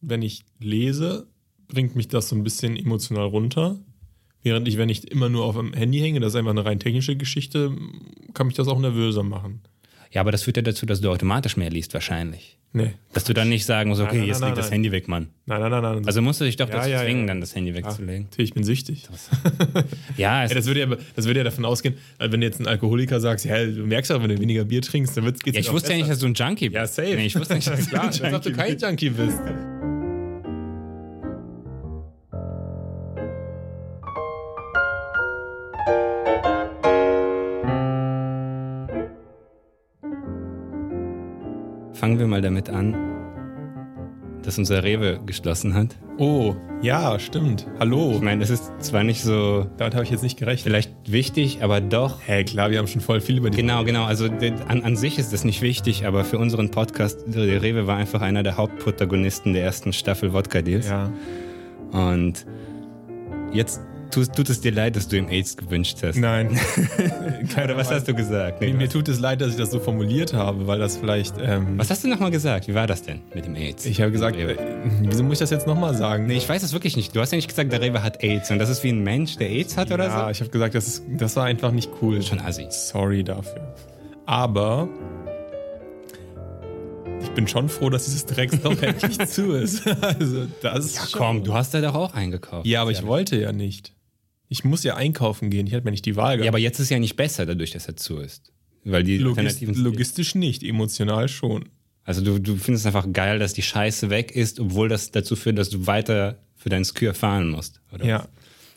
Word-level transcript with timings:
wenn 0.00 0.22
ich 0.22 0.44
lese, 0.60 1.26
bringt 1.68 1.96
mich 1.96 2.08
das 2.08 2.28
so 2.28 2.36
ein 2.36 2.44
bisschen 2.44 2.76
emotional 2.76 3.26
runter. 3.26 3.78
Während 4.42 4.68
ich, 4.68 4.78
wenn 4.78 4.88
ich 4.88 5.10
immer 5.10 5.28
nur 5.28 5.44
auf 5.44 5.56
dem 5.56 5.72
Handy 5.72 5.98
hänge, 5.98 6.20
das 6.20 6.32
ist 6.32 6.36
einfach 6.36 6.52
eine 6.52 6.64
rein 6.64 6.78
technische 6.78 7.16
Geschichte, 7.16 7.76
kann 8.34 8.46
mich 8.46 8.56
das 8.56 8.68
auch 8.68 8.78
nervöser 8.78 9.22
machen. 9.22 9.60
Ja, 10.10 10.22
aber 10.22 10.32
das 10.32 10.44
führt 10.44 10.56
ja 10.56 10.62
dazu, 10.62 10.86
dass 10.86 11.00
du 11.00 11.10
automatisch 11.10 11.56
mehr 11.56 11.68
liest, 11.68 11.92
wahrscheinlich. 11.92 12.56
Nee. 12.72 12.92
Dass 13.12 13.24
du 13.24 13.32
dann 13.34 13.48
nicht 13.48 13.64
sagen 13.64 13.90
musst, 13.90 14.00
okay, 14.00 14.10
Nein, 14.10 14.18
nein, 14.20 14.28
jetzt 14.28 14.40
nein, 14.40 14.48
legt 14.50 14.58
das. 14.58 14.70
Handy 14.70 14.92
weg, 14.92 15.08
Mann. 15.08 15.28
Nein, 15.46 15.60
nein, 15.60 15.70
nein, 15.70 15.82
nein. 15.82 16.06
Also 16.06 16.22
musst 16.22 16.40
du 16.40 16.44
dich 16.44 16.56
doch 16.56 16.68
Ja, 16.68 16.76
dazu 16.76 16.90
ja, 16.90 17.02
zwingen, 17.02 17.22
ja. 17.22 17.26
dann 17.28 17.40
das 17.40 17.54
Handy 17.54 17.74
wegzulegen. 17.74 18.28
ich 18.36 18.54
bin 18.54 18.62
süchtig. 18.64 19.08
Ja, 20.16 20.44
es, 20.44 20.50
Ja, 20.50 20.54
das, 20.54 20.66
würde 20.66 20.80
ja, 20.80 20.86
das 21.16 21.26
würde 21.26 21.40
ja 21.40 21.44
davon 21.44 21.64
ausgehen, 21.64 21.96
wenn 22.18 22.40
du 22.40 22.46
jetzt 22.46 22.60
ein 22.60 22.66
Alkoholiker 22.66 23.20
sagst, 23.20 23.44
ja, 23.44 23.64
du 23.64 23.86
merkst 23.86 24.10
ja, 24.10 24.22
wenn 24.22 24.28
du 24.30 24.38
weniger 24.38 24.64
Bier 24.64 24.82
trinkst, 24.82 25.16
dann 25.16 25.24
wird's, 25.24 25.40
geht's 25.40 25.56
ja, 25.56 25.60
ich 25.60 25.72
wusste 25.72 25.92
ja 25.92 25.98
nicht, 25.98 26.10
dass 26.10 26.18
du 26.20 26.26
ein 26.26 26.34
Junkie 26.34 26.68
bist. 26.68 26.74
Ja, 26.76 26.86
safe. 26.86 27.16
Nee, 27.16 27.26
ich 27.26 27.36
wusste 27.36 27.54
nicht, 27.54 27.68
dass 27.68 27.88
Klar, 27.90 28.10
du 28.40 28.52
kein. 28.52 28.78
Junkie 28.78 29.10
bist. 29.10 29.38
Fangen 42.08 42.20
wir 42.20 42.26
mal 42.26 42.40
damit 42.40 42.70
an, 42.70 42.96
dass 44.42 44.56
unser 44.56 44.82
Rewe 44.82 45.20
geschlossen 45.26 45.74
hat. 45.74 45.94
Oh, 46.16 46.54
ja, 46.80 47.18
stimmt. 47.18 47.66
Hallo. 47.78 48.12
Ich 48.14 48.22
meine, 48.22 48.40
das 48.40 48.48
ist 48.48 48.72
zwar 48.78 49.04
nicht 49.04 49.22
so 49.22 49.66
Damit 49.76 49.94
habe 49.94 50.04
ich 50.04 50.10
jetzt 50.10 50.22
nicht 50.22 50.38
gerechnet. 50.38 50.62
vielleicht 50.62 50.90
wichtig, 51.04 51.62
aber 51.62 51.82
doch. 51.82 52.20
Hä, 52.24 52.44
klar, 52.44 52.70
wir 52.70 52.78
haben 52.78 52.86
schon 52.86 53.02
voll 53.02 53.20
viel 53.20 53.36
über 53.36 53.50
die. 53.50 53.58
Genau, 53.58 53.84
genau. 53.84 54.04
Also 54.06 54.24
an, 54.68 54.84
an 54.84 54.96
sich 54.96 55.18
ist 55.18 55.34
das 55.34 55.44
nicht 55.44 55.60
wichtig, 55.60 56.06
aber 56.06 56.24
für 56.24 56.38
unseren 56.38 56.70
Podcast, 56.70 57.24
der 57.26 57.60
Rewe 57.60 57.86
war 57.86 57.98
einfach 57.98 58.22
einer 58.22 58.42
der 58.42 58.56
Hauptprotagonisten 58.56 59.52
der 59.52 59.64
ersten 59.64 59.92
Staffel 59.92 60.32
Wodka 60.32 60.62
Deals. 60.62 60.88
Ja. 60.88 61.12
Und 61.92 62.46
jetzt 63.52 63.82
tut, 64.10 64.34
tut 64.34 64.48
es 64.50 64.60
dir 64.60 64.72
leid, 64.72 64.96
dass 64.96 65.08
du 65.08 65.16
ihm 65.16 65.28
AIDS 65.28 65.56
gewünscht 65.56 65.98
hast. 66.02 66.16
Nein. 66.16 66.50
Oder 67.64 67.76
was 67.76 67.90
hast 67.90 68.08
du 68.08 68.14
gesagt? 68.14 68.60
Nee, 68.60 68.72
Mir, 68.72 68.86
was, 68.86 68.92
tut 68.92 69.08
es 69.08 69.18
leid, 69.20 69.40
dass 69.40 69.50
ich 69.50 69.56
das 69.56 69.70
so 69.70 69.78
formuliert 69.80 70.32
habe, 70.32 70.66
weil 70.66 70.78
das 70.78 70.96
vielleicht. 70.96 71.34
Ähm, 71.40 71.78
was 71.78 71.90
hast 71.90 72.04
du 72.04 72.08
nochmal 72.08 72.30
gesagt? 72.30 72.68
Wie 72.68 72.74
war 72.74 72.86
das 72.86 73.02
denn 73.02 73.20
mit 73.34 73.46
dem 73.46 73.54
AIDS? 73.56 73.84
ich 73.86 74.00
habe 74.00 74.10
gesagt, 74.12 74.36
äh, 74.36 74.56
wieso 75.02 75.22
muss 75.22 75.34
ich 75.34 75.38
das 75.40 75.50
jetzt 75.50 75.66
nochmal 75.66 75.94
sagen? 75.94 76.26
Nee, 76.26 76.36
ich 76.36 76.48
weiß 76.48 76.62
es 76.62 76.72
wirklich 76.72 76.96
nicht. 76.96 77.14
Du 77.14 77.20
hast 77.20 77.32
ja 77.32 77.36
nicht 77.36 77.48
gesagt, 77.48 77.72
der 77.72 77.80
Rewe 77.80 78.02
hat 78.02 78.22
AIDS 78.22 78.50
und 78.50 78.58
das 78.58 78.68
ist 78.68 78.82
wie 78.84 78.90
ein 78.90 79.02
Mensch, 79.02 79.36
der 79.36 79.48
AIDS 79.50 79.76
hat 79.76 79.90
oder 79.92 80.06
ja, 80.06 80.24
so? 80.24 80.30
ich 80.30 80.40
habe 80.40 80.50
gesagt, 80.50 80.74
das, 80.74 80.86
ist, 80.86 81.02
das 81.08 81.36
war 81.36 81.44
einfach 81.44 81.70
nicht 81.72 81.90
cool. 82.02 82.22
Schon 82.22 82.40
assi. 82.40 82.66
Sorry 82.70 83.24
dafür. 83.24 83.74
Aber 84.26 84.88
ich 87.22 87.30
bin 87.30 87.48
schon 87.48 87.68
froh, 87.68 87.90
dass 87.90 88.04
dieses 88.04 88.26
Drecksloch 88.26 88.76
endlich 88.82 89.18
zu 89.28 89.52
ist. 89.52 89.82
Also, 90.00 90.46
das 90.62 90.94
Ja, 90.94 91.06
schon- 91.06 91.18
komm, 91.18 91.44
du 91.44 91.54
hast 91.54 91.74
da 91.74 91.80
doch 91.80 91.94
auch 91.94 92.14
eingekauft. 92.14 92.66
Ja, 92.66 92.82
aber 92.82 92.90
ich 92.90 93.04
wollte 93.06 93.36
ja 93.40 93.52
nicht. 93.52 93.92
Ich 94.48 94.64
muss 94.64 94.82
ja 94.82 94.96
einkaufen 94.96 95.50
gehen. 95.50 95.66
Ich 95.66 95.74
hatte 95.74 95.84
mir 95.84 95.90
nicht 95.90 96.06
die 96.06 96.16
Wahl 96.16 96.32
Ja, 96.32 96.36
gehabt. 96.36 96.48
aber 96.48 96.58
jetzt 96.58 96.78
ist 96.78 96.90
ja 96.90 96.98
nicht 96.98 97.16
besser, 97.16 97.44
dadurch, 97.46 97.72
dass 97.72 97.86
er 97.86 97.96
zu 97.96 98.18
ist. 98.18 98.52
Weil 98.84 99.02
die 99.04 99.18
Logist 99.18 99.60
logistisch 99.60 100.34
nicht, 100.34 100.62
emotional 100.62 101.28
schon. 101.28 101.68
Also 102.04 102.22
du, 102.22 102.38
du 102.38 102.56
findest 102.56 102.86
einfach 102.86 103.06
geil, 103.12 103.38
dass 103.38 103.52
die 103.52 103.62
Scheiße 103.62 104.08
weg 104.08 104.30
ist, 104.30 104.60
obwohl 104.60 104.88
das 104.88 105.10
dazu 105.10 105.36
führt, 105.36 105.58
dass 105.58 105.68
du 105.68 105.86
weiter 105.86 106.38
für 106.56 106.70
deinen 106.70 106.84
Skür 106.86 107.12
fahren 107.12 107.50
musst. 107.50 107.80
Oder? 107.92 108.06
Ja. 108.06 108.28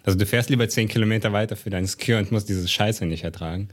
Also 0.03 0.17
du 0.17 0.25
fährst 0.25 0.49
lieber 0.49 0.67
10 0.67 0.89
Kilometer 0.89 1.31
weiter 1.31 1.55
für 1.55 1.69
deinen 1.69 1.87
Skür 1.87 2.17
und 2.17 2.31
musst 2.31 2.49
diese 2.49 2.67
Scheiße 2.67 3.05
nicht 3.05 3.23
ertragen. 3.23 3.69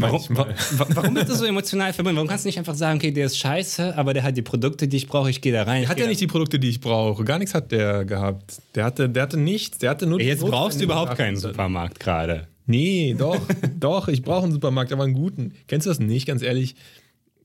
Warum, 0.00 0.22
wa- 0.30 0.46
warum 0.88 1.14
bist 1.14 1.28
du 1.28 1.34
so 1.34 1.44
emotional 1.44 1.92
verbunden? 1.92 2.16
Warum 2.16 2.28
kannst 2.28 2.44
du 2.44 2.48
nicht 2.48 2.58
einfach 2.58 2.74
sagen, 2.74 2.98
okay, 2.98 3.10
der 3.10 3.26
ist 3.26 3.38
scheiße, 3.38 3.96
aber 3.96 4.14
der 4.14 4.22
hat 4.22 4.36
die 4.36 4.42
Produkte, 4.42 4.88
die 4.88 4.96
ich 4.96 5.06
brauche, 5.06 5.30
ich 5.30 5.40
gehe 5.40 5.52
da 5.52 5.62
rein. 5.64 5.82
Er 5.84 5.88
hat 5.88 5.98
ja 6.00 6.06
nicht 6.06 6.20
die 6.20 6.26
Produkte, 6.26 6.58
die 6.58 6.68
ich 6.68 6.80
brauche. 6.80 7.24
Gar 7.24 7.38
nichts 7.38 7.54
hat 7.54 7.72
der 7.72 8.04
gehabt. 8.04 8.60
Der 8.74 8.84
hatte, 8.84 9.08
der 9.08 9.22
hatte 9.22 9.36
nichts. 9.36 9.78
Der 9.78 9.90
hatte 9.90 10.06
nur 10.06 10.20
Jetzt 10.20 10.40
brauchst 10.44 10.80
du 10.80 10.84
überhaupt 10.84 11.16
keinen 11.16 11.36
Supermarkt 11.36 12.00
gerade. 12.00 12.48
Nee, 12.66 13.14
doch, 13.18 13.40
doch. 13.80 14.08
Ich 14.08 14.22
brauche 14.22 14.44
einen 14.44 14.52
Supermarkt, 14.52 14.92
aber 14.92 15.04
einen 15.04 15.14
guten. 15.14 15.52
Kennst 15.66 15.86
du 15.86 15.90
das 15.90 15.98
nicht? 15.98 16.26
Ganz 16.26 16.42
ehrlich. 16.42 16.74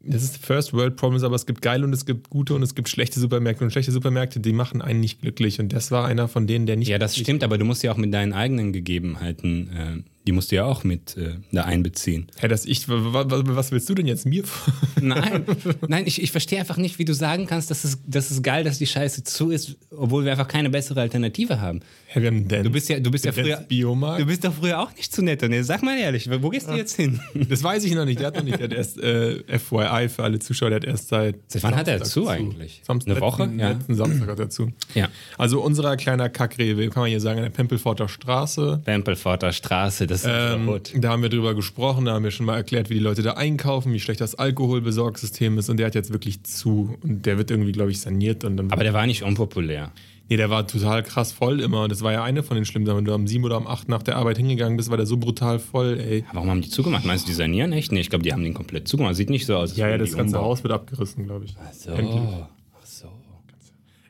Das 0.09 0.23
ist 0.23 0.37
First 0.37 0.73
World 0.73 0.95
Problems, 0.95 1.23
aber 1.23 1.35
es 1.35 1.45
gibt 1.45 1.61
geile 1.61 1.83
und 1.83 1.91
es 1.91 2.05
gibt 2.05 2.29
gute 2.29 2.53
und 2.53 2.61
es 2.61 2.75
gibt 2.75 2.87
schlechte 2.87 3.19
Supermärkte. 3.19 3.63
Und 3.65 3.71
schlechte 3.71 3.91
Supermärkte, 3.91 4.39
die 4.39 4.53
machen 4.53 4.81
einen 4.81 4.99
nicht 5.01 5.21
glücklich. 5.21 5.59
Und 5.59 5.73
das 5.73 5.91
war 5.91 6.05
einer 6.05 6.27
von 6.27 6.47
denen, 6.47 6.65
der 6.65 6.77
nicht. 6.77 6.87
Ja, 6.87 6.97
das 6.99 7.17
stimmt, 7.17 7.43
aber 7.43 7.57
du 7.57 7.65
musst 7.65 7.83
ja 7.83 7.91
auch 7.91 7.97
mit 7.97 8.13
deinen 8.13 8.31
eigenen 8.31 8.71
Gegebenheiten, 8.71 9.69
äh, 9.75 10.03
die 10.27 10.31
musst 10.33 10.51
du 10.51 10.57
ja 10.57 10.65
auch 10.65 10.83
mit 10.83 11.17
äh, 11.17 11.35
da 11.51 11.63
einbeziehen. 11.63 12.27
Hä, 12.39 12.47
dass 12.47 12.65
ich, 12.65 12.87
wa- 12.89 13.13
wa- 13.13 13.31
wa- 13.31 13.43
was 13.55 13.71
willst 13.71 13.89
du 13.89 13.95
denn 13.95 14.05
jetzt 14.05 14.25
mir 14.25 14.43
vor? 14.43 14.73
Nein, 15.01 15.45
nein, 15.87 16.05
ich, 16.05 16.21
ich 16.21 16.31
verstehe 16.31 16.59
einfach 16.59 16.77
nicht, 16.77 16.99
wie 16.99 17.05
du 17.05 17.13
sagen 17.13 17.47
kannst, 17.47 17.71
dass 17.71 17.83
es, 17.83 17.97
das 18.05 18.29
ist 18.29 18.43
geil, 18.43 18.63
dass 18.63 18.77
die 18.77 18.85
Scheiße 18.87 19.23
zu 19.23 19.49
ist, 19.51 19.75
obwohl 19.89 20.25
wir 20.25 20.31
einfach 20.31 20.47
keine 20.47 20.69
bessere 20.69 21.01
Alternative 21.01 21.59
haben. 21.61 21.79
Hä, 22.07 22.21
wir 22.21 22.27
haben? 22.27 22.47
Du 22.47 22.69
bist 22.69 22.89
ja, 22.89 22.99
du 22.99 23.09
bist 23.11 23.25
ja 23.25 23.31
früher. 23.31 23.57
Biomarkt? 23.57 24.21
Du 24.21 24.25
bist 24.25 24.43
doch 24.43 24.53
früher 24.53 24.79
auch 24.81 24.93
nicht 24.95 25.11
zu 25.13 25.21
nett. 25.21 25.41
Und 25.43 25.63
sag 25.63 25.81
mal 25.83 25.97
ehrlich, 25.97 26.29
wo 26.41 26.49
gehst 26.49 26.69
du 26.69 26.73
jetzt 26.75 26.95
hin? 26.95 27.19
Das 27.49 27.63
weiß 27.63 27.83
ich 27.85 27.93
noch 27.95 28.05
nicht. 28.05 28.19
Der 28.19 28.27
hat 28.27 28.35
noch 28.35 28.43
nicht. 28.43 28.59
Der 28.59 28.65
hat 28.65 28.73
erst 28.73 28.97
äh, 28.99 29.41
FYI 29.59 30.09
für 30.09 30.23
alle 30.23 30.39
Zuschauer. 30.39 30.69
Der 30.69 30.77
hat 30.77 30.85
erst 30.85 31.07
seit. 31.09 31.35
Seit 31.47 31.63
wann 31.63 31.75
hat 31.75 31.87
er 31.87 31.99
Samstag 31.99 32.13
zu 32.13 32.27
eigentlich? 32.27 32.81
Samstag, 32.85 33.11
Eine 33.11 33.21
Woche? 33.21 33.43
Letzten, 33.43 33.59
Ja. 33.59 33.69
letzten 33.71 33.95
Samstag 33.95 34.27
hat 34.29 34.39
er 34.39 34.49
zu. 34.49 34.71
Ja. 34.95 35.09
Also 35.37 35.61
unserer 35.61 35.95
kleiner 35.97 36.29
Kackrewe, 36.29 36.89
kann 36.89 37.01
man 37.03 37.09
hier 37.09 37.19
sagen, 37.21 37.37
an 37.39 37.43
der 37.45 37.51
Pempelforter 37.51 38.07
Straße. 38.09 38.81
Pempelforter 38.85 39.51
Straße, 39.53 40.07
das 40.07 40.16
ist 40.23 40.29
ähm, 40.29 40.79
da 41.01 41.09
haben 41.09 41.21
wir 41.21 41.29
drüber 41.29 41.53
gesprochen, 41.55 42.05
da 42.05 42.13
haben 42.13 42.23
wir 42.23 42.31
schon 42.31 42.45
mal 42.45 42.55
erklärt, 42.55 42.89
wie 42.89 42.95
die 42.95 42.99
Leute 42.99 43.21
da 43.21 43.33
einkaufen, 43.33 43.93
wie 43.93 43.99
schlecht 43.99 44.21
das 44.21 44.35
Alkoholbesorgsystem 44.35 45.57
ist 45.57 45.69
und 45.69 45.77
der 45.77 45.87
hat 45.87 45.95
jetzt 45.95 46.11
wirklich 46.11 46.43
zu 46.43 46.97
und 47.03 47.25
der 47.25 47.37
wird 47.37 47.51
irgendwie, 47.51 47.71
glaube 47.71 47.91
ich, 47.91 48.01
saniert 48.01 48.43
und 48.43 48.57
dann. 48.57 48.71
Aber 48.71 48.83
der 48.83 48.93
war 48.93 49.05
nicht 49.05 49.23
unpopulär. 49.23 49.91
nee, 50.29 50.37
der 50.37 50.49
war 50.49 50.67
total 50.67 51.03
krass 51.03 51.31
voll 51.31 51.61
immer 51.61 51.83
und 51.83 51.91
das 51.91 52.01
war 52.01 52.11
ja 52.11 52.23
eine 52.23 52.43
von 52.43 52.55
den 52.55 52.65
schlimmen 52.65 52.85
Sachen. 52.85 52.97
Wenn 52.97 53.05
du 53.05 53.13
um 53.13 53.27
sieben 53.27 53.43
oder 53.45 53.57
um 53.57 53.67
acht 53.67 53.87
nach 53.87 54.03
der 54.03 54.17
Arbeit 54.17 54.37
hingegangen 54.37 54.77
bist, 54.77 54.89
war 54.89 54.97
der 54.97 55.05
so 55.05 55.17
brutal 55.17 55.59
voll, 55.59 55.99
ey. 55.99 56.25
Warum 56.33 56.49
haben 56.49 56.61
die 56.61 56.69
zugemacht? 56.69 57.05
Meinst 57.05 57.25
du, 57.25 57.29
die 57.29 57.35
sanieren 57.35 57.71
echt? 57.73 57.91
Nee, 57.91 58.01
ich 58.01 58.09
glaube, 58.09 58.23
die 58.23 58.33
haben 58.33 58.43
den 58.43 58.53
komplett 58.53 58.87
zugemacht. 58.87 59.15
Sieht 59.15 59.29
nicht 59.29 59.45
so 59.45 59.55
aus. 59.55 59.77
Ja, 59.77 59.87
ja, 59.87 59.97
das 59.97 60.15
ganze. 60.15 60.37
Haus 60.39 60.63
wird 60.63 60.73
abgerissen, 60.73 61.25
glaube 61.25 61.45
ich. 61.45 61.55
Ach 61.59 61.73
so. 61.73 61.91
Endlich. 61.91 62.21
Ach 62.21 62.85
so. 62.85 63.07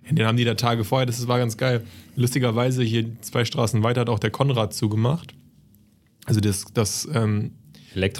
Den 0.09 0.25
haben 0.25 0.37
die 0.37 0.45
da 0.45 0.53
Tage 0.53 0.85
vorher, 0.85 1.05
das 1.05 1.27
war 1.27 1.37
ganz 1.37 1.57
geil. 1.57 1.83
Lustigerweise 2.15 2.81
hier 2.81 3.05
zwei 3.21 3.43
Straßen 3.43 3.83
weiter 3.83 4.01
hat 4.01 4.09
auch 4.09 4.19
der 4.19 4.31
Konrad 4.31 4.73
zugemacht. 4.73 5.33
Also 6.27 6.39
das, 6.39 6.65
das 6.73 7.07
ähm. 7.13 7.53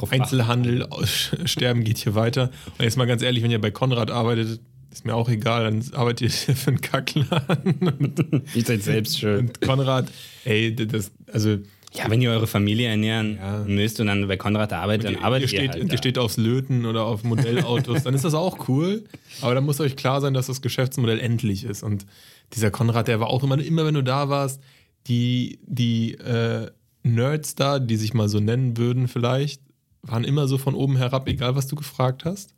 Einzelhandel, 0.10 0.88
Sterben 1.46 1.84
geht 1.84 2.00
hier 2.00 2.16
weiter. 2.16 2.50
Und 2.80 2.84
jetzt 2.86 2.98
mal 2.98 3.06
ganz 3.06 3.22
ehrlich, 3.22 3.44
wenn 3.44 3.52
ihr 3.52 3.62
bei 3.62 3.70
Konrad 3.70 4.10
arbeitet, 4.10 4.60
ist 4.92 5.06
mir 5.06 5.14
auch 5.14 5.30
egal, 5.30 5.66
dann 5.66 5.84
arbeitet 5.94 6.48
ihr 6.48 6.56
für 6.56 6.70
einen 6.72 6.82
Kackladen. 6.82 8.44
Ihr 8.56 8.64
seid 8.64 8.82
selbst 8.82 9.20
schön. 9.20 9.48
Und 9.48 9.62
Konrad, 9.62 10.12
ey, 10.46 10.74
das, 10.76 11.12
also 11.32 11.58
Ja, 11.94 12.10
wenn 12.10 12.22
ihr 12.22 12.32
eure 12.32 12.48
Familie 12.48 12.88
ernähren 12.88 13.36
Ja. 13.36 13.64
müsst 13.68 14.00
und 14.00 14.08
dann 14.08 14.28
bei 14.28 14.38
Konrad 14.38 14.74
arbeitet, 14.74 15.06
dann 15.06 15.14
ihr, 15.16 15.24
arbeitet 15.24 15.50
steht, 15.50 15.76
ihr 15.76 15.82
halt 15.82 15.92
ihr 15.92 15.98
steht 16.00 16.18
aufs 16.18 16.38
Löten 16.38 16.86
oder 16.86 17.04
auf 17.04 17.24
Modellautos, 17.24 18.04
dann 18.04 18.16
ist 18.16 18.26
das 18.26 18.34
auch 18.34 18.68
cool. 18.70 19.04
Aber 19.42 19.54
dann 19.54 19.66
muss 19.66 19.80
euch 19.80 19.96
klar 19.96 20.22
sein, 20.22 20.34
dass 20.34 20.48
das 20.48 20.62
Geschäftsmodell 20.64 21.20
endlich 21.20 21.66
ist. 21.66 21.84
Und 21.84 22.08
dieser 22.56 22.72
Konrad, 22.72 23.08
der 23.08 23.20
war 23.20 23.28
auch 23.28 23.44
immer, 23.44 23.60
immer 23.60 23.86
wenn 23.86 23.94
du 23.94 24.02
da 24.04 24.30
warst, 24.30 24.62
die, 25.08 25.60
die 25.66 26.14
äh, 26.16 26.72
Nerds 27.04 27.56
da, 27.56 27.80
die 27.80 27.96
sich 27.98 28.14
mal 28.14 28.30
so 28.30 28.40
nennen 28.40 28.78
würden 28.78 29.08
vielleicht, 29.08 29.62
waren 30.02 30.24
immer 30.24 30.48
so 30.48 30.58
von 30.58 30.76
oben 30.76 30.98
herab, 30.98 31.28
egal 31.28 31.56
was 31.56 31.68
du 31.68 31.76
gefragt 31.76 32.26
hast. 32.26 32.54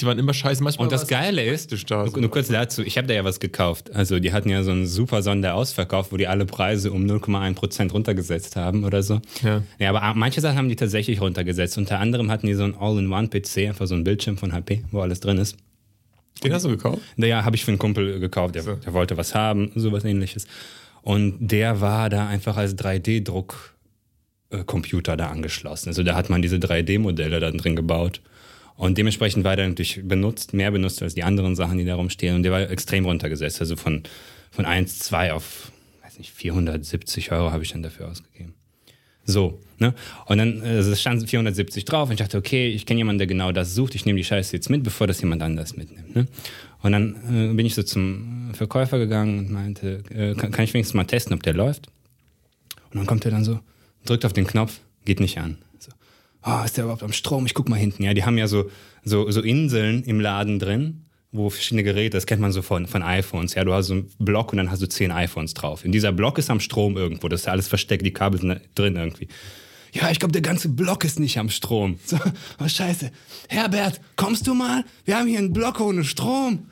Die 0.00 0.04
waren 0.04 0.18
immer 0.18 0.34
scheiße. 0.34 0.62
Manchmal 0.62 0.86
Und 0.86 0.92
das 0.92 1.06
Geile 1.08 1.42
ist, 1.42 1.72
da. 1.90 2.04
nur, 2.04 2.18
nur 2.18 2.30
kurz 2.30 2.48
dazu, 2.48 2.82
ich 2.82 2.98
habe 2.98 3.06
da 3.06 3.14
ja 3.14 3.24
was 3.24 3.40
gekauft. 3.40 3.94
Also 3.94 4.18
die 4.18 4.30
hatten 4.34 4.50
ja 4.50 4.62
so 4.62 4.70
einen 4.70 4.86
super 4.86 5.22
Sonderausverkauf, 5.22 6.12
wo 6.12 6.18
die 6.18 6.26
alle 6.26 6.44
Preise 6.44 6.92
um 6.92 7.04
0,1% 7.06 7.92
runtergesetzt 7.92 8.56
haben 8.56 8.84
oder 8.84 9.02
so. 9.02 9.22
Ja. 9.42 9.62
Ja, 9.78 9.94
aber 9.94 10.14
manche 10.14 10.42
Sachen 10.42 10.58
haben 10.58 10.68
die 10.68 10.76
tatsächlich 10.76 11.22
runtergesetzt. 11.22 11.78
Unter 11.78 11.98
anderem 11.98 12.30
hatten 12.30 12.46
die 12.46 12.52
so 12.54 12.64
einen 12.64 12.74
All-in-One-PC, 12.74 13.68
einfach 13.68 13.86
so 13.86 13.94
ein 13.94 14.04
Bildschirm 14.04 14.36
von 14.36 14.52
HP, 14.52 14.84
wo 14.90 15.00
alles 15.00 15.20
drin 15.20 15.38
ist. 15.38 15.56
Den 16.44 16.52
hast 16.52 16.66
du 16.66 16.68
gekauft? 16.68 17.00
Naja, 17.16 17.44
habe 17.46 17.56
ich 17.56 17.64
für 17.64 17.70
einen 17.70 17.78
Kumpel 17.78 18.20
gekauft, 18.20 18.54
der, 18.54 18.62
So. 18.64 18.74
der 18.74 18.92
wollte 18.92 19.16
was 19.16 19.34
haben, 19.34 19.72
sowas 19.76 20.04
ähnliches. 20.04 20.46
Und 21.06 21.38
der 21.38 21.80
war 21.80 22.10
da 22.10 22.26
einfach 22.26 22.56
als 22.56 22.76
3D-Druck-Computer 22.76 25.16
da 25.16 25.28
angeschlossen. 25.28 25.90
Also 25.90 26.02
da 26.02 26.16
hat 26.16 26.30
man 26.30 26.42
diese 26.42 26.56
3D-Modelle 26.56 27.38
da 27.38 27.52
drin 27.52 27.76
gebaut. 27.76 28.20
Und 28.74 28.98
dementsprechend 28.98 29.44
war 29.44 29.54
der 29.54 29.68
natürlich 29.68 30.00
benutzt, 30.02 30.52
mehr 30.52 30.72
benutzt 30.72 31.00
als 31.04 31.14
die 31.14 31.22
anderen 31.22 31.54
Sachen, 31.54 31.78
die 31.78 31.84
da 31.84 31.94
rumstehen. 31.94 32.34
Und 32.34 32.42
der 32.42 32.50
war 32.50 32.68
extrem 32.68 33.04
runtergesetzt. 33.04 33.60
Also 33.60 33.76
von, 33.76 34.02
von 34.50 34.64
1, 34.64 34.98
2 34.98 35.32
auf, 35.32 35.70
weiß 36.02 36.18
nicht, 36.18 36.32
470 36.32 37.30
Euro 37.30 37.52
habe 37.52 37.62
ich 37.62 37.70
dann 37.70 37.84
dafür 37.84 38.08
ausgegeben. 38.08 38.54
So, 39.24 39.60
ne? 39.78 39.94
Und 40.26 40.38
dann 40.38 40.60
äh, 40.62 40.78
es 40.78 41.00
stand 41.00 41.30
470 41.30 41.84
drauf 41.84 42.08
und 42.08 42.14
ich 42.14 42.18
dachte, 42.18 42.36
okay, 42.36 42.66
ich 42.66 42.84
kenne 42.84 42.98
jemanden, 42.98 43.18
der 43.18 43.28
genau 43.28 43.52
das 43.52 43.76
sucht. 43.76 43.94
Ich 43.94 44.06
nehme 44.06 44.16
die 44.16 44.24
Scheiße 44.24 44.56
jetzt 44.56 44.70
mit, 44.70 44.82
bevor 44.82 45.06
das 45.06 45.20
jemand 45.20 45.42
anders 45.42 45.76
mitnimmt. 45.76 46.16
Ne? 46.16 46.26
Und 46.82 46.90
dann 46.90 47.14
äh, 47.28 47.54
bin 47.54 47.64
ich 47.64 47.76
so 47.76 47.84
zum 47.84 48.45
Verkäufer 48.56 48.98
gegangen 48.98 49.38
und 49.38 49.50
meinte, 49.50 50.02
äh, 50.10 50.34
kann, 50.34 50.50
kann 50.50 50.64
ich 50.64 50.74
wenigstens 50.74 50.94
mal 50.94 51.04
testen, 51.04 51.34
ob 51.34 51.42
der 51.42 51.54
läuft? 51.54 51.88
Und 52.90 52.96
dann 52.96 53.06
kommt 53.06 53.24
er 53.24 53.30
dann 53.30 53.44
so, 53.44 53.60
drückt 54.04 54.24
auf 54.24 54.32
den 54.32 54.46
Knopf, 54.46 54.80
geht 55.04 55.20
nicht 55.20 55.38
an. 55.38 55.58
So, 55.78 55.92
oh, 56.44 56.64
ist 56.64 56.76
der 56.76 56.84
überhaupt 56.84 57.02
am 57.02 57.12
Strom? 57.12 57.46
Ich 57.46 57.54
guck 57.54 57.68
mal 57.68 57.76
hinten. 57.76 58.02
Ja, 58.02 58.14
die 58.14 58.24
haben 58.24 58.38
ja 58.38 58.48
so, 58.48 58.70
so, 59.04 59.30
so 59.30 59.40
Inseln 59.40 60.02
im 60.04 60.20
Laden 60.20 60.58
drin, 60.58 61.02
wo 61.32 61.50
verschiedene 61.50 61.82
Geräte, 61.82 62.16
das 62.16 62.26
kennt 62.26 62.40
man 62.40 62.52
so 62.52 62.62
von, 62.62 62.86
von 62.86 63.02
iPhones. 63.02 63.54
Ja, 63.54 63.64
du 63.64 63.72
hast 63.72 63.86
so 63.86 63.94
einen 63.94 64.10
Block 64.18 64.52
und 64.52 64.58
dann 64.58 64.70
hast 64.70 64.82
du 64.82 64.88
zehn 64.88 65.10
iPhones 65.10 65.54
drauf. 65.54 65.84
In 65.84 65.92
dieser 65.92 66.12
Block 66.12 66.38
ist 66.38 66.50
am 66.50 66.60
Strom 66.60 66.96
irgendwo, 66.96 67.28
das 67.28 67.40
ist 67.40 67.46
ja 67.46 67.52
alles 67.52 67.68
versteckt, 67.68 68.04
die 68.04 68.12
Kabel 68.12 68.40
sind 68.40 68.60
drin 68.74 68.96
irgendwie. 68.96 69.28
Ja, 69.92 70.10
ich 70.10 70.18
glaube, 70.18 70.32
der 70.32 70.42
ganze 70.42 70.68
Block 70.68 71.04
ist 71.04 71.18
nicht 71.18 71.38
am 71.38 71.48
Strom. 71.48 71.98
So, 72.06 72.18
oh 72.62 72.68
Scheiße. 72.68 73.10
Herbert, 73.48 74.00
kommst 74.16 74.46
du 74.46 74.54
mal? 74.54 74.84
Wir 75.04 75.18
haben 75.18 75.26
hier 75.26 75.38
einen 75.38 75.52
Block 75.52 75.80
ohne 75.80 76.04
Strom. 76.04 76.66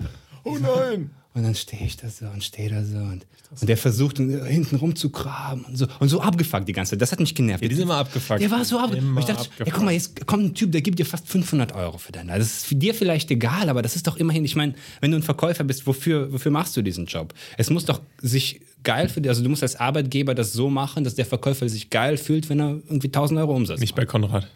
Oh 0.45 0.59
nein! 0.59 1.11
Und 1.35 1.43
dann 1.43 1.57
stehe 1.57 1.85
ich 1.85 1.97
da 1.97 2.09
so 2.09 2.27
und 2.27 2.45
stehe 2.45 2.71
da 2.71 2.85
so 2.85 2.97
und, 2.97 3.27
und 3.61 3.69
der 3.69 3.77
versucht 3.77 4.19
hinten 4.19 4.77
rumzugraben 4.77 5.65
und 5.65 5.77
so 5.77 5.89
und 5.99 6.09
so 6.09 6.21
abgefuckt 6.21 6.69
die 6.69 6.73
ganze 6.73 6.91
Zeit. 6.91 7.03
Das 7.03 7.11
hat 7.11 7.19
mich 7.19 7.35
genervt. 7.35 7.61
Ja, 7.61 7.69
die 7.69 7.75
sind 7.75 7.83
immer 7.85 7.97
abgefuckt. 7.97 8.41
Der 8.41 8.53
war 8.53 8.65
so 8.65 8.79
abgefuckt. 8.79 9.03
Immer 9.03 9.19
Ich 9.21 9.27
dachte, 9.27 9.43
ja, 9.43 9.51
abgefuckt. 9.51 9.75
guck 9.75 9.85
mal, 9.85 9.91
jetzt 9.91 10.27
kommt 10.27 10.45
ein 10.45 10.55
Typ, 10.55 10.71
der 10.71 10.81
gibt 10.81 11.01
dir 11.01 11.07
fast 11.07 11.29
500 11.29 11.73
Euro 11.75 11.99
für 11.99 12.13
deinen. 12.13 12.29
Das 12.29 12.39
ist 12.39 12.67
für 12.67 12.77
dir 12.77 12.95
vielleicht 12.95 13.33
egal, 13.33 13.69
aber 13.69 13.83
das 13.83 13.97
ist 13.97 14.07
doch 14.07 14.17
immerhin, 14.17 14.45
ich 14.45 14.55
meine, 14.55 14.75
wenn 15.01 15.11
du 15.11 15.17
ein 15.17 15.25
Verkäufer 15.25 15.65
bist, 15.65 15.89
wofür, 15.89 16.33
wofür 16.33 16.53
machst 16.53 16.77
du 16.77 16.83
diesen 16.83 17.07
Job? 17.07 17.35
Es 17.59 17.69
muss 17.69 17.85
doch 17.85 18.01
sich 18.23 18.61
geil 18.85 19.09
für 19.09 19.21
dich, 19.21 19.29
also 19.29 19.43
du 19.43 19.49
musst 19.49 19.65
als 19.65 19.75
Arbeitgeber 19.75 20.37
das 20.37 20.53
so 20.53 20.71
machen, 20.71 21.03
dass 21.03 21.17
der 21.17 21.27
Verkäufer 21.27 21.69
sich 21.69 21.91
geil 21.91 22.17
fühlt, 22.17 22.49
wenn 22.49 22.61
er 22.61 22.81
irgendwie 22.87 23.09
1000 23.09 23.41
Euro 23.41 23.57
Umsatz 23.57 23.81
Nicht 23.81 23.97
bei 23.97 24.07
Konrad. 24.07 24.49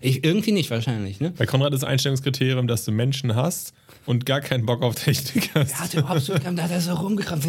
Ich, 0.00 0.24
irgendwie 0.24 0.52
nicht 0.52 0.70
wahrscheinlich, 0.70 1.20
ne? 1.20 1.32
Bei 1.36 1.46
Konrad 1.46 1.72
ist 1.72 1.84
Einstellungskriterium, 1.84 2.66
dass 2.68 2.84
du 2.84 2.92
Menschen 2.92 3.34
hast 3.34 3.72
und 4.04 4.26
gar 4.26 4.40
keinen 4.40 4.66
Bock 4.66 4.82
auf 4.82 4.94
Technik 4.94 5.50
hast. 5.54 5.80
Hat 5.80 5.94
überhaupt 5.94 6.20
so, 6.20 6.34
da 6.34 6.62
hat 6.62 6.70
er 6.70 6.80
so 6.80 6.92
rumgekramt, 6.94 7.44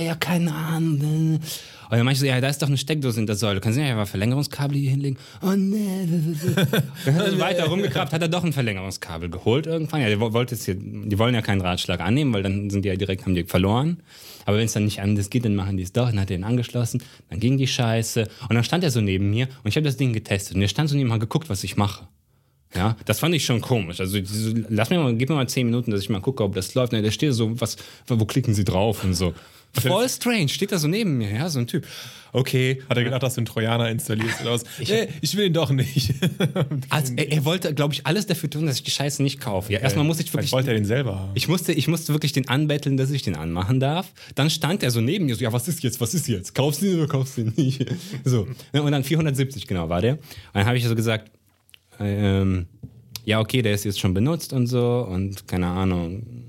ja, 0.00 0.14
keine 0.14 0.52
Ahnung. 0.54 1.40
Und 1.90 1.98
dann 1.98 2.06
meinte 2.06 2.12
ich 2.14 2.20
so, 2.20 2.26
ja, 2.26 2.40
da 2.40 2.48
ist 2.48 2.62
doch 2.62 2.66
eine 2.68 2.78
Steckdose 2.78 3.20
in 3.20 3.26
der 3.26 3.36
Säule. 3.36 3.60
Kannst 3.60 3.76
du 3.78 3.82
nicht 3.82 3.90
einfach 3.92 4.08
Verlängerungskabel 4.08 4.76
hier 4.78 4.90
hinlegen? 4.90 5.18
Oh 5.42 5.52
nee. 5.52 6.08
Dann 7.04 7.14
hat 7.14 7.26
er 7.26 7.38
weiter 7.38 7.66
rumgekramt, 7.66 8.12
hat 8.12 8.22
er 8.22 8.28
doch 8.28 8.42
ein 8.42 8.54
Verlängerungskabel 8.54 9.28
geholt 9.28 9.66
irgendwann. 9.66 10.00
Ja, 10.00 10.08
die, 10.08 10.18
wo- 10.18 10.32
wollte 10.32 10.54
jetzt 10.54 10.64
hier, 10.64 10.74
die 10.76 11.18
wollen 11.18 11.34
ja 11.34 11.42
keinen 11.42 11.60
Ratschlag 11.60 12.00
annehmen, 12.00 12.32
weil 12.32 12.42
dann 12.42 12.70
sind 12.70 12.84
die 12.84 12.88
ja 12.88 12.96
direkt, 12.96 13.26
haben 13.26 13.34
die 13.34 13.44
verloren. 13.44 13.98
Aber 14.44 14.58
wenn 14.58 14.66
es 14.66 14.72
dann 14.72 14.84
nicht 14.84 15.00
anders 15.00 15.30
geht, 15.30 15.44
dann 15.44 15.54
machen 15.54 15.76
die 15.76 15.82
es 15.82 15.92
doch. 15.92 16.06
Dann 16.06 16.20
hat 16.20 16.30
er 16.30 16.36
ihn 16.36 16.44
angeschlossen, 16.44 17.02
dann 17.30 17.40
ging 17.40 17.58
die 17.58 17.66
Scheiße. 17.66 18.28
Und 18.48 18.54
dann 18.54 18.64
stand 18.64 18.84
er 18.84 18.90
so 18.90 19.00
neben 19.00 19.30
mir 19.30 19.48
und 19.62 19.68
ich 19.68 19.76
habe 19.76 19.84
das 19.84 19.96
Ding 19.96 20.12
getestet. 20.12 20.56
Und 20.56 20.62
er 20.62 20.68
stand 20.68 20.88
so 20.90 20.96
neben 20.96 21.08
mir 21.08 21.14
und 21.14 21.20
hat 21.20 21.28
geguckt, 21.28 21.48
was 21.48 21.64
ich 21.64 21.76
mache. 21.76 22.06
Ja, 22.74 22.96
das 23.04 23.20
fand 23.20 23.34
ich 23.34 23.44
schon 23.44 23.60
komisch. 23.60 24.00
Also 24.00 24.18
so, 24.24 24.54
lass 24.68 24.90
mir 24.90 24.98
mal, 24.98 25.14
gib 25.14 25.28
mir 25.28 25.36
mal 25.36 25.48
zehn 25.48 25.66
Minuten, 25.66 25.92
dass 25.92 26.00
ich 26.00 26.08
mal 26.08 26.20
gucke, 26.20 26.42
ob 26.42 26.54
das 26.54 26.74
läuft. 26.74 26.92
Und 26.92 27.02
der 27.02 27.10
steht 27.12 27.32
so, 27.32 27.60
was, 27.60 27.76
wo 28.08 28.24
klicken 28.24 28.52
Sie 28.52 28.64
drauf 28.64 29.04
und 29.04 29.14
so. 29.14 29.32
Voll 29.80 30.08
strange, 30.08 30.48
steht 30.48 30.72
da 30.72 30.78
so 30.78 30.88
neben 30.88 31.18
mir, 31.18 31.30
ja, 31.30 31.48
so 31.48 31.58
ein 31.58 31.66
Typ. 31.66 31.86
Okay. 32.32 32.82
Hat 32.88 32.96
er 32.96 33.04
gedacht, 33.04 33.22
dass 33.22 33.34
du 33.34 33.40
einen 33.40 33.46
Trojaner 33.46 33.88
installierst 33.90 34.40
oder 34.42 34.52
was? 34.52 34.64
Ich, 34.80 34.92
ich 35.20 35.36
will 35.36 35.46
ihn 35.46 35.52
doch 35.52 35.70
nicht. 35.70 36.14
Also, 36.90 37.12
er, 37.16 37.30
er 37.30 37.44
wollte, 37.44 37.74
glaube 37.74 37.94
ich, 37.94 38.06
alles 38.06 38.26
dafür 38.26 38.50
tun, 38.50 38.66
dass 38.66 38.76
ich 38.76 38.82
die 38.82 38.90
Scheiße 38.90 39.22
nicht 39.22 39.40
kaufe. 39.40 39.72
Ja, 39.72 39.78
erstmal 39.78 40.04
musste 40.04 40.22
ich 40.22 40.30
Vielleicht 40.30 40.50
wirklich. 40.50 40.52
wollte 40.52 40.70
er 40.70 40.74
den 40.74 40.84
selber 40.84 41.18
haben. 41.18 41.32
Ich 41.34 41.48
musste, 41.48 41.72
ich 41.72 41.86
musste 41.88 42.12
wirklich 42.12 42.32
den 42.32 42.48
anbetteln, 42.48 42.96
dass 42.96 43.10
ich 43.10 43.22
den 43.22 43.36
anmachen 43.36 43.78
darf. 43.80 44.12
Dann 44.34 44.50
stand 44.50 44.82
er 44.82 44.90
so 44.90 45.00
neben 45.00 45.26
mir, 45.26 45.36
so, 45.36 45.44
ja, 45.44 45.52
was 45.52 45.68
ist 45.68 45.82
jetzt, 45.82 46.00
was 46.00 46.14
ist 46.14 46.26
jetzt? 46.28 46.54
Kaufst 46.54 46.82
du 46.82 46.86
den 46.86 46.98
oder 46.98 47.08
kaufst 47.08 47.36
du 47.38 47.44
den 47.44 47.52
nicht? 47.56 47.86
So. 48.24 48.46
Und 48.72 48.92
dann 48.92 49.04
470, 49.04 49.66
genau, 49.66 49.88
war 49.88 50.00
der. 50.00 50.14
Und 50.14 50.20
dann 50.54 50.66
habe 50.66 50.76
ich 50.76 50.84
so 50.84 50.94
gesagt, 50.94 51.30
ähm, 52.00 52.66
ja, 53.24 53.40
okay, 53.40 53.62
der 53.62 53.74
ist 53.74 53.84
jetzt 53.84 54.00
schon 54.00 54.14
benutzt 54.14 54.52
und 54.52 54.66
so 54.66 55.06
und 55.08 55.46
keine 55.48 55.66
Ahnung, 55.66 56.43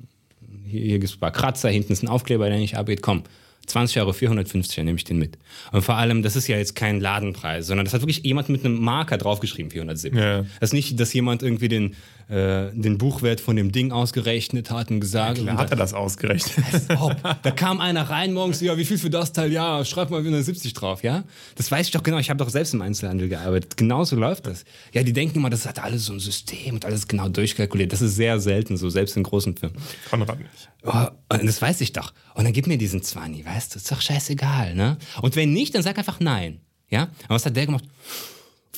hier, 0.80 1.00
gibt 1.00 1.10
es 1.10 1.16
ein 1.16 1.20
paar 1.20 1.32
Kratzer, 1.32 1.70
hinten 1.70 1.94
ist 1.94 2.04
ein 2.04 2.08
Aufkleber, 2.08 2.50
der 2.50 2.58
nicht 2.58 2.78
abgeht, 2.78 3.02
komm. 3.02 3.24
20 3.68 4.00
Euro, 4.00 4.14
450, 4.14 4.76
dann 4.76 4.86
nehme 4.86 4.98
ich 4.98 5.06
den 5.06 5.18
mit. 5.18 5.38
Und 5.72 5.82
vor 5.82 5.96
allem, 5.96 6.22
das 6.22 6.36
ist 6.36 6.48
ja 6.48 6.58
jetzt 6.58 6.76
kein 6.76 7.00
Ladenpreis, 7.00 7.66
sondern 7.66 7.86
das 7.86 7.94
hat 7.94 8.02
wirklich 8.02 8.24
jemand 8.24 8.50
mit 8.50 8.64
einem 8.64 8.80
Marker 8.80 9.18
draufgeschrieben, 9.18 9.72
470. 9.72 10.20
Ja. 10.20 10.42
Das 10.60 10.70
ist 10.70 10.74
nicht, 10.74 11.00
dass 11.00 11.14
jemand 11.14 11.42
irgendwie 11.42 11.68
den, 11.68 11.96
äh, 12.28 12.72
den 12.74 12.98
Buchwert 12.98 13.40
von 13.40 13.56
dem 13.56 13.72
Ding 13.72 13.92
ausgerechnet 13.92 14.72
hat 14.72 14.90
und 14.90 15.00
gesagt 15.00 15.38
Klar 15.38 15.54
und 15.54 15.60
hat 15.60 15.70
er 15.70 15.78
das 15.78 15.94
ausgerechnet. 15.94 16.66
Da 17.44 17.52
kam 17.52 17.80
einer 17.80 18.10
rein 18.10 18.34
morgens, 18.34 18.62
ja, 18.62 18.78
wie 18.78 18.86
viel 18.86 18.98
für 18.98 19.10
das 19.10 19.34
Teil? 19.34 19.52
Ja, 19.52 19.86
schreib 19.86 20.10
mal 20.10 20.22
470 20.22 20.74
drauf, 20.74 21.04
ja? 21.04 21.24
Das 21.56 21.70
weiß 21.70 21.88
ich 21.88 21.92
doch 21.92 22.04
genau. 22.04 22.18
Ich 22.18 22.30
habe 22.30 22.38
doch 22.38 22.50
selbst 22.50 22.74
im 22.74 22.82
Einzelhandel 22.82 23.30
gearbeitet. 23.30 23.78
Genauso 23.78 24.16
läuft 24.16 24.48
das. 24.48 24.66
Ja, 24.94 25.04
die 25.04 25.14
denken 25.14 25.38
immer, 25.38 25.50
das 25.50 25.68
hat 25.68 25.80
alles 25.80 26.06
so 26.06 26.14
ein 26.14 26.20
System 26.20 26.76
und 26.76 26.86
alles 26.86 27.08
genau 27.08 27.30
durchkalkuliert. 27.30 27.94
Das 27.94 28.02
ist 28.02 28.16
sehr 28.16 28.40
selten 28.40 28.78
so, 28.78 28.90
selbst 28.90 29.16
in 29.18 29.24
großen 29.24 29.56
Firmen. 29.56 29.78
Konrad 30.10 30.40
nicht. 30.40 30.70
Oh, 30.84 31.08
und 31.34 31.46
das 31.46 31.62
weiß 31.62 31.82
ich 31.82 31.94
doch. 31.94 32.14
Und 32.34 32.46
dann 32.46 32.54
gib 32.54 32.68
mir 32.68 32.78
diesen 32.78 33.02
20, 33.02 33.46
weißt 33.46 33.76
du? 33.76 33.78
Ist 33.78 33.92
doch 33.92 34.02
scheißegal, 34.02 34.76
ne? 34.76 34.98
Und 35.22 35.36
wenn 35.36 35.54
nicht, 35.54 35.76
dann 35.76 35.84
sag 35.84 35.98
einfach 35.98 36.20
nein. 36.20 36.60
Ja? 36.90 37.04
Aber 37.26 37.36
was 37.36 37.46
hat 37.46 37.56
der 37.56 37.66
gemacht? 37.66 37.86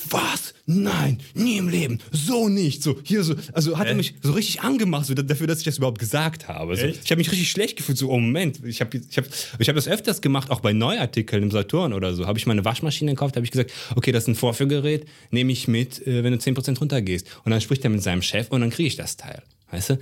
Was? 0.09 0.53
Nein, 0.65 1.19
nie 1.33 1.57
im 1.57 1.69
Leben. 1.69 1.99
So 2.11 2.49
nicht. 2.49 2.83
So, 2.83 2.99
hier 3.03 3.23
so. 3.23 3.35
Also 3.53 3.77
hat 3.77 3.87
er 3.87 3.95
mich 3.95 4.15
so 4.21 4.33
richtig 4.33 4.61
angemacht, 4.61 5.05
so, 5.05 5.13
dafür, 5.13 5.47
dass 5.47 5.59
ich 5.59 5.65
das 5.65 5.77
überhaupt 5.77 5.99
gesagt 5.99 6.47
habe. 6.47 6.75
So, 6.75 6.85
ich 6.85 7.09
habe 7.09 7.17
mich 7.17 7.31
richtig 7.31 7.49
schlecht 7.49 7.77
gefühlt. 7.77 7.97
So, 7.97 8.09
oh 8.09 8.19
Moment, 8.19 8.59
ich 8.65 8.81
habe 8.81 8.97
ich 8.97 9.17
hab, 9.17 9.25
ich 9.59 9.69
hab 9.69 9.75
das 9.75 9.87
öfters 9.87 10.21
gemacht, 10.21 10.51
auch 10.51 10.59
bei 10.59 10.73
Neuartikeln 10.73 11.43
im 11.43 11.51
Saturn 11.51 11.93
oder 11.93 12.13
so. 12.13 12.27
Habe 12.27 12.37
ich 12.37 12.45
mal 12.45 12.53
eine 12.53 12.65
Waschmaschine 12.65 13.11
gekauft, 13.11 13.35
habe 13.35 13.45
ich 13.45 13.51
gesagt, 13.51 13.71
okay, 13.95 14.11
das 14.11 14.23
ist 14.23 14.29
ein 14.29 14.35
Vorführgerät, 14.35 15.07
nehme 15.31 15.51
ich 15.51 15.67
mit, 15.67 16.05
äh, 16.05 16.23
wenn 16.23 16.33
du 16.33 16.39
10% 16.39 16.79
runtergehst. 16.79 17.27
Und 17.45 17.51
dann 17.51 17.61
spricht 17.61 17.83
er 17.83 17.89
mit 17.89 18.03
seinem 18.03 18.21
Chef 18.21 18.47
und 18.49 18.61
dann 18.61 18.69
kriege 18.69 18.87
ich 18.87 18.95
das 18.95 19.17
Teil. 19.17 19.43
Weißt 19.71 19.91
du? 19.91 19.99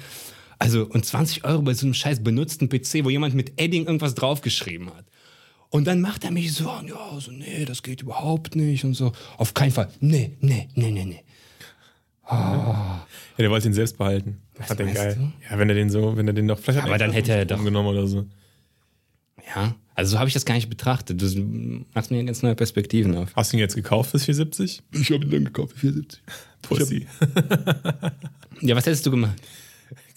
Also, 0.58 0.86
und 0.86 1.06
20 1.06 1.44
Euro 1.44 1.62
bei 1.62 1.74
so 1.74 1.86
einem 1.86 1.94
scheiß 1.94 2.24
benutzten 2.24 2.70
PC, 2.70 3.04
wo 3.04 3.10
jemand 3.10 3.36
mit 3.36 3.60
Edding 3.60 3.86
irgendwas 3.86 4.16
draufgeschrieben 4.16 4.88
hat. 4.88 5.06
Und 5.76 5.86
dann 5.86 6.00
macht 6.00 6.24
er 6.24 6.32
mich 6.32 6.54
so, 6.54 6.70
an, 6.70 6.88
ja, 6.88 7.20
so, 7.20 7.32
nee, 7.32 7.66
das 7.66 7.84
geht 7.84 8.02
überhaupt 8.02 8.56
nicht 8.56 8.86
und 8.86 8.94
so. 8.94 9.12
Auf 9.38 9.54
keinen 9.54 9.72
Fall. 9.72 9.90
Nee, 10.00 10.32
nee, 10.40 10.70
nee, 10.76 10.92
nee, 10.92 11.06
nee. 11.06 11.24
Ja, 12.30 13.06
der 13.38 13.50
wollte 13.52 13.68
ihn 13.68 13.74
selbst 13.74 13.98
behalten. 13.98 14.42
Was 14.58 14.70
Hat 14.70 14.80
den 14.80 14.94
geil. 14.94 15.32
Ja, 15.50 15.60
wenn 15.60 15.68
er 15.70 15.76
den 15.76 15.90
so, 15.90 16.16
wenn 16.16 16.28
er 16.28 16.34
den 16.34 16.48
doch 16.48 16.60
vielleicht 16.60 16.80
hat 16.82 16.88
Aber 16.88 16.98
dann 16.98 17.12
hätte 17.12 17.34
er 17.34 17.46
doch- 17.46 17.64
genommen 17.64 17.90
oder 17.90 18.08
so. 18.08 18.26
Ja, 19.54 19.76
also 19.94 20.14
so 20.14 20.20
habe 20.20 20.28
ich 20.28 20.34
das 20.34 20.46
gar 20.46 20.56
nicht 20.56 20.70
betrachtet. 20.70 21.22
Du 21.22 21.86
machst 21.94 22.10
mir 22.10 22.24
ganz 22.24 22.42
neue 22.42 22.56
Perspektiven 22.56 23.16
auf. 23.16 23.36
Hast 23.36 23.52
du 23.52 23.58
ihn 23.58 23.60
jetzt 23.60 23.76
gekauft 23.76 24.12
fürs 24.12 24.24
470? 24.26 24.82
Ich 24.94 25.12
habe 25.12 25.24
ihn 25.26 25.30
dann 25.32 25.46
gekauft 25.46 25.74
für 25.74 25.80
470. 25.80 26.22
Pussy. 26.64 27.06
Ja, 28.62 28.76
was 28.76 28.86
hättest 28.86 29.06
du 29.06 29.12
gemacht? 29.12 29.36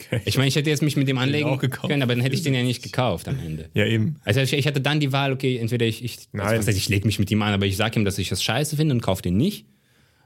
Okay. 0.00 0.21
Ich 0.25 0.37
meine, 0.37 0.49
ich 0.49 0.55
hätte 0.55 0.71
jetzt 0.71 0.83
mich 0.83 0.97
mit 0.97 1.09
dem 1.09 1.19
anlegen 1.19 1.59
können, 1.59 2.03
aber 2.03 2.15
dann 2.15 2.23
hätte 2.23 2.35
ich 2.35 2.43
den 2.43 2.55
ja 2.55 2.62
nicht 2.62 2.83
gekauft 2.83 3.27
am 3.27 3.39
Ende. 3.39 3.69
Ja, 3.75 3.85
eben. 3.85 4.17
Also 4.25 4.41
ich, 4.41 4.53
ich 4.53 4.67
hatte 4.67 4.81
dann 4.81 5.00
die 5.00 5.12
Wahl, 5.12 5.33
okay, 5.33 5.56
entweder 5.56 5.87
ich, 5.87 6.05
ich, 6.05 6.29
Nein. 6.33 6.47
also 6.47 6.71
ich 6.71 6.89
lege 6.89 7.06
mich 7.06 7.19
mit 7.19 7.31
ihm 7.31 7.43
an, 7.43 7.53
aber 7.53 7.67
ich 7.67 7.77
sage 7.77 7.99
ihm, 7.99 8.05
dass 8.05 8.17
ich 8.19 8.29
das 8.29 8.43
scheiße 8.43 8.77
finde 8.77 8.95
und 8.95 9.00
kaufe 9.00 9.23
den 9.23 9.37
nicht. 9.37 9.67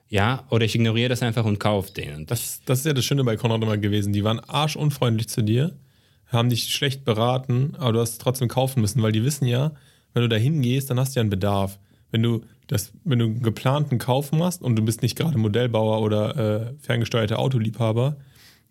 Ja, 0.09 0.47
oder 0.51 0.67
ich 0.67 0.75
ignoriere 0.75 1.09
das 1.09 1.23
einfach 1.23 1.47
und 1.47 1.59
kaufe 1.59 1.93
den. 1.95 2.27
Das, 2.27 2.61
das 2.67 2.81
ist 2.81 2.85
ja 2.85 2.93
das 2.93 3.03
Schöne 3.03 3.25
bei 3.25 3.37
Konrad 3.37 3.63
immer 3.63 3.79
gewesen. 3.79 4.13
Die 4.13 4.25
waren 4.25 4.41
arschunfreundlich 4.41 5.29
zu 5.29 5.43
dir, 5.43 5.79
haben 6.27 6.51
dich 6.51 6.69
schlecht 6.69 7.07
beraten, 7.07 7.75
aber 7.79 7.95
du 7.95 8.01
hast 8.01 8.11
es 8.11 8.19
trotzdem 8.19 8.49
kaufen 8.49 8.83
müssen, 8.83 9.03
weil 9.03 9.13
die 9.13 9.25
wissen 9.25 9.47
ja, 9.47 9.73
wenn 10.13 10.23
du 10.23 10.29
da 10.29 10.37
hingehst, 10.37 10.91
dann 10.91 11.01
hast 11.01 11.15
du 11.15 11.21
ja 11.21 11.23
einen 11.23 11.31
Bedarf. 11.31 11.79
Wenn 12.11 12.23
du, 12.23 12.43
das, 12.67 12.93
wenn 13.05 13.21
du 13.21 13.25
einen 13.25 13.43
geplanten 13.43 13.97
Kauf 13.97 14.33
machst 14.33 14.61
und 14.61 14.77
du 14.77 14.83
bist 14.83 15.01
nicht 15.01 15.17
gerade 15.17 15.39
Modellbauer 15.39 16.03
oder 16.03 16.37
äh, 16.37 16.75
ferngesteuerter 16.81 17.39
Autoliebhaber, 17.39 18.19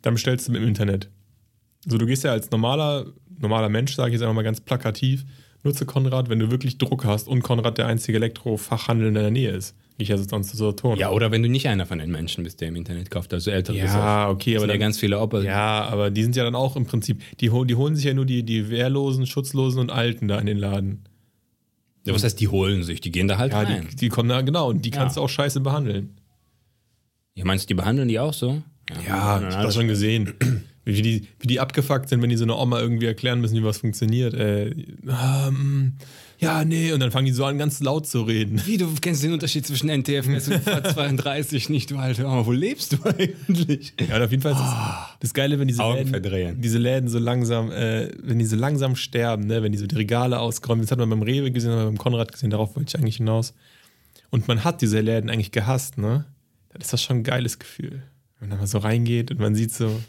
dann 0.01 0.13
bestellst 0.13 0.47
du 0.47 0.53
im 0.53 0.63
Internet. 0.67 1.09
Also 1.85 1.97
du 1.97 2.05
gehst 2.05 2.23
ja 2.23 2.31
als 2.31 2.51
normaler, 2.51 3.05
normaler 3.39 3.69
Mensch, 3.69 3.95
sage 3.95 4.09
ich 4.09 4.13
jetzt 4.13 4.21
einfach 4.21 4.35
mal 4.35 4.43
ganz 4.43 4.61
plakativ, 4.61 5.25
nutze 5.63 5.85
Konrad, 5.85 6.29
wenn 6.29 6.39
du 6.39 6.51
wirklich 6.51 6.77
Druck 6.77 7.05
hast 7.05 7.27
und 7.27 7.41
Konrad 7.43 7.77
der 7.77 7.87
einzige 7.87 8.17
Elektrofachhandel 8.17 9.07
in 9.07 9.13
deiner 9.13 9.31
Nähe 9.31 9.51
ist. 9.51 9.75
Gehe 9.97 10.05
ich 10.05 10.11
also 10.11 10.23
sonst 10.27 10.49
zu 10.49 10.57
Saturn. 10.57 10.97
ja, 10.97 11.11
oder 11.11 11.29
wenn 11.31 11.43
du 11.43 11.49
nicht 11.49 11.67
einer 11.67 11.85
von 11.85 11.99
den 11.99 12.09
Menschen 12.11 12.43
bist, 12.43 12.59
der 12.61 12.69
im 12.69 12.75
Internet 12.75 13.11
kauft, 13.11 13.33
also 13.33 13.51
ältere 13.51 13.77
Ja, 13.77 14.29
okay, 14.29 14.55
aber 14.55 14.63
aber 14.63 14.65
ja 14.65 14.73
dann- 14.73 14.79
ganz 14.79 14.97
viele 14.97 15.19
Opfer. 15.19 15.43
Ja, 15.43 15.83
aber 15.85 16.09
die 16.09 16.23
sind 16.23 16.35
ja 16.35 16.43
dann 16.43 16.55
auch 16.55 16.75
im 16.75 16.85
Prinzip, 16.85 17.21
die, 17.39 17.49
die 17.49 17.75
holen 17.75 17.95
sich 17.95 18.05
ja 18.05 18.13
nur 18.13 18.25
die, 18.25 18.41
die 18.43 18.69
Wehrlosen, 18.69 19.27
Schutzlosen 19.27 19.79
und 19.79 19.91
Alten 19.91 20.27
da 20.27 20.39
in 20.39 20.47
den 20.47 20.57
Laden. 20.57 21.03
Ja, 22.05 22.15
was 22.15 22.23
heißt, 22.23 22.39
die 22.39 22.47
holen 22.47 22.81
sich, 22.81 22.99
die 23.01 23.11
gehen 23.11 23.27
da 23.27 23.37
halt 23.37 23.51
Ja, 23.51 23.61
rein. 23.61 23.87
die, 23.91 23.95
die 23.97 24.09
kommen 24.09 24.29
da, 24.29 24.41
genau, 24.41 24.69
und 24.69 24.83
die 24.83 24.89
Ja. 24.89 24.97
kannst 24.97 25.17
du 25.17 25.21
auch 25.21 25.29
scheiße 25.29 25.59
behandeln. 25.59 26.17
Ja, 27.35 27.45
meinst 27.45 27.65
du, 27.65 27.67
die 27.67 27.73
behandeln 27.75 28.07
die 28.07 28.19
auch 28.19 28.33
so? 28.33 28.63
Ja, 29.07 29.39
ich 29.47 29.55
hab 29.55 29.63
das 29.63 29.75
schon 29.75 29.87
gesehen. 29.87 30.33
Wie 30.83 31.03
die, 31.03 31.27
wie 31.39 31.45
die 31.45 31.59
abgefuckt 31.59 32.09
sind, 32.09 32.23
wenn 32.23 32.31
die 32.31 32.37
so 32.37 32.43
eine 32.43 32.55
Oma 32.55 32.79
irgendwie 32.79 33.05
erklären 33.05 33.39
müssen, 33.39 33.55
wie 33.55 33.63
was 33.63 33.77
funktioniert. 33.77 34.33
Äh, 34.33 34.71
ähm, 35.07 35.93
ja, 36.39 36.65
nee, 36.65 36.91
und 36.91 36.99
dann 36.99 37.11
fangen 37.11 37.27
die 37.27 37.33
so 37.33 37.45
an, 37.45 37.59
ganz 37.59 37.81
laut 37.81 38.07
zu 38.07 38.23
reden. 38.23 38.59
Wie, 38.65 38.77
du 38.77 38.91
kennst 38.99 39.21
den 39.21 39.31
Unterschied 39.31 39.67
zwischen 39.67 39.89
NTFS 39.89 40.47
und 40.47 40.55
V32 40.65 41.71
nicht, 41.71 41.91
du 41.91 41.97
alte 41.97 42.25
Oma. 42.25 42.47
Wo 42.47 42.51
lebst 42.51 42.93
du 42.93 42.97
eigentlich? 43.05 43.93
Ja, 44.09 44.15
und 44.15 44.23
auf 44.23 44.31
jeden 44.31 44.41
Fall 44.41 44.53
ist 44.53 44.59
das, 44.59 45.17
das 45.19 45.33
Geile, 45.35 45.59
wenn 45.59 45.67
diese 45.67 45.83
Augen 45.83 46.11
Läden, 46.11 46.59
diese 46.59 46.79
Läden 46.79 47.09
so 47.09 47.19
langsam, 47.19 47.71
äh, 47.71 48.09
wenn 48.23 48.39
die 48.39 48.45
so 48.45 48.55
langsam 48.55 48.95
sterben, 48.95 49.45
ne, 49.45 49.61
wenn 49.61 49.71
die 49.71 49.77
so 49.77 49.85
die 49.85 49.95
Regale 49.95 50.39
ausgeräumt, 50.39 50.81
das 50.81 50.89
hat 50.89 50.97
man 50.97 51.11
beim 51.11 51.21
Rewe 51.21 51.51
gesehen, 51.51 51.73
aber 51.73 51.85
beim 51.85 51.99
Konrad 51.99 52.31
gesehen, 52.31 52.49
darauf 52.49 52.75
wollte 52.75 52.89
ich 52.89 52.99
eigentlich 52.99 53.17
hinaus. 53.17 53.53
Und 54.31 54.47
man 54.47 54.63
hat 54.63 54.81
diese 54.81 54.99
Läden 54.99 55.29
eigentlich 55.29 55.51
gehasst, 55.51 55.99
ne? 55.99 56.25
Dann 56.69 56.81
ist 56.81 56.91
das 56.91 57.03
schon 57.03 57.17
ein 57.17 57.23
geiles 57.23 57.59
Gefühl. 57.59 58.01
Wenn 58.41 58.49
man 58.49 58.57
da 58.57 58.61
mal 58.63 58.67
so 58.67 58.79
reingeht 58.79 59.29
und 59.29 59.39
man 59.39 59.53
sieht 59.53 59.71
so, 59.71 60.01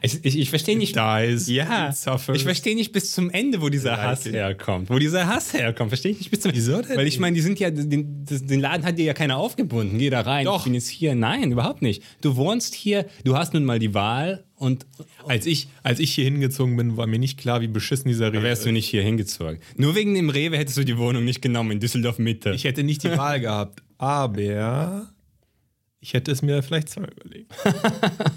Ich, 0.00 0.24
ich, 0.24 0.38
ich 0.38 0.48
verstehe 0.48 0.78
nicht. 0.78 0.96
Da 0.96 1.20
ist 1.20 1.48
Ja, 1.48 1.92
ich 2.32 2.44
verstehe 2.44 2.74
nicht 2.74 2.92
bis 2.92 3.12
zum 3.12 3.28
Ende, 3.28 3.60
wo 3.60 3.68
dieser 3.68 3.90
Like 3.90 4.00
Hass 4.00 4.24
it. 4.26 4.32
herkommt. 4.32 4.88
Wo 4.88 4.98
dieser 4.98 5.26
Hass 5.26 5.52
herkommt, 5.52 5.90
verstehe 5.90 6.12
ich 6.12 6.18
nicht 6.18 6.30
bis 6.30 6.40
zum 6.40 6.52
Wieso 6.54 6.80
denn 6.80 6.96
Weil 6.96 7.06
ich 7.06 7.18
meine, 7.18 7.34
die 7.34 7.42
sind 7.42 7.60
ja, 7.60 7.70
den, 7.70 8.24
den 8.24 8.60
Laden 8.60 8.86
hat 8.86 8.96
dir 8.96 9.04
ja 9.04 9.12
keiner 9.12 9.36
aufgebunden. 9.36 9.98
Geh 9.98 10.08
da 10.08 10.22
rein, 10.22 10.46
Doch. 10.46 10.60
ich 10.60 10.64
bin 10.64 10.72
jetzt 10.72 10.88
hier. 10.88 11.14
Nein, 11.14 11.52
überhaupt 11.52 11.82
nicht. 11.82 12.02
Du 12.22 12.36
wohnst 12.36 12.74
hier, 12.74 13.04
du 13.24 13.36
hast 13.36 13.52
nun 13.52 13.64
mal 13.66 13.78
die 13.78 13.92
Wahl 13.92 14.44
und 14.54 14.86
Als 15.26 15.44
ich, 15.44 15.68
als 15.82 16.00
ich 16.00 16.14
hier 16.14 16.24
hingezogen 16.24 16.74
bin, 16.76 16.96
war 16.96 17.06
mir 17.06 17.18
nicht 17.18 17.38
klar, 17.38 17.60
wie 17.60 17.68
beschissen 17.68 18.08
dieser 18.08 18.32
Rewe 18.32 18.42
wärst 18.44 18.64
du 18.64 18.72
nicht 18.72 18.88
hier 18.88 19.02
hingezogen. 19.02 19.58
Nur 19.76 19.94
wegen 19.94 20.14
dem 20.14 20.30
Rewe 20.30 20.56
hättest 20.56 20.78
du 20.78 20.84
die 20.84 20.96
Wohnung 20.96 21.24
nicht 21.26 21.42
genommen 21.42 21.72
in 21.72 21.80
Düsseldorf 21.80 22.18
Mitte. 22.18 22.52
Ich 22.52 22.64
hätte 22.64 22.82
nicht 22.82 23.02
die 23.04 23.10
Wahl 23.10 23.40
gehabt, 23.40 23.82
aber 23.98 25.10
ich 26.00 26.14
hätte 26.14 26.30
es 26.32 26.42
mir 26.42 26.62
vielleicht 26.62 26.88
zweimal 26.88 27.12
überlegt. 27.12 27.52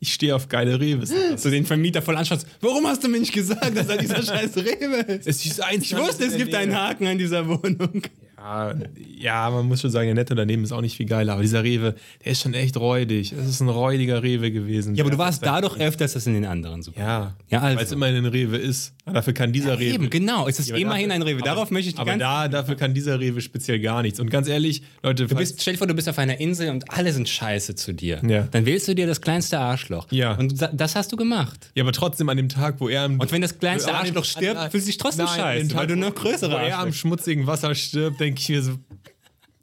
Ich 0.00 0.12
stehe 0.12 0.36
auf 0.36 0.48
geile 0.50 0.78
Reves. 0.78 1.10
so 1.36 1.48
den 1.48 1.64
Vermieter 1.64 2.02
voll 2.02 2.14
anschaust. 2.16 2.46
Warum 2.60 2.86
hast 2.86 3.02
du 3.02 3.08
mir 3.08 3.20
nicht 3.20 3.32
gesagt, 3.32 3.74
dass 3.74 3.86
da 3.86 3.96
dieser 3.96 4.22
scheiß 4.22 4.54
Rewe 4.58 4.96
ist? 4.96 5.26
Es 5.26 5.46
ist 5.46 5.62
eins 5.62 5.84
Ich 5.84 5.96
wusste, 5.96 6.26
es 6.26 6.36
gibt 6.36 6.54
einen 6.54 6.76
Haken 6.76 7.06
an 7.06 7.16
dieser 7.16 7.48
Wohnung. 7.48 8.02
Ja, 8.44 8.74
ja, 9.18 9.50
man 9.50 9.66
muss 9.66 9.80
schon 9.80 9.90
sagen, 9.90 10.06
der 10.06 10.14
Netto 10.14 10.34
daneben 10.34 10.64
ist 10.64 10.72
auch 10.72 10.82
nicht 10.82 10.96
viel 10.98 11.06
geiler. 11.06 11.32
Aber 11.32 11.42
dieser 11.42 11.64
Rewe, 11.64 11.94
der 12.24 12.32
ist 12.32 12.42
schon 12.42 12.52
echt 12.52 12.76
räudig. 12.76 13.32
Es 13.32 13.46
ist 13.48 13.60
ein 13.60 13.70
räudiger 13.70 14.22
Rewe 14.22 14.50
gewesen. 14.52 14.94
Ja, 14.94 15.02
aber 15.04 15.10
du 15.10 15.16
warst 15.18 15.44
da 15.46 15.62
doch 15.62 15.78
öfters 15.78 16.14
als 16.14 16.26
in 16.26 16.34
den 16.34 16.44
anderen 16.44 16.82
Super. 16.82 17.00
Ja, 17.00 17.36
Ja, 17.48 17.60
also. 17.60 17.78
weil 17.78 17.84
es 17.86 17.92
immerhin 17.92 18.16
ein 18.16 18.26
Rewe 18.26 18.58
ist. 18.58 18.92
Dafür 19.06 19.32
kann 19.32 19.52
dieser 19.52 19.78
Rewe. 19.78 19.94
Eben, 19.94 20.10
genau. 20.10 20.46
Es 20.46 20.58
ist 20.58 20.70
aber 20.70 20.78
immerhin 20.78 21.08
dafür- 21.08 21.22
ein 21.24 21.28
Rewe. 21.28 21.42
Darauf 21.42 21.62
aber, 21.68 21.72
möchte 21.72 21.88
ich 21.88 21.94
die 21.94 22.00
Aber 22.00 22.16
da, 22.16 22.48
dafür 22.48 22.74
kann 22.76 22.92
dieser 22.92 23.18
Rewe 23.18 23.40
speziell 23.40 23.80
gar 23.80 24.02
nichts. 24.02 24.20
Und 24.20 24.30
ganz 24.30 24.46
ehrlich, 24.48 24.82
Leute, 25.02 25.26
Du 25.26 25.34
bist, 25.36 25.60
stell 25.62 25.74
dir 25.74 25.78
vor, 25.78 25.86
du 25.86 25.94
bist 25.94 26.08
auf 26.08 26.18
einer 26.18 26.38
Insel 26.38 26.68
und 26.70 26.90
alle 26.90 27.12
sind 27.14 27.28
scheiße 27.28 27.74
zu 27.76 27.92
dir. 27.94 28.20
Ja. 28.28 28.46
Dann 28.50 28.66
wählst 28.66 28.88
du 28.88 28.94
dir 28.94 29.06
das 29.06 29.20
kleinste 29.22 29.58
Arschloch. 29.58 30.06
Ja. 30.10 30.34
Und 30.34 30.54
das 30.72 30.96
hast 30.96 31.12
du 31.12 31.16
gemacht. 31.16 31.70
ja, 31.74 31.82
aber 31.82 31.92
trotzdem 31.92 32.28
an 32.28 32.36
dem 32.36 32.48
Tag, 32.50 32.76
wo 32.80 32.88
er 32.90 33.04
am. 33.04 33.20
Und 33.20 33.32
wenn 33.32 33.40
das 33.42 33.58
kleinste 33.58 33.94
Arschloch 33.94 34.24
stirbt, 34.24 34.70
fühlst 34.70 34.86
du 34.86 34.90
dich 34.90 34.98
trotzdem 34.98 35.24
Nein, 35.26 35.38
scheiße, 35.40 35.68
Tag, 35.68 35.76
weil 35.78 35.86
du 35.86 35.96
noch 35.96 36.14
größere 36.14 36.52
Wo 36.52 36.56
er 36.56 36.78
am 36.80 36.92
schmutzigen 36.92 37.46
Wasser 37.46 37.74
stirbt, 37.74 38.20
denke 38.34 38.40
ich 38.42 38.48
mir 38.48 38.62
so. 38.62 38.78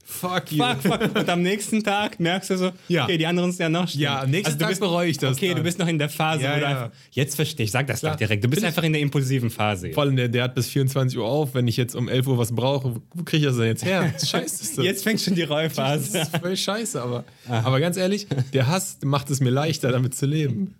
Fuck 0.03 0.51
you. 0.51 0.57
Fuck, 0.63 0.81
fuck. 0.81 1.15
Und 1.15 1.29
am 1.29 1.41
nächsten 1.41 1.83
Tag 1.83 2.19
merkst 2.19 2.49
du 2.49 2.57
so, 2.57 2.71
Ja. 2.89 3.05
okay, 3.05 3.17
die 3.17 3.25
anderen 3.25 3.51
sind 3.51 3.61
ja 3.61 3.69
noch 3.69 3.87
schlimmer. 3.87 4.03
Ja, 4.03 4.21
am 4.23 4.29
nächsten 4.29 4.59
du 4.59 4.65
Tag 4.65 4.77
bereue 4.79 5.09
ich 5.09 5.17
das 5.17 5.37
Okay, 5.37 5.47
dann. 5.49 5.57
du 5.57 5.63
bist 5.63 5.79
noch 5.79 5.87
in 5.87 5.97
der 5.97 6.09
Phase, 6.09 6.43
Ja, 6.43 6.51
wo 6.51 6.55
du 6.57 6.61
ja. 6.61 6.67
einfach, 6.67 6.91
jetzt 7.11 7.35
verstehe 7.35 7.63
ich, 7.63 7.71
sag 7.71 7.87
das 7.87 8.01
Klar. 8.01 8.11
doch 8.13 8.17
direkt. 8.19 8.43
Du 8.43 8.49
bist 8.49 8.61
Bin 8.61 8.67
einfach 8.67 8.83
in 8.83 8.91
der 8.91 9.01
impulsiven 9.01 9.49
Phase. 9.49 9.93
Vor 9.93 10.03
allem, 10.03 10.17
der, 10.17 10.27
der 10.27 10.43
hat 10.43 10.55
bis 10.55 10.67
24 10.67 11.17
Uhr 11.17 11.25
auf. 11.25 11.53
Wenn 11.53 11.65
ich 11.67 11.77
jetzt 11.77 11.95
um 11.95 12.09
11 12.09 12.27
Uhr 12.27 12.37
was 12.37 12.53
brauche, 12.53 12.95
wo- 13.13 13.23
kriege 13.23 13.37
ich 13.37 13.43
das 13.45 13.55
denn 13.57 13.67
jetzt 13.67 13.85
her? 13.85 14.13
Scheiße 14.19 14.63
ist 14.63 14.77
das. 14.77 14.83
Jetzt 14.85 15.03
fängt 15.03 15.21
schon 15.21 15.33
die 15.35 15.41
Das 15.41 15.49
Rollphase. 15.49 16.19
ist 16.19 16.37
voll 16.37 16.57
scheiße, 16.57 17.01
aber, 17.01 17.23
aber 17.47 17.79
ganz 17.79 17.95
ehrlich, 17.95 18.27
der 18.53 18.67
Hass 18.67 18.97
macht 19.03 19.29
es 19.29 19.39
mir 19.39 19.49
leichter, 19.49 19.91
damit 19.93 20.13
zu 20.13 20.25
leben. 20.25 20.75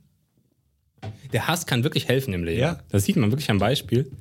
Der 1.31 1.47
Hass 1.47 1.65
kann 1.65 1.83
wirklich 1.85 2.07
helfen 2.09 2.33
im 2.33 2.43
Leben. 2.43 2.59
Ja. 2.59 2.79
Das 2.89 3.05
sieht 3.05 3.15
man 3.15 3.31
wirklich 3.31 3.49
am 3.49 3.59
Beispiel. 3.59 4.11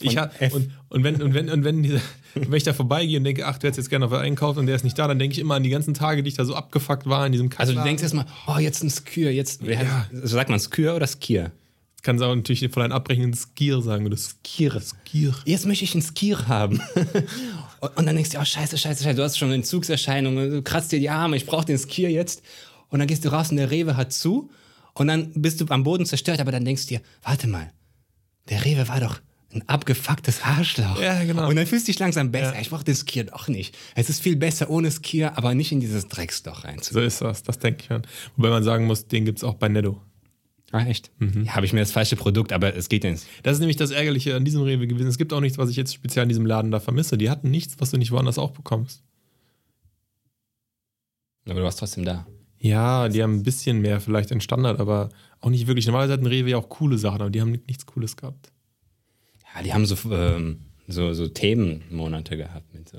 Ich 0.00 0.16
ha, 0.16 0.30
und, 0.52 0.70
und, 0.88 1.04
wenn, 1.04 1.22
und, 1.22 1.34
wenn, 1.34 1.48
und 1.50 1.64
wenn, 1.64 1.82
dieser, 1.82 2.00
wenn 2.36 2.52
ich 2.54 2.62
da 2.62 2.72
vorbeigehe 2.72 3.18
und 3.18 3.24
denke, 3.24 3.46
ach, 3.46 3.58
du 3.58 3.66
hättest 3.66 3.78
jetzt 3.78 3.90
gerne 3.90 4.04
noch 4.04 4.12
was 4.12 4.20
einkaufen 4.20 4.60
und 4.60 4.66
der 4.66 4.76
ist 4.76 4.84
nicht 4.84 4.98
da, 4.98 5.08
dann 5.08 5.18
denke 5.18 5.34
ich 5.34 5.40
immer 5.40 5.54
an 5.54 5.62
die 5.62 5.70
ganzen 5.70 5.94
Tage, 5.94 6.22
die 6.22 6.28
ich 6.28 6.36
da 6.36 6.44
so 6.44 6.54
abgefuckt 6.54 7.06
war 7.06 7.26
in 7.26 7.32
diesem 7.32 7.50
Also 7.56 7.72
du 7.72 7.82
denkst 7.82 8.02
erstmal, 8.02 8.26
oh, 8.46 8.58
jetzt 8.58 8.82
ein 8.82 8.90
Skür, 8.90 9.30
jetzt. 9.30 9.62
Ja. 9.62 10.06
Sagt 10.12 10.50
man 10.50 10.60
Skür 10.60 10.96
oder 10.96 11.06
Skier? 11.06 11.52
Kannst 12.02 12.22
auch 12.22 12.34
natürlich 12.34 12.70
von 12.70 12.82
einem 12.82 12.92
abbrechenden 12.92 13.34
Skier 13.34 13.82
sagen 13.82 14.06
oder 14.06 14.16
Skier. 14.16 14.80
Skier. 14.80 15.34
Jetzt 15.44 15.66
möchte 15.66 15.84
ich 15.84 15.92
einen 15.94 16.02
Skier 16.02 16.46
haben. 16.46 16.80
und, 17.80 17.96
und 17.96 18.06
dann 18.06 18.14
denkst 18.14 18.30
du, 18.30 18.38
oh, 18.38 18.44
scheiße, 18.44 18.78
scheiße, 18.78 19.02
scheiße, 19.02 19.16
du 19.16 19.24
hast 19.24 19.38
schon 19.38 19.50
Entzugserscheinungen, 19.50 20.50
du 20.50 20.62
kratzt 20.62 20.92
dir 20.92 21.00
die 21.00 21.10
Arme, 21.10 21.36
ich 21.36 21.46
brauche 21.46 21.64
den 21.64 21.78
Skier 21.78 22.10
jetzt. 22.10 22.42
Und 22.88 23.00
dann 23.00 23.08
gehst 23.08 23.24
du 23.24 23.30
raus 23.30 23.50
und 23.50 23.56
der 23.56 23.70
Rewe 23.70 23.96
hat 23.96 24.12
zu 24.12 24.50
und 24.94 25.08
dann 25.08 25.32
bist 25.34 25.60
du 25.60 25.66
am 25.68 25.82
Boden 25.82 26.06
zerstört, 26.06 26.40
aber 26.40 26.52
dann 26.52 26.64
denkst 26.64 26.86
du 26.86 26.94
dir, 26.94 27.00
warte 27.22 27.48
mal, 27.48 27.72
der 28.48 28.64
Rewe 28.64 28.88
war 28.88 29.00
doch 29.00 29.20
ein 29.56 29.68
abgefucktes 29.68 30.42
Arschloch. 30.42 31.00
Ja, 31.00 31.22
genau. 31.24 31.48
Und 31.48 31.56
dann 31.56 31.66
fühlst 31.66 31.86
du 31.88 31.92
dich 31.92 31.98
langsam 31.98 32.30
besser. 32.30 32.54
Ja. 32.54 32.60
Ich 32.60 32.70
brauche 32.70 32.84
den 32.84 32.94
Skier 32.94 33.24
doch 33.24 33.48
nicht. 33.48 33.76
Es 33.94 34.08
ist 34.08 34.20
viel 34.22 34.36
besser 34.36 34.70
ohne 34.70 34.90
Skier, 34.90 35.36
aber 35.36 35.54
nicht 35.54 35.72
in 35.72 35.80
dieses 35.80 36.08
Drecksloch 36.08 36.60
So 36.62 36.68
reinzugehen. 36.68 37.06
ist 37.06 37.20
das, 37.20 37.42
das 37.42 37.58
denke 37.58 37.82
ich 37.84 37.90
an. 37.90 38.02
Wobei 38.36 38.50
man 38.50 38.62
sagen 38.62 38.86
muss, 38.86 39.06
den 39.08 39.24
gibt 39.24 39.38
es 39.38 39.44
auch 39.44 39.54
bei 39.54 39.68
Netto. 39.68 40.00
Ah, 40.72 40.84
echt? 40.84 41.10
Ja, 41.20 41.54
habe 41.54 41.64
ich 41.64 41.72
mir 41.72 41.80
das 41.80 41.92
falsche 41.92 42.16
Produkt, 42.16 42.52
aber 42.52 42.74
es 42.74 42.88
geht 42.88 43.04
nicht. 43.04 43.24
Das 43.44 43.54
ist 43.54 43.60
nämlich 43.60 43.76
das 43.76 43.92
Ärgerliche 43.92 44.34
an 44.34 44.44
diesem 44.44 44.62
Rewe 44.62 44.86
gewesen. 44.86 45.06
Es 45.06 45.16
gibt 45.16 45.32
auch 45.32 45.40
nichts, 45.40 45.58
was 45.58 45.70
ich 45.70 45.76
jetzt 45.76 45.94
speziell 45.94 46.24
in 46.24 46.28
diesem 46.28 46.44
Laden 46.44 46.70
da 46.70 46.80
vermisse. 46.80 47.16
Die 47.16 47.30
hatten 47.30 47.50
nichts, 47.50 47.76
was 47.78 47.92
du 47.92 47.96
nicht 47.98 48.10
woanders 48.10 48.36
auch 48.38 48.50
bekommst. 48.50 49.02
Aber 51.46 51.60
du 51.60 51.62
warst 51.64 51.78
trotzdem 51.78 52.04
da. 52.04 52.26
Ja, 52.58 53.08
die 53.08 53.22
haben 53.22 53.36
ein 53.36 53.42
bisschen 53.44 53.80
mehr 53.80 54.00
vielleicht 54.00 54.32
in 54.32 54.40
Standard, 54.40 54.80
aber 54.80 55.10
auch 55.40 55.50
nicht 55.50 55.66
wirklich. 55.68 55.86
Normalerweise 55.86 56.14
hatten 56.14 56.26
Rewe 56.26 56.50
ja 56.50 56.56
auch 56.56 56.68
coole 56.68 56.98
Sachen, 56.98 57.20
aber 57.20 57.30
die 57.30 57.40
haben 57.40 57.52
nichts 57.52 57.86
Cooles 57.86 58.16
gehabt. 58.16 58.50
Ja, 59.56 59.62
die 59.62 59.72
haben 59.72 59.86
so, 59.86 59.96
ähm, 60.12 60.60
so, 60.86 61.12
so 61.14 61.28
Themenmonate 61.28 62.36
gehabt 62.36 62.72
mit 62.74 62.88
so 62.88 62.98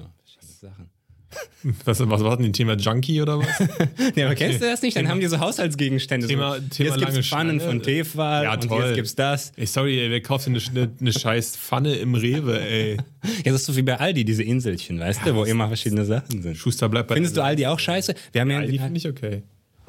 Sachen. 0.60 0.90
Was, 1.86 2.00
was 2.00 2.24
war 2.24 2.38
denn 2.38 2.46
die 2.46 2.52
Thema 2.54 2.76
Junkie 2.78 3.22
oder 3.22 3.40
was? 3.40 3.48
Ja, 4.16 4.28
aber 4.28 4.36
kennst 4.36 4.62
du 4.62 4.66
das 4.66 4.82
nicht? 4.82 4.96
Dann 4.96 5.10
haben 5.10 5.20
die 5.20 5.28
so 5.28 5.40
Haushaltsgegenstände. 5.40 6.26
Thema- 6.26 6.56
so, 6.56 6.62
Thema 6.70 6.96
jetzt 6.96 7.14
gibt's 7.14 7.28
Pfannen 7.28 7.60
von 7.60 7.82
Tefal 7.84 8.46
Ja, 8.46 8.54
und 8.54 8.64
toll. 8.68 8.82
jetzt 8.86 8.96
gibt's 8.96 9.16
das. 9.16 9.52
ey, 9.58 9.66
sorry, 9.66 10.00
ey, 10.00 10.10
wer 10.10 10.22
kauft 10.22 10.48
denn 10.48 10.56
eine, 10.56 10.92
eine, 11.00 11.14
scheiß 11.14 11.58
Pfanne 11.58 11.96
im 11.96 12.16
Rewe, 12.16 12.60
ey? 12.62 12.98
Ja, 13.44 13.52
das 13.52 13.62
ist 13.62 13.66
so 13.66 13.76
wie 13.76 13.82
bei 13.82 14.00
Aldi, 14.00 14.24
diese 14.24 14.44
Inselchen, 14.44 15.00
weißt 15.00 15.26
du, 15.26 15.36
wo 15.36 15.44
immer 15.44 15.68
verschiedene 15.68 16.06
Sachen 16.06 16.42
sind. 16.42 16.56
Schuster 16.56 16.88
bleibt 16.88 17.10
bei 17.10 17.16
Findest 17.16 17.36
du 17.36 17.44
Aldi 17.44 17.68
auch 17.68 17.80
scheiße? 17.80 18.16
Wir 18.32 18.42
haben 18.42 18.50
ja, 18.50 18.60
Aldi 18.60 18.80
finde 18.80 18.98
ich 18.98 19.08
okay. 19.08 19.44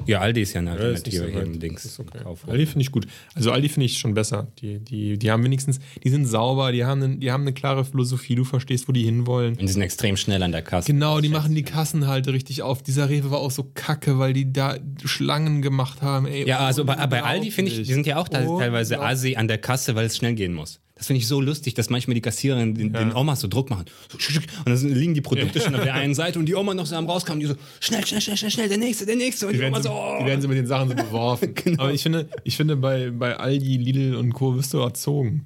Ja, 0.05 0.19
Aldi 0.19 0.41
ist 0.41 0.53
ja 0.53 0.59
eine 0.61 0.71
Ja, 0.71 0.75
Alternative 0.77 1.33
weit. 1.35 1.45
im 1.45 1.59
Dings. 1.59 1.85
Ist 1.85 1.99
okay. 1.99 2.19
Aldi 2.47 2.65
finde 2.65 2.81
ich 2.81 2.91
gut. 2.91 3.07
Also 3.35 3.51
Aldi 3.51 3.69
finde 3.69 3.85
ich 3.85 3.99
schon 3.99 4.13
besser. 4.13 4.47
Die, 4.61 4.79
die, 4.79 5.17
die 5.17 5.31
haben 5.31 5.43
wenigstens, 5.43 5.79
die 6.03 6.09
sind 6.09 6.25
sauber, 6.25 6.71
die 6.71 6.85
haben, 6.85 7.19
die 7.19 7.31
haben 7.31 7.41
eine 7.41 7.53
klare 7.53 7.85
Philosophie, 7.85 8.35
du 8.35 8.43
verstehst, 8.43 8.87
wo 8.87 8.91
die 8.91 9.03
hinwollen. 9.03 9.51
Und 9.55 9.61
die 9.61 9.67
sind 9.67 9.81
extrem 9.81 10.17
schnell 10.17 10.41
an 10.43 10.51
der 10.51 10.61
Kasse. 10.61 10.91
Genau, 10.91 11.19
die 11.21 11.29
machen 11.29 11.53
die 11.53 11.63
Kassen 11.63 12.07
halt 12.07 12.27
richtig 12.27 12.61
auf. 12.61 12.81
Dieser 12.81 13.09
Rewe 13.09 13.31
war 13.31 13.39
auch 13.39 13.51
so 13.51 13.69
kacke, 13.73 14.19
weil 14.19 14.33
die 14.33 14.51
da 14.51 14.77
Schlangen 15.05 15.61
gemacht 15.61 16.01
haben. 16.01 16.25
Ey, 16.25 16.47
Ja, 16.47 16.59
also 16.59 16.85
bei, 16.85 16.95
bei 17.07 17.23
Aldi 17.23 17.51
finde 17.51 17.71
ich, 17.71 17.77
die 17.77 17.93
sind 17.93 18.07
ja 18.07 18.17
auch 18.17 18.27
da 18.27 18.43
teilweise 18.43 18.99
assi 19.01 19.35
an 19.35 19.47
der 19.47 19.57
Kasse, 19.59 19.95
weil 19.95 20.05
es 20.07 20.17
schnell 20.17 20.33
gehen 20.33 20.53
muss. 20.53 20.79
Das 20.99 21.07
finde 21.07 21.19
ich 21.21 21.27
so 21.27 21.39
lustig, 21.39 21.75
dass 21.75 21.89
manchmal 21.89 22.15
die 22.15 22.21
Kassiererinnen 22.21 22.75
den, 22.75 22.91
den 22.91 23.15
Omas 23.15 23.39
so 23.39 23.47
Druck 23.47 23.69
machen. 23.69 23.85
Und 24.11 24.65
dann 24.65 24.93
liegen 24.93 25.13
die 25.13 25.21
Produkte 25.21 25.61
schon 25.61 25.73
auf 25.73 25.83
der 25.83 25.93
einen 25.93 26.13
Seite 26.13 26.37
und 26.37 26.45
die 26.45 26.55
Oma 26.55 26.73
noch 26.73 26.85
so 26.85 26.93
am 26.97 27.09
rauskommen, 27.09 27.39
die 27.39 27.45
so, 27.45 27.55
schnell, 27.79 28.05
schnell, 28.05 28.19
schnell, 28.19 28.35
schnell, 28.35 28.51
schnell, 28.51 28.67
der 28.67 28.77
nächste, 28.77 29.05
der 29.05 29.15
nächste. 29.15 29.47
Und 29.47 29.53
Die 29.53 29.57
die, 29.59 29.61
werden, 29.61 29.75
Oma 29.75 29.81
so, 29.81 29.91
oh. 29.91 30.17
die 30.19 30.25
werden 30.25 30.41
so 30.41 30.49
mit 30.49 30.57
den 30.57 30.67
Sachen 30.67 30.89
so 30.89 30.95
beworfen. 30.95 31.55
Genau. 31.63 31.83
Aber 31.83 31.93
ich 31.93 32.03
finde, 32.03 32.27
ich 32.43 32.57
finde 32.57 32.75
bei, 32.75 33.11
bei 33.11 33.37
Aldi, 33.37 33.77
Lidl 33.77 34.15
und 34.15 34.33
Co. 34.33 34.57
wirst 34.57 34.73
du 34.73 34.79
erzogen. 34.79 35.45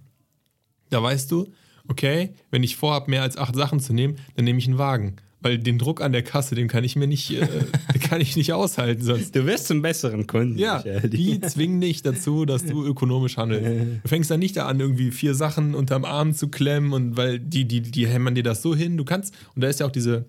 Da 0.90 1.04
weißt 1.04 1.32
du, 1.32 1.48
okay, 1.88 2.32
wenn 2.50 2.64
ich 2.64 2.76
vorhabe, 2.76 3.12
mehr 3.12 3.22
als 3.22 3.38
acht 3.38 3.56
Sachen 3.56 3.80
zu 3.80 3.94
nehmen, 3.94 4.18
dann 4.36 4.46
nehme 4.46 4.58
ich 4.58 4.66
einen 4.66 4.80
Wagen. 4.80 5.18
Weil 5.44 5.60
den 5.60 5.78
Druck 5.78 6.02
an 6.02 6.14
der 6.14 6.24
Kasse, 6.24 6.56
den 6.56 6.68
kann 6.68 6.84
ich 6.84 6.96
mir 6.96 7.06
nicht, 7.06 7.30
äh, 7.32 7.48
kann 8.02 8.22
ich 8.22 8.36
nicht 8.36 8.54
aushalten 8.54 9.04
sonst. 9.04 9.36
Du 9.36 9.46
wirst 9.46 9.68
zum 9.68 9.82
besseren 9.82 10.26
Kunden. 10.26 10.58
Ja, 10.58 10.80
die 11.04 11.40
zwingen 11.42 11.82
dich 11.82 12.02
dazu, 12.02 12.46
dass 12.46 12.66
du 12.66 12.86
ökonomisch 12.86 13.38
handelst. 13.38 13.66
Du 14.04 14.08
fängst 14.08 14.32
dann 14.32 14.40
nicht 14.40 14.58
da 14.58 14.66
an, 14.68 14.80
irgendwie 14.80 15.12
vier 15.12 15.36
Sachen 15.36 15.76
unterm 15.76 16.06
Arm 16.06 16.34
zu 16.34 16.48
klemmen 16.48 16.94
und 16.94 17.18
weil 17.18 17.40
die, 17.40 17.66
die, 17.66 17.82
die 17.82 18.08
hämmern 18.08 18.36
dir 18.36 18.44
das 18.44 18.62
so 18.62 18.74
hin. 18.76 18.98
Du 18.98 19.06
kannst, 19.06 19.36
und 19.56 19.62
da 19.62 19.68
ist 19.68 19.80
ja 19.80 19.86
auch 19.86 19.92
diese, 19.92 20.26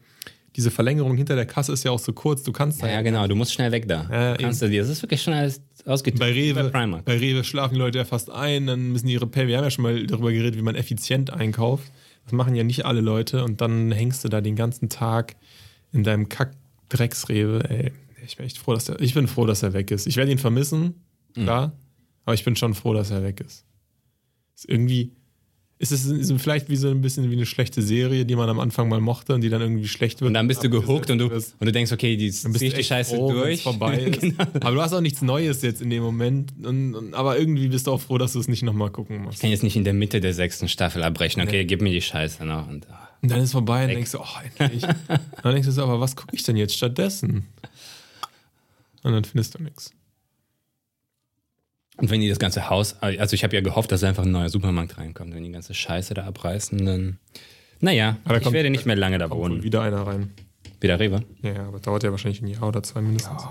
diese 0.57 0.71
Verlängerung 0.71 1.17
hinter 1.17 1.35
der 1.35 1.47
Kasse 1.47 1.73
ist 1.73 1.85
ja 1.85 1.91
auch 1.91 1.99
so 1.99 2.13
kurz, 2.13 2.43
du 2.43 2.53
kannst 2.53 2.83
da 2.83 2.87
Ja, 2.87 2.95
ja, 2.95 3.03
genau, 3.03 3.27
du 3.27 3.35
musst 3.35 3.53
schnell 3.53 3.73
weg 3.73 3.89
da. 3.89 4.09
Ja, 4.11 4.37
Kannst 4.37 4.63
du 4.63 4.69
dir, 4.69 4.83
das 4.83 4.91
ist 4.91 5.03
wirklich 5.03 5.23
schon 5.23 5.35
alles 5.35 5.63
ausgetütet. 5.85 6.21
Bei 6.21 6.33
Rewe, 6.33 6.71
Bei 6.71 6.87
bei 7.05 7.19
Rewe 7.19 7.45
schlafen 7.45 7.75
die 7.75 7.81
Leute 7.81 7.99
ja 7.99 8.05
fast 8.05 8.31
ein, 8.31 8.67
dann 8.67 8.93
müssen 8.93 9.07
die 9.07 9.15
ihre 9.15 9.27
Pay. 9.27 9.49
Wir 9.49 9.57
haben 9.57 9.65
ja 9.65 9.71
schon 9.71 9.83
mal 9.83 10.07
darüber 10.07 10.33
geredet, 10.33 10.57
wie 10.57 10.63
man 10.63 10.77
effizient 10.77 11.33
einkauft. 11.33 11.91
Das 12.25 12.33
machen 12.33 12.55
ja 12.55 12.65
nicht 12.65 12.85
alle 12.85 13.01
Leute 13.01 13.45
und 13.45 13.61
dann 13.61 13.93
hängst 13.93 14.25
du 14.25 14.29
da 14.29 14.41
den 14.41 14.57
ganzen 14.57 14.89
Tag 14.89 15.37
in 15.93 16.05
deinem 16.05 16.29
Kack-Drecks-Rewe. 16.29 17.69
Ey, 17.69 17.93
ich 18.27 18.37
bin 18.37 18.47
echt 18.47 18.59
froh, 18.59 18.75
dass 18.75 18.89
er, 18.89 19.01
ich 19.01 19.15
bin 19.15 19.29
froh, 19.29 19.47
dass 19.47 19.63
er 19.63 19.73
weg 19.73 19.91
ist. 19.91 20.07
Ich 20.07 20.17
werde 20.17 20.33
ihn 20.33 20.39
vermissen, 20.39 20.95
klar, 21.35 21.73
aber 22.25 22.35
ich 22.35 22.45
bin 22.45 22.57
schon 22.57 22.75
froh, 22.75 22.95
dass 22.95 23.11
er 23.11 23.23
weg 23.23 23.41
ist. 23.41 23.65
Ist 24.55 24.69
irgendwie, 24.69 25.13
ist 25.79 25.91
es 25.91 26.07
ist 26.07 26.33
vielleicht 26.41 26.69
wie 26.69 26.77
so 26.77 26.89
ein 26.89 27.01
bisschen 27.01 27.29
wie 27.31 27.35
eine 27.35 27.47
schlechte 27.47 27.83
Serie, 27.83 28.25
die 28.25 28.37
man 28.37 28.49
am 28.49 28.61
Anfang 28.61 28.89
mal 28.89 29.01
mochte 29.01 29.35
und 29.35 29.41
die 29.41 29.49
dann 29.49 29.61
irgendwie 29.61 29.89
schlecht 29.89 30.21
wird. 30.21 30.29
Und 30.29 30.35
dann 30.35 30.47
bist 30.47 30.63
du 30.63 30.71
gehuckt 30.71 31.11
und 31.11 31.19
du, 31.19 31.27
und 31.27 31.55
du 31.61 31.73
denkst, 31.73 31.91
okay, 31.91 32.17
die 32.17 32.31
dann 32.31 32.53
bist 32.53 32.63
ich 32.63 32.75
die 32.75 32.85
Scheiße 32.85 33.17
froh, 33.17 33.33
durch. 33.33 33.63
vorbei 33.63 33.99
ist. 33.99 34.21
Genau. 34.21 34.45
Aber 34.61 34.71
du 34.71 34.81
hast 34.81 34.93
auch 34.93 35.01
nichts 35.01 35.21
Neues 35.21 35.63
jetzt 35.63 35.83
in 35.83 35.91
dem 35.91 36.03
Moment. 36.03 36.53
Und, 36.63 36.95
und, 36.95 37.15
aber 37.15 37.39
irgendwie 37.39 37.69
bist 37.69 37.89
du 37.89 37.93
auch 37.93 38.01
froh, 38.01 38.19
dass 38.19 38.35
du 38.35 38.39
es 38.39 38.47
nicht 38.47 38.63
nochmal 38.63 38.91
gucken 38.91 39.23
musst. 39.23 39.37
Ich 39.37 39.41
kann 39.41 39.51
jetzt 39.51 39.65
nicht 39.65 39.77
in 39.77 39.85
der 39.85 39.95
Mitte 39.95 40.21
der 40.21 40.33
sechsten 40.33 40.69
Staffel 40.69 41.03
abbrechen. 41.03 41.43
Okay, 41.43 41.65
gib 41.65 41.83
mir 41.83 41.93
die 41.93 42.03
Scheiße 42.03 42.45
noch. 42.45 42.69
Und, 42.69 42.89
ah. 42.91 43.09
Und 43.21 43.31
dann 43.31 43.41
ist 43.41 43.53
vorbei 43.53 43.85
und 43.85 43.91
denkst 43.91 44.13
du, 44.13 44.21
oh, 44.21 44.27
endlich. 44.59 44.85
und 44.85 45.19
dann 45.43 45.53
denkst 45.55 45.67
du 45.67 45.73
so, 45.73 45.83
aber 45.83 45.99
was 45.99 46.15
gucke 46.15 46.37
ich 46.37 46.45
denn 46.45 46.57
jetzt 46.57 46.77
stattdessen? 46.77 47.47
Und 49.03 49.13
dann 49.13 49.25
findest 49.25 49.59
du 49.59 49.63
nichts. 49.63 49.93
Und 51.97 52.11
wenn 52.11 52.21
die 52.21 52.29
das 52.29 52.39
ganze 52.39 52.69
Haus, 52.71 52.97
also 53.01 53.35
ich 53.35 53.45
habe 53.45 53.55
ja 53.55 53.61
gehofft, 53.61 53.93
dass 53.93 54.03
einfach 54.05 54.25
ein 54.25 54.33
neuer 54.33 54.49
Supermarkt 54.49 54.99
reinkommt. 54.99 55.35
Wenn 55.35 55.45
die 55.45 55.53
ganze 55.53 55.75
Scheiße 55.75 56.15
da 56.15 56.25
abreißen, 56.25 56.85
dann. 56.85 57.19
Naja, 57.81 58.17
Aber 58.25 58.39
ich 58.39 58.43
kommt- 58.43 58.55
werde 58.55 58.71
nicht 58.71 58.87
mehr 58.87 58.97
lange 58.97 59.19
da 59.19 59.31
wohnen. 59.31 59.63
wieder 59.63 59.83
einer 59.83 60.07
rein. 60.07 60.33
Wieder 60.81 60.99
Rewe. 60.99 61.23
Ja, 61.43 61.53
ja, 61.53 61.67
aber 61.69 61.79
dauert 61.81 62.03
ja 62.03 62.11
wahrscheinlich 62.11 62.41
ein 62.43 62.47
Jahr 62.49 62.65
oder 62.69 62.83
zwei 62.83 63.01
mindestens. 63.01 63.43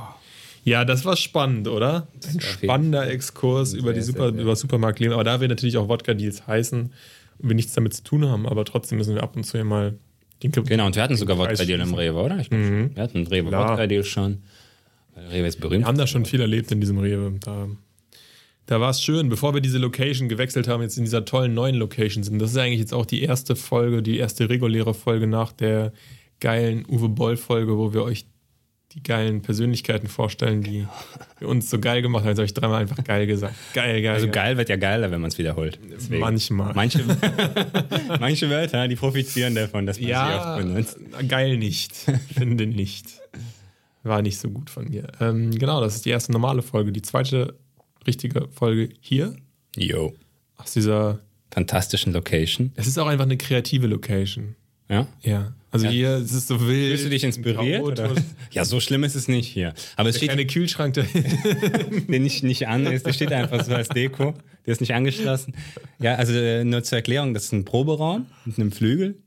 Ja, 0.65 0.85
das 0.85 1.03
war 1.03 1.17
spannend, 1.17 1.67
oder? 1.67 2.07
Ein 2.33 2.39
spannender 2.41 3.09
Exkurs 3.09 3.73
über 3.73 3.91
die 3.93 4.01
sehr, 4.01 4.13
Super, 4.13 4.31
sehr, 4.31 4.41
über 4.41 4.55
Supermarktleben. 4.55 5.13
Aber 5.13 5.23
da 5.23 5.41
wir 5.41 5.47
natürlich 5.47 5.77
auch 5.77 5.89
Wodka-Deals 5.89 6.47
heißen 6.47 6.81
und 7.39 7.49
wir 7.49 7.55
nichts 7.55 7.73
damit 7.73 7.93
zu 7.93 8.03
tun 8.03 8.25
haben, 8.27 8.47
aber 8.47 8.63
trotzdem 8.65 8.97
müssen 8.97 9.15
wir 9.15 9.23
ab 9.23 9.35
und 9.35 9.43
zu 9.43 9.57
ja 9.57 9.63
mal 9.65 9.97
den 10.41 10.51
Club. 10.51 10.67
Genau, 10.67 10.85
und 10.85 10.95
wir 10.95 11.03
hatten 11.03 11.15
sogar 11.17 11.37
Wodka-Deal 11.37 11.79
im. 11.81 11.93
Rewe, 11.93 12.17
oder? 12.21 12.37
Ich 12.39 12.47
schon. 12.47 12.95
Wir 12.95 13.03
hatten 13.03 13.17
einen 13.17 13.27
Rewe 13.27 13.49
Klar. 13.49 13.71
Wodka-Deal 13.71 14.03
schon. 14.03 14.43
Weil 15.15 15.27
Rewe 15.27 15.47
ist 15.47 15.59
berühmt. 15.59 15.83
Wir 15.83 15.87
haben 15.87 15.97
da 15.97 16.07
schon 16.07 16.25
viel 16.25 16.39
erlebt 16.41 16.71
in 16.71 16.79
diesem 16.79 16.97
Rewe. 16.97 17.33
Da, 17.43 17.67
da 18.65 18.79
war 18.79 18.89
es 18.89 19.01
schön, 19.01 19.29
bevor 19.29 19.53
wir 19.53 19.61
diese 19.61 19.77
Location 19.77 20.29
gewechselt 20.29 20.67
haben, 20.67 20.81
jetzt 20.81 20.97
in 20.97 21.03
dieser 21.03 21.25
tollen 21.25 21.53
neuen 21.53 21.75
Location 21.75 22.23
sind. 22.23 22.39
Das 22.39 22.51
ist 22.51 22.57
eigentlich 22.57 22.79
jetzt 22.79 22.93
auch 22.93 23.05
die 23.05 23.21
erste 23.21 23.55
Folge, 23.55 24.01
die 24.01 24.17
erste 24.17 24.49
reguläre 24.49 24.93
Folge 24.93 25.27
nach 25.27 25.51
der 25.51 25.91
geilen 26.39 26.85
Uwe 26.87 27.09
Boll-Folge, 27.09 27.77
wo 27.77 27.93
wir 27.93 28.03
euch 28.03 28.25
die 28.93 29.01
geilen 29.01 29.41
Persönlichkeiten 29.41 30.07
vorstellen, 30.07 30.61
die 30.61 30.85
wir 31.39 31.47
uns 31.49 31.69
so 31.69 31.79
geil 31.79 32.01
gemacht 32.03 32.23
haben. 32.23 32.29
Jetzt 32.29 32.37
habe 32.37 32.45
ich 32.45 32.53
dreimal 32.53 32.81
einfach 32.81 33.03
geil 33.03 33.25
gesagt. 33.25 33.55
Geil, 33.73 34.01
geil. 34.03 34.13
Also 34.13 34.27
geil 34.29 34.55
wird 34.55 34.69
ja 34.69 34.75
geiler, 34.75 35.09
wenn 35.09 35.19
man 35.19 35.29
es 35.29 35.37
wiederholt. 35.39 35.79
Deswegen. 35.91 36.21
Manchmal. 36.21 36.73
Manche, 36.75 37.03
manche 38.19 38.49
Wörter, 38.51 38.87
die 38.87 38.95
profitieren 38.95 39.55
davon, 39.55 39.85
dass 39.87 39.97
man 39.97 40.05
sie 40.05 40.11
Ja, 40.11 40.55
oft 40.55 40.63
benutzt. 40.63 40.97
geil 41.27 41.57
nicht. 41.57 41.93
Finde 42.35 42.67
nicht. 42.67 43.07
War 44.03 44.21
nicht 44.21 44.37
so 44.37 44.49
gut 44.49 44.69
von 44.69 44.87
mir. 44.89 45.07
Ähm, 45.19 45.51
genau, 45.51 45.81
das 45.81 45.95
ist 45.95 46.05
die 46.05 46.09
erste 46.11 46.31
normale 46.31 46.61
Folge. 46.61 46.91
Die 46.91 47.01
zweite 47.01 47.55
richtige 48.07 48.47
Folge 48.51 48.89
hier 48.99 49.35
Yo. 49.75 50.13
aus 50.57 50.73
dieser. 50.73 51.19
Fantastischen 51.51 52.13
Location. 52.13 52.71
Es 52.73 52.87
ist 52.87 52.97
auch 52.97 53.05
einfach 53.05 53.25
eine 53.25 53.37
kreative 53.37 53.85
Location. 53.85 54.55
Ja? 54.89 55.07
Ja. 55.21 55.53
Also 55.69 55.85
Ja. 55.85 55.91
hier 55.91 56.17
ist 56.17 56.31
es 56.33 56.47
so 56.47 56.59
wild. 56.67 56.87
Fühlst 56.89 57.05
du 57.05 57.09
dich 57.11 57.23
inspiriert? 57.23 58.01
Ja, 58.49 58.65
so 58.65 58.79
schlimm 58.79 59.03
ist 59.03 59.13
es 59.13 59.27
nicht 59.27 59.47
hier. 59.49 59.75
Aber 59.95 60.09
es 60.09 60.15
Der 60.15 60.19
steht 60.21 60.29
kleine 60.29 60.47
Kühlschrank 60.47 60.95
da. 60.95 61.03
der 62.09 62.19
nicht, 62.19 62.43
nicht 62.43 62.67
an 62.67 62.87
ist. 62.87 63.05
Der 63.05 63.13
steht 63.13 63.31
einfach 63.31 63.63
so 63.63 63.73
als 63.75 63.89
Deko. 63.89 64.33
Der 64.65 64.71
ist 64.71 64.81
nicht 64.81 64.95
angeschlossen. 64.95 65.53
Ja, 65.99 66.15
also 66.15 66.33
äh, 66.33 66.63
nur 66.63 66.81
zur 66.83 66.97
Erklärung, 66.97 67.35
das 67.35 67.43
ist 67.45 67.51
ein 67.51 67.65
Proberaum 67.65 68.25
mit 68.45 68.57
einem 68.57 68.71
Flügel, 68.71 69.17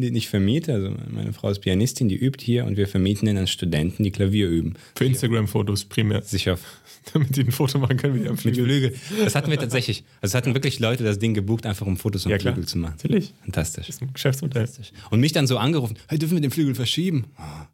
den 0.00 0.14
ich 0.14 0.28
vermiete. 0.28 0.72
Also 0.74 0.94
meine 1.10 1.32
Frau 1.32 1.50
ist 1.50 1.60
Pianistin, 1.60 2.08
die 2.08 2.16
übt 2.16 2.44
hier 2.44 2.64
und 2.64 2.76
wir 2.76 2.88
vermieten 2.88 3.26
den 3.26 3.38
an 3.38 3.46
Studenten, 3.46 4.02
die 4.04 4.10
Klavier 4.10 4.48
üben. 4.48 4.74
Für 4.96 5.04
Instagram-Fotos 5.04 5.84
primär. 5.86 6.22
Sich 6.22 6.50
auf 6.50 6.60
Damit 7.12 7.36
die 7.36 7.40
ein 7.42 7.52
Foto 7.52 7.78
machen 7.78 7.96
können, 7.96 8.14
wie 8.14 8.20
die 8.20 8.26
am 8.28 8.32
mit 8.32 8.40
Flügel. 8.40 8.64
Flügel. 8.64 9.24
Das 9.24 9.34
hatten 9.34 9.50
wir 9.50 9.58
tatsächlich. 9.58 10.04
Also 10.20 10.32
es 10.32 10.34
hatten 10.34 10.54
wirklich 10.54 10.78
Leute 10.78 11.04
das 11.04 11.18
Ding 11.18 11.32
gebucht, 11.34 11.64
einfach 11.64 11.86
um 11.86 11.96
Fotos 11.96 12.26
am 12.26 12.32
Ja. 12.32 12.38
Flügel 12.38 12.66
zu 12.66 12.78
machen. 12.78 12.94
Natürlich. 12.96 13.32
Fantastisch. 13.44 13.86
Das 13.86 13.96
ist 13.96 14.02
ein 14.02 14.12
Geschäftsmodell. 14.12 14.68
Und 15.10 15.20
mich 15.20 15.32
dann 15.32 15.46
so 15.46 15.58
angerufen, 15.58 15.96
hey, 16.08 16.18
dürfen 16.18 16.34
wir 16.36 16.40
den 16.42 16.50
Flügel 16.50 16.74
verschieben? 16.74 17.24
Fuck. 17.36 17.68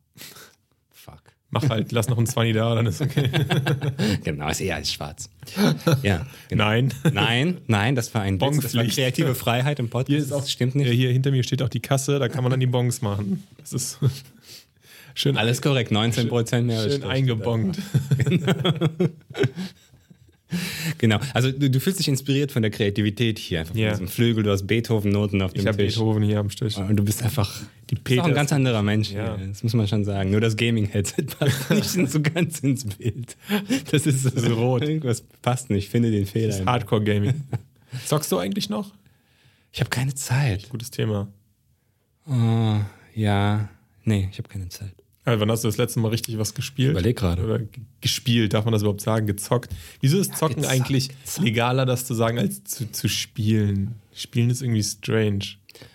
Mach 1.54 1.68
halt, 1.70 1.92
lass 1.92 2.08
noch 2.08 2.18
ein 2.18 2.26
20 2.26 2.54
da, 2.54 2.74
dann 2.74 2.86
ist 2.86 3.00
okay. 3.00 3.30
Genau, 4.24 4.48
ist 4.48 4.60
eher 4.60 4.76
als 4.76 4.92
schwarz. 4.92 5.30
Ja, 6.02 6.26
genau. 6.48 6.64
Nein. 6.64 6.92
Nein, 7.12 7.56
nein, 7.68 7.94
das 7.94 8.12
war 8.14 8.22
ein 8.22 8.40
Witz. 8.40 8.60
Das 8.60 8.74
war 8.74 8.84
kreative 8.84 9.34
Freiheit 9.34 9.78
im 9.78 9.88
Podcast. 9.88 10.08
Hier 10.08 10.18
ist 10.18 10.32
auch, 10.32 10.40
das 10.40 10.50
stimmt 10.50 10.74
nicht. 10.74 10.88
Ja, 10.88 10.92
hier 10.92 11.12
hinter 11.12 11.30
mir 11.30 11.42
steht 11.44 11.62
auch 11.62 11.68
die 11.68 11.80
Kasse, 11.80 12.18
da 12.18 12.28
kann 12.28 12.42
man 12.42 12.50
dann 12.50 12.60
die 12.60 12.66
Bons 12.66 13.00
machen. 13.02 13.44
Das 13.60 13.72
ist 13.72 13.98
schön, 15.14 15.36
Alles 15.36 15.62
korrekt, 15.62 15.90
19 15.92 16.28
Prozent 16.28 16.66
mehr. 16.66 16.82
schön 16.90 17.04
eingebongt. 17.04 17.78
Genau, 18.18 18.88
also 21.34 21.50
du, 21.50 21.70
du 21.70 21.80
fühlst 21.80 21.98
dich 21.98 22.08
inspiriert 22.08 22.52
von 22.52 22.62
der 22.62 22.70
Kreativität 22.70 23.38
hier. 23.38 23.60
Einfach 23.60 23.74
Ja. 23.74 23.90
von 23.90 23.98
diesem 24.00 24.08
Flügel, 24.08 24.42
du 24.44 24.50
hast 24.50 24.66
Beethoven-Noten 24.66 25.42
auf 25.42 25.52
dem 25.52 25.60
Ich 25.62 25.66
habe 25.66 25.76
Tisch. 25.78 25.94
Beethoven 25.94 26.22
hier 26.22 26.38
am 26.40 26.48
Tisch. 26.48 26.76
Und 26.76 26.96
du 26.96 27.04
bist 27.04 27.22
einfach 27.22 27.50
Die 27.90 27.94
bist 27.96 28.20
auch 28.20 28.24
ein 28.26 28.34
ganz 28.34 28.52
anderer 28.52 28.82
Mensch. 28.82 29.10
Ja. 29.10 29.36
hier. 29.36 29.48
Das 29.48 29.62
muss 29.62 29.74
man 29.74 29.88
schon 29.88 30.04
sagen. 30.04 30.30
Nur 30.30 30.40
das 30.40 30.56
Gaming-Headset 30.56 31.24
passt 31.38 31.70
nicht 31.96 32.10
so 32.10 32.20
ganz 32.20 32.60
ins 32.60 32.84
Bild. 32.84 33.36
Das 33.90 34.06
ist, 34.06 34.24
ist 34.26 34.50
rot. 34.50 34.82
Irgendwas 34.82 35.22
passt 35.42 35.70
nicht. 35.70 35.84
Ich 35.84 35.90
finde 35.90 36.10
den 36.10 36.26
Fehler. 36.26 36.48
Das 36.48 36.60
ist 36.60 36.66
Hardcore-Gaming. 36.66 37.34
Zockst 38.06 38.30
du 38.32 38.38
eigentlich 38.38 38.68
noch? 38.68 38.92
Ich 39.72 39.80
habe 39.80 39.90
keine 39.90 40.14
Zeit. 40.14 40.68
Gutes 40.68 40.90
Thema. 40.90 41.28
Oh, 42.26 42.76
ja, 43.14 43.68
nee, 44.04 44.28
ich 44.30 44.38
habe 44.38 44.48
keine 44.48 44.68
Zeit. 44.68 44.94
Also, 45.24 45.40
wann 45.40 45.50
hast 45.50 45.64
du 45.64 45.68
das 45.68 45.78
letzte 45.78 46.00
Mal 46.00 46.08
richtig 46.08 46.38
was 46.38 46.54
gespielt? 46.54 46.90
Überleg 46.90 47.16
gerade. 47.16 47.42
Oder 47.44 47.60
gespielt, 48.00 48.52
darf 48.52 48.64
man 48.66 48.72
das 48.72 48.82
überhaupt 48.82 49.00
sagen? 49.00 49.26
Gezockt. 49.26 49.72
Wieso 50.00 50.18
ist 50.18 50.36
Zocken 50.36 50.56
gezockt, 50.56 50.72
eigentlich 50.74 51.08
legaler, 51.40 51.86
das 51.86 52.04
zu 52.06 52.14
sagen, 52.14 52.38
als 52.38 52.62
zu, 52.64 52.90
zu 52.92 53.08
spielen? 53.08 53.94
Spielen 54.14 54.50
ist 54.50 54.60
irgendwie 54.62 54.82
strange. 54.82 55.40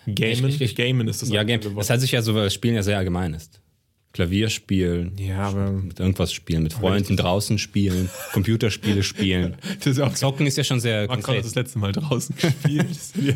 Gamen, 0.07 0.31
Ich- 0.49 0.55
ich- 0.55 0.61
ich- 0.61 0.75
Gamen 0.75 1.07
ist 1.07 1.21
das 1.21 1.29
Ja, 1.29 1.43
Game. 1.43 1.61
Das 1.75 1.89
hat 1.89 2.01
sich 2.01 2.11
ja 2.11 2.21
so, 2.21 2.33
weil 2.35 2.45
das 2.45 2.53
Spielen 2.53 2.75
ja 2.75 2.83
sehr 2.83 2.97
allgemein 2.97 3.33
ist. 3.33 3.58
Klavier 4.11 4.49
spielen, 4.49 5.11
Ja, 5.19 5.43
aber 5.49 5.71
mit 5.71 5.99
irgendwas 5.99 6.33
spielen, 6.33 6.63
mit 6.63 6.73
Freunden 6.73 7.15
draußen 7.15 7.59
spielen, 7.59 8.09
Computerspiele 8.33 9.03
spielen. 9.03 9.55
das 9.77 9.85
ist 9.85 9.99
auch 9.99 10.13
Zocken 10.15 10.47
ist 10.47 10.57
ja 10.57 10.63
schon 10.63 10.79
sehr 10.79 11.01
hat 11.03 11.09
konkret. 11.09 11.45
das 11.45 11.53
letzte 11.53 11.77
Mal 11.77 11.91
draußen 11.91 12.35
gespielt. 12.35 12.87
Ja, 13.21 13.35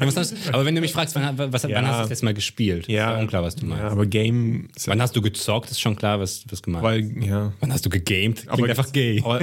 aber 0.51 0.65
wenn 0.65 0.73
du 0.73 0.81
mich 0.81 0.91
fragst, 0.91 1.13
wann, 1.15 1.38
was, 1.38 1.63
Ja. 1.63 1.69
wann 1.75 1.88
hast 1.88 1.97
du 1.97 2.01
das 2.01 2.09
letzte 2.09 2.25
Mal 2.25 2.33
gespielt? 2.33 2.88
Ja. 2.88 3.12
Ist 3.12 3.15
ja 3.15 3.19
unklar, 3.21 3.43
was 3.43 3.55
du 3.55 3.65
meinst. 3.67 3.83
ja, 3.83 3.89
aber 3.89 4.05
Game 4.07 4.69
Wann 4.86 5.01
hast 5.01 5.15
du 5.15 5.21
gezockt, 5.21 5.69
ist 5.69 5.79
schon 5.79 5.95
klar, 5.95 6.19
was, 6.19 6.43
was 6.49 6.62
gemeint 6.63 6.83
ist. 6.83 7.17
weil, 7.19 7.23
ja. 7.27 7.53
Wann 7.59 7.71
hast 7.71 7.86
du 7.86 7.89
gegamed? 7.89 8.38
Klingt 8.38 8.49
Aber, 8.51 8.67
einfach 8.69 8.91
gay. 8.91 9.21
Aber, 9.23 9.41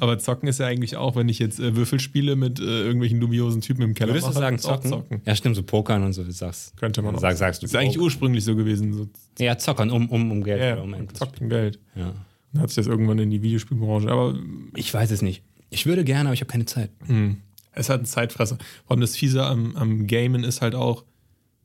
aber 0.00 0.18
zocken 0.18 0.48
ist 0.48 0.58
ja 0.60 0.66
eigentlich 0.66 0.96
auch, 0.96 1.16
wenn 1.16 1.28
ich 1.28 1.38
jetzt 1.38 1.58
äh, 1.60 1.74
Würfel 1.76 1.98
spiele 2.00 2.36
mit 2.36 2.60
äh, 2.60 2.62
irgendwelchen 2.62 3.20
dubiosen 3.20 3.60
Typen 3.60 3.82
im 3.82 3.94
Keller. 3.94 4.10
Würdest 4.10 4.26
du 4.26 4.30
mache, 4.32 4.40
sagen 4.40 4.56
ist 4.56 4.66
auch 4.66 4.80
zocken? 4.80 5.22
Ja, 5.24 5.34
stimmt, 5.34 5.56
so 5.56 5.62
Pokern 5.62 6.02
und 6.04 6.12
so, 6.12 6.24
du 6.24 6.30
sagst. 6.32 6.76
Könnte 6.76 7.02
man 7.02 7.14
auch. 7.16 7.20
Sag, 7.20 7.36
sagst 7.36 7.62
du. 7.62 7.66
ist 7.66 7.74
eigentlich 7.76 7.98
ursprünglich 8.00 8.44
so 8.44 8.54
gewesen. 8.54 8.92
So, 8.92 9.08
Ja, 9.38 9.56
zockern, 9.58 9.90
um, 9.90 10.08
um, 10.08 10.30
um 10.30 10.44
Geld. 10.44 10.60
ja, 10.60 10.74
oder 10.74 10.84
um 10.84 10.94
ein 10.94 11.08
Geld. 11.48 11.78
ja. 11.94 12.14
Dann 12.52 12.62
hat 12.62 12.68
sich 12.68 12.76
das 12.76 12.86
irgendwann 12.86 13.18
in 13.18 13.30
die 13.30 13.40
Videospielbranche. 13.40 14.08
Aber 14.10 14.38
Ich 14.76 14.92
weiß 14.92 15.10
es 15.10 15.22
nicht. 15.22 15.42
Ich 15.70 15.86
würde 15.86 16.04
gerne, 16.04 16.28
aber 16.28 16.34
ich 16.34 16.42
habe 16.42 16.50
keine 16.52 16.66
Zeit. 16.66 16.90
mh, 17.08 17.36
es 17.72 17.88
hat 17.88 17.96
einen 18.00 18.04
Zeitfresser. 18.04 18.58
Vor 18.86 18.90
allem 18.94 19.00
das 19.00 19.16
Fiese 19.16 19.42
am, 19.44 19.74
am 19.76 20.06
Gamen 20.06 20.44
ist 20.44 20.60
halt 20.60 20.74
auch, 20.74 21.04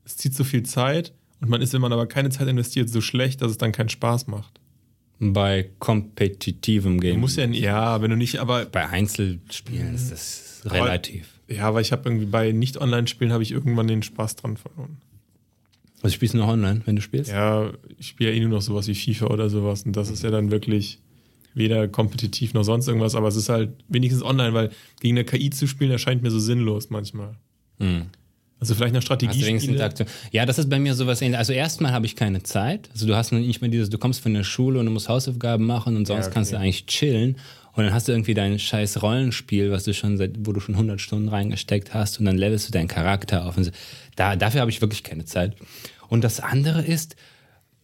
es 0.06 0.16
zieht 0.16 0.34
so 0.34 0.46
viel 0.46 0.64
Zeit 0.64 1.12
und 1.42 1.50
man 1.50 1.62
ist, 1.62 1.74
wenn 1.74 1.82
man 1.82 1.92
aber 1.92 2.08
keine 2.08 2.30
Zeit 2.30 2.48
investiert, 2.48 2.88
so 2.90 3.02
schlecht, 3.02 3.42
dass 3.42 3.52
es 3.52 3.58
dann 3.58 3.74
keinen 3.74 3.90
Spaß 3.90 4.28
macht. 4.28 4.62
Bei 5.20 5.70
kompetitivem 5.80 6.98
Du 6.98 7.02
Game. 7.02 7.20
musst 7.20 7.38
ja, 7.38 7.46
ja, 7.46 8.02
wenn 8.02 8.12
du 8.12 8.18
nicht, 8.18 8.38
aber 8.40 8.66
Bei 8.66 8.88
Einzelspielen 8.88 9.96
ist 9.96 10.12
das 10.12 10.62
relativ. 10.66 11.28
ja, 11.48 11.64
aber 11.68 11.82
ich 11.82 11.92
habe 11.92 12.08
irgendwie 12.10 12.26
bei 12.28 12.52
Nicht-Online-Spielen 12.52 13.32
habe 13.32 13.42
ich 13.44 13.52
irgendwann 13.52 13.88
den 13.88 14.04
Spaß 14.04 14.36
dran 14.36 14.58
verloren. 14.58 14.98
Also 16.04 16.14
spielst 16.14 16.36
du 16.36 16.38
noch 16.38 16.48
online, 16.50 16.82
wenn 16.86 16.96
du 16.96 17.02
spielst? 17.02 17.32
Ja, 17.32 17.72
ich 17.98 18.08
spiele 18.10 18.30
ja 18.32 18.36
eh 18.36 18.40
nur 18.42 18.50
noch 18.50 18.62
sowas 18.62 18.88
wie 18.88 18.94
FIFA 18.96 19.28
oder 19.28 19.50
sowas. 19.50 19.84
Und 19.84 19.96
das 19.96 20.12
ist 20.12 20.24
ja 20.24 20.30
dann 20.30 20.52
wirklich 20.52 21.00
weder 21.56 21.88
kompetitiv 21.88 22.54
noch 22.54 22.62
sonst 22.64 22.88
irgendwas, 22.88 23.16
aber 23.16 23.28
es 23.30 23.36
ist 23.36 23.50
halt 23.50 23.72
wenigstens 23.88 24.22
online, 24.24 24.54
weil 24.54 24.70
gegen 25.00 25.18
eine 25.18 25.26
KI 25.26 25.50
zu 25.50 25.66
spielen 25.68 25.90
erscheint 25.90 26.22
mir 26.22 26.30
so 26.30 26.38
sinnlos 26.40 26.92
manchmal. 26.92 27.36
Hm. 27.80 28.04
Also 28.60 28.74
vielleicht 28.74 28.94
eine. 29.68 29.74
Interaktion? 29.74 30.08
Ja, 30.32 30.46
das 30.46 30.58
ist 30.58 30.70
bei 30.70 30.80
mir 30.80 30.96
sowas 30.96 31.22
ähnlich. 31.22 31.38
Also 31.38 31.54
erstmal 31.54 31.92
habe 31.92 32.06
ich 32.06 32.16
keine 32.16 32.42
Zeit. 32.42 32.90
Also 32.92 33.06
du 33.06 33.16
hast 33.16 33.32
nicht 33.32 33.62
mehr 33.62 33.70
dieses, 33.70 33.90
du 33.90 33.98
kommst 33.98 34.20
von 34.22 34.34
der 34.34 34.44
Schule 34.44 34.80
und 34.80 34.88
du 34.88 34.92
musst 34.92 35.10
Hausaufgaben 35.10 35.66
machen 35.66 35.96
und 35.96 36.08
sonst 36.08 36.26
Ja, 36.26 36.26
okay. 36.28 36.34
kannst 36.34 36.54
du 36.54 36.58
eigentlich 36.58 36.86
chillen. 36.88 37.38
Und 37.74 37.84
dann 37.84 37.94
hast 37.94 38.08
du 38.08 38.12
irgendwie 38.12 38.34
dein 38.34 38.58
scheiß 38.58 39.04
Rollenspiel, 39.04 39.72
was 39.72 39.84
du 39.84 39.94
schon 39.94 40.18
seit, 40.18 40.34
wo 40.40 40.52
du 40.52 40.60
schon 40.60 40.74
100 40.74 41.00
Stunden 41.00 41.30
reingesteckt 41.30 41.94
hast 41.94 42.18
und 42.20 42.26
dann 42.26 42.36
levelst 42.36 42.68
du 42.68 42.72
deinen 42.72 42.88
Charakter 42.88 43.46
auf. 43.46 43.56
Und 43.56 43.66
so. 43.66 43.72
da, 44.16 44.36
dafür 44.36 44.62
habe 44.62 44.72
ich 44.72 44.82
wirklich 44.82 45.04
keine 45.04 45.26
Zeit. 45.26 45.56
Und 46.10 46.24
das 46.24 46.40
andere 46.40 46.84
ist, 46.84 47.16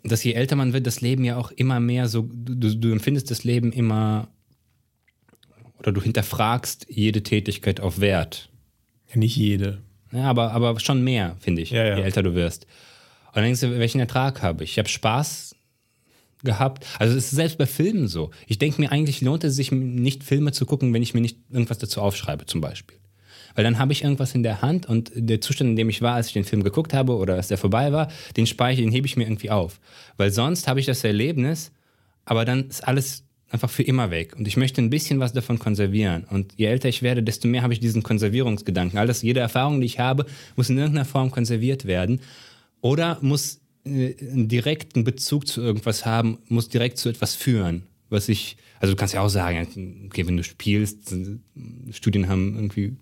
dass 0.04 0.24
je 0.24 0.34
älter 0.34 0.56
man 0.56 0.74
wird, 0.74 0.88
das 0.88 1.02
Leben 1.02 1.24
ja 1.24 1.38
auch 1.38 1.52
immer 1.52 1.80
mehr 1.80 2.08
so, 2.08 2.28
du, 2.34 2.76
du 2.76 2.92
empfindest 2.92 3.30
das 3.30 3.44
Leben 3.44 3.72
immer 3.72 4.28
oder 5.78 5.92
du 5.92 6.02
hinterfragst 6.02 6.88
jede 6.90 7.22
Tätigkeit 7.22 7.80
auf 7.80 8.00
Wert. 8.00 8.50
Ja, 9.10 9.18
nicht 9.18 9.36
jede. 9.36 9.82
Ja, 10.14 10.26
aber, 10.26 10.52
aber 10.52 10.80
schon 10.80 11.04
mehr, 11.04 11.36
finde 11.40 11.62
ich, 11.62 11.72
Ja, 11.72 11.84
ja. 11.86 11.98
je 11.98 12.04
älter 12.04 12.24
du 12.24 12.36
wirst. 12.36 12.66
Und 13.28 13.38
dann 13.38 13.46
denkst 13.46 13.62
du, 13.62 13.80
welchen 13.80 14.00
Ertrag 14.00 14.42
habe 14.42 14.64
ich? 14.64 14.72
Ich 14.72 14.78
habe 14.80 14.90
Spaß 14.90 15.56
gehabt. 16.44 16.86
Also 17.00 17.18
es 17.18 17.26
ist 17.26 17.32
selbst 17.32 17.58
bei 17.58 17.66
Filmen 17.66 18.08
so. 18.08 18.32
Ich 18.48 18.60
denke 18.60 18.80
mir, 18.82 18.92
eigentlich 18.92 19.22
lohnt 19.22 19.44
es 19.44 19.56
sich 19.56 19.72
nicht, 19.72 20.24
Filme 20.24 20.52
zu 20.52 20.66
gucken, 20.66 20.94
wenn 20.94 21.02
ich 21.02 21.14
mir 21.14 21.22
nicht 21.22 21.38
irgendwas 21.50 21.78
dazu 21.80 22.02
aufschreibe, 22.02 22.46
zum 22.46 22.62
Beispiel. 22.62 22.98
Weil 23.56 23.64
dann 23.64 23.80
habe 23.80 23.94
ich 23.94 24.04
irgendwas 24.04 24.36
in 24.36 24.44
der 24.44 24.62
Hand 24.62 24.88
und 24.88 25.12
der 25.16 25.40
Zustand, 25.40 25.72
in 25.72 25.76
dem 25.76 25.90
ich 25.90 26.02
war, 26.02 26.16
als 26.16 26.28
ich 26.28 26.34
den 26.34 26.44
Film 26.44 26.64
geguckt 26.64 26.94
habe 26.94 27.16
oder 27.16 27.36
als 27.36 27.48
der 27.48 27.58
vorbei 27.58 27.92
war, 27.92 28.10
den 28.36 28.48
speichere, 28.48 28.84
den 28.84 28.92
hebe 28.92 29.08
ich 29.08 29.16
mir 29.16 29.24
irgendwie 29.24 29.52
auf. 29.52 29.80
Weil 30.18 30.32
sonst 30.32 30.68
habe 30.68 30.80
ich 30.80 30.86
das 30.86 31.04
Erlebnis, 31.04 31.72
aber 32.26 32.46
dann 32.46 32.68
ist 32.68 32.86
alles 32.88 33.24
einfach 33.54 33.70
für 33.70 33.84
immer 33.84 34.12
weg. 34.12 34.36
Und 34.38 34.48
ich 34.48 34.58
möchte 34.58 34.82
ein 34.82 34.90
bisschen 34.90 35.20
was 35.20 35.32
davon 35.32 35.60
konservieren. 35.60 36.26
Und 36.30 36.54
je 36.58 36.66
älter 36.66 36.90
ich 36.90 37.02
werde, 37.04 37.24
desto 37.24 37.48
mehr 37.48 37.62
habe 37.62 37.72
ich 37.74 37.80
diesen 37.80 38.04
Konservierungsgedanken. 38.04 38.98
Alles, 39.00 39.22
jede 39.22 39.40
Erfahrung, 39.40 39.80
die 39.80 39.86
ich 39.86 40.00
habe, 40.00 40.26
muss 40.56 40.70
in 40.70 40.78
irgendeiner 40.78 41.06
Form 41.06 41.32
konserviert 41.32 41.86
werden. 41.86 42.20
Oder 42.82 43.20
muss 43.22 43.62
äh, 43.86 44.16
einen 44.20 44.48
direkten 44.50 45.04
Bezug 45.06 45.48
zu 45.48 45.62
irgendwas 45.62 46.06
haben, 46.06 46.40
muss 46.50 46.68
direkt 46.68 46.98
zu 46.98 47.08
etwas 47.10 47.36
führen. 47.36 47.84
Was 48.10 48.28
ich, 48.28 48.58
also 48.80 48.94
du 48.94 48.98
kannst 49.00 49.14
ja 49.14 49.22
auch 49.22 49.30
sagen, 49.30 50.08
okay, 50.08 50.28
wenn 50.28 50.36
du 50.38 50.44
spielst, 50.44 51.16
Studien 51.92 52.28
haben 52.28 52.56
irgendwie 52.56 52.94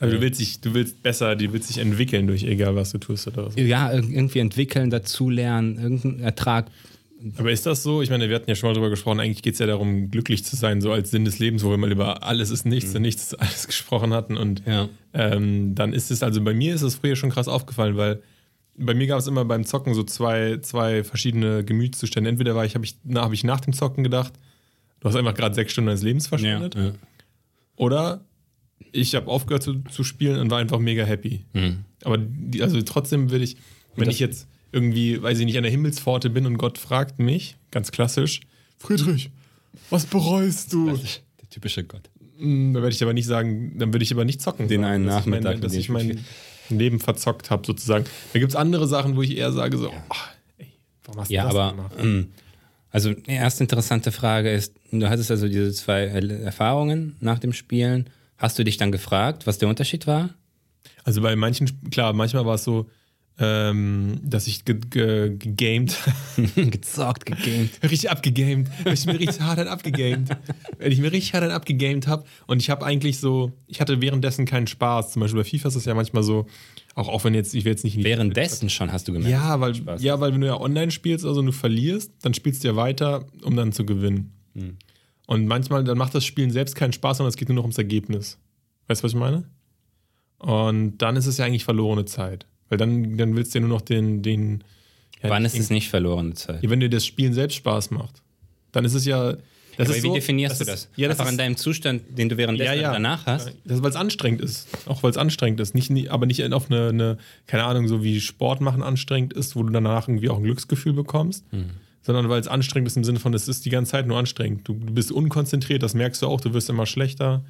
Also 0.00 0.16
du 0.16 0.20
willst 0.22 0.40
dich, 0.40 0.60
du 0.60 0.72
willst 0.74 1.02
besser, 1.02 1.36
die 1.36 1.52
willst 1.52 1.68
dich 1.68 1.78
entwickeln 1.78 2.26
durch 2.26 2.42
egal 2.44 2.74
was 2.74 2.90
du 2.92 2.98
tust 2.98 3.26
oder 3.28 3.46
was. 3.46 3.54
ja, 3.56 3.90
ir- 3.92 4.08
irgendwie 4.08 4.38
entwickeln, 4.40 4.90
dazulernen, 4.90 5.78
irgendeinen 5.78 6.20
Ertrag 6.20 6.66
Aber 7.36 7.50
ist 7.50 7.66
das 7.66 7.82
so? 7.82 8.02
Ich 8.02 8.10
meine, 8.10 8.28
wir 8.28 8.36
hatten 8.36 8.48
ja 8.48 8.54
schon 8.54 8.68
mal 8.68 8.74
drüber 8.74 8.90
gesprochen, 8.90 9.20
eigentlich 9.20 9.42
geht 9.42 9.54
es 9.54 9.60
ja 9.60 9.66
darum, 9.66 10.10
glücklich 10.10 10.44
zu 10.44 10.56
sein, 10.56 10.80
so 10.80 10.92
als 10.92 11.10
Sinn 11.10 11.24
des 11.24 11.38
Lebens, 11.38 11.64
wo 11.64 11.70
wir 11.70 11.76
mal 11.76 11.92
über 11.92 12.22
alles 12.22 12.50
ist 12.50 12.64
nichts 12.64 12.90
mhm. 12.90 12.96
und 12.96 13.02
nichts 13.02 13.22
ist 13.24 13.34
alles 13.40 13.66
gesprochen 13.66 14.12
hatten. 14.12 14.36
Und 14.36 14.62
ja. 14.66 14.88
ähm, 15.14 15.74
dann 15.74 15.92
ist 15.92 16.10
es, 16.10 16.22
also 16.22 16.42
bei 16.42 16.54
mir 16.54 16.74
ist 16.74 16.82
es 16.82 16.96
früher 16.96 17.16
schon 17.16 17.30
krass 17.30 17.48
aufgefallen, 17.48 17.96
weil 17.96 18.22
bei 18.76 18.94
mir 18.94 19.06
gab 19.06 19.18
es 19.18 19.26
immer 19.26 19.44
beim 19.44 19.64
Zocken 19.64 19.94
so 19.94 20.02
zwei, 20.02 20.58
zwei 20.58 21.04
verschiedene 21.04 21.64
Gemütszustände. 21.64 22.30
Entweder 22.30 22.54
war 22.54 22.64
ich, 22.64 22.74
habe 22.74 22.84
ich, 22.84 22.96
na, 23.04 23.22
hab 23.22 23.32
ich 23.32 23.44
nach 23.44 23.60
dem 23.60 23.72
Zocken 23.72 24.02
gedacht, 24.02 24.32
du 25.00 25.08
hast 25.08 25.16
einfach 25.16 25.34
gerade 25.34 25.54
sechs 25.54 25.72
Stunden 25.72 25.86
deines 25.88 26.02
Lebens 26.02 26.26
verschwendet. 26.26 26.74
Ja, 26.74 26.84
ja. 26.84 26.92
Oder 27.76 28.24
ich 28.92 29.14
habe 29.14 29.28
aufgehört 29.28 29.62
zu, 29.62 29.80
zu, 29.90 30.04
spielen 30.04 30.38
und 30.38 30.50
war 30.50 30.58
einfach 30.58 30.78
mega 30.78 31.04
happy. 31.04 31.44
Mhm. 31.52 31.84
Aber 32.04 32.18
die, 32.18 32.62
also 32.62 32.80
trotzdem 32.82 33.30
würde 33.30 33.44
ich, 33.44 33.56
wenn 33.96 34.08
ich 34.08 34.18
jetzt 34.18 34.48
irgendwie, 34.72 35.22
weiß 35.22 35.38
ich 35.38 35.44
nicht, 35.44 35.56
an 35.56 35.62
der 35.62 35.70
Himmelspforte 35.70 36.30
bin 36.30 36.46
und 36.46 36.58
Gott 36.58 36.78
fragt 36.78 37.18
mich, 37.18 37.56
ganz 37.70 37.92
klassisch, 37.92 38.40
Friedrich, 38.78 39.30
was 39.90 40.06
bereust 40.06 40.72
du? 40.72 40.96
Der 41.40 41.50
typische 41.50 41.84
Gott. 41.84 42.10
Hm, 42.38 42.74
da 42.74 42.82
werde 42.82 42.94
ich 42.94 43.02
aber 43.02 43.12
nicht 43.12 43.26
sagen, 43.26 43.78
dann 43.78 43.92
würde 43.92 44.02
ich 44.02 44.12
aber 44.12 44.24
nicht 44.24 44.40
zocken. 44.40 44.66
Den 44.66 44.84
einen 44.84 45.04
Nachmittag. 45.04 45.54
Ich 45.54 45.60
mein, 45.60 45.60
dass 45.60 45.74
ich 45.74 45.88
mein 45.88 46.24
Leben 46.70 46.98
verzockt 46.98 47.50
habe, 47.50 47.64
sozusagen. 47.66 48.04
Da 48.32 48.38
gibt 48.38 48.50
es 48.50 48.56
andere 48.56 48.88
Sachen, 48.88 49.16
wo 49.16 49.22
ich 49.22 49.36
eher 49.36 49.52
sage, 49.52 49.76
so, 49.78 49.88
ja. 49.88 50.04
oh, 50.10 50.14
ey, 50.58 50.72
warum 51.04 51.20
hast 51.20 51.30
du 51.30 51.34
ja, 51.34 51.44
das 51.44 51.54
aber, 51.54 51.70
gemacht? 51.76 51.94
Ähm, 51.98 52.28
also, 52.90 53.12
die 53.12 53.30
erste 53.30 53.64
interessante 53.64 54.12
Frage 54.12 54.52
ist, 54.52 54.74
du 54.90 55.08
hattest 55.08 55.30
also 55.30 55.48
diese 55.48 55.72
zwei 55.72 56.02
Erfahrungen 56.04 57.16
nach 57.20 57.38
dem 57.38 57.52
Spielen. 57.52 58.10
Hast 58.36 58.58
du 58.58 58.64
dich 58.64 58.76
dann 58.76 58.90
gefragt, 58.92 59.46
was 59.46 59.58
der 59.58 59.68
Unterschied 59.68 60.06
war? 60.06 60.30
Also 61.04 61.22
bei 61.22 61.34
manchen, 61.36 61.90
klar, 61.90 62.12
manchmal 62.12 62.44
war 62.44 62.56
es 62.56 62.64
so, 62.64 62.90
ähm, 63.38 64.20
dass 64.22 64.46
ich 64.46 64.64
ge 64.64 64.78
ge 64.90 65.36
gegamed. 65.36 65.96
Gezockt, 66.56 67.26
gegamed. 67.26 67.70
richtig 67.82 68.10
abgegamed. 68.10 68.68
Wenn 68.84 68.92
ich 68.92 69.06
mir 69.06 69.18
richtig 69.18 69.40
hart 69.40 69.66
abgegamed. 69.66 70.28
Wenn 70.78 70.92
ich 70.92 71.00
mir 71.00 71.12
richtig 71.12 71.34
hart 71.34 71.50
abgegamed 71.50 72.06
habe 72.06 72.24
und 72.46 72.60
ich 72.60 72.70
habe 72.70 72.84
eigentlich 72.84 73.18
so, 73.18 73.52
ich 73.66 73.80
hatte 73.80 74.00
währenddessen 74.00 74.44
keinen 74.44 74.66
Spaß. 74.66 75.12
Zum 75.12 75.20
Beispiel 75.20 75.42
bei 75.42 75.48
FIFA 75.48 75.68
ist 75.68 75.76
es 75.76 75.84
ja 75.86 75.94
manchmal 75.94 76.22
so, 76.22 76.46
auch, 76.94 77.08
auch 77.08 77.24
wenn 77.24 77.34
jetzt, 77.34 77.54
ich 77.54 77.64
will 77.64 77.72
jetzt 77.72 77.84
nicht. 77.84 78.02
Währenddessen 78.04 78.68
schon 78.68 78.92
hast 78.92 79.08
du 79.08 79.12
gemerkt. 79.12 79.32
Ja, 79.32 79.60
weil, 79.60 79.74
ja, 79.98 80.20
weil 80.20 80.32
wenn 80.34 80.40
du 80.40 80.46
ja 80.46 80.60
online 80.60 80.90
spielst, 80.90 81.24
also 81.24 81.40
du 81.40 81.52
verlierst, 81.52 82.12
dann 82.22 82.34
spielst 82.34 82.62
du 82.62 82.68
ja 82.68 82.76
weiter, 82.76 83.26
um 83.42 83.56
dann 83.56 83.72
zu 83.72 83.86
gewinnen. 83.86 84.32
Hm. 84.54 84.76
Und 85.26 85.46
manchmal, 85.46 85.84
dann 85.84 85.96
macht 85.96 86.14
das 86.14 86.24
Spielen 86.26 86.50
selbst 86.50 86.74
keinen 86.74 86.92
Spaß, 86.92 87.16
sondern 87.16 87.30
es 87.30 87.36
geht 87.36 87.48
nur 87.48 87.56
noch 87.56 87.62
ums 87.62 87.78
Ergebnis. 87.78 88.38
Weißt 88.88 89.00
du, 89.00 89.04
was 89.04 89.12
ich 89.12 89.18
meine? 89.18 89.44
Und 90.38 90.98
dann 90.98 91.16
ist 91.16 91.26
es 91.26 91.38
ja 91.38 91.46
eigentlich 91.46 91.64
verlorene 91.64 92.04
Zeit. 92.04 92.46
Weil 92.72 92.78
dann, 92.78 93.18
dann 93.18 93.36
willst 93.36 93.54
du 93.54 93.58
ja 93.58 93.66
nur 93.66 93.68
noch 93.68 93.82
den. 93.82 94.22
den 94.22 94.64
ja, 95.22 95.28
Wann 95.28 95.44
ist 95.44 95.58
es 95.58 95.68
nicht 95.68 95.90
verlorene 95.90 96.32
Zeit? 96.32 96.62
Ja, 96.62 96.70
wenn 96.70 96.80
dir 96.80 96.88
das 96.88 97.04
Spielen 97.04 97.34
selbst 97.34 97.56
Spaß 97.56 97.90
macht. 97.90 98.22
Dann 98.72 98.86
ist 98.86 98.94
es 98.94 99.04
ja. 99.04 99.36
Das 99.76 99.88
Aber 99.88 99.96
wie 99.96 100.00
so, 100.00 100.14
definierst 100.14 100.52
das 100.52 100.58
du 100.60 100.64
das? 100.64 100.80
Ist, 100.84 100.90
ja, 100.96 101.06
das 101.06 101.18
Einfach 101.18 101.26
ist, 101.26 101.32
an 101.32 101.36
deinem 101.38 101.56
Zustand, 101.58 102.02
den 102.16 102.30
du 102.30 102.38
währenddessen 102.38 102.74
ja, 102.76 102.80
ja. 102.80 102.92
danach 102.94 103.26
hast? 103.26 103.52
Das 103.66 103.82
weil 103.82 103.90
es 103.90 103.96
anstrengend 103.96 104.40
ist. 104.40 104.68
Auch 104.86 105.02
weil 105.02 105.10
es 105.10 105.18
anstrengend 105.18 105.60
ist. 105.60 105.74
Nicht, 105.74 106.10
aber 106.10 106.24
nicht 106.24 106.50
auf 106.50 106.70
eine, 106.70 106.88
eine, 106.88 107.18
keine 107.46 107.64
Ahnung, 107.64 107.88
so 107.88 108.02
wie 108.02 108.22
Sport 108.22 108.62
machen 108.62 108.82
anstrengend 108.82 109.34
ist, 109.34 109.54
wo 109.54 109.62
du 109.62 109.68
danach 109.68 110.08
irgendwie 110.08 110.30
auch 110.30 110.38
ein 110.38 110.44
Glücksgefühl 110.44 110.94
bekommst. 110.94 111.44
Mhm. 111.52 111.72
Sondern 112.00 112.30
weil 112.30 112.40
es 112.40 112.48
anstrengend 112.48 112.88
ist 112.88 112.96
im 112.96 113.04
Sinne 113.04 113.18
von, 113.18 113.34
es 113.34 113.48
ist 113.48 113.66
die 113.66 113.70
ganze 113.70 113.90
Zeit 113.90 114.06
nur 114.06 114.16
anstrengend. 114.16 114.66
Du, 114.66 114.72
du 114.72 114.94
bist 114.94 115.12
unkonzentriert, 115.12 115.82
das 115.82 115.92
merkst 115.92 116.22
du 116.22 116.26
auch, 116.26 116.40
du 116.40 116.54
wirst 116.54 116.70
immer 116.70 116.86
schlechter. 116.86 117.44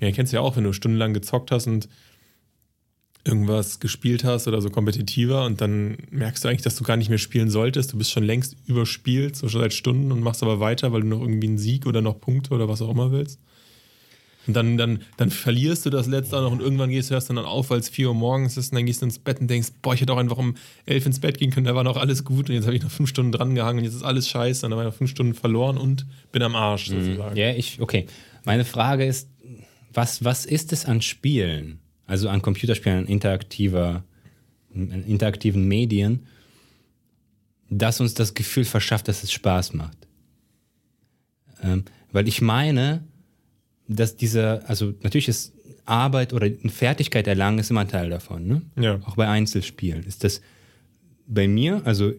Ja, 0.00 0.10
kennst 0.12 0.32
du 0.32 0.38
ja 0.38 0.40
auch, 0.40 0.56
wenn 0.56 0.64
du 0.64 0.72
stundenlang 0.72 1.12
gezockt 1.12 1.50
hast 1.50 1.66
und 1.66 1.90
irgendwas 3.24 3.78
gespielt 3.78 4.24
hast 4.24 4.48
oder 4.48 4.60
so 4.60 4.70
kompetitiver 4.70 5.44
und 5.44 5.60
dann 5.60 5.96
merkst 6.10 6.44
du 6.44 6.48
eigentlich, 6.48 6.62
dass 6.62 6.76
du 6.76 6.84
gar 6.84 6.96
nicht 6.96 7.08
mehr 7.08 7.18
spielen 7.18 7.50
solltest. 7.50 7.92
Du 7.92 7.98
bist 7.98 8.10
schon 8.10 8.24
längst 8.24 8.56
überspielt, 8.66 9.36
so 9.36 9.48
schon 9.48 9.60
seit 9.60 9.72
Stunden 9.72 10.10
und 10.10 10.20
machst 10.20 10.42
aber 10.42 10.58
weiter, 10.60 10.92
weil 10.92 11.02
du 11.02 11.06
noch 11.06 11.20
irgendwie 11.20 11.46
einen 11.46 11.58
Sieg 11.58 11.86
oder 11.86 12.00
noch 12.00 12.20
Punkte 12.20 12.52
oder 12.52 12.68
was 12.68 12.82
auch 12.82 12.90
immer 12.90 13.12
willst. 13.12 13.38
Und 14.46 14.56
dann, 14.56 14.76
dann, 14.76 15.02
dann 15.18 15.30
verlierst 15.30 15.86
du 15.86 15.90
das 15.90 16.08
letzte 16.08 16.36
auch 16.36 16.42
noch 16.42 16.50
und 16.50 16.60
irgendwann 16.60 16.90
gehst 16.90 17.10
du 17.10 17.14
erst 17.14 17.30
dann 17.30 17.38
auf, 17.38 17.70
weil 17.70 17.78
es 17.78 17.88
4 17.88 18.08
Uhr 18.08 18.14
morgens 18.14 18.56
ist 18.56 18.72
und 18.72 18.76
dann 18.76 18.86
gehst 18.86 19.00
du 19.00 19.06
ins 19.06 19.20
Bett 19.20 19.40
und 19.40 19.48
denkst, 19.48 19.68
boah, 19.82 19.94
ich 19.94 20.00
hätte 20.00 20.12
auch 20.12 20.18
einfach 20.18 20.38
um 20.38 20.56
11 20.86 21.06
ins 21.06 21.20
Bett 21.20 21.38
gehen 21.38 21.52
können, 21.52 21.66
da 21.66 21.76
war 21.76 21.84
noch 21.84 21.96
alles 21.96 22.24
gut 22.24 22.48
und 22.48 22.56
jetzt 22.56 22.64
habe 22.64 22.74
ich 22.74 22.82
noch 22.82 22.90
fünf 22.90 23.08
Stunden 23.08 23.30
dran 23.30 23.54
gehangen 23.54 23.78
und 23.78 23.84
jetzt 23.84 23.94
ist 23.94 24.02
alles 24.02 24.28
scheiße 24.28 24.66
und 24.66 24.70
dann 24.70 24.80
habe 24.80 24.88
ich 24.88 24.92
noch 24.94 24.98
fünf 24.98 25.10
Stunden 25.10 25.34
verloren 25.34 25.78
und 25.78 26.06
bin 26.32 26.42
am 26.42 26.56
Arsch 26.56 26.90
mhm. 26.90 27.04
sozusagen. 27.04 27.36
Ja, 27.36 27.50
ich, 27.50 27.80
okay. 27.80 28.06
Meine 28.44 28.64
Frage 28.64 29.06
ist, 29.06 29.28
was, 29.92 30.24
was 30.24 30.44
ist 30.44 30.72
es 30.72 30.86
an 30.86 31.02
Spielen? 31.02 31.81
Also 32.06 32.28
an 32.28 32.42
Computerspielen, 32.42 33.06
interaktiver, 33.06 34.04
interaktiven 34.74 35.66
Medien, 35.66 36.26
das 37.70 38.00
uns 38.00 38.14
das 38.14 38.34
Gefühl 38.34 38.64
verschafft, 38.64 39.08
dass 39.08 39.22
es 39.22 39.32
Spaß 39.32 39.74
macht. 39.74 39.96
Ähm, 41.62 41.84
weil 42.10 42.28
ich 42.28 42.40
meine, 42.42 43.04
dass 43.88 44.16
dieser, 44.16 44.68
also 44.68 44.94
natürlich 45.02 45.28
ist 45.28 45.52
Arbeit 45.84 46.32
oder 46.32 46.48
Fertigkeit 46.68 47.26
erlangen 47.26 47.58
ist 47.58 47.70
immer 47.70 47.80
ein 47.80 47.88
Teil 47.88 48.10
davon. 48.10 48.46
Ne? 48.46 48.62
Ja. 48.76 49.00
Auch 49.04 49.16
bei 49.16 49.28
Einzelspielen 49.28 50.04
ist 50.04 50.24
das 50.24 50.40
bei 51.26 51.48
mir, 51.48 51.82
also 51.84 52.12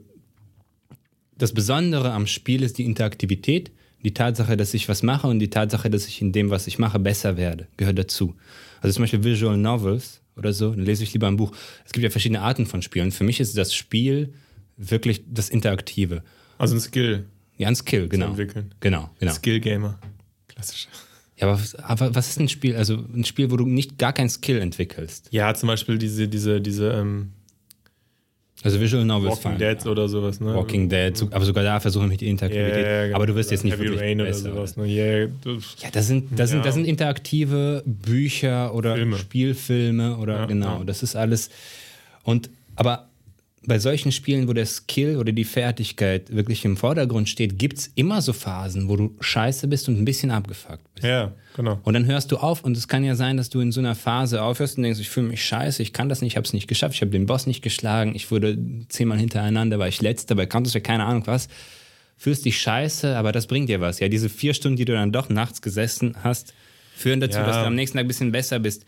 das 1.37 1.53
Besondere 1.53 2.11
am 2.11 2.27
Spiel 2.27 2.63
ist 2.63 2.77
die 2.77 2.85
Interaktivität, 2.85 3.71
die 4.03 4.13
Tatsache, 4.13 4.57
dass 4.57 4.73
ich 4.73 4.89
was 4.89 5.03
mache 5.03 5.27
und 5.27 5.39
die 5.39 5.49
Tatsache, 5.49 5.89
dass 5.89 6.07
ich 6.07 6.21
in 6.21 6.31
dem, 6.31 6.49
was 6.49 6.67
ich 6.67 6.77
mache, 6.77 6.99
besser 6.99 7.37
werde, 7.37 7.67
gehört 7.77 7.97
dazu. 7.97 8.35
Also 8.83 8.95
zum 8.95 9.03
Beispiel 9.03 9.23
Visual 9.23 9.57
Novels 9.57 10.21
oder 10.35 10.51
so, 10.51 10.71
dann 10.71 10.83
lese 10.83 11.03
ich 11.03 11.13
lieber 11.13 11.27
ein 11.27 11.37
Buch. 11.37 11.55
Es 11.85 11.93
gibt 11.93 12.03
ja 12.03 12.09
verschiedene 12.09 12.41
Arten 12.41 12.65
von 12.65 12.81
Spielen. 12.81 13.11
Für 13.11 13.23
mich 13.23 13.39
ist 13.39 13.57
das 13.57 13.73
Spiel 13.73 14.33
wirklich 14.75 15.23
das 15.25 15.49
Interaktive. 15.49 16.21
Also 16.57 16.75
ein 16.75 16.81
Skill. 16.81 17.25
Ja, 17.57 17.69
ein 17.69 17.75
Skill, 17.75 18.09
genau. 18.09 18.25
Zu 18.25 18.31
entwickeln. 18.31 18.75
Genau, 18.81 19.09
genau. 19.19 19.31
Skill-Gamer. 19.31 19.99
Klassisch. 20.49 20.89
Ja, 21.37 21.47
aber, 21.47 21.61
aber, 21.83 22.15
was 22.15 22.29
ist 22.29 22.39
ein 22.39 22.49
Spiel? 22.49 22.75
Also 22.75 22.95
ein 22.95 23.23
Spiel, 23.23 23.51
wo 23.51 23.57
du 23.57 23.65
nicht 23.65 23.97
gar 23.97 24.11
kein 24.11 24.29
Skill 24.29 24.59
entwickelst. 24.59 25.29
Ja, 25.31 25.53
zum 25.53 25.67
Beispiel 25.67 25.97
diese, 25.97 26.27
diese, 26.27 26.59
diese, 26.59 26.91
ähm, 26.91 27.31
also 28.63 28.79
Visual 28.79 29.03
Novels 29.03 29.43
Walking. 29.43 29.57
Dead 29.57 29.85
oder 29.85 30.07
sowas, 30.07 30.39
ne? 30.39 30.55
Walking 30.55 30.87
Dead, 30.87 31.13
aber 31.31 31.43
sogar 31.43 31.63
da 31.63 31.79
versuche 31.79 32.05
ich 32.05 32.11
mit 32.11 32.21
Interaktivität. 32.21 32.77
Yeah, 32.77 32.87
yeah, 32.87 33.03
genau. 33.05 33.15
Aber 33.17 33.27
du 33.27 33.35
wirst 33.35 33.51
jetzt 33.51 33.63
nicht 33.63 33.73
Heavy 33.73 33.83
wirklich 33.85 34.01
Rain 34.01 34.17
besser, 34.19 34.45
oder 34.45 34.55
sowas, 34.55 34.77
ne? 34.77 34.85
Yeah, 34.85 35.27
ja, 35.81 35.89
das 35.91 36.07
sind, 36.07 36.39
das, 36.39 36.49
sind, 36.49 36.65
das 36.65 36.75
sind 36.75 36.85
interaktive 36.85 37.83
Bücher 37.85 38.73
oder 38.73 38.95
Filme. 38.95 39.17
Spielfilme 39.17 40.17
oder 40.17 40.37
ja, 40.37 40.45
genau, 40.45 40.79
ja. 40.79 40.83
das 40.85 41.03
ist 41.03 41.15
alles. 41.15 41.49
Und 42.23 42.49
aber 42.75 43.09
bei 43.65 43.79
solchen 43.79 44.11
Spielen, 44.11 44.47
wo 44.47 44.53
der 44.53 44.65
Skill 44.65 45.17
oder 45.17 45.31
die 45.31 45.45
Fertigkeit 45.45 46.35
wirklich 46.35 46.65
im 46.65 46.75
Vordergrund 46.75 47.29
steht, 47.29 47.57
gibt 47.57 47.77
es 47.77 47.91
immer 47.95 48.21
so 48.21 48.33
Phasen, 48.33 48.89
wo 48.89 48.95
du 48.95 49.15
scheiße 49.19 49.67
bist 49.67 49.87
und 49.87 49.99
ein 49.99 50.05
bisschen 50.05 50.31
abgefuckt 50.31 50.83
bist. 50.95 51.05
Ja, 51.05 51.33
genau. 51.55 51.79
Und 51.83 51.93
dann 51.93 52.05
hörst 52.05 52.31
du 52.31 52.37
auf 52.37 52.63
und 52.63 52.75
es 52.75 52.87
kann 52.87 53.03
ja 53.03 53.15
sein, 53.15 53.37
dass 53.37 53.49
du 53.49 53.61
in 53.61 53.71
so 53.71 53.79
einer 53.79 53.95
Phase 53.95 54.41
aufhörst 54.41 54.77
und 54.77 54.83
denkst, 54.83 54.99
ich 54.99 55.09
fühle 55.09 55.27
mich 55.27 55.43
scheiße, 55.45 55.81
ich 55.81 55.93
kann 55.93 56.09
das 56.09 56.21
nicht, 56.21 56.33
ich 56.33 56.37
habe 56.37 56.45
es 56.45 56.53
nicht 56.53 56.67
geschafft, 56.67 56.95
ich 56.95 57.01
habe 57.01 57.11
den 57.11 57.25
Boss 57.25 57.47
nicht 57.47 57.61
geschlagen, 57.61 58.15
ich 58.15 58.31
wurde 58.31 58.57
zehnmal 58.89 59.17
hintereinander, 59.17 59.79
war 59.79 59.87
ich 59.87 60.01
letzter 60.01 60.35
bei 60.35 60.45
Counter 60.45 60.69
Strike, 60.69 60.87
keine 60.87 61.05
Ahnung 61.05 61.23
was. 61.25 61.47
Fühlst 62.17 62.45
dich 62.45 62.59
scheiße, 62.59 63.17
aber 63.17 63.31
das 63.31 63.47
bringt 63.47 63.69
dir 63.69 63.81
was. 63.81 63.99
Ja, 63.99 64.07
diese 64.07 64.29
vier 64.29 64.53
Stunden, 64.53 64.77
die 64.77 64.85
du 64.85 64.93
dann 64.93 65.11
doch 65.11 65.29
nachts 65.29 65.61
gesessen 65.61 66.15
hast, 66.23 66.53
führen 66.95 67.19
dazu, 67.19 67.39
ja. 67.39 67.45
dass 67.45 67.57
du 67.57 67.63
am 67.63 67.75
nächsten 67.75 67.97
Tag 67.97 68.05
ein 68.05 68.07
bisschen 68.07 68.31
besser 68.31 68.59
bist. 68.59 68.85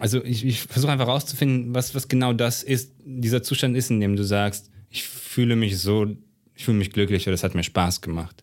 Also 0.00 0.24
ich, 0.24 0.44
ich 0.44 0.62
versuche 0.62 0.90
einfach 0.90 1.06
rauszufinden, 1.06 1.74
was, 1.74 1.94
was 1.94 2.08
genau 2.08 2.32
das 2.32 2.62
ist, 2.62 2.92
dieser 3.04 3.42
Zustand 3.42 3.76
ist, 3.76 3.90
in 3.90 4.00
dem 4.00 4.16
du 4.16 4.24
sagst, 4.24 4.70
ich 4.88 5.04
fühle 5.04 5.56
mich 5.56 5.78
so, 5.78 6.06
ich 6.54 6.64
fühle 6.64 6.78
mich 6.78 6.90
glücklich 6.90 7.26
oder 7.26 7.34
es 7.34 7.44
hat 7.44 7.54
mir 7.54 7.62
Spaß 7.62 8.00
gemacht. 8.00 8.42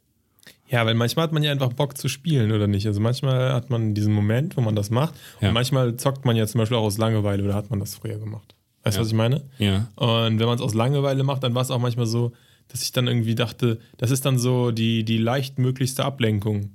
Ja, 0.70 0.86
weil 0.86 0.96
manchmal 0.96 1.24
hat 1.24 1.32
man 1.32 1.44
ja 1.44 1.52
einfach 1.52 1.74
Bock 1.74 1.98
zu 1.98 2.10
spielen, 2.10 2.52
oder 2.52 2.68
nicht? 2.68 2.86
Also 2.86 3.00
manchmal 3.00 3.54
hat 3.54 3.70
man 3.70 3.94
diesen 3.94 4.14
Moment, 4.14 4.58
wo 4.58 4.62
man 4.62 4.76
das 4.76 4.90
macht. 4.90 5.16
Ja. 5.42 5.48
Und 5.48 5.54
manchmal 5.54 5.96
zockt 5.96 6.26
man 6.26 6.36
ja 6.36 6.46
zum 6.46 6.60
Beispiel 6.60 6.78
auch 6.78 6.84
aus 6.84 6.98
Langeweile, 6.98 7.44
oder 7.44 7.56
hat 7.56 7.70
man 7.70 7.80
das 7.80 7.96
früher 7.96 8.18
gemacht? 8.20 8.54
Weißt 8.84 8.98
du, 8.98 9.00
ja. 9.00 9.02
was 9.02 9.08
ich 9.08 9.18
meine? 9.18 9.44
Ja. 9.58 9.88
Und 9.96 10.40
wenn 10.40 10.46
man 10.46 10.56
es 10.56 10.62
aus 10.62 10.74
Langeweile 10.74 11.24
macht, 11.24 11.44
dann 11.44 11.56
war 11.56 11.62
es 11.62 11.72
auch 11.72 11.80
manchmal 11.80 12.06
so, 12.06 12.34
dass 12.68 12.84
ich 12.84 12.92
dann 12.92 13.08
irgendwie 13.08 13.36
dachte, 13.36 13.80
das 13.98 14.12
ist 14.12 14.26
dann 14.26 14.38
so 14.38 14.72
die, 14.72 15.04
die 15.06 15.18
leichtmöglichste 15.18 16.04
Ablenkung. 16.04 16.72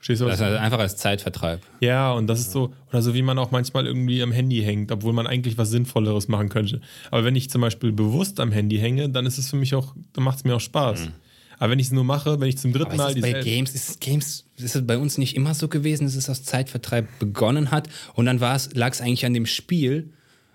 Verstehst 0.00 0.22
du 0.22 0.24
was? 0.24 0.38
Das 0.38 0.50
ist 0.50 0.58
einfach 0.58 0.78
als 0.78 0.96
Zeitvertreib. 0.96 1.60
Ja, 1.80 2.12
und 2.12 2.26
das 2.26 2.40
ist 2.40 2.52
so, 2.52 2.72
oder 2.88 3.02
so 3.02 3.12
wie 3.12 3.20
man 3.20 3.38
auch 3.38 3.50
manchmal 3.50 3.86
irgendwie 3.86 4.22
am 4.22 4.32
Handy 4.32 4.62
hängt, 4.62 4.90
obwohl 4.90 5.12
man 5.12 5.26
eigentlich 5.26 5.58
was 5.58 5.68
Sinnvolleres 5.68 6.26
machen 6.26 6.48
könnte. 6.48 6.80
Aber 7.10 7.24
wenn 7.24 7.36
ich 7.36 7.50
zum 7.50 7.60
Beispiel 7.60 7.92
bewusst 7.92 8.40
am 8.40 8.50
Handy 8.50 8.78
hänge, 8.78 9.10
dann 9.10 9.26
ist 9.26 9.36
es 9.36 9.50
für 9.50 9.56
mich 9.56 9.74
auch, 9.74 9.94
dann 10.14 10.24
macht 10.24 10.38
es 10.38 10.44
mir 10.44 10.56
auch 10.56 10.60
Spaß. 10.60 11.00
Mhm. 11.00 11.12
Aber 11.58 11.72
wenn 11.72 11.78
ich 11.78 11.88
es 11.88 11.92
nur 11.92 12.04
mache, 12.04 12.40
wenn 12.40 12.48
ich 12.48 12.56
zum 12.56 12.72
dritten 12.72 12.96
Mal. 12.96 13.14
Ist 13.14 13.20
bei 13.20 13.42
Games 13.42 13.74
ist 13.74 14.00
Games 14.00 14.46
ist 14.56 14.74
es 14.74 14.86
bei 14.86 14.96
uns 14.96 15.18
nicht 15.18 15.36
immer 15.36 15.52
so 15.52 15.68
gewesen, 15.68 16.04
dass 16.04 16.14
es 16.14 16.30
aus 16.30 16.44
Zeitvertreib 16.44 17.06
begonnen 17.18 17.70
hat 17.70 17.90
und 18.14 18.24
dann 18.24 18.38
lag 18.38 18.92
es 18.92 19.00
eigentlich 19.02 19.26
an 19.26 19.34
dem 19.34 19.44
Spiel, 19.44 20.14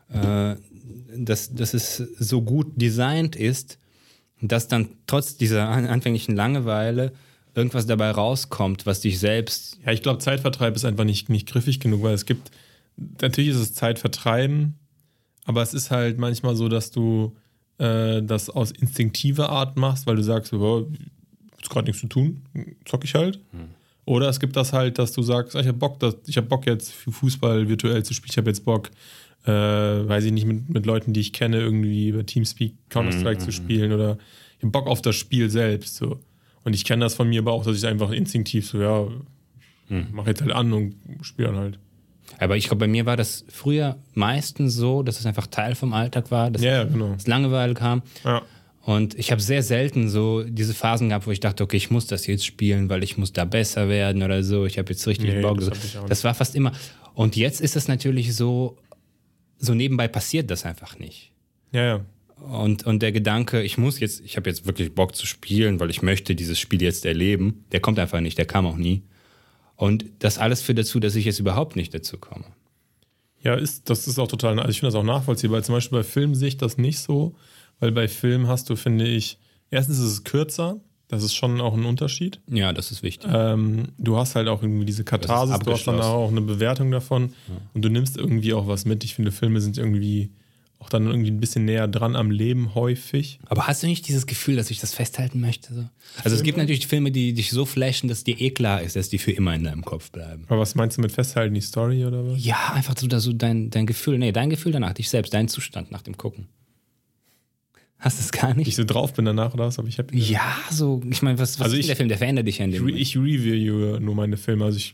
äh, 0.10 0.56
dass, 1.16 1.54
dass 1.54 1.76
es 1.76 1.98
so 1.98 2.42
gut 2.42 2.82
designt 2.82 3.36
ist, 3.36 3.78
dass 4.42 4.68
dann 4.68 4.90
trotz 5.06 5.38
dieser 5.38 5.70
anfänglichen 5.70 6.36
Langeweile 6.36 7.14
irgendwas 7.56 7.86
dabei 7.86 8.12
rauskommt, 8.12 8.86
was 8.86 9.02
dich 9.02 9.20
selbst. 9.20 9.80
Ja, 9.86 9.92
ich 9.92 10.02
glaube, 10.04 10.20
Zeitvertreib 10.20 10.76
ist 10.76 10.86
einfach 10.86 11.06
nicht, 11.06 11.30
nicht 11.30 11.48
griffig 11.48 11.80
genug, 11.80 12.04
weil 12.04 12.14
es 12.14 12.26
gibt, 12.26 12.52
natürlich 13.22 13.52
ist 13.52 13.58
es 13.58 13.74
Zeitvertreiben, 13.74 14.76
aber 15.46 15.62
es 15.62 15.74
ist 15.74 15.92
halt 15.92 16.18
manchmal 16.18 16.56
so, 16.56 16.68
dass 16.70 16.92
du 16.92 17.36
äh, 17.78 18.22
das 18.22 18.50
aus 18.50 18.72
instinktiver 18.72 19.50
Art 19.50 19.78
machst, 19.78 20.06
weil 20.08 20.16
du 20.16 20.24
sagst, 20.24 20.54
oh, 20.54 20.92
ist 21.62 21.70
gerade 21.70 21.86
nichts 21.88 22.02
zu 22.02 22.08
tun, 22.08 22.42
zock 22.86 23.04
ich 23.04 23.16
halt. 23.16 23.40
Hm. 23.52 23.70
Oder 24.06 24.30
es 24.30 24.40
gibt 24.40 24.56
das 24.56 24.72
halt, 24.72 25.00
dass 25.00 25.14
du 25.14 25.24
sagst, 25.24 25.56
ah, 25.56 25.60
ich 25.62 25.68
habe 25.68 25.78
Bock, 25.78 26.00
dass, 26.00 26.16
ich 26.28 26.38
habe 26.38 26.48
Bock 26.48 26.68
jetzt 26.68 26.92
für 26.94 27.12
Fußball 27.12 27.68
virtuell 27.70 28.04
zu 28.04 28.14
spielen, 28.14 28.32
ich 28.32 28.38
habe 28.38 28.50
jetzt 28.50 28.64
Bock, 28.66 28.92
äh, 29.46 29.52
weiß 29.52 30.26
ich 30.26 30.32
nicht, 30.32 30.46
mit, 30.46 30.70
mit 30.70 30.86
Leuten, 30.86 31.14
die 31.14 31.22
ich 31.22 31.34
kenne, 31.34 31.60
irgendwie 31.60 32.10
über 32.10 32.26
Teamspeak 32.26 32.74
Counter-Strike 32.90 33.42
Mhm. 33.42 33.46
zu 33.46 33.52
spielen 33.52 33.94
oder 33.94 34.18
ich 34.58 34.64
habe 34.64 34.72
Bock 34.72 34.88
auf 34.88 35.02
das 35.02 35.16
Spiel 35.16 35.50
selbst. 35.50 35.96
So. 35.96 36.20
Und 36.66 36.74
ich 36.74 36.84
kenne 36.84 37.06
das 37.06 37.16
von 37.16 37.30
mir 37.30 37.40
aber 37.42 37.54
auch, 37.54 37.64
dass 37.64 37.78
ich 37.78 37.86
einfach 37.86 38.12
instinktiv 38.12 38.68
so, 38.68 38.82
ja, 38.82 39.08
Mhm. 39.88 40.08
mach 40.14 40.26
jetzt 40.26 40.42
halt 40.42 40.52
an 40.52 40.74
und 40.74 40.96
spiele 41.22 41.50
dann 41.50 41.58
halt. 41.58 41.80
Aber 42.40 42.58
ich 42.58 42.66
glaube, 42.66 42.80
bei 42.80 42.88
mir 42.88 43.06
war 43.06 43.16
das 43.18 43.46
früher 43.50 43.98
meistens 44.16 44.74
so, 44.74 45.04
dass 45.04 45.20
es 45.20 45.28
einfach 45.28 45.46
Teil 45.48 45.76
vom 45.76 45.94
Alltag 45.94 46.32
war, 46.32 46.50
dass 46.50 46.64
ja, 46.64 46.84
genau. 46.86 47.14
es 47.16 47.28
Langeweile 47.28 47.76
kam. 47.76 48.02
Ja. 48.24 48.42
Und 48.82 49.14
ich 49.18 49.32
habe 49.32 49.42
sehr 49.42 49.62
selten 49.64 50.10
so 50.10 50.44
diese 50.44 50.74
Phasen 50.74 51.10
gehabt, 51.10 51.28
wo 51.28 51.32
ich 51.32 51.40
dachte, 51.40 51.64
okay, 51.64 51.78
ich 51.78 51.92
muss 51.92 52.08
das 52.08 52.26
jetzt 52.28 52.46
spielen, 52.46 52.90
weil 52.90 53.04
ich 53.04 53.18
muss 53.18 53.32
da 53.32 53.46
besser 53.46 53.88
werden 53.90 54.24
oder 54.24 54.44
so. 54.44 54.66
Ich 54.66 54.78
habe 54.80 54.92
jetzt 54.92 55.06
richtig 55.08 55.34
Nee, 55.36 55.42
Bock. 55.42 55.60
das. 55.60 55.98
Das 56.08 56.24
war 56.24 56.34
fast 56.34 56.56
immer. 56.56 56.72
Und 57.14 57.36
jetzt 57.36 57.62
ist 57.62 57.76
es 57.76 57.88
natürlich 57.88 58.36
so, 58.36 58.78
so 59.60 59.74
nebenbei 59.76 60.08
passiert 60.08 60.50
das 60.52 60.66
einfach 60.66 60.98
nicht. 61.00 61.32
Ja, 61.72 61.84
ja. 61.86 62.06
Und, 62.36 62.86
und 62.86 63.02
der 63.02 63.12
Gedanke, 63.12 63.62
ich 63.64 63.78
muss 63.78 64.00
jetzt, 64.00 64.22
ich 64.22 64.38
habe 64.38 64.50
jetzt 64.50 64.66
wirklich 64.66 64.94
Bock 64.94 65.16
zu 65.16 65.26
spielen, 65.26 65.80
weil 65.80 65.90
ich 65.90 66.02
möchte 66.02 66.36
dieses 66.36 66.60
Spiel 66.60 66.82
jetzt 66.82 67.06
erleben, 67.06 67.66
der 67.72 67.80
kommt 67.80 67.98
einfach 67.98 68.20
nicht, 68.20 68.38
der 68.38 68.46
kam 68.46 68.66
auch 68.66 68.76
nie. 68.76 69.04
Und 69.76 70.06
das 70.20 70.38
alles 70.38 70.62
führt 70.62 70.78
dazu, 70.78 71.00
dass 71.00 71.16
ich 71.16 71.26
jetzt 71.26 71.40
überhaupt 71.40 71.76
nicht 71.76 71.94
dazu 71.94 72.18
komme. 72.18 72.46
Ja, 73.42 73.56
ist, 73.56 73.90
das 73.90 74.08
ist 74.08 74.20
auch 74.20 74.28
total, 74.28 74.58
also 74.60 74.70
ich 74.70 74.80
finde 74.80 74.94
das 74.94 75.00
auch 75.00 75.06
nachvollziehbar. 75.06 75.62
Zum 75.64 75.76
Beispiel 75.76 76.00
bei 76.00 76.04
Filmen 76.04 76.36
sehe 76.36 76.48
ich 76.48 76.58
das 76.58 76.78
nicht 76.78 77.00
so, 77.00 77.36
weil 77.80 77.92
bei 77.92 78.08
Filmen 78.08 78.48
hast 78.48 78.70
du, 78.70 78.76
finde 78.76 79.06
ich, 79.06 79.38
erstens 79.70 80.00
ist 80.00 80.06
es 80.06 80.24
kürzer, 80.24 80.80
das 81.08 81.24
ist 81.24 81.36
schon 81.36 81.62
auch 81.62 81.76
ein 81.76 81.86
Unterschied. 81.86 82.42
Ja, 82.50 82.74
das 82.74 82.92
ist 82.92 83.04
wichtig. 83.04 83.30
Ähm, 83.32 83.90
du 83.98 84.18
hast 84.18 84.36
halt 84.36 84.48
auch 84.48 84.64
irgendwie 84.64 84.86
diese 84.86 85.04
Katharsis, 85.04 85.60
du 85.60 85.72
hast 85.72 85.86
dann 85.86 86.02
auch 86.02 86.30
eine 86.30 86.42
Bewertung 86.42 86.90
davon 86.90 87.34
und 87.74 87.86
du 87.86 87.90
nimmst 87.90 88.18
irgendwie 88.18 88.54
auch 88.54 88.68
was 88.68 88.86
mit. 88.86 89.04
Ich 89.04 89.14
finde, 89.14 89.32
Filme 89.32 89.62
sind 89.62 89.78
irgendwie 89.78 90.32
auch 90.86 90.90
dann 90.90 91.08
irgendwie 91.08 91.32
ein 91.32 91.40
bisschen 91.40 91.66
näher 91.66 91.88
dran 91.88 92.16
am 92.16 92.32
Leben 92.32 92.76
häufig. 92.76 93.40
Aber 93.48 93.68
hast 93.68 93.84
du 93.84 93.88
nicht 93.88 94.08
dieses 94.08 94.28
Gefühl, 94.28 94.56
dass 94.56 94.70
ich 94.70 94.80
das 94.80 94.94
festhalten 94.94 95.42
möchte? 95.42 95.74
So? 95.74 95.86
Also 96.24 96.36
es 96.36 96.44
gibt 96.44 96.58
natürlich 96.58 96.88
Filme, 96.88 97.12
die 97.12 97.34
dich 97.34 97.50
so 97.50 97.66
flashen, 97.66 98.08
dass 98.08 98.24
dir 98.24 98.40
eh 98.40 98.52
klar 98.52 98.82
ist, 98.82 98.96
dass 98.96 99.10
die 99.10 99.18
für 99.18 99.32
immer 99.32 99.56
in 99.56 99.64
deinem 99.64 99.84
Kopf 99.84 100.12
bleiben. 100.12 100.46
Aber 100.48 100.60
was 100.60 100.76
meinst 100.76 100.98
du 100.98 101.02
mit 101.02 101.12
festhalten, 101.12 101.56
die 101.56 101.62
Story 101.62 102.06
oder 102.06 102.26
was? 102.26 102.44
Ja, 102.44 102.74
einfach 102.74 102.96
so, 102.98 103.08
so 103.20 103.34
dein, 103.34 103.72
dein 103.72 103.88
Gefühl, 103.88 104.20
nee, 104.20 104.32
dein 104.32 104.50
Gefühl 104.50 104.72
danach, 104.72 104.94
dich 104.94 105.10
selbst, 105.10 105.34
dein 105.34 105.48
Zustand 105.48 105.92
nach 105.92 106.04
dem 106.04 106.18
Gucken. 106.18 106.48
Hast 107.98 108.20
du 108.20 108.24
es 108.24 108.32
gar 108.32 108.54
nicht? 108.54 108.68
Ich 108.68 108.76
so 108.76 108.84
drauf 108.84 109.14
bin 109.14 109.26
danach 109.26 109.54
oder 109.54 109.66
was, 109.66 109.80
aber 109.80 109.88
ich 109.88 109.98
habe 109.98 110.16
ja, 110.16 110.42
so, 110.70 111.02
ich 111.10 111.22
meine, 111.22 111.40
was, 111.40 111.58
was 111.60 111.66
Also 111.66 111.76
ist 111.76 111.82
ich- 111.82 111.88
der 111.88 111.96
Film? 111.96 112.10
Der 112.10 112.18
verändert 112.18 112.46
dich 112.46 112.60
ja 112.60 112.66
in 112.66 112.72
dem 112.72 112.76
ich, 112.76 113.16
Moment. 113.16 113.38
ich 113.38 113.44
review 113.44 114.00
nur 114.00 114.14
meine 114.16 114.38
Filme, 114.38 114.66
also 114.66 114.78
ich 114.78 114.94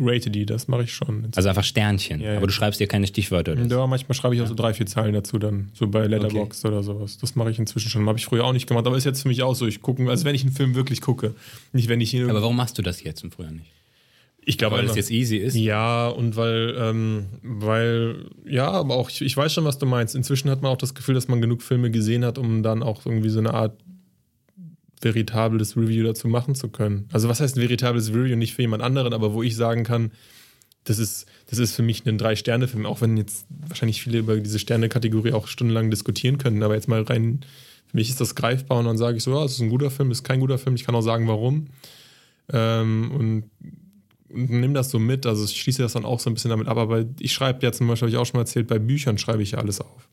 rate 0.00 0.30
die, 0.30 0.46
das 0.46 0.68
mache 0.68 0.84
ich 0.84 0.92
schon. 0.94 1.26
Also 1.34 1.48
einfach 1.48 1.64
Sternchen. 1.64 2.20
Ja, 2.20 2.30
ja. 2.32 2.36
Aber 2.38 2.46
du 2.46 2.52
schreibst 2.52 2.80
dir 2.80 2.86
keine 2.86 3.06
Stichwörter. 3.08 3.52
Oder. 3.52 3.66
Ja, 3.66 3.86
manchmal 3.86 4.14
schreibe 4.14 4.36
ich 4.36 4.40
auch 4.42 4.46
so 4.46 4.54
drei, 4.54 4.72
vier 4.74 4.86
Zeilen 4.86 5.12
dazu 5.12 5.38
dann, 5.38 5.70
so 5.74 5.88
bei 5.88 6.06
Letterboxd 6.06 6.64
oder 6.64 6.82
sowas. 6.82 7.18
Das 7.18 7.34
mache 7.34 7.50
ich 7.50 7.58
inzwischen 7.58 7.90
schon. 7.90 8.06
Habe 8.08 8.18
ich 8.18 8.24
früher 8.24 8.44
auch 8.44 8.52
nicht 8.52 8.66
gemacht, 8.68 8.86
aber 8.86 8.96
ist 8.96 9.04
jetzt 9.04 9.22
für 9.22 9.28
mich 9.28 9.42
auch 9.42 9.54
so. 9.54 9.66
Ich 9.66 9.82
gucke, 9.82 10.08
also 10.08 10.24
wenn 10.24 10.34
ich 10.34 10.42
einen 10.42 10.52
Film 10.52 10.74
wirklich 10.74 11.00
gucke, 11.00 11.34
nicht 11.72 11.88
wenn 11.88 12.00
ich 12.00 12.14
ihn. 12.14 12.30
Aber 12.30 12.40
warum 12.40 12.56
machst 12.56 12.78
du 12.78 12.82
das 12.82 13.02
jetzt 13.02 13.22
und 13.24 13.34
früher 13.34 13.50
nicht? 13.50 13.66
Ich 14.48 14.56
glaube, 14.58 14.76
Weil 14.76 14.82
einfach- 14.82 14.96
jetzt 14.96 15.10
easy 15.10 15.36
ist? 15.38 15.56
Ja, 15.56 16.06
und 16.08 16.36
weil, 16.36 16.74
ähm, 16.78 17.26
weil, 17.42 18.30
ja, 18.46 18.70
aber 18.70 18.94
auch, 18.94 19.10
ich, 19.10 19.20
ich 19.20 19.36
weiß 19.36 19.52
schon, 19.52 19.64
was 19.64 19.78
du 19.78 19.86
meinst. 19.86 20.14
Inzwischen 20.14 20.48
hat 20.50 20.62
man 20.62 20.70
auch 20.72 20.78
das 20.78 20.94
Gefühl, 20.94 21.16
dass 21.16 21.26
man 21.26 21.40
genug 21.40 21.62
Filme 21.62 21.90
gesehen 21.90 22.24
hat, 22.24 22.38
um 22.38 22.62
dann 22.62 22.82
auch 22.84 23.04
irgendwie 23.04 23.28
so 23.28 23.40
eine 23.40 23.52
Art 23.52 23.76
veritables 25.00 25.76
Review 25.76 26.04
dazu 26.04 26.28
machen 26.28 26.54
zu 26.54 26.68
können. 26.68 27.08
Also 27.12 27.28
was 27.28 27.40
heißt 27.40 27.56
ein 27.56 27.60
veritables 27.60 28.10
Review? 28.14 28.36
Nicht 28.36 28.54
für 28.54 28.62
jemand 28.62 28.82
anderen, 28.82 29.12
aber 29.12 29.34
wo 29.34 29.42
ich 29.42 29.54
sagen 29.56 29.84
kann, 29.84 30.12
das 30.84 30.98
ist, 31.00 31.26
das 31.50 31.58
ist 31.58 31.74
für 31.74 31.82
mich 31.82 32.06
ein 32.06 32.16
Drei-Sterne-Film, 32.16 32.86
auch 32.86 33.00
wenn 33.00 33.16
jetzt 33.16 33.46
wahrscheinlich 33.68 34.00
viele 34.02 34.18
über 34.18 34.36
diese 34.38 34.58
Sterne-Kategorie 34.60 35.32
auch 35.32 35.48
stundenlang 35.48 35.90
diskutieren 35.90 36.38
können, 36.38 36.62
aber 36.62 36.74
jetzt 36.74 36.86
mal 36.88 37.02
rein, 37.02 37.40
für 37.86 37.96
mich 37.96 38.08
ist 38.08 38.20
das 38.20 38.36
greifbar 38.36 38.78
und 38.78 38.84
dann 38.84 38.96
sage 38.96 39.16
ich 39.16 39.24
so, 39.24 39.32
ja, 39.32 39.44
es 39.44 39.52
ist 39.54 39.60
ein 39.60 39.70
guter 39.70 39.90
Film, 39.90 40.10
es 40.12 40.18
ist 40.18 40.24
kein 40.24 40.38
guter 40.40 40.58
Film, 40.58 40.76
ich 40.76 40.84
kann 40.84 40.94
auch 40.94 41.02
sagen, 41.02 41.26
warum. 41.26 41.66
Ähm, 42.52 43.10
und 43.10 43.44
nimm 44.36 44.74
das 44.74 44.90
so 44.90 44.98
mit. 44.98 45.26
Also 45.26 45.44
ich 45.44 45.60
schließe 45.60 45.82
das 45.82 45.94
dann 45.94 46.04
auch 46.04 46.20
so 46.20 46.30
ein 46.30 46.34
bisschen 46.34 46.50
damit 46.50 46.68
ab. 46.68 46.76
Aber 46.78 47.04
ich 47.18 47.32
schreibe 47.32 47.64
ja 47.64 47.72
zum 47.72 47.88
Beispiel, 47.88 48.06
habe 48.08 48.10
ich 48.10 48.16
auch 48.18 48.26
schon 48.26 48.38
mal 48.38 48.42
erzählt, 48.42 48.66
bei 48.68 48.78
Büchern 48.78 49.18
schreibe 49.18 49.42
ich 49.42 49.52
ja 49.52 49.58
alles 49.58 49.80
auf. 49.80 50.08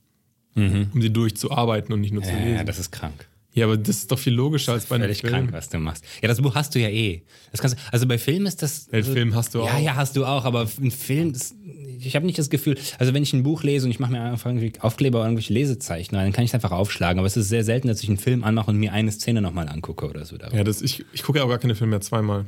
Um 0.55 0.89
sie 1.01 1.09
durchzuarbeiten 1.11 1.93
und 1.93 2.01
nicht 2.01 2.13
nur 2.13 2.21
zu 2.23 2.31
Mhm. 2.31 2.37
Ja, 2.39 2.45
lesen. 2.51 2.65
das 2.67 2.77
ist 2.79 2.91
krank. 2.91 3.27
Ja, 3.55 3.65
aber 3.65 3.77
das 3.77 3.97
ist 3.97 4.11
doch 4.11 4.17
viel 4.17 4.33
logischer 4.33 4.73
als 4.73 4.85
bei 4.87 4.95
einem 4.95 5.03
Völlig 5.05 5.21
Film. 5.21 5.31
krank, 5.33 5.49
was 5.51 5.69
du 5.69 5.77
machst. 5.79 6.03
Ja, 6.23 6.27
das 6.27 6.41
Buch 6.41 6.55
hast 6.55 6.73
du 6.75 6.79
ja 6.79 6.89
eh. 6.89 7.21
Das 7.51 7.61
kannst, 7.61 7.77
also 7.91 8.07
bei 8.07 8.17
Filmen 8.17 8.45
ist 8.47 8.61
das. 8.63 8.87
Bei 8.91 9.03
Film 9.03 9.35
hast 9.35 9.53
du 9.53 9.59
Ja, 9.59 9.65
auch. 9.65 9.79
ja, 9.79 9.95
hast 9.95 10.15
du 10.15 10.25
auch, 10.25 10.45
aber 10.45 10.67
ein 10.81 10.89
Film, 10.91 11.33
das, 11.33 11.53
ich 11.99 12.15
habe 12.15 12.25
nicht 12.25 12.37
das 12.39 12.49
Gefühl, 12.49 12.77
also 12.97 13.13
wenn 13.13 13.21
ich 13.21 13.31
ein 13.33 13.43
Buch 13.43 13.61
lese 13.63 13.85
und 13.85 13.91
ich 13.91 13.99
mache 13.99 14.11
mir 14.11 14.21
einfach 14.21 14.49
irgendwie 14.49 14.73
Aufkleber 14.79 15.19
oder 15.19 15.27
irgendwelche 15.27 15.53
Lesezeichen 15.53 16.15
rein, 16.15 16.25
dann 16.25 16.33
kann 16.33 16.43
ich 16.45 16.49
es 16.51 16.55
einfach 16.55 16.71
aufschlagen. 16.71 17.19
Aber 17.19 17.27
es 17.27 17.37
ist 17.37 17.49
sehr 17.49 17.63
selten, 17.63 17.87
dass 17.87 18.01
ich 18.01 18.09
einen 18.09 18.17
Film 18.17 18.43
anmache 18.43 18.71
und 18.71 18.77
mir 18.77 18.91
eine 18.93 19.11
Szene 19.11 19.39
nochmal 19.41 19.69
angucke 19.69 20.07
oder 20.07 20.25
so. 20.25 20.35
Ja, 20.35 20.63
das, 20.63 20.81
ich, 20.81 21.05
ich 21.13 21.21
gucke 21.23 21.37
ja 21.39 21.45
auch 21.45 21.49
gar 21.49 21.59
keine 21.59 21.75
Filme 21.75 21.91
mehr 21.91 22.01
zweimal. 22.01 22.45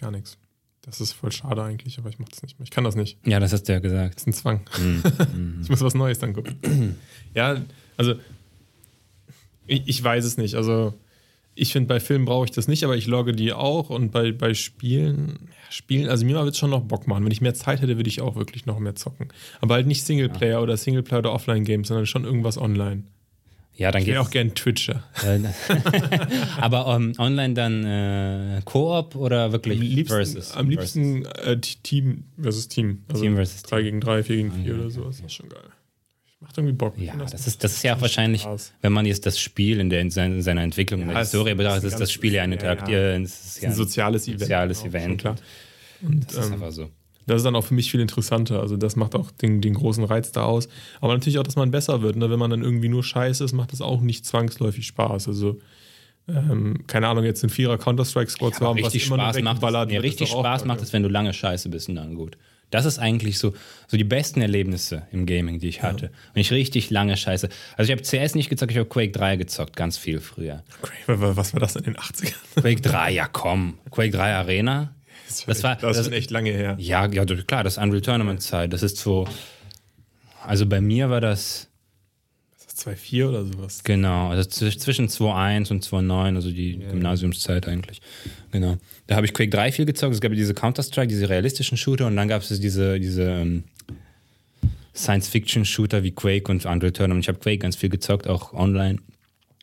Gar 0.00 0.12
nichts. 0.12 0.38
Das 0.86 1.00
ist 1.00 1.12
voll 1.12 1.32
schade 1.32 1.62
eigentlich, 1.62 1.98
aber 1.98 2.10
ich 2.10 2.18
mache 2.18 2.30
das 2.30 2.42
nicht 2.42 2.58
mehr. 2.58 2.64
Ich 2.64 2.70
kann 2.70 2.84
das 2.84 2.94
nicht. 2.94 3.18
ja, 3.24 3.40
das 3.40 3.52
hast 3.52 3.64
du 3.64 3.72
ja 3.72 3.78
gesagt. 3.78 4.16
Das 4.16 4.22
ist 4.22 4.26
ein 4.26 4.32
Zwang. 4.32 4.60
Mhm. 4.78 5.60
ich 5.62 5.68
muss 5.70 5.80
was 5.80 5.94
Neues 5.94 6.18
dann 6.18 6.34
gucken. 6.34 6.96
ja, 7.34 7.56
also 7.96 8.14
ich, 9.66 9.82
ich 9.86 10.04
weiß 10.04 10.24
es 10.24 10.36
nicht. 10.36 10.54
Also 10.56 10.94
ich 11.54 11.72
finde, 11.72 11.88
bei 11.88 12.00
Filmen 12.00 12.24
brauche 12.24 12.44
ich 12.44 12.50
das 12.50 12.68
nicht, 12.68 12.84
aber 12.84 12.96
ich 12.96 13.06
logge 13.06 13.32
die 13.32 13.52
auch 13.52 13.90
und 13.90 14.10
bei, 14.10 14.32
bei 14.32 14.54
Spielen, 14.54 15.38
ja, 15.48 15.72
Spielen, 15.72 16.08
also 16.08 16.26
mir 16.26 16.34
wird 16.34 16.50
es 16.54 16.58
schon 16.58 16.70
noch 16.70 16.82
Bock 16.82 17.06
machen. 17.06 17.24
Wenn 17.24 17.32
ich 17.32 17.40
mehr 17.40 17.54
Zeit 17.54 17.80
hätte, 17.80 17.96
würde 17.96 18.08
ich 18.08 18.20
auch 18.20 18.36
wirklich 18.36 18.66
noch 18.66 18.78
mehr 18.78 18.94
zocken. 18.94 19.28
Aber 19.60 19.74
halt 19.74 19.86
nicht 19.86 20.04
Singleplayer 20.04 20.62
oder 20.62 20.76
Singleplayer 20.76 21.20
oder 21.20 21.32
Offline-Games, 21.32 21.88
sondern 21.88 22.06
schon 22.06 22.24
irgendwas 22.24 22.58
online. 22.58 23.04
Ja, 23.76 23.90
dann 23.90 24.02
Ich 24.02 24.08
wäre 24.08 24.20
auch 24.20 24.30
gern 24.30 24.54
Twitcher. 24.54 25.02
Aber 26.60 26.94
ähm, 26.94 27.12
online 27.18 27.54
dann 27.54 27.84
äh, 27.84 28.60
Koop 28.64 29.16
oder 29.16 29.52
wirklich 29.52 29.78
Am 29.78 29.82
liebsten, 29.84 30.14
versus? 30.16 30.52
am 30.52 30.70
liebsten 30.70 31.24
äh, 31.26 31.58
Team 31.58 32.24
versus 32.40 32.68
Team. 32.68 33.02
Also 33.08 33.22
Team 33.22 33.34
versus 33.34 33.62
drei 33.62 33.82
gegen 33.82 34.00
drei, 34.00 34.22
vier 34.22 34.36
gegen 34.36 34.52
vier 34.52 34.74
oder 34.76 34.90
sowas. 34.90 35.16
Das 35.16 35.26
ist 35.26 35.32
schon 35.34 35.48
geil. 35.48 35.62
Macht 36.40 36.58
irgendwie 36.58 36.74
Bock. 36.74 36.94
Ja, 36.98 37.12
find 37.12 37.32
das 37.32 37.46
ist, 37.46 37.64
das 37.64 37.72
ist 37.72 37.82
ja 37.82 37.96
auch 37.96 38.00
wahrscheinlich, 38.00 38.42
Spaß. 38.42 38.74
wenn 38.82 38.92
man 38.92 39.06
jetzt 39.06 39.24
das 39.26 39.40
Spiel 39.40 39.80
in, 39.80 39.88
der, 39.90 40.02
in 40.02 40.10
seiner, 40.10 40.34
in 40.36 40.42
seiner 40.42 40.62
Entwicklung, 40.62 41.00
in 41.00 41.06
der 41.08 41.16
Ja, 41.16 41.20
Historie 41.22 41.50
ist 41.52 41.56
betrachtet, 41.56 41.84
ist 41.84 41.98
das 42.00 42.12
Spiel 42.12 42.34
ja 42.34 42.42
ein 42.42 42.52
ja, 42.52 42.58
ja. 42.88 43.16
ist 43.16 43.56
ist 43.56 43.64
ein 43.64 43.72
soziales 43.72 44.28
Event. 44.28 44.40
soziales 44.40 44.82
Genau, 44.82 44.94
Event. 44.94 45.20
Klar. 45.20 45.36
Und 46.02 46.26
Das 46.26 46.34
ist 46.36 46.46
ähm, 46.46 46.52
einfach 46.54 46.70
so. 46.72 46.90
Das 47.26 47.38
ist 47.38 47.44
dann 47.44 47.56
auch 47.56 47.64
für 47.64 47.74
mich 47.74 47.90
viel 47.90 48.00
interessanter. 48.00 48.60
Also 48.60 48.76
das 48.76 48.96
macht 48.96 49.14
auch 49.14 49.30
den, 49.30 49.60
den 49.60 49.74
großen 49.74 50.04
Reiz 50.04 50.32
da 50.32 50.44
aus. 50.44 50.68
Aber 51.00 51.14
natürlich 51.14 51.38
auch, 51.38 51.44
dass 51.44 51.56
man 51.56 51.70
besser 51.70 52.02
wird. 52.02 52.16
Ne? 52.16 52.30
Wenn 52.30 52.38
man 52.38 52.50
dann 52.50 52.62
irgendwie 52.62 52.88
nur 52.88 53.02
scheiße 53.02 53.44
ist, 53.44 53.52
macht 53.52 53.72
das 53.72 53.80
auch 53.80 54.00
nicht 54.00 54.26
zwangsläufig 54.26 54.86
Spaß. 54.86 55.28
Also 55.28 55.58
ähm, 56.28 56.86
keine 56.86 57.08
Ahnung, 57.08 57.24
jetzt 57.24 57.42
einen 57.42 57.50
Vierer 57.50 57.76
Counter-Strike-Squad 57.76 58.54
zu 58.54 58.66
haben, 58.66 58.78
richtig 58.78 59.06
immer 59.06 59.16
Spaß 59.16 59.42
macht, 59.42 59.56
wegballert 59.56 59.90
nee, 59.90 59.98
richtig 59.98 60.30
Spaß 60.30 60.64
macht 60.64 60.80
es, 60.80 60.92
wenn 60.92 61.02
du 61.02 61.08
lange 61.08 61.32
scheiße 61.32 61.68
bist 61.68 61.88
und 61.88 61.96
dann 61.96 62.14
gut. 62.14 62.38
Das 62.70 62.86
ist 62.86 62.98
eigentlich 62.98 63.38
so, 63.38 63.52
so 63.86 63.96
die 63.96 64.04
besten 64.04 64.40
Erlebnisse 64.40 65.06
im 65.12 65.26
Gaming, 65.26 65.60
die 65.60 65.68
ich 65.68 65.82
hatte. 65.82 66.10
Wenn 66.32 66.40
ich 66.40 66.50
richtig 66.50 66.90
lange 66.90 67.16
scheiße. 67.16 67.48
Also 67.76 67.92
ich 67.92 67.96
habe 67.96 68.02
CS 68.02 68.34
nicht 68.34 68.48
gezockt, 68.48 68.72
ich 68.72 68.78
habe 68.78 68.88
Quake 68.88 69.12
3 69.12 69.36
gezockt, 69.36 69.76
ganz 69.76 69.96
viel 69.96 70.18
früher. 70.18 70.64
Was 71.06 71.52
war 71.52 71.60
das 71.60 71.76
in 71.76 71.84
den 71.84 71.96
80ern? 71.96 72.34
Quake 72.60 72.80
3, 72.80 73.12
ja 73.12 73.28
komm. 73.28 73.78
Quake 73.90 74.10
3 74.10 74.34
Arena. 74.34 74.94
Das 75.46 75.62
war- 75.62 75.76
das 75.76 75.98
ist 75.98 76.12
echt 76.12 76.30
lange 76.30 76.50
her. 76.50 76.76
Ja, 76.78 77.06
ja, 77.06 77.24
klar, 77.24 77.64
das 77.64 77.76
ist 77.76 77.82
Unreal 77.82 78.00
Tournament 78.02 78.42
Zeit. 78.42 78.72
Das 78.72 78.82
ist 78.82 78.96
so. 78.98 79.26
Also 80.46 80.66
bei 80.66 80.80
mir 80.80 81.08
war 81.10 81.20
das 81.20 81.68
Das 82.56 82.66
ist 82.74 82.80
2,4 82.80 83.28
oder 83.28 83.44
sowas. 83.44 83.82
genau, 83.84 84.28
also 84.30 84.48
zw- 84.48 84.78
zwischen 84.78 85.08
2.1 85.08 85.70
und 85.70 85.82
2.9, 85.84 86.36
also 86.36 86.50
die 86.50 86.78
Gymnasiumszeit 86.78 87.66
eigentlich. 87.68 88.00
Genau. 88.52 88.76
Da 89.06 89.16
habe 89.16 89.26
ich 89.26 89.32
Quake 89.34 89.50
3 89.50 89.72
viel 89.72 89.86
gezockt. 89.86 90.14
Es 90.14 90.20
gab 90.20 90.32
ja 90.32 90.36
diese 90.36 90.54
Counter-Strike, 90.54 91.08
diese 91.08 91.28
realistischen 91.28 91.76
Shooter 91.78 92.06
und 92.06 92.16
dann 92.16 92.28
gab 92.28 92.42
es 92.42 92.48
diese, 92.60 92.98
diese 93.00 93.22
ähm, 93.22 93.64
Science-Fiction-Shooter 94.94 96.02
wie 96.02 96.12
Quake 96.12 96.50
und 96.50 96.64
Unreal 96.66 96.92
Tournament. 96.92 97.24
Ich 97.24 97.28
habe 97.28 97.38
Quake 97.38 97.58
ganz 97.58 97.76
viel 97.76 97.88
gezockt, 97.88 98.28
auch 98.28 98.52
online. 98.52 98.98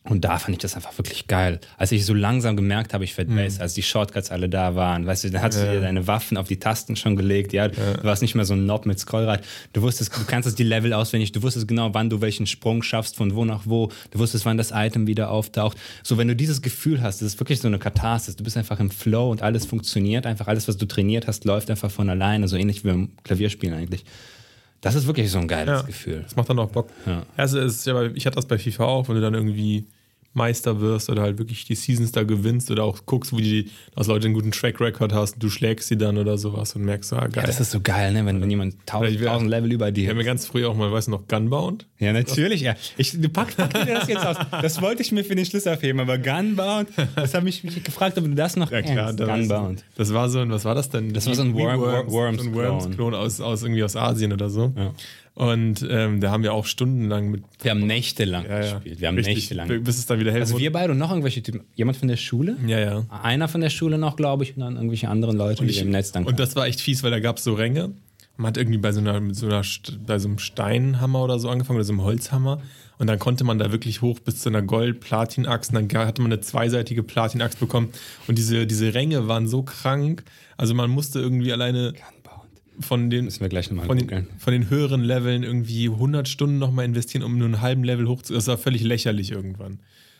Und 0.03 0.25
da 0.25 0.39
fand 0.39 0.55
ich 0.55 0.57
das 0.57 0.75
einfach 0.75 0.97
wirklich 0.97 1.27
geil. 1.27 1.59
Als 1.77 1.91
ich 1.91 2.07
so 2.07 2.15
langsam 2.15 2.55
gemerkt 2.55 2.95
habe, 2.95 3.03
ich 3.03 3.15
werde 3.19 3.35
besser, 3.35 3.61
als 3.61 3.75
die 3.75 3.83
Shortcuts 3.83 4.31
alle 4.31 4.49
da 4.49 4.73
waren, 4.75 5.05
weißt 5.05 5.25
du, 5.25 5.29
dann 5.29 5.43
hast 5.43 5.59
du 5.59 5.71
dir 5.71 5.79
deine 5.79 6.07
Waffen 6.07 6.37
auf 6.37 6.47
die 6.47 6.57
Tasten 6.57 6.95
schon 6.95 7.15
gelegt, 7.15 7.53
ja. 7.53 7.67
Du 7.67 8.03
warst 8.03 8.23
nicht 8.23 8.33
mehr 8.33 8.45
so 8.45 8.55
ein 8.55 8.65
Nob 8.65 8.87
mit 8.87 8.99
Scrollrad. 8.99 9.43
Du 9.73 9.83
wusstest, 9.83 10.11
du 10.17 10.25
kannst 10.25 10.57
die 10.57 10.63
Level 10.63 10.93
auswendig, 10.93 11.33
du 11.33 11.43
wusstest 11.43 11.67
genau, 11.67 11.93
wann 11.93 12.09
du 12.09 12.19
welchen 12.19 12.47
Sprung 12.47 12.81
schaffst, 12.81 13.15
von 13.15 13.35
wo 13.35 13.45
nach 13.45 13.61
wo. 13.65 13.91
Du 14.09 14.17
wusstest, 14.17 14.43
wann 14.43 14.57
das 14.57 14.71
Item 14.73 15.05
wieder 15.05 15.29
auftaucht. 15.29 15.77
So, 16.01 16.17
wenn 16.17 16.27
du 16.27 16.35
dieses 16.35 16.63
Gefühl 16.63 17.03
hast, 17.03 17.21
das 17.21 17.33
ist 17.33 17.39
wirklich 17.39 17.59
so 17.59 17.67
eine 17.67 17.77
Katharsis. 17.77 18.35
Du 18.35 18.43
bist 18.43 18.57
einfach 18.57 18.79
im 18.79 18.89
Flow 18.89 19.29
und 19.29 19.43
alles 19.43 19.67
funktioniert 19.67 20.25
einfach. 20.25 20.47
Alles, 20.47 20.67
was 20.67 20.77
du 20.77 20.87
trainiert 20.87 21.27
hast, 21.27 21.45
läuft 21.45 21.69
einfach 21.69 21.91
von 21.91 22.09
alleine. 22.09 22.47
So 22.47 22.57
ähnlich 22.57 22.83
wie 22.83 22.87
beim 22.87 23.09
Klavierspielen 23.23 23.77
eigentlich 23.77 24.03
Das 24.81 24.95
ist 24.95 25.05
wirklich 25.07 25.29
so 25.31 25.37
ein 25.39 25.47
geiles 25.47 25.81
Ja. 25.81 25.85
Gefühl. 25.85 26.21
Das 26.23 26.35
macht 26.35 26.49
dann 26.49 26.59
auch 26.59 26.69
Bock. 26.71 26.89
Ja. 27.05 27.23
Also 27.37 27.59
es 27.59 27.85
ist 27.85 27.87
ich 28.15 28.25
hatte 28.25 28.35
das 28.35 28.45
bei 28.47 28.57
FIFA 28.57 28.85
auch, 28.85 29.07
wenn 29.07 29.15
du 29.15 29.21
dann 29.21 29.33
irgendwie 29.35 29.85
Meister 30.33 30.79
wirst 30.79 31.09
oder 31.09 31.21
halt 31.23 31.37
wirklich 31.39 31.65
die 31.65 31.75
Seasons 31.75 32.11
da 32.11 32.23
gewinnst 32.23 32.71
oder 32.71 32.83
auch 32.85 32.99
guckst, 33.05 33.33
wo 33.33 33.37
die, 33.37 33.69
dass 33.95 34.07
Leute 34.07 34.25
einen 34.25 34.33
guten 34.33 34.51
Track 34.51 34.79
Record 34.79 35.13
hast, 35.13 35.35
du 35.43 35.49
schlägst 35.49 35.89
sie 35.89 35.97
dann 35.97 36.17
oder 36.17 36.37
sowas 36.37 36.75
und 36.75 36.83
merkst, 36.85 37.11
ah, 37.13 37.27
geil. 37.27 37.31
Ja, 37.35 37.43
das 37.43 37.59
ist 37.59 37.71
so 37.71 37.81
geil, 37.81 38.13
ne? 38.13 38.25
wenn, 38.25 38.39
wenn 38.41 38.49
jemand 38.49 38.75
tausend, 38.85 39.21
tausend 39.23 39.49
Level 39.49 39.71
über 39.71 39.87
wir 39.87 39.91
dir 39.91 40.09
haben 40.09 40.17
ja 40.17 40.23
ganz 40.23 40.45
früher 40.45 40.69
auch 40.69 40.75
mal, 40.75 40.91
weißt 40.91 41.07
du 41.07 41.11
noch, 41.11 41.27
Gunbound? 41.27 41.85
Ja, 41.99 42.13
natürlich. 42.13 42.61
Ja. 42.61 42.75
Ich, 42.97 43.11
du 43.19 43.27
packst 43.29 43.57
pack 43.57 43.73
dir 43.73 43.85
das 43.93 44.07
jetzt 44.07 44.25
aus. 44.25 44.37
Das 44.61 44.81
wollte 44.81 45.01
ich 45.01 45.11
mir 45.11 45.23
für 45.25 45.35
den 45.35 45.45
Schluss 45.45 45.67
aufheben, 45.67 45.99
aber 45.99 46.17
Gunbound, 46.17 46.89
das 47.15 47.33
habe 47.33 47.49
ich 47.49 47.63
mich 47.63 47.83
gefragt, 47.83 48.17
ob 48.17 48.23
du 48.23 48.31
das 48.33 48.55
noch 48.55 48.69
kennst. 48.69 48.95
da 48.95 49.07
weißt 49.07 49.19
du. 49.19 49.25
Gunbound. 49.25 49.83
Das 49.95 50.13
war 50.13 50.29
so 50.29 50.39
ein, 50.39 50.49
was 50.51 50.63
war 50.65 50.75
das 50.75 50.89
denn? 50.89 51.13
Das 51.13 51.27
war 51.27 51.35
so 51.35 51.41
ein 51.41 51.53
Wie 51.55 51.61
Worm- 51.61 51.79
Worms, 51.81 52.11
Worms- 52.11 52.43
so 52.43 52.49
ein 52.49 52.55
Worms-Klon 52.55 53.13
aus, 53.15 53.41
aus 53.41 53.63
irgendwie 53.63 53.83
aus 53.83 53.95
Asien 53.95 54.31
oder 54.33 54.49
so. 54.49 54.71
Ja. 54.77 54.93
Und 55.33 55.85
ähm, 55.89 56.19
da 56.19 56.29
haben 56.29 56.43
wir 56.43 56.53
auch 56.53 56.65
stundenlang 56.65 57.31
mit. 57.31 57.43
Wir 57.61 57.71
haben 57.71 57.87
nächtelang 57.87 58.45
Ja, 58.45 58.63
ja. 58.63 58.73
gespielt. 58.73 58.99
Wir 58.99 59.07
haben 59.07 59.15
Richtig, 59.15 59.35
nächtelang. 59.35 59.83
Bis 59.83 59.97
es 59.97 60.05
dann 60.05 60.19
wieder 60.19 60.31
hell 60.31 60.41
Also 60.41 60.57
wir 60.59 60.71
beide 60.71 60.91
und 60.91 60.97
noch 60.97 61.09
irgendwelche 61.09 61.41
Typen. 61.41 61.61
Jemand 61.75 61.97
von 61.97 62.09
der 62.09 62.17
Schule? 62.17 62.57
Ja, 62.67 62.79
ja. 62.79 63.05
Einer 63.23 63.47
von 63.47 63.61
der 63.61 63.69
Schule 63.69 63.97
noch, 63.97 64.17
glaube 64.17 64.43
ich, 64.43 64.55
und 64.55 64.61
dann 64.61 64.75
irgendwelche 64.75 65.07
anderen 65.07 65.37
Leute, 65.37 65.65
die 65.65 65.73
wir 65.73 65.81
im 65.83 65.89
Netz 65.91 66.11
dann 66.11 66.25
Und 66.25 66.39
das 66.39 66.55
war 66.55 66.67
echt 66.67 66.81
fies, 66.81 67.01
weil 67.01 67.11
da 67.11 67.19
gab 67.19 67.37
es 67.37 67.45
so 67.45 67.53
Ränge. 67.53 67.91
Man 68.35 68.47
hat 68.47 68.57
irgendwie 68.57 68.77
bei 68.77 68.91
so, 68.91 68.99
einer, 68.99 69.21
so 69.33 69.45
einer, 69.45 69.61
bei 70.05 70.19
so 70.19 70.27
einem 70.27 70.39
Steinhammer 70.39 71.23
oder 71.23 71.39
so 71.39 71.49
angefangen 71.49 71.77
oder 71.77 71.85
so 71.85 71.93
einem 71.93 72.03
Holzhammer. 72.03 72.61
Und 72.97 73.07
dann 73.07 73.17
konnte 73.17 73.43
man 73.43 73.57
da 73.57 73.71
wirklich 73.71 74.01
hoch 74.01 74.19
bis 74.19 74.41
zu 74.41 74.49
einer 74.49 74.61
Gold-Platin-Axt. 74.61 75.73
Und 75.73 75.91
dann 75.93 76.07
hatte 76.07 76.21
man 76.21 76.31
eine 76.31 76.41
zweiseitige 76.41 77.03
Platin-Axt 77.03 77.59
bekommen. 77.59 77.89
Und 78.27 78.37
diese, 78.37 78.67
diese 78.67 78.93
Ränge 78.93 79.27
waren 79.27 79.47
so 79.47 79.63
krank. 79.63 80.23
Also 80.57 80.75
man 80.75 80.89
musste 80.89 81.19
irgendwie 81.19 81.51
alleine 81.51 81.93
Gunbound. 81.93 82.20
Von 82.81 83.09
den, 83.09 83.25
Müssen 83.25 83.41
wir 83.41 83.49
gleich 83.49 83.69
nochmal 83.69 83.85
von 83.85 83.97
den, 83.97 84.27
von 84.37 84.53
den 84.53 84.69
höheren 84.69 85.01
Leveln 85.03 85.43
irgendwie 85.43 85.89
100 85.89 86.27
Stunden 86.27 86.57
nochmal 86.57 86.85
investieren, 86.85 87.23
um 87.23 87.37
nur 87.37 87.45
einen 87.45 87.61
halben 87.61 87.83
Level 87.83 88.07
hoch 88.07 88.21
zu. 88.21 88.33
Das 88.33 88.47
war 88.47 88.57
völlig 88.57 88.83
lächerlich 88.83 89.31
irgendwann. 89.31 89.79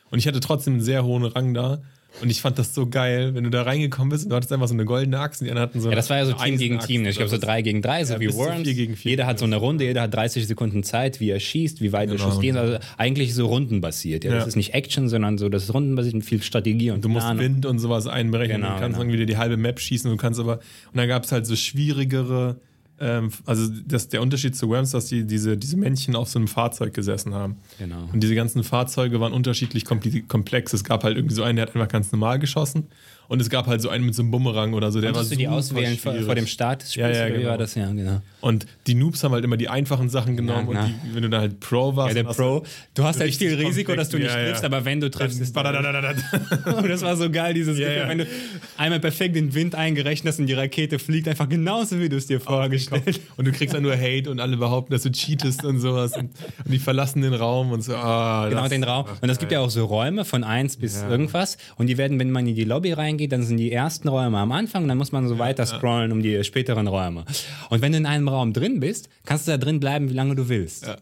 Und 0.10 0.20
ich 0.20 0.28
hatte 0.28 0.40
trotzdem 0.40 0.74
einen 0.74 0.82
sehr 0.84 1.04
hohen 1.04 1.24
Rang 1.24 1.54
da. 1.54 1.82
Und 2.22 2.30
ich 2.30 2.42
fand 2.42 2.60
das 2.60 2.76
so 2.76 2.88
geil, 2.88 3.34
wenn 3.34 3.46
du 3.46 3.50
da 3.50 3.62
reingekommen 3.64 4.10
bist 4.10 4.26
und 4.26 4.32
du 4.32 4.36
hattest 4.36 4.52
einfach 4.52 4.68
so 4.68 4.74
eine 4.74 4.84
goldene 4.86 5.18
Axt 5.20 5.42
und 5.42 5.46
die 5.46 5.52
anderen 5.52 5.70
hatten 5.70 5.80
so 5.82 5.90
Ja, 5.90 5.96
das 5.96 6.10
war 6.10 6.18
ja 6.18 6.26
so 6.26 6.34
Team 6.34 6.58
gegen 6.58 6.80
Team. 6.80 7.04
ne? 7.04 7.10
Ich 7.10 7.16
glaube 7.16 7.30
so 7.32 7.38
drei 7.38 7.62
gegen 7.62 7.82
drei, 7.82 8.04
so 8.04 8.14
Ja, 8.16 8.20
wie 8.20 8.34
Worms. 8.34 8.62
vier 8.64 8.74
gegen 8.74 8.96
vier. 8.98 9.12
Jeder 9.12 9.26
hat 9.28 9.40
so 9.40 9.46
eine 9.46 9.56
Runde, 9.56 9.86
jeder 9.86 10.02
hat 10.02 10.14
30 10.14 10.46
Sekunden 10.46 10.84
Zeit, 10.84 11.20
wie 11.20 11.30
er 11.30 11.40
schießt, 11.40 11.80
wie 11.82 11.94
weit 11.94 12.10
der 12.10 12.18
Genau. 12.18 12.30
Schuss 12.30 12.40
geht. 12.42 12.56
Also 12.58 12.78
eigentlich 12.98 13.34
so 13.34 13.46
rundenbasiert. 13.48 14.24
Ja, 14.26 14.32
Ja. 14.32 14.38
Das 14.40 14.48
ist 14.48 14.56
nicht 14.58 14.74
Action, 14.74 15.08
sondern 15.10 15.38
so, 15.38 15.48
das 15.50 15.64
ist 15.64 15.74
rundenbasiert 15.74 16.16
mit 16.16 16.26
viel 16.26 16.42
Strategie 16.44 16.92
und 16.92 17.04
Du 17.06 17.10
musst 17.10 17.26
Planung. 17.26 17.44
Wind 17.44 17.66
und 17.66 17.80
sowas 17.80 18.08
einberechnen. 18.08 18.62
Genau, 18.62 18.74
du 18.76 18.80
kannst 18.82 19.00
genau. 19.00 19.14
wieder 19.14 19.26
die 19.26 19.38
halbe 19.38 19.56
Map 19.58 19.80
schießen. 19.80 20.12
Du 20.12 20.18
kannst 20.18 20.40
aber. 20.40 20.56
Und 20.58 20.98
dann 20.98 21.08
gab 21.08 21.24
es 21.24 21.32
halt 21.32 21.46
so 21.46 21.56
schwierigere. 21.56 22.58
Ähm, 23.02 23.32
also 23.46 23.68
das, 23.88 24.10
der 24.10 24.22
Unterschied 24.22 24.56
zu 24.56 24.70
Worms, 24.70 24.92
dass 24.92 25.08
die, 25.08 25.26
diese, 25.26 25.58
diese 25.58 25.76
Männchen 25.76 26.16
auf 26.16 26.30
so 26.30 26.38
einem 26.40 26.48
Fahrzeug 26.48 26.94
gesessen 26.94 27.34
haben. 27.34 27.58
Genau. 27.80 28.08
Und 28.14 28.22
diese 28.22 28.36
ganzen 28.36 28.64
Fahrzeuge 28.64 29.20
waren 29.20 29.34
unterschiedlich 29.34 29.86
komplex. 29.86 30.74
Es 30.74 30.84
gab 30.84 31.04
halt 31.04 31.18
irgendwie 31.18 31.36
so 31.36 31.44
einen, 31.44 31.56
der 31.56 31.66
hat 31.66 31.76
einfach 31.76 31.88
ganz 31.90 32.12
normal 32.12 32.40
geschossen. 32.40 32.88
Und 33.32 33.40
es 33.40 33.50
gab 33.50 33.66
halt 33.66 33.82
so 33.82 33.88
einen 33.88 34.06
mit 34.06 34.14
so 34.14 34.24
einem 34.24 34.32
Bumerang 34.32 34.74
oder 34.74 34.92
so. 34.92 35.00
Der 35.00 35.14
Konntest 35.14 35.32
war 35.32 35.36
du 35.38 35.40
die 35.40 35.48
auswählen 35.48 35.98
vor, 35.98 36.14
vor 36.16 36.36
dem 36.36 36.48
Start 36.48 36.82
des 36.82 36.96
Ja, 36.96 37.06
Spiels? 37.06 37.18
ja, 37.18 37.28
wie 37.28 37.38
genau. 37.38 37.50
war 37.52 37.58
das? 37.58 37.76
Ja, 37.76 37.90
genau. 37.90 38.22
Und 38.42 38.66
die 38.88 38.94
Noobs 38.94 39.24
haben 39.24 39.32
halt 39.32 39.46
immer 39.46 39.56
die 39.56 39.70
einfachen 39.70 40.10
Sachen 40.10 40.36
genommen. 40.36 40.68
na. 40.74 40.82
Und 40.82 40.90
die, 40.90 41.16
wenn 41.16 41.24
du 41.24 41.30
dann 41.30 41.40
halt 41.40 41.62
Pro 41.62 41.96
warst. 41.96 42.10
Ja, 42.14 42.24
der 42.24 42.30
hast 42.30 42.36
Pro, 42.36 42.64
du 42.94 43.04
hast 43.06 43.22
halt 43.22 43.34
viel 43.34 43.56
Risiko, 43.56 43.96
dass 43.96 44.10
du 44.10 44.18
nicht 44.18 44.28
ja, 44.28 44.34
triffst, 44.34 44.64
ja. 44.64 44.68
aber 44.68 44.84
wenn 44.84 45.00
du 45.00 45.10
triffst, 45.10 45.40
ist. 45.40 45.56
Und 45.56 45.64
das 46.90 47.02
war 47.04 47.16
so 47.16 47.30
geil, 47.30 47.54
dieses 47.54 47.78
Ja, 47.78 47.88
Gefühl, 47.88 48.02
ja. 48.02 48.10
wenn 48.10 48.18
du 48.18 48.28
einmal 48.76 49.00
perfekt 49.00 49.38
den 49.38 49.54
Wind 49.54 49.76
eingerechnet 49.76 50.34
hast 50.34 50.40
und 50.42 50.48
die 50.48 50.54
Rakete 50.54 51.00
fliegt 51.00 51.30
einfach 51.30 51.48
genauso, 51.48 52.02
wie 52.02 52.10
du 52.10 52.18
es 52.18 52.28
dir 52.28 52.42
vorgestellt 52.42 52.91
hast. 52.92 53.22
Und 53.38 53.46
du 53.48 53.52
kriegst 53.52 53.74
dann 53.74 53.84
nur 53.84 53.96
Hate 53.96 54.30
und 54.30 54.40
alle 54.40 54.58
behaupten, 54.58 54.92
dass 54.94 55.04
du 55.04 55.12
cheatest 55.12 55.64
und 55.66 55.80
sowas. 55.80 56.14
Und, 56.16 56.32
und 56.66 56.72
die 56.72 56.80
verlassen 56.80 57.22
den 57.22 57.34
Raum 57.34 57.72
und 57.72 57.82
so. 57.82 57.96
Ah, 57.96 58.48
Genau, 58.50 58.68
den 58.68 58.84
Raum. 58.84 59.06
Und 59.22 59.30
es 59.30 59.40
gibt 59.40 59.52
ja 59.52 59.60
auch 59.62 59.70
so 59.70 59.86
Räume 59.86 60.26
von 60.26 60.44
1 60.44 60.78
bis 60.78 61.02
Ja. 61.02 61.10
irgendwas. 61.10 61.58
Und 61.78 61.88
die 61.88 61.98
werden, 61.98 62.20
wenn 62.20 62.32
man 62.32 62.46
in 62.48 62.56
die 62.56 62.64
Lobby 62.64 62.94
reingeht, 62.94 63.32
dann 63.32 63.44
sind 63.44 63.58
die 63.58 63.72
ersten 63.72 64.08
Räume 64.08 64.38
am 64.38 64.52
Anfang 64.52 64.84
und 64.84 64.90
dann 64.90 64.98
muss 64.98 65.12
man 65.12 65.28
so 65.28 65.40
weiter 65.40 65.66
scrollen 65.66 66.12
um 66.12 66.22
die 66.22 66.44
späteren 66.44 66.88
Räume. 66.88 67.26
Und 67.70 67.82
wenn 67.82 67.92
du 67.94 67.98
in 67.98 68.06
einem 68.06 68.28
Raum 68.28 68.54
drin 68.54 68.80
bist, 68.80 69.10
kannst 69.26 69.48
du 69.48 69.52
da 69.52 69.58
drin 69.58 69.80
bleiben, 69.80 70.10
wie 70.10 70.14
lange 70.14 70.36
du 70.36 70.50
willst. 70.50 70.86
Ja. 70.86 70.98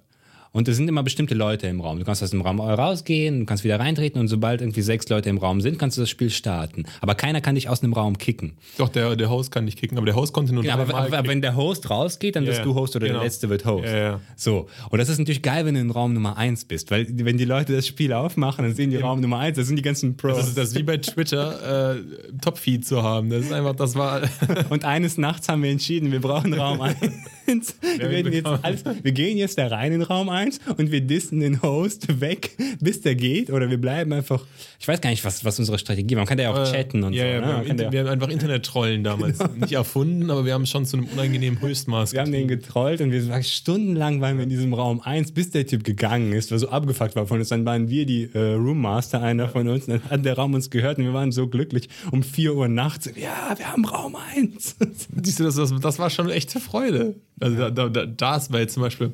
Und 0.51 0.67
es 0.67 0.77
sind 0.77 0.87
immer 0.87 1.03
bestimmte 1.03 1.35
Leute 1.35 1.67
im 1.67 1.79
Raum. 1.79 1.99
Du 1.99 2.05
kannst 2.05 2.23
aus 2.23 2.31
dem 2.31 2.41
Raum 2.41 2.59
rausgehen, 2.59 3.41
du 3.41 3.45
kannst 3.45 3.63
wieder 3.63 3.79
reintreten 3.79 4.19
und 4.19 4.27
sobald 4.27 4.61
irgendwie 4.61 4.81
sechs 4.81 5.07
Leute 5.09 5.29
im 5.29 5.37
Raum 5.37 5.61
sind, 5.61 5.77
kannst 5.77 5.97
du 5.97 6.01
das 6.01 6.09
Spiel 6.09 6.31
starten. 6.31 6.85
Aber 7.01 7.13
keiner 7.13 7.39
kann 7.39 7.53
dich 7.55 7.69
aus 7.69 7.83
einem 7.83 7.93
Raum 7.93 8.17
kicken. 8.17 8.53
Doch, 8.77 8.89
der, 8.89 9.15
der 9.15 9.29
Host 9.29 9.51
kann 9.51 9.65
nicht 9.65 9.77
kicken, 9.77 9.97
aber 9.97 10.05
der 10.05 10.15
Host 10.15 10.33
konnte 10.33 10.53
nur 10.53 10.63
Ja, 10.63 10.73
aber, 10.75 10.93
aber 10.95 11.27
wenn 11.27 11.41
der 11.41 11.55
Host 11.55 11.89
rausgeht, 11.89 12.35
dann 12.35 12.45
wirst 12.47 12.59
Ja, 12.59 12.63
du 12.63 12.73
Host 12.73 12.95
oder 12.95 13.05
genau. 13.07 13.19
der 13.19 13.25
Letzte 13.27 13.49
wird 13.49 13.65
Host. 13.65 13.85
Ja. 13.87 14.19
So. 14.35 14.67
Und 14.89 14.97
das 14.97 15.09
ist 15.09 15.19
natürlich 15.19 15.43
geil, 15.43 15.65
wenn 15.65 15.75
du 15.75 15.81
in 15.81 15.91
Raum 15.91 16.13
Nummer 16.13 16.35
1 16.37 16.65
bist, 16.65 16.89
weil 16.89 17.05
wenn 17.09 17.37
die 17.37 17.45
Leute 17.45 17.75
das 17.75 17.85
Spiel 17.85 18.11
aufmachen, 18.13 18.65
dann 18.65 18.73
sehen 18.73 18.89
die 18.89 18.97
Raum 18.97 19.21
Nummer 19.21 19.37
1, 19.39 19.55
das 19.57 19.67
sind 19.67 19.75
die 19.75 19.83
ganzen 19.83 20.17
Pros. 20.17 20.37
Das 20.37 20.47
ist 20.47 20.57
das 20.57 20.75
wie 20.75 20.83
bei 20.83 20.97
Twitter, 20.97 21.95
äh, 21.95 22.01
Top-Feed 22.41 22.85
zu 22.85 23.03
haben. 23.03 23.29
Das 23.29 23.45
ist 23.45 23.53
einfach, 23.53 23.75
das 23.75 23.95
war. 23.95 24.21
Und 24.69 24.83
eines 24.83 25.17
Nachts 25.19 25.47
haben 25.47 25.61
wir 25.61 25.69
entschieden, 25.69 26.11
wir 26.11 26.21
brauchen 26.21 26.53
Raum 26.53 26.81
1. 26.81 26.97
Wir, 27.49 28.11
werden 28.11 28.33
jetzt 28.33 28.45
alles, 28.45 28.83
wir 29.01 29.11
gehen 29.11 29.37
jetzt 29.37 29.57
da 29.57 29.67
rein 29.67 29.91
in 29.91 30.01
Raum 30.01 30.29
1 30.29 30.59
und 30.77 30.91
wir 30.91 31.01
dissen 31.01 31.39
den 31.39 31.61
Host 31.61 32.21
weg, 32.21 32.55
bis 32.79 33.01
der 33.01 33.15
geht. 33.15 33.49
Oder 33.49 33.69
wir 33.69 33.79
bleiben 33.79 34.13
einfach. 34.13 34.45
Ich 34.79 34.87
weiß 34.87 35.01
gar 35.01 35.09
nicht, 35.09 35.25
was, 35.25 35.43
was 35.43 35.59
unsere 35.59 35.79
Strategie 35.79 36.15
war. 36.15 36.21
Man 36.21 36.27
kann 36.27 36.37
da 36.37 36.43
ja 36.43 36.53
auch 36.53 36.71
chatten 36.71 37.03
und 37.03 37.13
ja, 37.13 37.23
so. 37.23 37.27
ja, 37.27 37.39
ne? 37.41 37.47
wir, 37.65 37.85
haben 37.85 37.91
wir 37.91 37.99
haben 37.99 38.07
einfach 38.07 38.29
Internet-Trollen 38.29 39.03
damals 39.03 39.39
nicht 39.59 39.73
erfunden, 39.73 40.29
aber 40.29 40.45
wir 40.45 40.53
haben 40.53 40.63
es 40.63 40.69
schon 40.69 40.85
zu 40.85 40.97
einem 40.97 41.07
unangenehmen 41.07 41.59
Höchstmaß. 41.59 42.13
wir 42.13 42.21
haben 42.21 42.31
den 42.31 42.47
getrollt 42.47 43.01
und 43.01 43.11
wir 43.11 43.27
waren 43.27 43.43
stundenlang 43.43 44.21
waren 44.21 44.37
wir 44.37 44.43
in 44.43 44.49
diesem 44.49 44.73
Raum 44.73 45.01
1, 45.01 45.31
bis 45.31 45.51
der 45.51 45.65
Typ 45.65 45.83
gegangen 45.83 46.33
ist, 46.33 46.51
weil 46.51 46.59
so 46.59 46.69
abgefuckt 46.69 47.15
war 47.15 47.27
von 47.27 47.39
uns. 47.39 47.49
Dann 47.49 47.65
waren 47.65 47.89
wir 47.89 48.05
die 48.05 48.29
äh, 48.33 48.53
Roommaster, 48.53 49.21
einer 49.21 49.49
von 49.49 49.67
uns. 49.67 49.87
Dann 49.87 50.01
hat 50.09 50.25
der 50.25 50.35
Raum 50.35 50.53
uns 50.53 50.69
gehört 50.69 50.97
und 50.97 51.05
wir 51.05 51.13
waren 51.13 51.31
so 51.31 51.47
glücklich. 51.47 51.89
Um 52.11 52.23
4 52.23 52.55
Uhr 52.55 52.67
nachts, 52.67 53.09
ja, 53.15 53.53
wir 53.57 53.71
haben 53.71 53.85
Raum 53.85 54.15
1. 54.35 54.77
Siehst 55.23 55.39
du, 55.39 55.43
das, 55.43 55.55
das, 55.55 55.73
das 55.79 55.99
war 55.99 56.09
schon 56.09 56.29
echte 56.29 56.59
Freude. 56.59 57.15
Also 57.39 57.57
da, 57.57 57.69
da, 57.69 57.89
da, 57.89 58.05
das 58.05 58.51
war 58.51 58.59
jetzt 58.59 58.73
zum 58.73 58.83
Beispiel, 58.83 59.11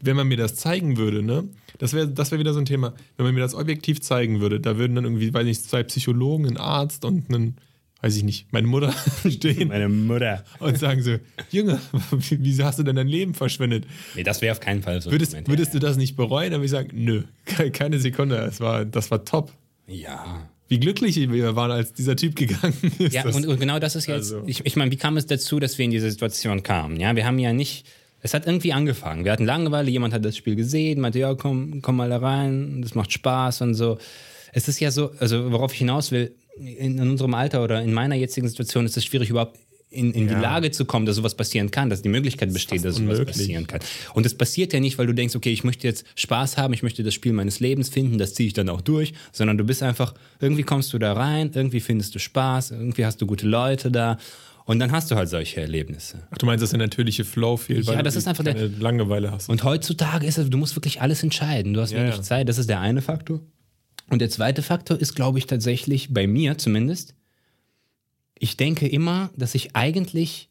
wenn 0.00 0.16
man 0.16 0.28
mir 0.28 0.36
das 0.36 0.54
zeigen 0.56 0.96
würde, 0.96 1.22
ne? 1.22 1.44
Das 1.78 1.92
wäre 1.92 2.08
das 2.08 2.30
wär 2.30 2.38
wieder 2.38 2.52
so 2.52 2.58
ein 2.58 2.64
Thema. 2.66 2.94
Wenn 3.16 3.26
man 3.26 3.34
mir 3.34 3.40
das 3.40 3.54
objektiv 3.54 4.00
zeigen 4.00 4.40
würde, 4.40 4.60
da 4.60 4.76
würden 4.78 4.94
dann 4.94 5.04
irgendwie, 5.04 5.32
weiß 5.32 5.44
nicht, 5.44 5.62
zwei 5.62 5.82
Psychologen, 5.82 6.46
ein 6.46 6.56
Arzt 6.56 7.04
und 7.04 7.28
ein, 7.30 7.56
weiß 8.02 8.16
ich 8.16 8.22
nicht, 8.24 8.52
meine 8.52 8.66
Mutter 8.66 8.92
stehen 9.28 9.68
Meine 9.68 9.88
Mutter. 9.88 10.44
und 10.60 10.78
sagen 10.78 11.02
so, 11.02 11.16
Junge, 11.50 11.80
wieso 12.10 12.64
hast 12.64 12.78
du 12.78 12.82
denn 12.82 12.96
dein 12.96 13.08
Leben 13.08 13.34
verschwendet? 13.34 13.86
Nee, 14.14 14.22
das 14.22 14.40
wäre 14.42 14.52
auf 14.52 14.60
keinen 14.60 14.82
Fall 14.82 15.00
so. 15.02 15.08
ein 15.10 15.12
Würdest, 15.12 15.32
Moment, 15.32 15.48
würdest 15.48 15.74
du 15.74 15.78
das 15.78 15.96
nicht 15.96 16.16
bereuen? 16.16 16.50
Dann 16.52 16.60
würde 16.60 16.66
ich 16.66 16.70
sagen, 16.72 16.90
nö, 16.92 17.22
ke- 17.44 17.70
keine 17.72 17.98
Sekunde. 17.98 18.36
Es 18.38 18.60
war, 18.60 18.84
das 18.84 19.10
war 19.10 19.24
top. 19.24 19.52
Ja. 19.86 20.48
Wie 20.68 20.80
glücklich 20.80 21.16
wir 21.16 21.54
waren, 21.56 21.70
als 21.70 21.92
dieser 21.92 22.16
Typ 22.16 22.34
gegangen 22.36 22.74
ist. 22.98 23.12
Ja, 23.14 23.24
und, 23.26 23.46
und 23.46 23.60
genau 23.60 23.78
das 23.78 23.94
ist 23.96 24.06
jetzt, 24.06 24.32
Also- 24.32 24.42
ich, 24.46 24.64
ich 24.66 24.76
meine, 24.76 24.90
wie 24.90 24.96
kam 24.96 25.16
es 25.16 25.26
dazu, 25.26 25.60
dass 25.60 25.78
wir 25.78 25.84
in 25.84 25.90
diese 25.90 26.10
Situation 26.10 26.62
kamen? 26.62 26.98
Ja, 26.98 27.14
wir 27.14 27.24
haben 27.26 27.38
ja 27.38 27.52
nicht, 27.52 27.86
es 28.20 28.34
hat 28.34 28.46
irgendwie 28.46 28.72
angefangen. 28.72 29.24
Wir 29.24 29.32
hatten 29.32 29.44
Langeweile, 29.44 29.90
jemand 29.90 30.12
hat 30.12 30.24
das 30.24 30.36
Spiel 30.36 30.56
gesehen, 30.56 31.00
meinte, 31.00 31.18
ja, 31.20 31.34
komm, 31.34 31.82
komm 31.82 31.96
mal 31.96 32.08
da 32.10 32.18
rein, 32.18 32.82
das 32.82 32.94
macht 32.94 33.12
Spaß 33.12 33.60
und 33.62 33.74
so. 33.74 33.98
Es 34.52 34.66
ist 34.68 34.80
ja 34.80 34.90
so, 34.90 35.12
also 35.20 35.52
worauf 35.52 35.72
ich 35.72 35.78
hinaus 35.78 36.10
will, 36.10 36.34
in, 36.58 36.98
in 36.98 37.10
unserem 37.10 37.34
Alter 37.34 37.62
oder 37.62 37.82
in 37.82 37.92
meiner 37.92 38.14
jetzigen 38.14 38.48
Situation 38.48 38.86
ist 38.86 38.96
es 38.96 39.04
schwierig, 39.04 39.28
überhaupt 39.30 39.58
in, 39.96 40.12
in 40.12 40.28
die 40.28 40.34
Ja. 40.34 40.40
Lage 40.40 40.70
zu 40.70 40.84
kommen, 40.84 41.06
dass 41.06 41.16
sowas 41.16 41.34
passieren 41.34 41.70
kann, 41.70 41.90
dass 41.90 42.02
die 42.02 42.08
Möglichkeit 42.08 42.52
besteht, 42.52 42.84
dass 42.84 42.96
sowas 42.96 43.10
unmöglich. 43.18 43.36
passieren 43.36 43.66
kann. 43.66 43.80
Und 44.14 44.26
das 44.26 44.34
passiert 44.34 44.72
ja 44.72 44.80
nicht, 44.80 44.98
weil 44.98 45.06
du 45.06 45.14
denkst, 45.14 45.34
okay, 45.34 45.52
ich 45.52 45.64
möchte 45.64 45.86
jetzt 45.88 46.04
Spaß 46.14 46.56
haben, 46.58 46.72
ich 46.74 46.82
möchte 46.82 47.02
das 47.02 47.14
Spiel 47.14 47.32
meines 47.32 47.58
Lebens 47.60 47.88
finden, 47.88 48.18
das 48.18 48.34
ziehe 48.34 48.46
ich 48.46 48.52
dann 48.52 48.68
auch 48.68 48.80
durch, 48.82 49.14
sondern 49.32 49.58
du 49.58 49.64
bist 49.64 49.82
einfach, 49.82 50.14
irgendwie 50.40 50.62
kommst 50.62 50.92
du 50.92 50.98
da 50.98 51.12
rein, 51.14 51.50
irgendwie 51.54 51.80
findest 51.80 52.14
du 52.14 52.18
Spaß, 52.18 52.70
irgendwie 52.72 53.04
hast 53.04 53.20
du 53.20 53.26
gute 53.26 53.46
Leute 53.48 53.90
da 53.90 54.18
und 54.66 54.78
dann 54.80 54.90
hast 54.92 55.10
du 55.10 55.14
halt 55.16 55.28
solche 55.28 55.60
Erlebnisse. 55.60 56.18
Ach, 56.30 56.38
du 56.38 56.46
meinst, 56.46 56.62
dass 56.62 56.70
der 56.70 56.78
natürliche 56.80 57.24
Flow 57.24 57.56
fehlt, 57.56 57.86
Ja, 57.86 57.94
weil 57.94 58.02
das 58.02 58.14
du 58.14 58.18
ist 58.18 58.28
einfach 58.28 58.42
der- 58.44 58.54
keine 58.54 58.66
Langeweile 58.66 59.30
hast. 59.30 59.48
Und 59.48 59.62
heutzutage 59.64 60.26
ist 60.26 60.38
es, 60.38 60.50
du 60.50 60.58
musst 60.58 60.74
wirklich 60.76 61.00
alles 61.00 61.22
entscheiden. 61.22 61.72
Du 61.72 61.80
hast 61.80 61.92
Ja, 61.92 61.98
wenig 62.02 62.16
ja. 62.16 62.22
Zeit, 62.22 62.48
das 62.48 62.58
ist 62.58 62.68
der 62.68 62.80
eine 62.80 63.00
Faktor. 63.00 63.40
Und 64.10 64.20
der 64.20 64.28
zweite 64.30 64.62
Faktor 64.62 65.00
ist, 65.00 65.14
glaube 65.14 65.38
ich, 65.38 65.46
tatsächlich, 65.46 66.12
bei 66.12 66.26
mir 66.26 66.58
zumindest, 66.58 67.14
ich 68.38 68.56
denke 68.56 68.86
immer, 68.86 69.30
dass 69.36 69.54
ich 69.54 69.74
eigentlich 69.74 70.48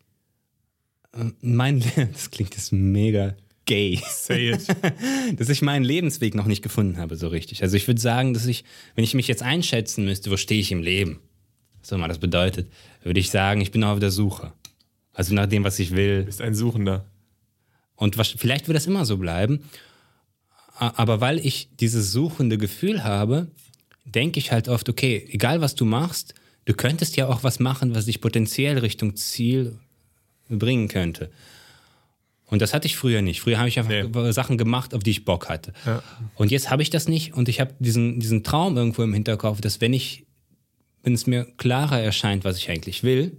äh, 1.13 1.25
mein, 1.41 1.83
das 2.13 2.31
klingt 2.31 2.55
jetzt 2.55 2.71
mega 2.71 3.35
gay, 3.65 3.99
Say 4.07 4.51
it. 4.51 4.67
dass 5.39 5.49
ich 5.49 5.61
meinen 5.61 5.83
Lebensweg 5.83 6.35
noch 6.35 6.45
nicht 6.45 6.61
gefunden 6.61 6.97
habe 6.97 7.15
so 7.15 7.27
richtig. 7.27 7.63
Also 7.63 7.75
ich 7.77 7.87
würde 7.87 7.99
sagen, 7.99 8.33
dass 8.33 8.45
ich, 8.45 8.63
wenn 8.93 9.03
ich 9.03 9.13
mich 9.13 9.27
jetzt 9.27 9.41
einschätzen 9.41 10.05
müsste, 10.05 10.31
wo 10.31 10.37
stehe 10.37 10.61
ich 10.61 10.71
im 10.71 10.81
Leben, 10.81 11.19
was 11.81 11.91
auch 11.91 11.97
immer 11.97 12.07
das 12.07 12.19
bedeutet, 12.19 12.71
würde 13.03 13.19
ich 13.19 13.31
sagen, 13.31 13.61
ich 13.61 13.71
bin 13.71 13.81
noch 13.81 13.89
auf 13.89 13.99
der 13.99 14.11
Suche. 14.11 14.53
Also 15.13 15.33
nach 15.33 15.47
dem, 15.47 15.63
was 15.63 15.79
ich 15.79 15.95
will, 15.95 16.23
bist 16.23 16.41
ein 16.41 16.55
Suchender. 16.55 17.05
und 17.95 18.17
was, 18.17 18.29
vielleicht 18.29 18.67
wird 18.67 18.75
das 18.75 18.87
immer 18.87 19.05
so 19.05 19.17
bleiben. 19.17 19.63
Aber 20.77 21.21
weil 21.21 21.39
ich 21.39 21.69
dieses 21.79 22.11
suchende 22.11 22.57
Gefühl 22.57 23.03
habe, 23.05 23.47
denke 24.03 24.39
ich 24.39 24.51
halt 24.51 24.67
oft, 24.67 24.89
okay, 24.89 25.25
egal 25.31 25.61
was 25.61 25.75
du 25.75 25.85
machst, 25.85 26.35
du 26.65 26.73
könntest 26.73 27.15
ja 27.15 27.27
auch 27.27 27.43
was 27.43 27.59
machen, 27.59 27.95
was 27.95 28.05
dich 28.05 28.21
potenziell 28.21 28.77
Richtung 28.79 29.15
Ziel 29.15 29.77
bringen 30.49 30.87
könnte. 30.87 31.31
Und 32.47 32.61
das 32.61 32.73
hatte 32.73 32.85
ich 32.85 32.95
früher 32.95 33.21
nicht. 33.21 33.41
Früher 33.41 33.57
habe 33.57 33.67
ich 33.69 33.79
einfach 33.79 33.91
Nee. 33.91 34.31
Sachen 34.31 34.57
gemacht, 34.57 34.93
auf 34.93 35.01
die 35.01 35.11
ich 35.11 35.25
Bock 35.25 35.49
hatte. 35.49 35.73
Ja. 35.85 36.03
Und 36.35 36.51
jetzt 36.51 36.69
habe 36.69 36.83
ich 36.83 36.89
das 36.91 37.07
nicht 37.07 37.33
und 37.33 37.49
ich 37.49 37.59
habe 37.59 37.73
diesen, 37.79 38.19
diesen 38.19 38.43
Traum 38.43 38.77
irgendwo 38.77 39.01
im 39.01 39.13
Hinterkopf, 39.13 39.61
dass 39.61 39.81
wenn 39.81 39.93
ich, 39.93 40.25
wenn 41.03 41.13
es 41.13 41.25
mir 41.25 41.45
klarer 41.57 41.99
erscheint, 41.99 42.43
was 42.43 42.57
ich 42.57 42.69
eigentlich 42.69 43.03
will, 43.03 43.37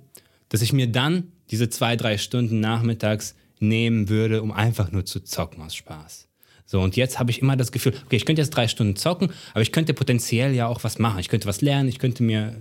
dass 0.48 0.62
ich 0.62 0.72
mir 0.72 0.88
dann 0.88 1.32
diese 1.50 1.68
zwei, 1.68 1.96
drei 1.96 2.18
Stunden 2.18 2.58
nachmittags 2.58 3.36
nehmen 3.60 4.08
würde, 4.08 4.42
um 4.42 4.50
einfach 4.50 4.90
nur 4.90 5.04
zu 5.04 5.20
zocken 5.20 5.62
aus 5.62 5.74
Spaß. 5.74 6.26
So, 6.66 6.80
und 6.80 6.96
jetzt 6.96 7.20
habe 7.20 7.30
ich 7.30 7.40
immer 7.40 7.56
das 7.56 7.70
Gefühl, 7.70 7.94
okay, 8.06 8.16
ich 8.16 8.26
könnte 8.26 8.42
jetzt 8.42 8.50
drei 8.50 8.66
Stunden 8.66 8.96
zocken, 8.96 9.30
aber 9.52 9.62
ich 9.62 9.70
könnte 9.70 9.94
potenziell 9.94 10.52
ja 10.52 10.66
auch 10.66 10.82
was 10.82 10.98
machen. 10.98 11.20
Ich 11.20 11.28
könnte 11.28 11.46
was 11.46 11.60
lernen, 11.60 11.88
ich 11.88 12.00
könnte 12.00 12.24
mir, 12.24 12.56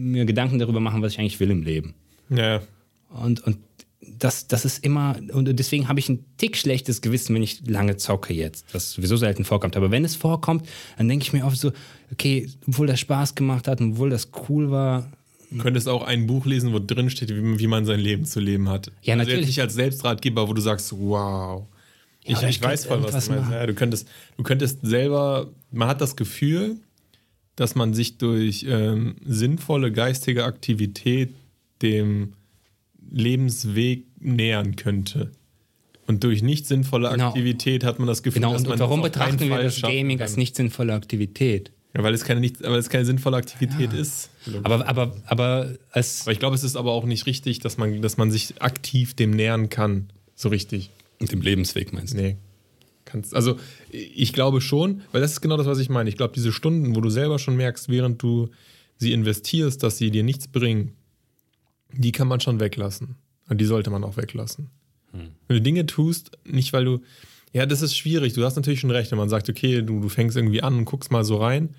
mir 0.00 0.24
Gedanken 0.24 0.58
darüber 0.58 0.80
machen, 0.80 1.02
was 1.02 1.12
ich 1.12 1.18
eigentlich 1.18 1.40
will 1.40 1.50
im 1.50 1.62
Leben. 1.62 1.94
Ja, 2.28 2.62
Und, 3.10 3.40
und 3.44 3.58
das, 4.18 4.46
das 4.46 4.64
ist 4.64 4.84
immer, 4.84 5.16
und 5.32 5.46
deswegen 5.58 5.88
habe 5.88 6.00
ich 6.00 6.08
ein 6.08 6.24
Tick 6.36 6.56
schlechtes 6.56 7.00
Gewissen, 7.00 7.34
wenn 7.34 7.42
ich 7.42 7.66
lange 7.66 7.96
zocke 7.96 8.32
jetzt, 8.32 8.66
was 8.72 8.92
sowieso 8.92 9.16
selten 9.16 9.44
vorkommt. 9.44 9.76
Aber 9.76 9.90
wenn 9.90 10.04
es 10.04 10.16
vorkommt, 10.16 10.66
dann 10.96 11.08
denke 11.08 11.24
ich 11.24 11.32
mir 11.32 11.44
oft 11.44 11.58
so, 11.58 11.72
okay, 12.12 12.48
obwohl 12.66 12.86
das 12.86 13.00
Spaß 13.00 13.34
gemacht 13.34 13.68
hat, 13.68 13.80
und 13.80 13.92
obwohl 13.92 14.10
das 14.10 14.30
cool 14.48 14.70
war, 14.70 15.10
Du 15.52 15.58
könntest 15.58 15.88
auch 15.88 16.04
ein 16.04 16.28
Buch 16.28 16.46
lesen, 16.46 16.72
wo 16.72 16.78
drin 16.78 17.10
steht, 17.10 17.30
wie, 17.30 17.58
wie 17.58 17.66
man 17.66 17.84
sein 17.84 17.98
Leben 17.98 18.24
zu 18.24 18.38
leben 18.38 18.68
hat. 18.68 18.92
Ja, 19.02 19.14
also 19.14 19.24
natürlich. 19.24 19.48
Nicht 19.48 19.60
als 19.60 19.74
Selbstratgeber, 19.74 20.48
wo 20.48 20.52
du 20.52 20.60
sagst, 20.60 20.92
wow. 20.92 21.66
Ja, 22.24 22.36
ich, 22.36 22.42
ich, 22.42 22.48
ich 22.50 22.62
weiß 22.62 22.84
voll, 22.86 23.02
was 23.02 23.26
du 23.26 23.32
meinst. 23.32 23.50
Ja, 23.50 23.66
du, 23.66 23.74
könntest, 23.74 24.06
du 24.36 24.44
könntest 24.44 24.78
selber, 24.82 25.50
man 25.72 25.88
hat 25.88 26.00
das 26.00 26.14
Gefühl, 26.14 26.76
dass 27.56 27.74
man 27.74 27.94
sich 27.94 28.18
durch 28.18 28.64
ähm, 28.68 29.16
sinnvolle 29.24 29.92
geistige 29.92 30.44
Aktivität 30.44 31.34
dem 31.82 32.34
Lebensweg 33.10 34.04
nähern 34.18 34.76
könnte. 34.76 35.32
Und 36.06 36.24
durch 36.24 36.42
nicht 36.42 36.66
sinnvolle 36.66 37.10
Genau. 37.10 37.28
Aktivität 37.28 37.84
hat 37.84 37.98
man 37.98 38.08
das 38.08 38.22
Gefühl, 38.22 38.40
genau, 38.40 38.52
dass 38.52 38.62
und, 38.62 38.68
man 38.68 38.74
und 38.74 38.80
warum 38.80 39.02
betrachten 39.02 39.48
wir 39.48 39.62
das 39.62 39.80
Gaming 39.80 40.18
kann. 40.18 40.26
als 40.26 40.36
nicht 40.36 40.56
sinnvolle 40.56 40.92
Aktivität? 40.94 41.70
Ja, 41.94 42.02
weil 42.02 42.14
es 42.14 42.24
keine, 42.24 42.40
nicht, 42.40 42.62
weil 42.62 42.78
es 42.78 42.88
keine 42.88 43.04
sinnvolle 43.04 43.36
Aktivität 43.36 43.92
ist. 43.92 44.30
Aber, 44.62 44.86
aber, 44.88 45.16
aber 45.26 45.74
es, 45.92 46.22
Aber 46.22 46.32
ich 46.32 46.38
glaube, 46.38 46.54
es 46.54 46.62
ist 46.62 46.76
aber 46.76 46.92
auch 46.92 47.04
nicht 47.04 47.26
richtig, 47.26 47.58
dass 47.58 47.78
man, 47.78 48.00
dass 48.00 48.16
man 48.16 48.30
sich 48.30 48.60
aktiv 48.62 49.14
dem 49.14 49.30
nähern 49.32 49.70
kann. 49.70 50.08
So 50.34 50.48
richtig. 50.48 50.90
mit 51.20 51.32
dem 51.32 51.42
Lebensweg 51.42 51.92
meinst 51.92 52.14
du? 52.14 52.18
Nee. 52.18 52.36
Kannst, 53.10 53.34
also, 53.34 53.58
ich 53.90 54.32
glaube 54.32 54.60
schon, 54.60 55.02
weil 55.12 55.20
das 55.20 55.32
ist 55.32 55.40
genau 55.40 55.56
das, 55.56 55.66
was 55.66 55.78
ich 55.78 55.88
meine. 55.88 56.08
Ich 56.08 56.16
glaube, 56.16 56.32
diese 56.34 56.52
Stunden, 56.52 56.94
wo 56.94 57.00
du 57.00 57.10
selber 57.10 57.38
schon 57.38 57.56
merkst, 57.56 57.88
während 57.88 58.22
du 58.22 58.50
sie 58.98 59.12
investierst, 59.12 59.82
dass 59.82 59.98
sie 59.98 60.10
dir 60.10 60.22
nichts 60.22 60.46
bringen, 60.46 60.92
die 61.92 62.12
kann 62.12 62.28
man 62.28 62.40
schon 62.40 62.60
weglassen. 62.60 63.16
Und 63.48 63.60
die 63.60 63.64
sollte 63.64 63.90
man 63.90 64.04
auch 64.04 64.16
weglassen. 64.16 64.70
Wenn 65.48 65.56
du 65.56 65.60
Dinge 65.60 65.86
tust, 65.86 66.38
nicht 66.44 66.72
weil 66.72 66.84
du. 66.84 67.00
Ja, 67.52 67.66
das 67.66 67.82
ist 67.82 67.96
schwierig. 67.96 68.34
Du 68.34 68.44
hast 68.44 68.54
natürlich 68.54 68.78
schon 68.78 68.92
recht, 68.92 69.10
wenn 69.10 69.18
man 69.18 69.28
sagt, 69.28 69.48
okay, 69.50 69.82
du, 69.82 70.00
du 70.00 70.08
fängst 70.08 70.36
irgendwie 70.36 70.62
an 70.62 70.78
und 70.78 70.84
guckst 70.84 71.10
mal 71.10 71.24
so 71.24 71.38
rein. 71.38 71.74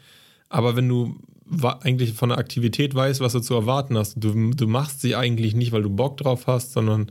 Aber 0.50 0.76
wenn 0.76 0.90
du 0.90 1.16
eigentlich 1.64 2.14
von 2.14 2.30
der 2.30 2.38
Aktivität 2.38 2.94
weißt, 2.94 3.22
was 3.22 3.32
du 3.32 3.40
zu 3.40 3.54
erwarten 3.54 3.98
hast, 3.98 4.16
du, 4.18 4.52
du 4.52 4.68
machst 4.68 5.00
sie 5.00 5.16
eigentlich 5.16 5.56
nicht, 5.56 5.72
weil 5.72 5.84
du 5.84 5.90
Bock 5.90 6.18
drauf 6.18 6.48
hast, 6.48 6.74
sondern 6.74 7.10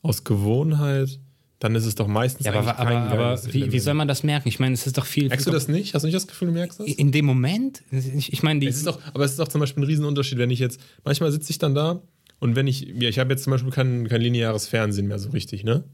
aus 0.00 0.24
Gewohnheit, 0.24 1.20
dann 1.58 1.74
ist 1.74 1.86
es 1.86 1.94
doch 1.94 2.06
meistens 2.06 2.46
Ja, 2.46 2.52
aber, 2.52 2.78
aber, 2.78 2.96
aber 2.96 3.40
wie, 3.52 3.72
wie 3.72 3.78
soll 3.80 3.94
man 3.94 4.06
das 4.06 4.22
merken? 4.22 4.48
Ich 4.48 4.60
meine, 4.60 4.74
es 4.74 4.86
ist 4.86 4.96
doch 4.96 5.06
viel. 5.06 5.28
Merkst 5.28 5.46
du 5.46 5.50
das 5.50 5.66
nicht? 5.68 5.94
Hast 5.94 6.02
du 6.02 6.06
nicht 6.06 6.14
das 6.14 6.26
Gefühl, 6.26 6.48
du 6.48 6.54
merkst 6.54 6.78
das? 6.78 6.86
In 6.86 7.10
dem 7.10 7.24
Moment? 7.24 7.82
Ich, 7.90 8.32
ich 8.32 8.42
meine. 8.42 8.64
Es 8.66 8.76
ist 8.76 8.86
doch, 8.86 9.00
aber 9.12 9.24
es 9.24 9.32
ist 9.32 9.40
doch 9.40 9.48
zum 9.48 9.60
Beispiel 9.60 9.82
ein 9.82 9.86
Riesenunterschied, 9.86 10.38
wenn 10.38 10.50
ich 10.50 10.60
jetzt, 10.60 10.80
manchmal 11.04 11.32
sitze 11.32 11.50
ich 11.50 11.58
dann 11.58 11.74
da 11.74 12.00
und 12.38 12.54
wenn 12.54 12.66
ich, 12.68 12.82
ja, 12.82 13.08
ich 13.08 13.18
habe 13.18 13.30
jetzt 13.30 13.44
zum 13.44 13.50
Beispiel 13.50 13.72
kein, 13.72 14.08
kein 14.08 14.20
lineares 14.20 14.68
Fernsehen 14.68 15.08
mehr 15.08 15.18
so 15.18 15.30
richtig, 15.30 15.64
ne? 15.64 15.84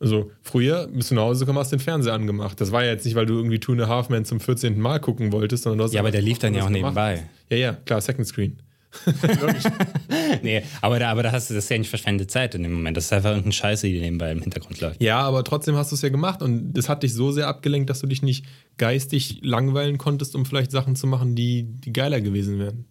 Also 0.00 0.30
früher 0.42 0.88
bist 0.88 1.10
du 1.10 1.14
nach 1.14 1.22
Hause 1.22 1.40
gekommen, 1.40 1.58
hast 1.58 1.72
den 1.72 1.78
Fernseher 1.78 2.14
angemacht. 2.14 2.58
Das 2.60 2.72
war 2.72 2.82
ja 2.82 2.90
jetzt 2.90 3.04
nicht, 3.04 3.14
weil 3.14 3.26
du 3.26 3.34
irgendwie 3.34 3.58
Two 3.58 3.72
and 3.72 3.82
a 3.82 3.88
Half 3.88 4.08
Men 4.08 4.24
zum 4.24 4.40
14. 4.40 4.78
Mal 4.80 4.98
gucken 4.98 5.30
wolltest, 5.30 5.64
sondern 5.64 5.78
du 5.78 5.84
hast 5.84 5.92
ja, 5.92 6.00
aber 6.00 6.10
der 6.10 6.22
lief 6.22 6.38
dann 6.38 6.54
ja 6.54 6.62
auch 6.62 6.68
gemacht. 6.68 6.94
nebenbei. 6.94 7.28
Ja, 7.50 7.56
ja, 7.56 7.72
klar, 7.74 8.00
Second 8.00 8.26
Screen. 8.26 8.58
Nee, 10.42 10.62
aber 10.80 10.98
da, 10.98 11.10
aber 11.10 11.22
da 11.22 11.32
hast 11.32 11.50
du 11.50 11.54
das 11.54 11.64
ist 11.64 11.70
ja 11.70 11.78
nicht 11.78 11.88
verschwendete 11.88 12.28
Zeit 12.28 12.54
in 12.54 12.62
dem 12.62 12.72
Moment. 12.72 12.96
Das 12.96 13.04
ist 13.06 13.12
einfach 13.12 13.30
irgendeine 13.30 13.52
Scheiße, 13.52 13.86
die 13.86 14.00
nebenbei 14.00 14.32
im 14.32 14.40
Hintergrund 14.40 14.80
läuft. 14.80 15.02
Ja, 15.02 15.20
aber 15.20 15.44
trotzdem 15.44 15.76
hast 15.76 15.90
du 15.92 15.94
es 15.94 16.02
ja 16.02 16.08
gemacht 16.08 16.42
und 16.42 16.72
das 16.72 16.88
hat 16.88 17.02
dich 17.02 17.14
so 17.14 17.32
sehr 17.32 17.46
abgelenkt, 17.48 17.90
dass 17.90 18.00
du 18.00 18.06
dich 18.06 18.22
nicht 18.22 18.46
geistig 18.76 19.38
langweilen 19.42 19.98
konntest, 19.98 20.34
um 20.34 20.46
vielleicht 20.46 20.70
Sachen 20.70 20.96
zu 20.96 21.06
machen, 21.06 21.34
die, 21.36 21.64
die 21.64 21.92
geiler 21.92 22.20
gewesen 22.20 22.58
wären. 22.58 22.86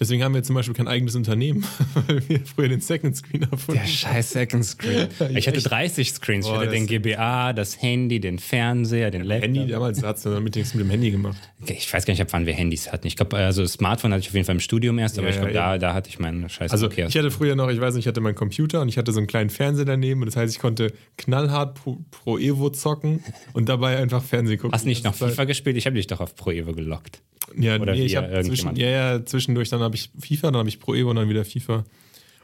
Deswegen 0.00 0.22
haben 0.24 0.34
wir 0.34 0.42
zum 0.42 0.54
Beispiel 0.54 0.74
kein 0.74 0.88
eigenes 0.88 1.14
Unternehmen, 1.14 1.64
weil 2.06 2.28
wir 2.28 2.40
früher 2.40 2.68
den 2.68 2.80
Second 2.80 3.16
Screen 3.16 3.42
erfunden 3.42 3.80
Der 3.80 3.88
scheiß 3.88 4.30
Second 4.32 4.64
Screen. 4.64 5.08
Ich 5.36 5.46
hatte 5.46 5.58
Echt? 5.58 5.70
30 5.70 6.12
Screens. 6.12 6.46
Ich 6.46 6.52
hatte 6.52 6.68
den 6.68 6.86
GBA, 6.86 7.52
das 7.52 7.80
Handy, 7.80 8.20
den 8.20 8.38
Fernseher, 8.38 9.10
den 9.10 9.22
Laptop. 9.22 9.44
Handy, 9.54 9.66
damals 9.72 10.02
hast 10.02 10.26
du 10.26 10.30
dann 10.30 10.42
mit 10.44 10.54
dem 10.54 10.90
Handy 10.90 11.10
gemacht. 11.10 11.36
Ich 11.66 11.92
weiß 11.92 12.04
gar 12.04 12.12
nicht, 12.12 12.20
ab 12.20 12.28
wann 12.32 12.46
wir 12.46 12.52
Handys 12.52 12.92
hatten. 12.92 13.06
Ich 13.06 13.16
glaube, 13.16 13.36
also 13.36 13.64
Smartphone 13.66 14.12
hatte 14.12 14.20
ich 14.22 14.28
auf 14.28 14.34
jeden 14.34 14.46
Fall 14.46 14.54
im 14.56 14.60
Studium 14.60 14.98
erst, 14.98 15.18
aber 15.18 15.28
Ja, 15.28 15.34
ich 15.34 15.38
glaube, 15.40 15.54
ja, 15.54 15.72
da, 15.72 15.88
da 15.88 15.94
hatte 15.94 16.10
ich 16.10 16.18
meinen 16.18 16.48
scheiß 16.48 16.70
Also 16.70 16.86
Nokia. 16.86 17.06
ich 17.08 17.16
hatte 17.16 17.30
früher 17.30 17.56
noch, 17.56 17.70
ich 17.70 17.80
weiß 17.80 17.94
nicht, 17.94 18.04
ich 18.04 18.08
hatte 18.08 18.20
meinen 18.20 18.34
Computer 18.34 18.80
und 18.80 18.88
ich 18.88 18.98
hatte 18.98 19.12
so 19.12 19.18
einen 19.18 19.26
kleinen 19.26 19.50
Fernseher 19.50 19.84
daneben 19.84 20.20
und 20.20 20.26
das 20.26 20.36
heißt, 20.36 20.54
ich 20.54 20.60
konnte 20.60 20.92
knallhart 21.16 21.74
Pro, 21.74 21.98
Pro 22.10 22.38
Evo 22.38 22.70
zocken 22.70 23.22
und 23.52 23.68
dabei 23.68 23.96
einfach 23.96 24.22
Fernsehen 24.22 24.58
gucken. 24.58 24.72
Hast 24.74 24.84
du 24.84 24.88
nicht 24.88 25.04
noch 25.04 25.14
FIFA 25.14 25.44
gespielt? 25.44 25.76
Ich 25.76 25.86
habe 25.86 25.96
dich 25.96 26.06
doch 26.06 26.20
auf 26.20 26.34
Pro 26.34 26.50
Evo 26.50 26.72
gelockt. 26.72 27.20
Ja, 27.56 27.78
Oder 27.78 27.92
nee, 27.92 28.04
ich 28.06 28.16
habe 28.16 28.42
zwischen, 28.42 28.74
ja, 28.76 28.88
ja, 28.88 29.24
zwischendurch, 29.24 29.68
dann 29.68 29.82
habe 29.84 29.96
ich 29.96 30.10
FIFA, 30.18 30.50
dann 30.50 30.58
habe 30.58 30.68
ich 30.68 30.80
Pro 30.80 30.94
Evo 30.94 31.10
und 31.10 31.16
dann 31.16 31.28
wieder 31.28 31.44
FIFA. 31.44 31.84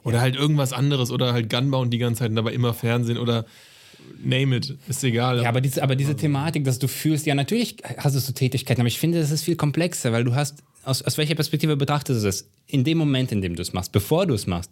Oder 0.02 0.20
halt 0.20 0.36
irgendwas 0.36 0.72
anderes 0.72 1.10
oder 1.10 1.32
halt 1.32 1.50
Gunbound 1.50 1.92
die 1.92 1.98
ganze 1.98 2.20
Zeit 2.20 2.30
und 2.30 2.36
dabei 2.36 2.52
immer 2.52 2.72
Fernsehen 2.72 3.18
oder 3.18 3.44
name 4.22 4.56
it, 4.56 4.76
ist 4.88 5.04
egal. 5.04 5.42
Ja, 5.42 5.48
aber 5.48 5.60
diese, 5.60 5.82
aber 5.82 5.96
diese 5.96 6.16
Thematik, 6.16 6.64
dass 6.64 6.78
du 6.78 6.88
fühlst, 6.88 7.26
ja, 7.26 7.34
natürlich 7.34 7.76
hast 7.98 8.16
du 8.16 8.20
so 8.20 8.32
Tätigkeiten, 8.32 8.80
aber 8.80 8.88
ich 8.88 8.98
finde, 8.98 9.20
das 9.20 9.30
ist 9.30 9.44
viel 9.44 9.56
komplexer, 9.56 10.12
weil 10.12 10.24
du 10.24 10.34
hast, 10.34 10.62
aus, 10.84 11.02
aus 11.02 11.18
welcher 11.18 11.34
Perspektive 11.34 11.76
betrachtest 11.76 12.24
du 12.24 12.28
es? 12.28 12.48
In 12.66 12.84
dem 12.84 12.98
Moment, 12.98 13.32
in 13.32 13.42
dem 13.42 13.56
du 13.56 13.62
es 13.62 13.72
machst, 13.72 13.92
bevor 13.92 14.26
du 14.26 14.34
es 14.34 14.46
machst, 14.46 14.70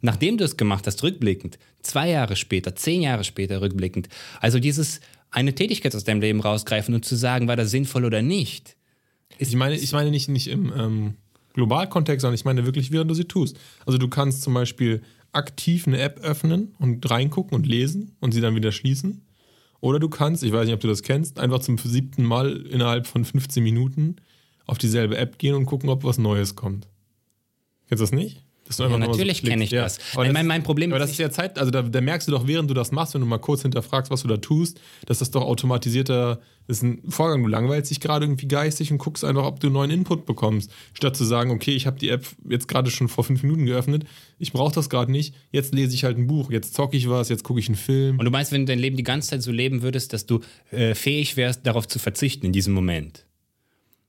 nachdem 0.00 0.36
du 0.36 0.44
es 0.44 0.56
gemacht 0.56 0.86
hast, 0.86 1.02
rückblickend, 1.02 1.58
zwei 1.82 2.10
Jahre 2.10 2.36
später, 2.36 2.74
zehn 2.74 3.02
Jahre 3.02 3.24
später 3.24 3.60
rückblickend. 3.60 4.08
Also 4.40 4.58
dieses 4.58 5.00
eine 5.30 5.54
Tätigkeit 5.54 5.94
aus 5.94 6.04
deinem 6.04 6.20
Leben 6.20 6.40
rausgreifen 6.40 6.94
und 6.94 7.04
zu 7.04 7.16
sagen, 7.16 7.48
war 7.48 7.56
das 7.56 7.70
sinnvoll 7.70 8.04
oder 8.04 8.22
nicht. 8.22 8.76
Ich 9.38 9.54
meine, 9.54 9.74
ich 9.74 9.92
meine 9.92 10.10
nicht, 10.10 10.28
nicht 10.28 10.48
im 10.48 10.72
ähm, 10.76 11.14
Globalkontext, 11.56 12.22
sondern 12.22 12.36
ich 12.36 12.44
meine 12.44 12.64
wirklich, 12.64 12.92
während 12.92 13.10
du 13.10 13.14
sie 13.14 13.24
tust. 13.24 13.58
Also 13.84 13.98
du 13.98 14.08
kannst 14.08 14.42
zum 14.42 14.54
Beispiel 14.54 15.02
aktiv 15.32 15.86
eine 15.86 16.00
App 16.00 16.20
öffnen 16.20 16.74
und 16.78 17.10
reingucken 17.10 17.56
und 17.56 17.66
lesen 17.66 18.16
und 18.20 18.32
sie 18.32 18.40
dann 18.40 18.54
wieder 18.54 18.72
schließen. 18.72 19.26
Oder 19.80 19.98
du 19.98 20.08
kannst, 20.08 20.42
ich 20.42 20.52
weiß 20.52 20.66
nicht, 20.66 20.74
ob 20.74 20.80
du 20.80 20.88
das 20.88 21.02
kennst, 21.02 21.38
einfach 21.38 21.58
zum 21.58 21.76
siebten 21.78 22.24
Mal 22.24 22.56
innerhalb 22.66 23.06
von 23.06 23.24
15 23.24 23.62
Minuten 23.62 24.16
auf 24.64 24.78
dieselbe 24.78 25.16
App 25.16 25.38
gehen 25.38 25.54
und 25.54 25.66
gucken, 25.66 25.90
ob 25.90 26.04
was 26.04 26.18
Neues 26.18 26.54
kommt. 26.54 26.88
Kennst 27.88 28.00
du 28.00 28.04
das 28.04 28.12
nicht? 28.12 28.45
Ja, 28.78 28.88
natürlich 28.98 29.38
klickst. 29.38 29.44
kenne 29.50 29.64
ich 29.64 29.70
Ja. 29.70 29.82
das. 29.82 29.98
Aber 30.14 30.30
Mein- 30.32 30.46
mein- 30.46 30.62
Problem 30.62 30.90
aber 30.92 30.98
ist 30.98 31.04
das 31.04 31.10
ist 31.12 31.18
ja 31.18 31.30
Zeit, 31.30 31.58
also 31.58 31.70
da, 31.70 31.82
da 31.82 32.00
merkst 32.00 32.26
du 32.28 32.32
doch, 32.32 32.46
während 32.46 32.68
du 32.70 32.74
das 32.74 32.92
machst, 32.92 33.14
wenn 33.14 33.20
du 33.20 33.26
mal 33.26 33.38
kurz 33.38 33.62
hinterfragst, 33.62 34.10
was 34.10 34.22
du 34.22 34.28
da 34.28 34.36
tust, 34.38 34.80
dass 35.06 35.18
das 35.18 35.30
doch 35.30 35.42
automatisierter 35.42 36.40
ist 36.68 36.82
ein 36.82 37.00
Vorgang. 37.08 37.42
Du 37.44 37.48
langweilst 37.48 37.90
dich 37.92 38.00
gerade 38.00 38.24
irgendwie 38.26 38.48
geistig 38.48 38.90
und 38.90 38.98
guckst 38.98 39.24
einfach, 39.24 39.44
ob 39.44 39.60
du 39.60 39.70
neuen 39.70 39.90
Input 39.90 40.26
bekommst. 40.26 40.70
Statt 40.94 41.16
zu 41.16 41.24
sagen, 41.24 41.50
okay, 41.52 41.70
ich 41.72 41.86
habe 41.86 41.98
die 41.98 42.08
App 42.08 42.26
jetzt 42.48 42.66
gerade 42.66 42.90
schon 42.90 43.06
vor 43.08 43.22
fünf 43.22 43.42
Minuten 43.44 43.66
geöffnet, 43.66 44.04
ich 44.38 44.52
brauche 44.52 44.74
das 44.74 44.90
gerade 44.90 45.12
nicht, 45.12 45.34
jetzt 45.52 45.72
lese 45.72 45.94
ich 45.94 46.02
halt 46.04 46.18
ein 46.18 46.26
Buch, 46.26 46.50
jetzt 46.50 46.74
zocke 46.74 46.96
ich 46.96 47.08
was, 47.08 47.28
jetzt 47.28 47.44
gucke 47.44 47.60
ich 47.60 47.68
einen 47.68 47.76
Film. 47.76 48.18
Und 48.18 48.24
du 48.24 48.30
meinst, 48.32 48.50
wenn 48.50 48.62
du 48.66 48.72
dein 48.72 48.80
Leben 48.80 48.96
die 48.96 49.04
ganze 49.04 49.28
Zeit 49.30 49.42
so 49.42 49.52
leben 49.52 49.82
würdest, 49.82 50.12
dass 50.12 50.26
du 50.26 50.40
äh, 50.72 50.94
fähig 50.96 51.36
wärst, 51.36 51.64
darauf 51.66 51.86
zu 51.86 51.98
verzichten 52.00 52.46
in 52.46 52.52
diesem 52.52 52.74
Moment? 52.74 53.24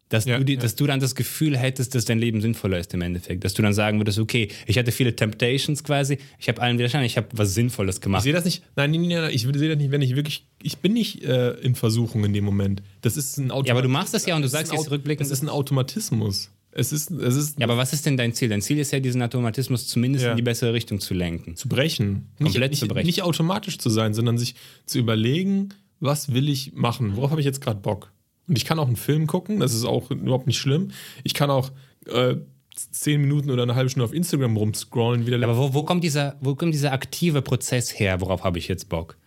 Dass, 0.10 0.24
Ja, 0.26 0.38
du, 0.38 0.46
die, 0.46 0.54
ja. 0.54 0.60
dass 0.60 0.76
du 0.76 0.88
dann 0.88 1.00
das 1.02 1.16
Gefühl 1.16 1.58
hättest, 1.58 1.94
dass 1.94 2.06
dein 2.06 2.18
Leben 2.20 2.40
sinnvoller 2.40 2.80
ist 2.80 2.94
im 2.94 3.02
Endeffekt. 3.02 3.44
Dass 3.44 3.54
du 3.54 3.62
dann 3.62 3.74
sagen 3.74 4.00
würdest, 4.00 4.20
okay, 4.20 4.48
ich 4.66 4.78
hatte 4.78 4.94
viele 4.94 5.14
Temptations 5.16 5.84
quasi, 5.84 6.18
ich 6.40 6.48
habe 6.48 6.62
allen 6.62 6.78
Widerstand, 6.78 7.06
ich 7.06 7.18
habe 7.18 7.28
was 7.34 7.54
Sinnvolles 7.54 7.96
Ich 7.98 8.02
gemacht. 8.02 8.24
sehe 8.24 8.32
das 8.32 8.46
nicht, 8.46 8.64
nein, 8.78 8.92
nein, 8.92 9.02
nein, 9.02 9.10
nein, 9.10 9.32
ich 9.34 9.42
sehe 9.42 9.52
das 9.52 9.78
nicht, 9.78 9.92
wenn 9.92 10.02
ich 10.02 10.16
wirklich, 10.16 10.46
ich 10.64 10.78
bin 10.78 10.94
nicht 10.94 11.24
äh, 11.26 11.52
in 11.60 11.76
Versuchung 11.76 12.24
in 12.24 12.32
dem 12.34 12.46
Moment. 12.46 12.82
Das 13.02 13.18
ist 13.18 13.38
ein 13.38 13.52
Automatismus. 13.52 13.68
Ja, 13.68 13.74
aber 13.74 13.82
du 13.82 13.90
machst 13.90 14.14
das 14.14 14.26
ja 14.26 14.36
und 14.38 14.44
du 14.44 14.48
sagst 14.48 14.72
jetzt 14.72 14.90
rückblickend. 14.90 15.26
Es 15.26 15.32
ist 15.32 15.42
ein 15.44 15.50
Automatismus. 15.50 16.52
Es 16.72 16.92
ist, 16.92 17.12
es 17.12 17.36
ist 17.36 17.60
Ja, 17.60 17.66
aber 17.66 17.76
was 17.78 17.92
ist 17.92 18.06
denn 18.06 18.18
dein 18.18 18.34
Ziel? 18.34 18.50
Dein 18.50 18.62
Ziel 18.62 18.78
ist 18.78 18.92
ja, 18.92 19.00
diesen 19.00 19.22
Automatismus 19.22 19.88
zumindest 19.88 20.24
Ja. 20.26 20.32
in 20.32 20.38
die 20.38 20.44
bessere 20.44 20.74
Richtung 20.74 21.00
zu 21.00 21.14
lenken. 21.16 21.56
zu 21.56 21.68
brechen. 21.68 22.28
Komplett 22.42 22.70
nicht, 22.72 22.80
zu 22.80 22.86
nicht, 22.86 22.94
brechen. 22.94 23.08
Nicht 23.08 23.24
automatisch 23.24 23.78
zu 23.80 23.90
sein, 23.90 24.14
sondern 24.14 24.38
sich 24.38 24.56
zu 24.86 25.00
überlegen, 25.00 25.70
was 26.00 26.34
will 26.34 26.48
ich 26.50 26.74
machen? 26.76 27.16
Worauf 27.16 27.32
habe 27.32 27.42
ich 27.42 27.46
jetzt 27.46 27.62
gerade 27.62 27.80
Bock? 27.80 28.12
Und 28.48 28.58
ich 28.58 28.66
kann 28.66 28.80
auch 28.80 28.88
einen 28.88 28.96
Film 28.96 29.28
gucken, 29.28 29.60
das 29.60 29.74
ist 29.74 29.86
auch 29.86 30.10
überhaupt 30.12 30.48
nicht 30.48 30.58
schlimm. 30.58 30.92
Ich 31.24 31.34
kann 31.34 31.50
auch 31.50 31.72
äh, 32.08 32.36
zehn 32.76 33.22
Minuten 33.22 33.50
oder 33.52 33.64
eine 33.64 33.76
halbe 33.76 33.90
Stunde 33.90 34.06
auf 34.06 34.14
Instagram 34.14 34.56
rumscrollen, 34.56 35.26
wieder 35.26 35.42
Aber 35.44 35.58
wo, 35.58 35.74
wo, 35.74 35.84
kommt 35.84 36.04
dieser, 36.04 36.36
wo 36.40 36.56
kommt 36.56 36.74
dieser 36.74 36.94
aktive 36.94 37.42
Prozess 37.42 38.00
her? 38.00 38.22
Worauf 38.22 38.44
habe 38.44 38.60
ich 38.60 38.68
jetzt 38.68 38.90
Bock? 38.90 39.18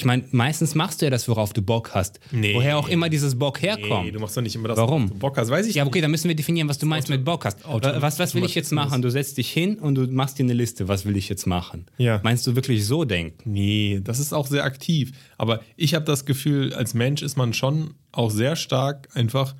Ich 0.00 0.06
meine, 0.06 0.24
meistens 0.30 0.74
machst 0.74 1.02
du 1.02 1.04
ja 1.06 1.10
das, 1.10 1.28
worauf 1.28 1.52
du 1.52 1.60
Bock 1.60 1.90
hast. 1.94 2.20
Nee. 2.30 2.54
Woher 2.54 2.78
auch 2.78 2.88
immer 2.88 3.10
dieses 3.10 3.38
Bock 3.38 3.60
herkommt. 3.60 4.06
Nee, 4.06 4.10
du 4.12 4.18
machst 4.18 4.34
doch 4.34 4.40
nicht 4.40 4.54
immer 4.54 4.68
das, 4.68 4.78
Warum? 4.78 5.02
worauf 5.02 5.12
du 5.12 5.18
Bock 5.18 5.36
hast. 5.36 5.50
Weiß 5.50 5.66
ich 5.66 5.74
Ja, 5.74 5.84
okay, 5.84 6.00
dann 6.00 6.10
müssen 6.10 6.28
wir 6.28 6.34
definieren, 6.34 6.68
was 6.68 6.78
du 6.78 6.86
meinst 6.86 7.10
mit 7.10 7.22
Bock 7.22 7.44
hast. 7.44 7.66
Auto- 7.66 8.00
was, 8.00 8.18
was 8.18 8.34
will 8.34 8.42
ich 8.42 8.54
jetzt 8.54 8.72
machen? 8.72 9.02
Du 9.02 9.10
setzt 9.10 9.36
dich 9.36 9.50
hin 9.50 9.78
und 9.78 9.96
du 9.96 10.06
machst 10.06 10.38
dir 10.38 10.44
eine 10.44 10.54
Liste. 10.54 10.88
Was 10.88 11.04
will 11.04 11.18
ich 11.18 11.28
jetzt 11.28 11.46
machen? 11.46 11.84
Ja. 11.98 12.18
Meinst 12.24 12.46
du 12.46 12.56
wirklich 12.56 12.86
so 12.86 13.04
denken? 13.04 13.50
Nee, 13.52 14.00
das 14.02 14.20
ist 14.20 14.32
auch 14.32 14.46
sehr 14.46 14.64
aktiv. 14.64 15.12
Aber 15.36 15.60
ich 15.76 15.92
habe 15.94 16.06
das 16.06 16.24
Gefühl, 16.24 16.72
als 16.72 16.94
Mensch 16.94 17.20
ist 17.20 17.36
man 17.36 17.52
schon 17.52 17.92
auch 18.10 18.30
sehr 18.30 18.56
stark 18.56 19.08
einfach, 19.12 19.54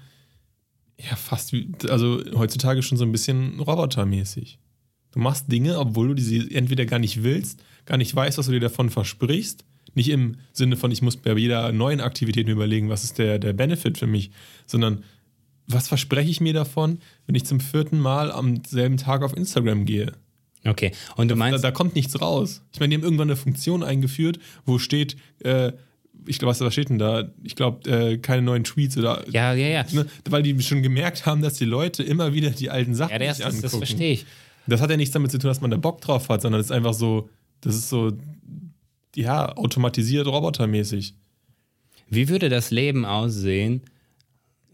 ja, 0.99 1.17
fast 1.17 1.53
wie, 1.53 1.71
also 1.91 2.23
heutzutage 2.35 2.83
schon 2.83 2.97
so 2.97 3.05
ein 3.05 3.13
bisschen 3.13 3.61
robotermäßig. 3.61 4.59
Du 5.13 5.19
machst 5.21 5.53
Dinge, 5.53 5.79
obwohl 5.79 6.09
du 6.09 6.15
diese 6.15 6.51
entweder 6.51 6.87
gar 6.87 6.99
nicht 6.99 7.23
willst, 7.23 7.63
gar 7.85 7.99
nicht 7.99 8.17
weißt, 8.17 8.39
was 8.39 8.47
du 8.47 8.53
dir 8.53 8.61
davon 8.61 8.89
versprichst. 8.89 9.67
Nicht 9.95 10.09
im 10.11 10.37
Sinne 10.53 10.77
von, 10.77 10.91
ich 10.91 11.03
muss 11.03 11.17
bei 11.17 11.33
jeder 11.35 11.73
neuen 11.73 12.01
Aktivität 12.01 12.47
mir 12.47 12.53
überlegen, 12.53 12.89
was 12.89 13.05
ist 13.05 13.19
der, 13.19 13.39
der 13.39 13.53
Benefit 13.53 13.99
für 13.99 14.07
mich, 14.07 14.31
sondern 14.67 15.05
was 15.67 15.89
verspreche 15.89 16.31
ich 16.31 16.41
mir 16.41 16.53
davon, 16.53 16.99
wenn 17.27 17.35
ich 17.35 17.45
zum 17.45 17.61
vierten 17.61 17.99
Mal 17.99 18.31
am 18.33 18.63
selben 18.67 18.97
Tag 18.97 19.23
auf 19.23 19.37
Instagram 19.37 19.85
gehe? 19.85 20.13
Okay. 20.65 20.93
Und 21.17 21.29
du 21.29 21.35
Da, 21.35 21.39
meinst, 21.39 21.65
da 21.65 21.71
kommt 21.71 21.95
nichts 21.95 22.21
raus. 22.21 22.63
Ich 22.73 22.81
meine, 22.81 22.91
die 22.91 22.97
haben 22.97 23.05
irgendwann 23.05 23.29
eine 23.29 23.37
Funktion 23.37 23.83
eingeführt, 23.83 24.39
wo 24.67 24.79
steht, 24.79 25.17
äh, 25.43 25.73
ich 26.27 26.39
glaube, 26.39 26.51
was, 26.51 26.61
was 26.61 26.73
steht 26.73 26.91
denn 26.91 26.99
da? 26.99 27.31
Ich 27.43 27.57
glaube, 27.57 27.89
äh, 27.91 28.19
keine 28.19 28.43
neuen 28.43 28.65
Tweets 28.65 28.97
oder. 28.99 29.25
ja, 29.31 29.55
ja, 29.55 29.69
ja. 29.69 29.85
Ne, 29.93 30.07
weil 30.29 30.43
die 30.43 30.61
schon 30.63 30.83
gemerkt 30.83 31.25
haben, 31.25 31.41
dass 31.41 31.55
die 31.55 31.65
Leute 31.65 32.03
immer 32.03 32.35
wieder 32.35 32.51
die 32.51 32.69
alten 32.69 32.95
Sachen 32.95 33.13
Ja, 33.13 33.19
sich 33.33 33.43
das, 33.45 33.55
angucken. 33.55 33.63
das 33.63 33.77
verstehe 33.77 34.13
ich. 34.13 34.27
Das 34.67 34.81
hat 34.83 34.91
ja 34.91 34.97
nichts 34.99 35.15
damit 35.15 35.31
zu 35.31 35.39
tun, 35.39 35.49
dass 35.49 35.61
man 35.63 35.71
da 35.71 35.77
Bock 35.79 36.01
drauf 36.03 36.29
hat, 36.29 36.43
sondern 36.43 36.61
es 36.61 36.67
ist 36.67 36.73
einfach 36.73 36.93
so, 36.95 37.31
das 37.63 37.75
ist 37.75 37.89
so, 37.89 38.13
ja, 39.17 39.57
automatisiert, 39.57 40.27
robotermäßig. 40.27 41.15
Wie 42.09 42.29
würde 42.29 42.49
das 42.49 42.71
Leben 42.71 43.05
aussehen, 43.05 43.83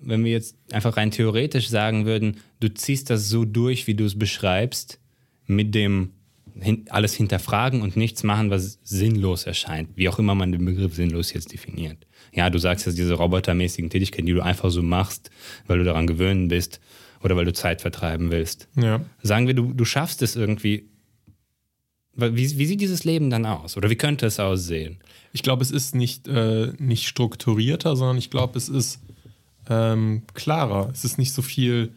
wenn 0.01 0.25
wir 0.25 0.33
jetzt 0.33 0.57
einfach 0.73 0.97
rein 0.97 1.11
theoretisch 1.11 1.69
sagen 1.69 2.07
würden, 2.07 2.39
du 2.61 2.73
ziehst 2.73 3.11
das 3.11 3.29
so 3.29 3.45
durch, 3.45 3.87
wie 3.87 3.95
du 3.95 4.05
es 4.05 4.19
beschreibst, 4.19 5.01
mit 5.47 5.75
dem 5.75 6.13
hin, 6.61 6.87
alles 6.89 7.15
hinterfragen 7.15 7.83
und 7.83 7.97
nichts 7.97 8.23
machen, 8.23 8.51
was 8.51 8.79
sinnlos 8.83 9.45
erscheint, 9.45 9.91
wie 9.95 10.09
auch 10.09 10.19
immer 10.19 10.35
man 10.35 10.53
den 10.53 10.65
Begriff 10.65 10.95
sinnlos 10.95 11.33
jetzt 11.33 11.53
definiert. 11.53 12.07
Ja, 12.33 12.51
du 12.51 12.59
sagst 12.59 12.87
jetzt 12.87 12.99
diese 12.99 13.15
robotermäßigen 13.15 13.91
Tätigkeiten, 13.91 14.27
die 14.27 14.33
du 14.33 14.43
einfach 14.43 14.71
so 14.71 14.83
machst, 14.83 15.31
weil 15.67 15.79
du 15.79 15.85
daran 15.85 16.07
gewöhnt 16.07 16.49
bist 16.49 16.81
oder 17.23 17.37
weil 17.37 17.45
du 17.45 17.53
Zeit 17.53 17.81
vertreiben 17.81 18.31
willst. 18.31 18.69
Ja. 18.77 19.05
Sagen 19.23 19.47
wir, 19.47 19.55
du, 19.55 19.73
du 19.73 19.85
schaffst 19.85 20.23
es 20.23 20.37
irgendwie. 20.37 20.89
Wie, 22.17 22.59
wie 22.59 22.67
sieht 22.67 22.81
dieses 22.81 23.05
Leben 23.05 23.31
dann 23.31 23.45
aus? 23.47 23.77
Oder 23.77 23.91
wie 23.91 23.97
könnte 23.97 24.27
es 24.27 24.41
aussehen? 24.41 24.99
Ich 25.33 25.43
glaube, 25.43 25.63
es 25.63 25.71
ist 25.71 25.95
nicht, 25.95 26.27
äh, 26.29 26.73
nicht 26.79 27.07
strukturierter, 27.07 27.95
sondern 27.97 28.17
ich 28.17 28.31
glaube, 28.31 28.57
es 28.57 28.69
ist 28.69 29.01
ähm, 29.69 30.23
klarer. 30.35 30.89
Es 30.93 31.05
ist 31.05 31.19
nicht 31.19 31.33
so 31.33 31.43
viel, 31.43 31.93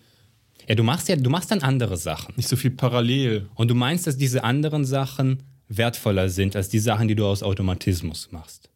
Ja, 0.68 0.76
du 0.76 0.84
machst 0.84 1.08
ja, 1.08 1.16
du 1.16 1.30
machst 1.30 1.52
dann 1.52 1.62
andere 1.62 1.96
Sachen. 1.98 2.34
nicht 2.36 2.50
so 2.50 2.56
viel 2.56 2.72
parallel. 2.72 3.48
Und 3.56 3.70
du 3.70 3.76
meinst, 3.76 4.08
dass 4.08 4.18
diese 4.18 4.44
anderen 4.44 4.86
Sachen 4.86 5.44
wertvoller 5.70 6.30
sind 6.30 6.56
als 6.56 6.70
die 6.70 6.80
Sachen, 6.80 7.08
die 7.08 7.16
du 7.16 7.26
aus 7.26 7.44
Automatismus 7.44 8.30
machst. 8.32 8.70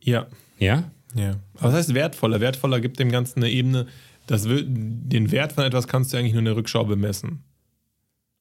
Ja. 0.00 0.26
Ja? 0.58 0.90
Ja. 1.14 1.36
Aber 1.54 1.68
was 1.68 1.74
heißt 1.74 1.94
wertvoller? 1.94 2.40
Wertvoller 2.40 2.80
gibt 2.80 2.98
dem 2.98 3.10
Ganzen 3.10 3.42
eine 3.42 3.50
Ebene, 3.52 3.86
das 4.26 4.44
den 4.46 5.30
Wert 5.30 5.52
von 5.52 5.64
etwas 5.64 5.86
kannst 5.88 6.12
du 6.12 6.16
eigentlich 6.16 6.32
nur 6.32 6.40
in 6.40 6.46
der 6.46 6.56
Rückschau 6.56 6.84
bemessen. 6.84 7.44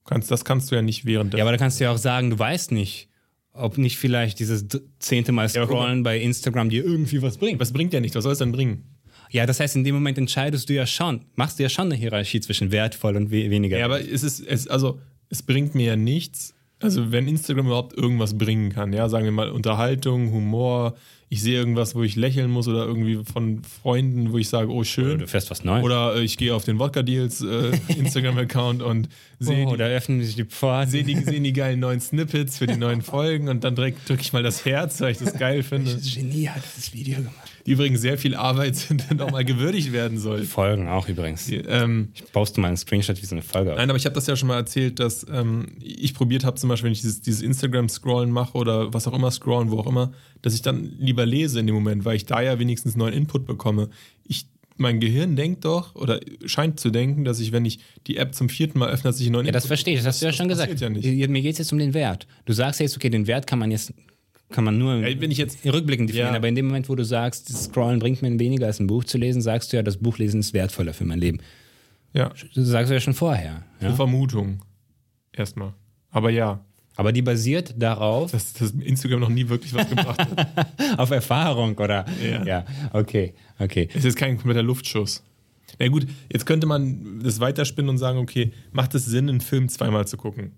Kannst, 0.06 0.32
das 0.32 0.46
kannst 0.46 0.72
du 0.72 0.76
ja 0.76 0.82
nicht 0.82 1.06
während 1.06 1.34
der. 1.34 1.40
Ja, 1.40 1.44
aber 1.44 1.52
da 1.52 1.58
kannst 1.58 1.80
du 1.80 1.84
ja 1.84 1.92
auch 1.92 1.98
sagen, 1.98 2.32
du 2.32 2.40
weißt 2.40 2.72
nicht, 2.72 3.10
ob 3.54 3.78
nicht 3.78 3.98
vielleicht 3.98 4.40
dieses 4.40 4.66
zehnte 5.00 5.32
Mal. 5.32 5.50
Scrollen 5.50 6.04
bei 6.04 6.20
Instagram 6.20 6.70
dir 6.70 6.84
irgendwie 6.84 7.22
was 7.22 7.38
bringt. 7.38 7.60
was 7.60 7.74
bringt 7.74 7.94
ja 7.94 8.00
nicht? 8.00 8.16
Was 8.16 8.24
soll 8.24 8.34
es 8.34 8.40
denn 8.40 8.52
bringen? 8.52 8.84
Ja, 9.32 9.46
das 9.46 9.60
heißt, 9.62 9.78
in 9.78 9.84
dem 9.84 9.96
Moment 9.96 10.18
entscheidest 10.18 10.68
du 10.68 10.74
ja 10.74 10.86
schon, 10.86 11.22
machst 11.36 11.58
du 11.58 11.64
ja 11.64 11.70
schon 11.70 11.86
eine 11.86 11.96
Hierarchie 11.96 12.42
zwischen 12.42 12.72
wertvoll 12.72 13.16
und 13.16 13.32
we 13.32 13.50
weniger. 13.50 13.78
Ja, 13.78 13.86
aber 13.86 14.02
es 14.02 14.24
ist, 14.24 14.46
es, 14.46 14.68
also, 14.68 15.00
es 15.30 15.42
bringt 15.42 15.74
mir 15.74 15.86
ja 15.86 15.96
nichts. 15.96 16.54
Also, 16.80 17.12
wenn 17.12 17.28
Instagram 17.28 17.68
überhaupt 17.68 17.98
irgendwas 17.98 18.38
bringen 18.38 18.72
kann, 18.72 18.92
ja, 18.92 19.08
sagen 19.08 19.24
wir 19.24 19.32
mal 19.32 19.50
Unterhaltung, 19.50 20.32
Humor, 20.32 20.96
ich 21.34 21.42
sehe 21.42 21.58
irgendwas, 21.58 21.96
wo 21.96 22.04
ich 22.04 22.18
lächeln 22.18 22.52
muss 22.52 22.68
oder 22.68 22.86
irgendwie 22.86 23.24
von 23.24 23.62
Freunden, 23.64 24.34
wo 24.34 24.38
ich 24.38 24.50
sage, 24.50 24.70
oh, 24.70 24.84
schön. 24.84 25.20
du 25.20 25.28
fährst 25.30 25.50
was 25.50 25.64
Neues. 25.64 25.82
Oder 25.82 26.18
äh, 26.18 26.24
ich 26.24 26.38
gehe 26.38 26.54
auf 26.54 26.66
den 26.66 26.78
Wodka 26.78 27.04
Deals 27.04 27.42
äh, 27.42 27.72
Instagram-Account 27.88 28.82
und 28.82 29.08
sehe 29.40 29.66
oh, 29.66 29.72
die 29.72 29.78
da 29.78 29.86
öffnen 29.86 30.22
sich 30.22 30.36
die 30.36 30.44
Pforten. 30.44 30.92
sehe 30.92 31.06
die, 31.06 31.16
sehen 31.16 31.46
die 31.46 31.54
geilen 31.54 31.80
neuen 31.80 32.02
Snippets 32.02 32.58
für 32.58 32.68
die 32.68 32.76
neuen 32.76 33.02
Folgen 33.02 33.48
und 33.48 33.64
dann 33.64 33.76
drücke 33.76 33.96
ich 34.20 34.34
mal 34.34 34.44
das 34.44 34.66
Herz, 34.66 35.00
weil 35.00 35.14
ich 35.14 35.20
das 35.20 35.34
geil 35.36 35.64
finde. 35.64 35.96
Genie 35.96 36.50
hat 36.50 36.64
dieses 36.76 36.94
Video 36.94 37.20
gemacht. 37.20 37.51
Die 37.66 37.72
übrigens 37.72 38.02
sehr 38.02 38.18
viel 38.18 38.36
Arbeit 38.36 38.76
sind 38.76 39.06
und 39.12 39.22
auch 39.22 39.32
mal 39.32 39.46
gewürdigt 39.46 39.92
werden 39.92 40.18
soll. 40.18 40.44
Folgen 40.44 40.88
auch 40.88 41.08
übrigens. 41.08 41.50
Ähm, 41.52 42.10
Ich 42.14 42.32
poste 42.32 42.60
mal 42.62 42.68
einen 42.70 42.78
Screenshot 42.78 43.22
wie 43.22 43.26
so 43.26 43.36
eine 43.36 43.42
Folge. 43.44 43.74
nein, 43.76 43.90
aber 43.90 43.98
ich 43.98 44.06
habe 44.06 44.16
das 44.16 44.28
ja 44.28 44.36
schon 44.36 44.48
mal 44.48 44.58
erzählt, 44.58 45.00
dass 45.00 45.26
ähm, 45.32 45.68
ich 45.82 46.14
probiert 46.14 46.44
habe, 46.44 46.58
zum 46.58 46.70
Beispiel, 46.70 46.86
wenn 46.88 46.94
ich 46.94 47.02
dieses, 47.02 47.22
dieses 47.22 47.42
Instagram-Scrollen 47.42 48.32
mache 48.32 48.58
oder 48.58 48.94
was 48.94 49.08
auch 49.08 49.14
immer 49.14 49.32
scrollen, 49.32 49.72
wo 49.72 49.80
auch 49.80 49.88
immer, 49.88 50.12
dass 50.42 50.54
ich 50.54 50.62
dann 50.62 50.84
lieber 50.98 51.26
lese 51.26 51.60
in 51.60 51.68
dem 51.68 51.76
Moment, 51.76 52.06
weil 52.06 52.16
ich 52.16 52.26
da 52.26 52.42
ja 52.42 52.58
wenigstens 52.60 52.96
neuen 52.96 53.14
Input 53.14 53.46
bekomme. 53.46 53.90
Ich, 54.28 54.48
mein 54.78 55.00
Gehirn 55.00 55.36
denkt 55.36 55.64
doch 55.66 55.94
oder 55.96 56.20
scheint 56.46 56.80
zu 56.80 56.90
denken, 56.90 57.24
dass 57.24 57.40
ich, 57.40 57.52
wenn 57.52 57.66
ich 57.66 57.80
die 58.08 58.18
App 58.18 58.34
zum 58.34 58.50
vierten 58.50 58.80
Mal 58.80 58.90
öffne, 58.90 59.10
dass 59.10 59.20
ich 59.20 59.28
einen 59.28 59.34
neuen 59.34 59.46
Ja, 59.46 59.52
das 59.52 59.68
verstehe 59.68 59.94
ich, 59.94 60.00
das 60.00 60.08
hast 60.08 60.22
du 60.22 60.26
ja 60.26 60.34
schon 60.34 60.48
gesagt. 60.48 60.80
ja 60.80 60.90
nicht. 60.90 61.06
Mir 61.30 61.42
geht 61.42 61.52
es 61.54 61.60
jetzt 61.60 61.72
um 61.72 61.78
den 61.78 61.94
Wert. 61.94 62.26
Du 62.46 62.54
sagst 62.54 62.80
jetzt, 62.80 62.96
okay, 62.96 63.10
den 63.12 63.28
Wert 63.28 63.46
kann 63.46 63.60
man 63.60 63.70
jetzt 63.70 63.94
kann 64.52 64.64
man 64.64 64.78
nur 64.78 65.02
wenn 65.02 65.32
ich 65.32 65.38
jetzt- 65.38 65.66
rückblickend 65.66 66.10
definieren, 66.10 66.34
Ja. 66.34 66.38
aber 66.38 66.48
in 66.48 66.56
dem 66.56 66.68
Moment, 66.68 66.90
wo 66.90 66.96
du 66.96 67.04
sagst, 67.06 67.50
das 67.50 67.66
Scrollen 67.66 68.00
bringt 68.00 68.22
mir 68.22 68.38
weniger 68.40 68.68
als 68.68 68.80
ein 68.80 68.88
Buch 68.88 69.04
zu 69.04 69.18
lesen, 69.18 69.42
sagst 69.42 69.72
du 69.72 69.78
ja, 69.78 69.84
das 69.84 69.98
Buchlesen 69.98 70.40
ist 70.42 70.54
wertvoller 70.54 70.94
für 70.94 71.06
mein 71.06 71.20
Leben. 71.20 71.40
Ja, 72.14 72.30
Das 72.56 72.68
sagst 72.68 72.90
du 72.90 72.94
ja 72.94 73.00
schon 73.00 73.14
vorher. 73.14 73.64
eine 73.80 73.90
Ja? 73.90 73.96
Vermutung. 73.96 74.60
Erstmal. 75.34 75.74
Aber 76.10 76.30
ja, 76.30 76.64
Aber 76.98 77.14
die 77.14 77.22
basiert 77.22 77.74
darauf, 77.78 78.32
dass, 78.32 78.52
dass 78.54 78.72
Instagram 78.72 79.22
noch 79.22 79.30
nie 79.30 79.48
wirklich 79.48 79.74
was 79.74 79.88
gebracht 79.90 80.20
hat. 80.20 80.68
auf 81.00 81.10
Erfahrung, 81.12 81.76
oder? 81.78 82.06
Ja. 82.22 82.46
ja. 82.46 82.66
Okay, 82.92 83.34
okay. 83.60 83.88
Es 83.96 84.04
ist 84.04 84.18
kein 84.18 84.36
kompletter 84.36 84.62
Luftschuss. 84.62 85.24
Na 85.80 85.88
gut, 85.88 86.06
jetzt 86.32 86.46
könnte 86.46 86.68
man 86.68 87.22
das 87.24 87.40
weiterspinnen 87.40 87.88
und 87.90 87.98
sagen, 87.98 88.20
okay, 88.20 88.52
macht 88.74 88.94
es 88.94 89.06
Sinn, 89.06 89.30
einen 89.30 89.40
Film 89.40 89.70
zweimal 89.70 90.06
zu 90.06 90.18
gucken? 90.18 90.52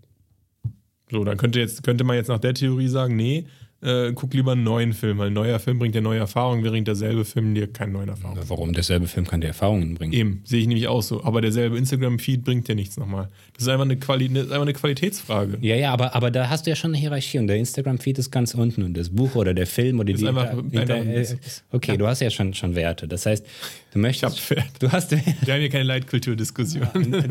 So, 1.11 1.23
dann 1.23 1.37
könnte, 1.37 1.59
jetzt, 1.59 1.83
könnte 1.83 2.03
man 2.03 2.15
jetzt 2.15 2.29
nach 2.29 2.39
der 2.39 2.55
Theorie 2.55 2.87
sagen, 2.87 3.15
nee, 3.15 3.45
äh, 3.83 4.11
guck 4.13 4.33
lieber 4.33 4.53
einen 4.53 4.63
neuen 4.63 4.93
Film, 4.93 5.17
weil 5.17 5.27
ein 5.27 5.33
neuer 5.33 5.59
Film 5.59 5.77
bringt 5.79 5.93
dir 5.95 6.01
neue 6.01 6.19
Erfahrungen, 6.19 6.63
während 6.63 6.87
derselbe 6.87 7.25
Film 7.25 7.53
dir 7.53 7.67
keine 7.71 7.91
neuen 7.91 8.09
Erfahrungen. 8.09 8.41
Warum 8.47 8.73
derselbe 8.73 9.07
Film 9.07 9.27
kann 9.27 9.41
dir 9.41 9.47
Erfahrungen 9.47 9.95
bringen? 9.95 10.13
Eben, 10.13 10.41
sehe 10.45 10.61
ich 10.61 10.67
nämlich 10.67 10.87
auch 10.87 11.01
so. 11.01 11.23
Aber 11.23 11.41
derselbe 11.41 11.77
Instagram-Feed 11.77 12.43
bringt 12.43 12.67
dir 12.67 12.75
nichts 12.75 12.97
nochmal. 12.97 13.29
Das 13.53 13.63
ist 13.63 13.69
einfach 13.69 13.85
eine, 13.85 13.97
Quali 13.97 14.29
das 14.29 14.45
ist 14.45 14.51
einfach 14.51 14.61
eine 14.63 14.73
Qualitätsfrage. 14.73 15.57
Ja, 15.61 15.75
ja, 15.75 15.91
aber, 15.93 16.15
aber 16.15 16.31
da 16.31 16.49
hast 16.49 16.65
du 16.65 16.69
ja 16.71 16.75
schon 16.75 16.91
eine 16.91 16.97
Hierarchie 16.97 17.39
und 17.39 17.47
der 17.47 17.57
Instagram-Feed 17.57 18.17
ist 18.19 18.31
ganz 18.31 18.53
unten 18.55 18.83
und 18.83 18.95
das 18.95 19.09
Buch 19.09 19.35
oder 19.35 19.53
der 19.53 19.67
Film 19.67 19.99
oder 19.99 20.13
die. 20.13 20.27
einfach- 20.27 20.53
Inter- 20.71 21.05
äh, 21.05 21.25
okay, 21.71 21.97
du 21.97 22.07
hast 22.07 22.21
ja 22.21 22.29
schon, 22.29 22.53
schon 22.53 22.75
Werte. 22.75 23.07
Das 23.07 23.25
heißt, 23.25 23.45
du 23.93 23.99
möchtest. 23.99 24.37
Ich 24.37 24.41
hab 24.49 24.57
Werte. 24.57 24.69
Du 24.79 24.91
hast 24.91 25.11
Wir 25.11 25.19
haben 25.53 25.59
hier 25.59 25.69
keine 25.69 25.83
Leitkulturdiskussion. 25.83 26.87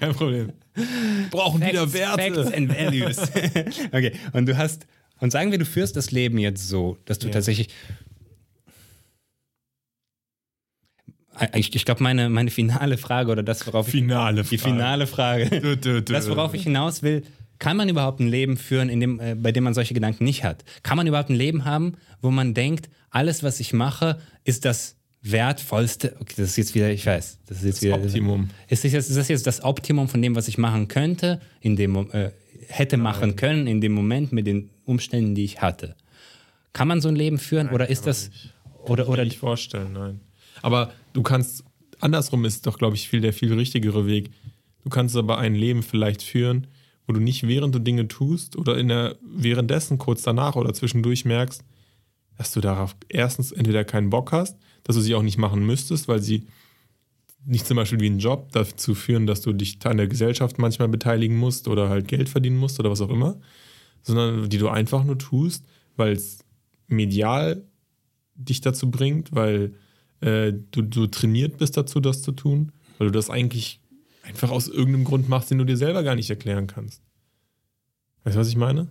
Kein 0.00 0.14
Problem. 0.14 0.52
Brauchen 1.30 1.60
wieder 1.60 1.92
Werte. 1.92 2.34
Facts 2.44 2.52
and 2.52 2.68
Values. 2.74 3.18
okay, 3.92 4.12
und 4.32 4.46
du 4.46 4.56
hast. 4.56 4.86
Und 5.20 5.30
sagen 5.32 5.50
wir, 5.50 5.58
du 5.58 5.64
führst 5.64 5.96
das 5.96 6.10
Leben 6.10 6.38
jetzt 6.38 6.68
so, 6.68 6.96
dass 7.04 7.18
du 7.18 7.26
Ja. 7.26 7.32
tatsächlich. 7.34 7.68
Ich, 11.54 11.74
ich 11.74 11.84
glaube, 11.84 12.02
meine, 12.02 12.28
meine 12.28 12.50
finale 12.50 12.98
Frage 12.98 13.30
oder 13.30 13.42
das, 13.44 13.64
worauf 13.66 13.86
ich. 13.88 13.92
Finale 13.92 14.42
Die 14.42 14.58
Frage. 14.58 14.72
finale 14.74 15.06
Frage. 15.06 15.48
Dö, 15.60 15.76
dö, 15.76 16.00
dö. 16.02 16.12
Das, 16.12 16.28
worauf 16.28 16.52
ich 16.54 16.64
hinaus 16.64 17.02
will, 17.02 17.22
kann 17.60 17.76
man 17.76 17.88
überhaupt 17.88 18.18
ein 18.20 18.26
Leben 18.28 18.56
führen, 18.56 18.88
in 18.88 18.98
dem, 19.00 19.20
äh, 19.20 19.34
bei 19.36 19.52
dem 19.52 19.64
man 19.64 19.74
solche 19.74 19.94
Gedanken 19.94 20.24
nicht 20.24 20.42
hat? 20.42 20.64
Kann 20.82 20.96
man 20.96 21.06
überhaupt 21.06 21.30
ein 21.30 21.36
Leben 21.36 21.64
haben, 21.64 21.92
wo 22.20 22.30
man 22.32 22.54
denkt, 22.54 22.88
alles, 23.10 23.42
was 23.44 23.60
ich 23.60 23.72
mache, 23.72 24.20
ist 24.44 24.64
das 24.64 24.96
wertvollste? 25.22 26.16
Okay, 26.20 26.34
das 26.38 26.50
ist 26.50 26.56
jetzt 26.56 26.74
wieder, 26.74 26.90
ich 26.90 27.06
weiß, 27.06 27.38
das 27.46 27.58
ist 27.58 27.64
jetzt 27.64 27.82
wieder. 27.82 27.94
Optimum. 27.96 28.50
Ist 28.68 28.84
das, 28.84 28.92
jetzt, 28.92 29.08
ist 29.08 29.16
das 29.16 29.28
jetzt 29.28 29.46
das 29.46 29.62
Optimum 29.62 30.08
von 30.08 30.20
dem, 30.20 30.34
was 30.34 30.48
ich 30.48 30.58
machen 30.58 30.88
könnte, 30.88 31.40
in 31.60 31.76
dem, 31.76 31.96
äh, 32.12 32.30
hätte 32.68 32.96
machen 32.96 33.36
können, 33.36 33.66
in 33.68 33.80
dem 33.80 33.92
Moment 33.92 34.32
mit 34.32 34.46
den 34.46 34.70
Umständen, 34.88 35.34
die 35.34 35.44
ich 35.44 35.60
hatte? 35.60 35.94
Kann 36.72 36.88
man 36.88 37.00
so 37.00 37.08
ein 37.08 37.16
Leben 37.16 37.38
führen 37.38 37.70
oder 37.70 37.88
ist 37.88 38.06
das. 38.06 38.30
Oder, 38.84 39.08
oder 39.08 39.24
nicht 39.24 39.38
vorstellen, 39.38 39.92
nein. 39.92 40.20
Aber 40.62 40.92
du 41.12 41.22
kannst, 41.22 41.64
andersrum 42.00 42.44
ist 42.44 42.66
doch, 42.66 42.78
glaube 42.78 42.96
ich, 42.96 43.08
viel 43.08 43.20
der 43.20 43.32
viel 43.32 43.52
richtigere 43.52 44.06
Weg. 44.06 44.30
Du 44.84 44.90
kannst 44.90 45.16
aber 45.16 45.38
ein 45.38 45.54
Leben 45.54 45.82
vielleicht 45.82 46.22
führen, 46.22 46.66
wo 47.06 47.12
du 47.12 47.20
nicht 47.20 47.46
während 47.46 47.74
du 47.74 47.78
Dinge 47.78 48.08
tust 48.08 48.56
oder 48.56 48.78
in 48.78 48.88
der, 48.88 49.16
währenddessen 49.22 49.98
kurz 49.98 50.22
danach 50.22 50.56
oder 50.56 50.72
zwischendurch 50.72 51.24
merkst, 51.24 51.64
dass 52.36 52.52
du 52.52 52.60
darauf 52.60 52.96
erstens 53.08 53.52
entweder 53.52 53.84
keinen 53.84 54.10
Bock 54.10 54.32
hast, 54.32 54.56
dass 54.84 54.96
du 54.96 55.02
sie 55.02 55.14
auch 55.14 55.22
nicht 55.22 55.38
machen 55.38 55.66
müsstest, 55.66 56.08
weil 56.08 56.22
sie 56.22 56.46
nicht 57.44 57.66
zum 57.66 57.76
Beispiel 57.76 58.00
wie 58.00 58.10
ein 58.10 58.18
Job 58.18 58.52
dazu 58.52 58.94
führen, 58.94 59.26
dass 59.26 59.40
du 59.40 59.52
dich 59.52 59.78
an 59.84 59.96
der 59.96 60.06
Gesellschaft 60.06 60.58
manchmal 60.58 60.88
beteiligen 60.88 61.36
musst 61.36 61.66
oder 61.66 61.88
halt 61.88 62.08
Geld 62.08 62.28
verdienen 62.28 62.58
musst 62.58 62.78
oder 62.78 62.90
was 62.90 63.00
auch 63.00 63.10
immer, 63.10 63.40
sondern 64.08 64.48
die 64.48 64.58
du 64.58 64.68
einfach 64.68 65.04
nur 65.04 65.18
tust, 65.18 65.66
weil 65.96 66.12
es 66.12 66.38
medial 66.86 67.62
dich 68.34 68.60
dazu 68.62 68.90
bringt, 68.90 69.34
weil 69.34 69.74
äh, 70.20 70.52
du, 70.70 70.82
du 70.82 71.06
trainiert 71.06 71.58
bist 71.58 71.76
dazu, 71.76 72.00
das 72.00 72.22
zu 72.22 72.32
tun, 72.32 72.72
weil 72.96 73.08
du 73.08 73.12
das 73.12 73.28
eigentlich 73.28 73.80
einfach 74.22 74.50
aus 74.50 74.68
irgendeinem 74.68 75.04
Grund 75.04 75.28
machst, 75.28 75.50
den 75.50 75.58
du 75.58 75.64
dir 75.64 75.76
selber 75.76 76.02
gar 76.02 76.14
nicht 76.14 76.30
erklären 76.30 76.66
kannst. 76.66 77.02
Weißt 78.24 78.36
du, 78.36 78.40
was 78.40 78.48
ich 78.48 78.56
meine? 78.56 78.88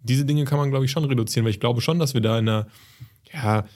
Diese 0.00 0.24
Dinge 0.24 0.44
kann 0.44 0.58
man, 0.58 0.70
glaube 0.70 0.84
ich, 0.84 0.90
schon 0.90 1.04
reduzieren, 1.04 1.44
weil 1.44 1.52
ich 1.52 1.60
glaube 1.60 1.80
schon, 1.80 1.98
dass 1.98 2.14
wir 2.14 2.20
da 2.20 2.38
in 2.38 2.48
einer, 2.48 2.68
ja, 3.32 3.66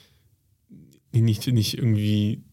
nicht, 1.11 1.47
nicht 1.47 1.77
irgendwie 1.77 2.43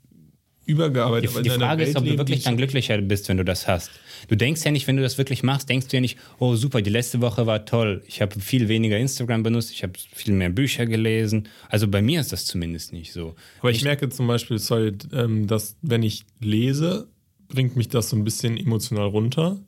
übergearbeitet. 0.67 1.31
Die, 1.37 1.43
die 1.43 1.51
Frage 1.51 1.85
ist, 1.85 1.97
ob 1.97 2.05
du 2.05 2.17
wirklich 2.17 2.43
dann 2.43 2.57
glücklicher 2.57 2.99
bist, 3.01 3.29
wenn 3.29 3.37
du 3.37 3.45
das 3.45 3.67
hast. 3.69 3.91
Du 4.29 4.37
denkst 4.37 4.65
ja 4.65 4.71
nicht, 4.71 4.87
wenn 4.87 4.97
du 4.97 5.03
das 5.03 5.19
wirklich 5.19 5.43
machst, 5.43 5.69
denkst 5.69 5.89
du 5.89 5.97
ja 5.97 6.01
nicht, 6.01 6.19
oh 6.39 6.55
super, 6.55 6.83
die 6.83 6.91
letzte 6.91 7.21
Woche 7.21 7.47
war 7.47 7.65
toll. 7.65 8.03
Ich 8.07 8.23
habe 8.23 8.39
viel 8.41 8.69
weniger 8.69 8.99
Instagram 8.99 9.43
benutzt, 9.43 9.71
ich 9.71 9.83
habe 9.83 9.93
viel 10.13 10.35
mehr 10.35 10.51
Bücher 10.51 10.87
gelesen. 10.87 11.49
Also 11.69 11.89
bei 11.89 12.03
mir 12.03 12.21
ist 12.21 12.33
das 12.33 12.47
zumindest 12.47 12.93
nicht 12.93 13.13
so. 13.13 13.35
Aber 13.61 13.71
ich, 13.71 13.79
ich 13.79 13.85
merke 13.85 14.09
zum 14.09 14.27
Beispiel, 14.27 14.59
sorry, 14.59 14.93
ähm, 15.13 15.47
dass 15.47 15.77
wenn 15.83 16.03
ich 16.03 16.25
lese, 16.41 17.09
bringt 17.49 17.77
mich 17.77 17.89
das 17.89 18.11
so 18.11 18.17
ein 18.17 18.25
bisschen 18.25 18.57
emotional 18.57 19.09
runter. 19.09 19.59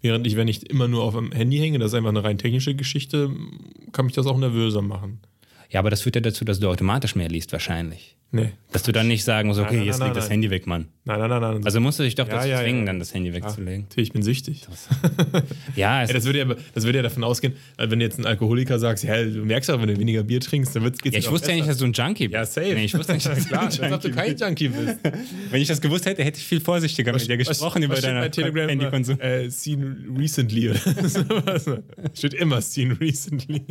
Während 0.00 0.26
ich, 0.26 0.34
wenn 0.34 0.48
ich 0.48 0.68
immer 0.68 0.88
nur 0.88 1.04
auf 1.04 1.14
dem 1.14 1.30
Handy 1.30 1.58
hänge, 1.58 1.78
das 1.78 1.92
ist 1.92 1.94
einfach 1.94 2.10
eine 2.10 2.24
rein 2.24 2.38
technische 2.38 2.74
Geschichte, 2.74 3.30
kann 3.92 4.06
mich 4.06 4.14
das 4.14 4.26
auch 4.26 4.36
nervöser 4.36 4.82
machen. 4.82 5.20
Ja, 5.72 5.80
aber 5.80 5.90
das 5.90 6.02
führt 6.02 6.14
ja 6.16 6.20
dazu, 6.20 6.44
dass 6.44 6.60
du 6.60 6.68
automatisch 6.68 7.14
mehr 7.14 7.28
liest, 7.28 7.52
wahrscheinlich. 7.52 8.16
Nee. 8.34 8.48
Dass 8.72 8.82
du 8.82 8.92
dann 8.92 9.08
nicht 9.08 9.24
sagen 9.24 9.48
musst, 9.48 9.60
okay, 9.60 9.72
nein, 9.72 9.78
nein, 9.80 9.86
jetzt 9.86 9.98
nein, 9.98 10.08
leg 10.08 10.14
das 10.14 10.30
Handy 10.30 10.48
weg, 10.48 10.66
Mann. 10.66 10.86
Nein, 11.04 11.20
nein, 11.20 11.28
nein, 11.28 11.40
nein. 11.40 11.66
Also 11.66 11.80
musst 11.80 11.98
du 11.98 12.02
dich 12.02 12.14
doch 12.14 12.26
ja, 12.26 12.36
dazu 12.36 12.48
ja, 12.48 12.60
zwingen, 12.62 12.80
ja. 12.80 12.86
dann 12.86 12.98
das 12.98 13.12
Handy 13.12 13.34
wegzulegen. 13.34 13.86
Ja, 13.94 14.02
ich 14.02 14.10
bin 14.10 14.22
süchtig. 14.22 14.66
ja, 15.76 16.06
das, 16.06 16.24
würde 16.24 16.38
ja, 16.38 16.46
das 16.74 16.84
würde 16.84 16.98
ja 17.00 17.02
davon 17.02 17.24
ausgehen, 17.24 17.54
wenn 17.76 17.98
du 17.98 18.04
jetzt 18.06 18.18
ein 18.18 18.24
Alkoholiker 18.24 18.78
sagst, 18.78 19.04
ja, 19.04 19.22
du 19.22 19.44
merkst 19.44 19.70
auch, 19.70 19.82
wenn 19.82 19.88
du 19.88 19.98
weniger 19.98 20.22
Bier 20.22 20.40
trinkst, 20.40 20.74
dann 20.74 20.82
wird's 20.82 21.02
geht's 21.02 21.14
Ja, 21.14 21.18
ich 21.18 21.30
wusste 21.30 21.48
besser. 21.48 21.52
ja 21.52 21.56
nicht, 21.56 21.68
dass 21.68 21.76
du 21.76 21.84
ein 21.84 21.92
Junkie 21.92 22.28
bist. 22.28 22.34
Ja, 22.34 22.46
safe. 22.46 22.74
Nee, 22.74 22.84
ich 22.84 22.94
wusste 22.94 23.12
nicht, 23.12 23.26
dass 23.26 23.48
Klar, 23.48 23.68
du, 23.68 23.76
dass 23.76 24.00
du 24.00 24.10
kein 24.10 24.34
Junkie 24.34 24.68
bist. 24.68 24.98
wenn 25.50 25.60
ich 25.60 25.68
das 25.68 25.82
gewusst 25.82 26.06
hätte, 26.06 26.24
hätte 26.24 26.38
ich 26.38 26.46
viel 26.46 26.60
vorsichtiger 26.60 27.12
was, 27.12 27.22
mit 27.22 27.30
dir 27.30 27.36
gesprochen 27.36 27.82
was, 27.86 27.98
über 27.98 28.00
deinen 28.00 28.32
Handykonsum. 28.70 29.20
Äh, 29.20 29.50
seen 29.50 30.16
recently 30.16 30.70
oder 30.70 31.58
so. 31.58 31.78
Steht 32.14 32.32
immer 32.32 32.62
seen 32.62 32.92
recently. 32.92 33.62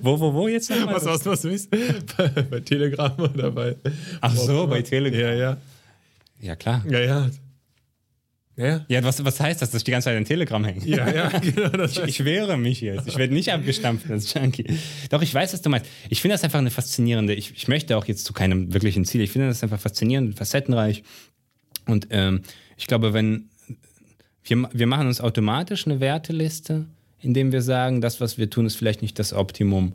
wo, 0.00 0.18
wo, 0.18 0.32
wo 0.32 0.48
jetzt 0.48 0.70
nochmal? 0.70 0.97
Was, 1.04 1.26
was, 1.26 1.44
was, 1.44 1.44
was, 1.44 1.66
bei, 2.16 2.42
bei 2.42 2.60
Telegram 2.60 3.18
oder 3.18 3.50
bei... 3.50 3.76
Ach 4.20 4.34
so, 4.34 4.66
bei 4.66 4.82
Telegram. 4.82 5.20
Ja, 5.20 5.34
ja. 5.34 5.56
Ja, 6.40 6.56
klar. 6.56 6.84
Ja, 6.88 7.00
ja. 7.00 7.30
Ja, 8.58 8.84
ja 8.88 9.04
was, 9.04 9.24
was 9.24 9.38
heißt 9.38 9.62
das, 9.62 9.70
dass 9.70 9.80
ich 9.80 9.84
die 9.84 9.92
ganze 9.92 10.06
Zeit 10.06 10.16
in 10.16 10.24
Telegram 10.24 10.64
hänge? 10.64 10.84
Ja, 10.84 11.08
ja, 11.08 11.28
genau. 11.38 11.68
Das 11.68 11.96
ich, 11.96 12.04
ich 12.04 12.24
wehre 12.24 12.56
mich 12.56 12.80
jetzt. 12.80 13.06
Ich 13.06 13.16
werde 13.16 13.32
nicht 13.32 13.52
abgestampft 13.52 14.10
als 14.10 14.34
Junkie. 14.34 14.64
Doch, 15.10 15.22
ich 15.22 15.32
weiß, 15.32 15.52
was 15.52 15.62
du 15.62 15.70
meinst. 15.70 15.88
Ich 16.08 16.20
finde 16.20 16.34
das 16.34 16.42
einfach 16.42 16.58
eine 16.58 16.72
faszinierende, 16.72 17.34
ich, 17.34 17.52
ich 17.56 17.68
möchte 17.68 17.96
auch 17.96 18.06
jetzt 18.06 18.24
zu 18.24 18.32
keinem 18.32 18.74
wirklichen 18.74 19.04
Ziel, 19.04 19.20
ich 19.20 19.30
finde 19.30 19.46
das 19.46 19.62
einfach 19.62 19.80
faszinierend, 19.80 20.36
facettenreich. 20.36 21.04
Und 21.86 22.08
ähm, 22.10 22.42
ich 22.76 22.88
glaube, 22.88 23.12
wenn 23.12 23.48
wir, 24.42 24.68
wir 24.72 24.86
machen 24.88 25.06
uns 25.06 25.20
automatisch 25.20 25.86
eine 25.86 26.00
Werteliste, 26.00 26.86
indem 27.20 27.52
wir 27.52 27.62
sagen, 27.62 28.00
das, 28.00 28.20
was 28.20 28.38
wir 28.38 28.50
tun, 28.50 28.66
ist 28.66 28.74
vielleicht 28.74 29.02
nicht 29.02 29.18
das 29.20 29.32
Optimum. 29.32 29.92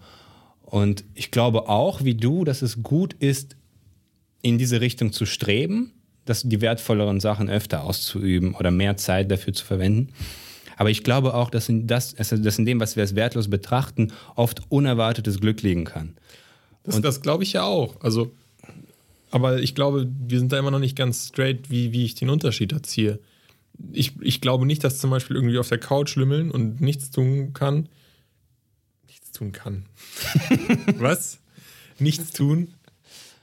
Und 0.73 1.03
ich 1.13 1.29
glaube 1.29 1.69
auch, 1.69 2.03
wie 2.03 2.15
du, 2.15 2.43
dass 2.43 2.63
es 2.63 2.81
gut 2.81 3.13
ist, 3.19 3.55
in 4.41 4.57
diese 4.57 4.81
Richtung 4.81 5.13
zu 5.13 5.27
streben, 5.27 5.91
dass 6.25 6.41
die 6.41 6.61
wertvolleren 6.61 7.19
Sachen 7.19 7.47
öfter 7.47 7.83
auszuüben 7.83 8.55
oder 8.55 8.71
mehr 8.71 8.97
Zeit 8.97 9.29
dafür 9.29 9.53
zu 9.53 9.63
verwenden. 9.63 10.13
Aber 10.75 10.89
ich 10.89 11.03
glaube 11.03 11.35
auch, 11.35 11.51
dass 11.51 11.69
in, 11.69 11.85
das, 11.85 12.15
also 12.15 12.37
dass 12.37 12.57
in 12.57 12.65
dem, 12.65 12.79
was 12.79 12.95
wir 12.95 13.03
als 13.03 13.13
wertlos 13.13 13.51
betrachten, 13.51 14.13
oft 14.35 14.63
unerwartetes 14.69 15.39
Glück 15.39 15.61
liegen 15.61 15.83
kann. 15.83 16.15
Das, 16.81 16.99
das 17.01 17.21
glaube 17.21 17.43
ich 17.43 17.53
ja 17.53 17.65
auch. 17.65 18.01
Also, 18.01 18.31
aber 19.29 19.61
ich 19.61 19.75
glaube, 19.75 20.09
wir 20.27 20.39
sind 20.39 20.51
da 20.51 20.57
immer 20.57 20.71
noch 20.71 20.79
nicht 20.79 20.95
ganz 20.95 21.27
straight, 21.27 21.69
wie, 21.69 21.91
wie 21.91 22.03
ich 22.03 22.15
den 22.15 22.31
Unterschied 22.31 22.71
erziehe. 22.71 23.19
Ich, 23.91 24.13
ich 24.21 24.41
glaube 24.41 24.65
nicht, 24.65 24.83
dass 24.83 24.97
zum 24.97 25.11
Beispiel 25.11 25.35
irgendwie 25.35 25.59
auf 25.59 25.69
der 25.69 25.77
Couch 25.77 26.15
lümmeln 26.15 26.49
und 26.49 26.81
nichts 26.81 27.11
tun 27.11 27.53
kann. 27.53 27.89
Tun 29.33 29.51
kann. 29.51 29.85
Was? 30.97 31.39
Nichts 31.99 32.31
tun 32.31 32.73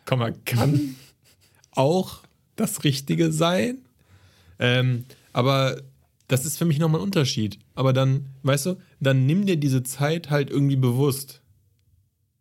Komma, 0.05 0.33
kann 0.45 0.97
auch 1.73 2.21
das 2.57 2.85
Richtige 2.85 3.33
sein. 3.33 3.79
Ähm, 4.59 5.05
aber 5.33 5.81
das 6.29 6.45
ist 6.45 6.59
für 6.59 6.65
mich 6.65 6.79
nochmal 6.79 7.01
ein 7.01 7.05
Unterschied. 7.05 7.59
Aber 7.75 7.93
dann, 7.93 8.27
weißt 8.43 8.67
du, 8.67 8.77
dann 9.01 9.27
nimm 9.27 9.47
dir 9.47 9.57
diese 9.57 9.83
Zeit 9.83 10.31
halt 10.31 10.51
irgendwie 10.51 10.77
bewusst. 10.77 11.41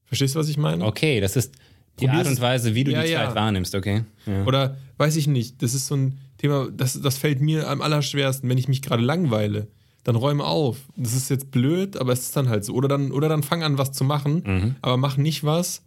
Verstehst 0.05 0.35
du, 0.35 0.39
was 0.39 0.49
ich 0.49 0.57
meine? 0.57 0.83
Okay, 0.85 1.21
das 1.21 1.35
ist 1.35 1.53
die 1.99 2.05
Probier's. 2.05 2.27
Art 2.27 2.35
und 2.35 2.41
Weise, 2.41 2.75
wie 2.75 2.83
du 2.83 2.91
ja, 2.91 3.03
die 3.03 3.13
Zeit 3.13 3.29
ja. 3.29 3.35
wahrnimmst, 3.35 3.75
okay? 3.75 4.03
Ja. 4.25 4.45
Oder 4.45 4.77
weiß 4.97 5.15
ich 5.15 5.27
nicht, 5.27 5.61
das 5.61 5.73
ist 5.73 5.87
so 5.87 5.95
ein 5.95 6.17
Thema, 6.37 6.69
das, 6.71 6.99
das 6.99 7.17
fällt 7.17 7.41
mir 7.41 7.67
am 7.67 7.81
allerschwersten, 7.81 8.49
wenn 8.49 8.57
ich 8.57 8.67
mich 8.67 8.81
gerade 8.81 9.03
langweile. 9.03 9.67
Dann 10.03 10.15
räume 10.15 10.45
auf. 10.45 10.77
Das 10.95 11.13
ist 11.13 11.29
jetzt 11.29 11.51
blöd, 11.51 11.97
aber 11.97 12.13
es 12.13 12.21
ist 12.21 12.35
dann 12.35 12.49
halt 12.49 12.65
so. 12.65 12.73
Oder 12.73 12.87
dann, 12.87 13.11
oder 13.11 13.29
dann 13.29 13.43
fang 13.43 13.63
an, 13.63 13.77
was 13.77 13.91
zu 13.91 14.03
machen, 14.03 14.43
mhm. 14.45 14.75
aber 14.81 14.97
mach 14.97 15.17
nicht 15.17 15.43
was, 15.43 15.83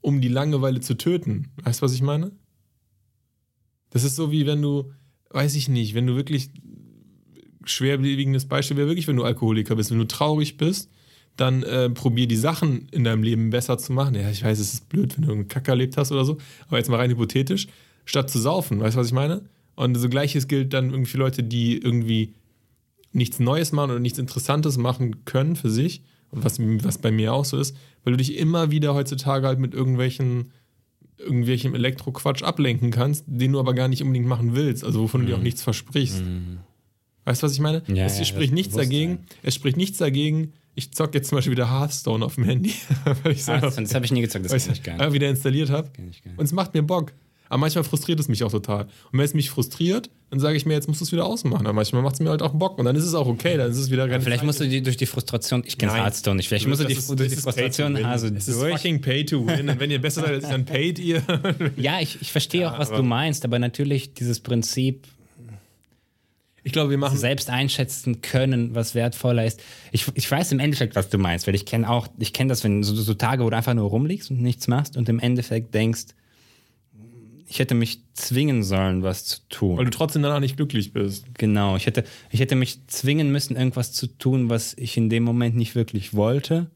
um 0.00 0.20
die 0.20 0.28
Langeweile 0.28 0.80
zu 0.80 0.96
töten. 0.96 1.48
Weißt 1.62 1.80
du, 1.80 1.84
was 1.84 1.94
ich 1.94 2.02
meine? 2.02 2.32
Das 3.90 4.04
ist 4.04 4.16
so 4.16 4.30
wie 4.30 4.46
wenn 4.46 4.60
du, 4.60 4.92
weiß 5.30 5.54
ich 5.54 5.68
nicht, 5.68 5.94
wenn 5.94 6.06
du 6.06 6.16
wirklich 6.16 6.50
schwerwiegendes 7.64 8.46
Beispiel 8.46 8.76
wäre 8.76 8.88
wirklich, 8.88 9.06
wenn 9.06 9.16
du 9.16 9.24
Alkoholiker 9.24 9.76
bist, 9.76 9.90
wenn 9.90 9.98
du 9.98 10.06
traurig 10.06 10.56
bist, 10.56 10.90
dann 11.36 11.62
äh, 11.62 11.88
probier 11.90 12.26
die 12.26 12.36
Sachen 12.36 12.88
in 12.90 13.04
deinem 13.04 13.22
Leben 13.22 13.50
besser 13.50 13.78
zu 13.78 13.92
machen. 13.92 14.14
Ja, 14.14 14.30
ich 14.30 14.42
weiß, 14.44 14.58
es 14.58 14.74
ist 14.74 14.88
blöd, 14.88 15.16
wenn 15.16 15.26
du 15.26 15.32
einen 15.32 15.48
Kack 15.48 15.68
erlebt 15.68 15.96
hast 15.96 16.12
oder 16.12 16.24
so, 16.24 16.38
aber 16.66 16.78
jetzt 16.78 16.90
mal 16.90 16.96
rein 16.96 17.10
hypothetisch, 17.10 17.68
statt 18.04 18.30
zu 18.30 18.38
saufen, 18.38 18.80
weißt 18.80 18.96
du, 18.96 19.00
was 19.00 19.06
ich 19.06 19.12
meine? 19.12 19.42
Und 19.74 19.94
so 19.94 20.08
gleiches 20.08 20.48
gilt 20.48 20.72
dann 20.72 20.90
irgendwie 20.90 21.10
für 21.10 21.18
Leute, 21.18 21.42
die 21.42 21.78
irgendwie 21.78 22.34
nichts 23.12 23.38
Neues 23.38 23.72
machen 23.72 23.90
oder 23.90 24.00
nichts 24.00 24.18
Interessantes 24.18 24.76
machen 24.78 25.24
können 25.24 25.56
für 25.56 25.70
sich, 25.70 26.02
was, 26.30 26.58
was 26.58 26.98
bei 26.98 27.10
mir 27.10 27.34
auch 27.34 27.44
so 27.44 27.58
ist, 27.58 27.76
weil 28.04 28.12
du 28.12 28.16
dich 28.16 28.36
immer 28.36 28.70
wieder 28.70 28.94
heutzutage 28.94 29.46
halt 29.46 29.58
mit 29.58 29.74
irgendwelchen 29.74 30.52
irgendwelchem 31.18 31.74
Elektroquatsch 31.74 32.42
ablenken 32.42 32.90
kannst, 32.90 33.24
den 33.26 33.52
du 33.52 33.60
aber 33.60 33.74
gar 33.74 33.88
nicht 33.88 34.02
unbedingt 34.02 34.26
machen 34.26 34.54
willst, 34.54 34.84
also 34.84 35.02
wovon 35.02 35.20
mhm. 35.20 35.24
du 35.24 35.28
dir 35.28 35.34
auch 35.34 35.38
mhm. 35.38 35.44
nichts 35.44 35.62
versprichst. 35.62 36.24
Mhm. 36.24 36.58
Weißt 37.24 37.42
du, 37.42 37.46
was 37.46 37.52
ich 37.52 37.60
meine? 37.60 37.82
Ja, 37.86 38.04
es 38.04 38.18
ja, 38.18 38.24
spricht 38.24 38.52
nichts 38.52 38.74
dagegen. 38.74 39.18
Sein. 39.18 39.26
Es 39.44 39.54
spricht 39.54 39.76
nichts 39.76 39.98
dagegen. 39.98 40.54
Ich 40.74 40.92
zock 40.92 41.14
jetzt 41.14 41.28
zum 41.28 41.36
Beispiel 41.36 41.52
wieder 41.52 41.70
Hearthstone 41.70 42.24
auf 42.24 42.34
dem 42.34 42.44
Handy. 42.44 42.74
weil 43.22 43.32
ich 43.32 43.46
ah, 43.48 43.60
das 43.60 43.94
habe 43.94 44.04
ich 44.04 44.12
nie 44.12 44.22
gezockt, 44.22 44.46
das 44.46 44.64
kann 44.64 44.72
ich 44.72 44.82
gar 44.82 44.96
nicht. 44.96 45.12
wieder 45.12 45.28
installiert 45.28 45.70
habe. 45.70 45.90
Und 46.36 46.44
es 46.44 46.52
macht 46.52 46.74
mir 46.74 46.82
Bock. 46.82 47.12
Aber 47.52 47.60
manchmal 47.60 47.84
frustriert 47.84 48.18
es 48.18 48.28
mich 48.28 48.42
auch 48.44 48.50
total. 48.50 48.84
Und 48.84 49.18
wenn 49.18 49.26
es 49.26 49.34
mich 49.34 49.50
frustriert, 49.50 50.08
dann 50.30 50.40
sage 50.40 50.56
ich 50.56 50.64
mir, 50.64 50.72
jetzt 50.72 50.88
musst 50.88 51.02
du 51.02 51.04
es 51.04 51.12
wieder 51.12 51.26
ausmachen. 51.26 51.66
Aber 51.66 51.74
manchmal 51.74 52.00
macht 52.00 52.14
es 52.14 52.20
mir 52.20 52.30
halt 52.30 52.40
auch 52.40 52.52
Bock. 52.54 52.78
Und 52.78 52.86
dann 52.86 52.96
ist 52.96 53.04
es 53.04 53.12
auch 53.12 53.26
okay. 53.26 53.58
Dann 53.58 53.70
ist 53.70 53.76
es 53.76 53.90
wieder 53.90 54.08
ganz. 54.08 54.24
Vielleicht 54.24 54.42
musst 54.42 54.58
du 54.58 54.66
die, 54.66 54.82
durch 54.82 54.96
die 54.96 55.04
Frustration, 55.04 55.62
ich 55.66 55.76
kenne 55.76 55.92
Hearthstone 55.92 56.36
nicht, 56.36 56.48
vielleicht 56.48 56.66
musst 56.66 56.80
du 56.80 56.86
die, 56.86 56.94
durch 56.94 57.28
die 57.28 57.36
Frustration 57.36 58.02
also 58.06 58.28
es 58.28 58.48
ist 58.48 58.58
fucking 58.58 59.02
pay 59.02 59.26
to 59.26 59.46
win. 59.46 59.68
Und 59.68 59.78
wenn 59.78 59.90
ihr 59.90 60.00
besser 60.00 60.22
seid, 60.22 60.44
dann 60.44 60.64
paid 60.64 60.98
ihr. 60.98 61.22
ja, 61.76 62.00
ich, 62.00 62.22
ich 62.22 62.32
verstehe 62.32 62.62
ja, 62.62 62.72
auch, 62.72 62.78
was 62.78 62.88
du 62.88 63.02
meinst. 63.02 63.44
Aber 63.44 63.58
natürlich 63.58 64.14
dieses 64.14 64.40
Prinzip, 64.40 65.06
ich 66.64 66.72
glaube, 66.72 66.88
wir 66.88 66.96
machen. 66.96 67.18
Selbst 67.18 67.50
einschätzen 67.50 68.22
können, 68.22 68.74
was 68.74 68.94
wertvoller 68.94 69.44
ist. 69.44 69.60
Ich, 69.90 70.06
ich 70.14 70.30
weiß 70.30 70.52
im 70.52 70.58
Endeffekt, 70.58 70.96
was 70.96 71.10
du 71.10 71.18
meinst, 71.18 71.46
weil 71.46 71.54
ich 71.54 71.66
kenne 71.66 71.90
auch, 71.90 72.08
ich 72.18 72.32
kenne 72.32 72.48
das, 72.48 72.64
wenn 72.64 72.82
so, 72.82 72.94
so 72.94 73.12
Tage, 73.12 73.44
wo 73.44 73.50
du 73.50 73.56
einfach 73.58 73.74
nur 73.74 73.90
rumliegst 73.90 74.30
und 74.30 74.40
nichts 74.40 74.68
machst 74.68 74.96
und 74.96 75.10
im 75.10 75.18
Endeffekt 75.18 75.74
denkst, 75.74 76.14
ich 77.52 77.58
hätte 77.58 77.74
mich 77.74 78.00
zwingen 78.14 78.62
sollen, 78.62 79.02
was 79.02 79.26
zu 79.26 79.40
tun. 79.50 79.76
Weil 79.76 79.84
du 79.84 79.90
trotzdem 79.90 80.22
danach 80.22 80.40
nicht 80.40 80.56
glücklich 80.56 80.94
bist. 80.94 81.26
Genau, 81.36 81.76
ich 81.76 81.84
hätte, 81.84 82.04
ich 82.30 82.40
hätte 82.40 82.54
mich 82.54 82.86
zwingen 82.86 83.30
müssen, 83.30 83.56
irgendwas 83.56 83.92
zu 83.92 84.06
tun, 84.06 84.48
was 84.48 84.72
ich 84.78 84.96
in 84.96 85.10
dem 85.10 85.22
Moment 85.22 85.54
nicht 85.54 85.74
wirklich 85.74 86.14
wollte. 86.14 86.70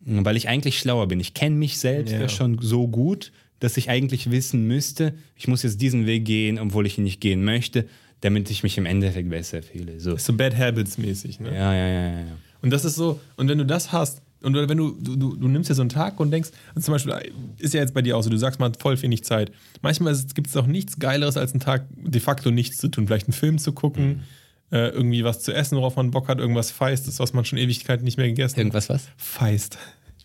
Weil 0.00 0.38
ich 0.38 0.48
eigentlich 0.48 0.78
schlauer 0.78 1.06
bin. 1.06 1.20
Ich 1.20 1.34
kenne 1.34 1.54
mich 1.54 1.78
selbst 1.78 2.12
ja. 2.12 2.20
ja 2.20 2.28
schon 2.30 2.58
so 2.62 2.88
gut, 2.88 3.30
dass 3.60 3.76
ich 3.76 3.90
eigentlich 3.90 4.30
wissen 4.30 4.66
müsste, 4.66 5.12
ich 5.36 5.48
muss 5.48 5.62
jetzt 5.64 5.82
diesen 5.82 6.06
Weg 6.06 6.24
gehen, 6.24 6.58
obwohl 6.58 6.86
ich 6.86 6.96
ihn 6.96 7.04
nicht 7.04 7.20
gehen 7.20 7.44
möchte, 7.44 7.86
damit 8.22 8.50
ich 8.50 8.62
mich 8.62 8.78
im 8.78 8.86
Endeffekt 8.86 9.28
besser 9.28 9.62
fühle. 9.62 10.00
So, 10.00 10.16
so 10.16 10.32
Bad 10.32 10.56
Habits 10.56 10.96
mäßig, 10.96 11.40
ne? 11.40 11.54
Ja, 11.54 11.74
ja, 11.74 11.88
ja, 11.88 12.20
ja. 12.20 12.36
Und 12.62 12.70
das 12.70 12.86
ist 12.86 12.94
so, 12.94 13.20
und 13.36 13.48
wenn 13.48 13.58
du 13.58 13.66
das 13.66 13.92
hast, 13.92 14.22
und 14.42 14.54
wenn 14.54 14.78
du, 14.78 14.92
du, 14.92 15.36
du, 15.36 15.48
nimmst 15.48 15.68
dir 15.68 15.74
so 15.74 15.82
einen 15.82 15.88
Tag 15.88 16.20
und 16.20 16.30
denkst, 16.30 16.50
zum 16.78 16.92
Beispiel, 16.92 17.14
ist 17.58 17.74
ja 17.74 17.80
jetzt 17.80 17.92
bei 17.92 18.02
dir 18.02 18.16
auch 18.16 18.22
so, 18.22 18.30
du 18.30 18.36
sagst 18.36 18.60
mal 18.60 18.72
voll 18.78 19.00
wenig 19.02 19.24
Zeit. 19.24 19.50
Manchmal 19.82 20.16
gibt 20.34 20.46
es 20.46 20.56
auch 20.56 20.66
nichts 20.66 20.98
Geileres, 20.98 21.36
als 21.36 21.52
einen 21.52 21.60
Tag 21.60 21.86
de 21.90 22.20
facto 22.20 22.50
nichts 22.50 22.78
zu 22.78 22.88
tun. 22.88 23.06
Vielleicht 23.06 23.26
einen 23.26 23.32
Film 23.32 23.58
zu 23.58 23.72
gucken, 23.72 24.08
mhm. 24.08 24.76
äh, 24.76 24.88
irgendwie 24.90 25.24
was 25.24 25.40
zu 25.40 25.52
essen, 25.52 25.76
worauf 25.76 25.96
man 25.96 26.12
Bock 26.12 26.28
hat, 26.28 26.38
irgendwas 26.38 26.70
Feistes, 26.70 27.18
was 27.18 27.32
man 27.32 27.44
schon 27.44 27.58
Ewigkeiten 27.58 28.04
nicht 28.04 28.16
mehr 28.16 28.28
gegessen 28.28 28.54
hat. 28.54 28.58
Irgendwas 28.60 28.88
was? 28.88 29.08
Feist. 29.16 29.78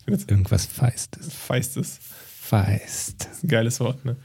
Irgendwas 0.06 0.66
Feistes. 0.66 1.32
Feistes. 1.32 1.98
Feist. 2.00 3.28
ein 3.42 3.48
geiles 3.48 3.80
Wort, 3.80 4.04
ne? 4.04 4.16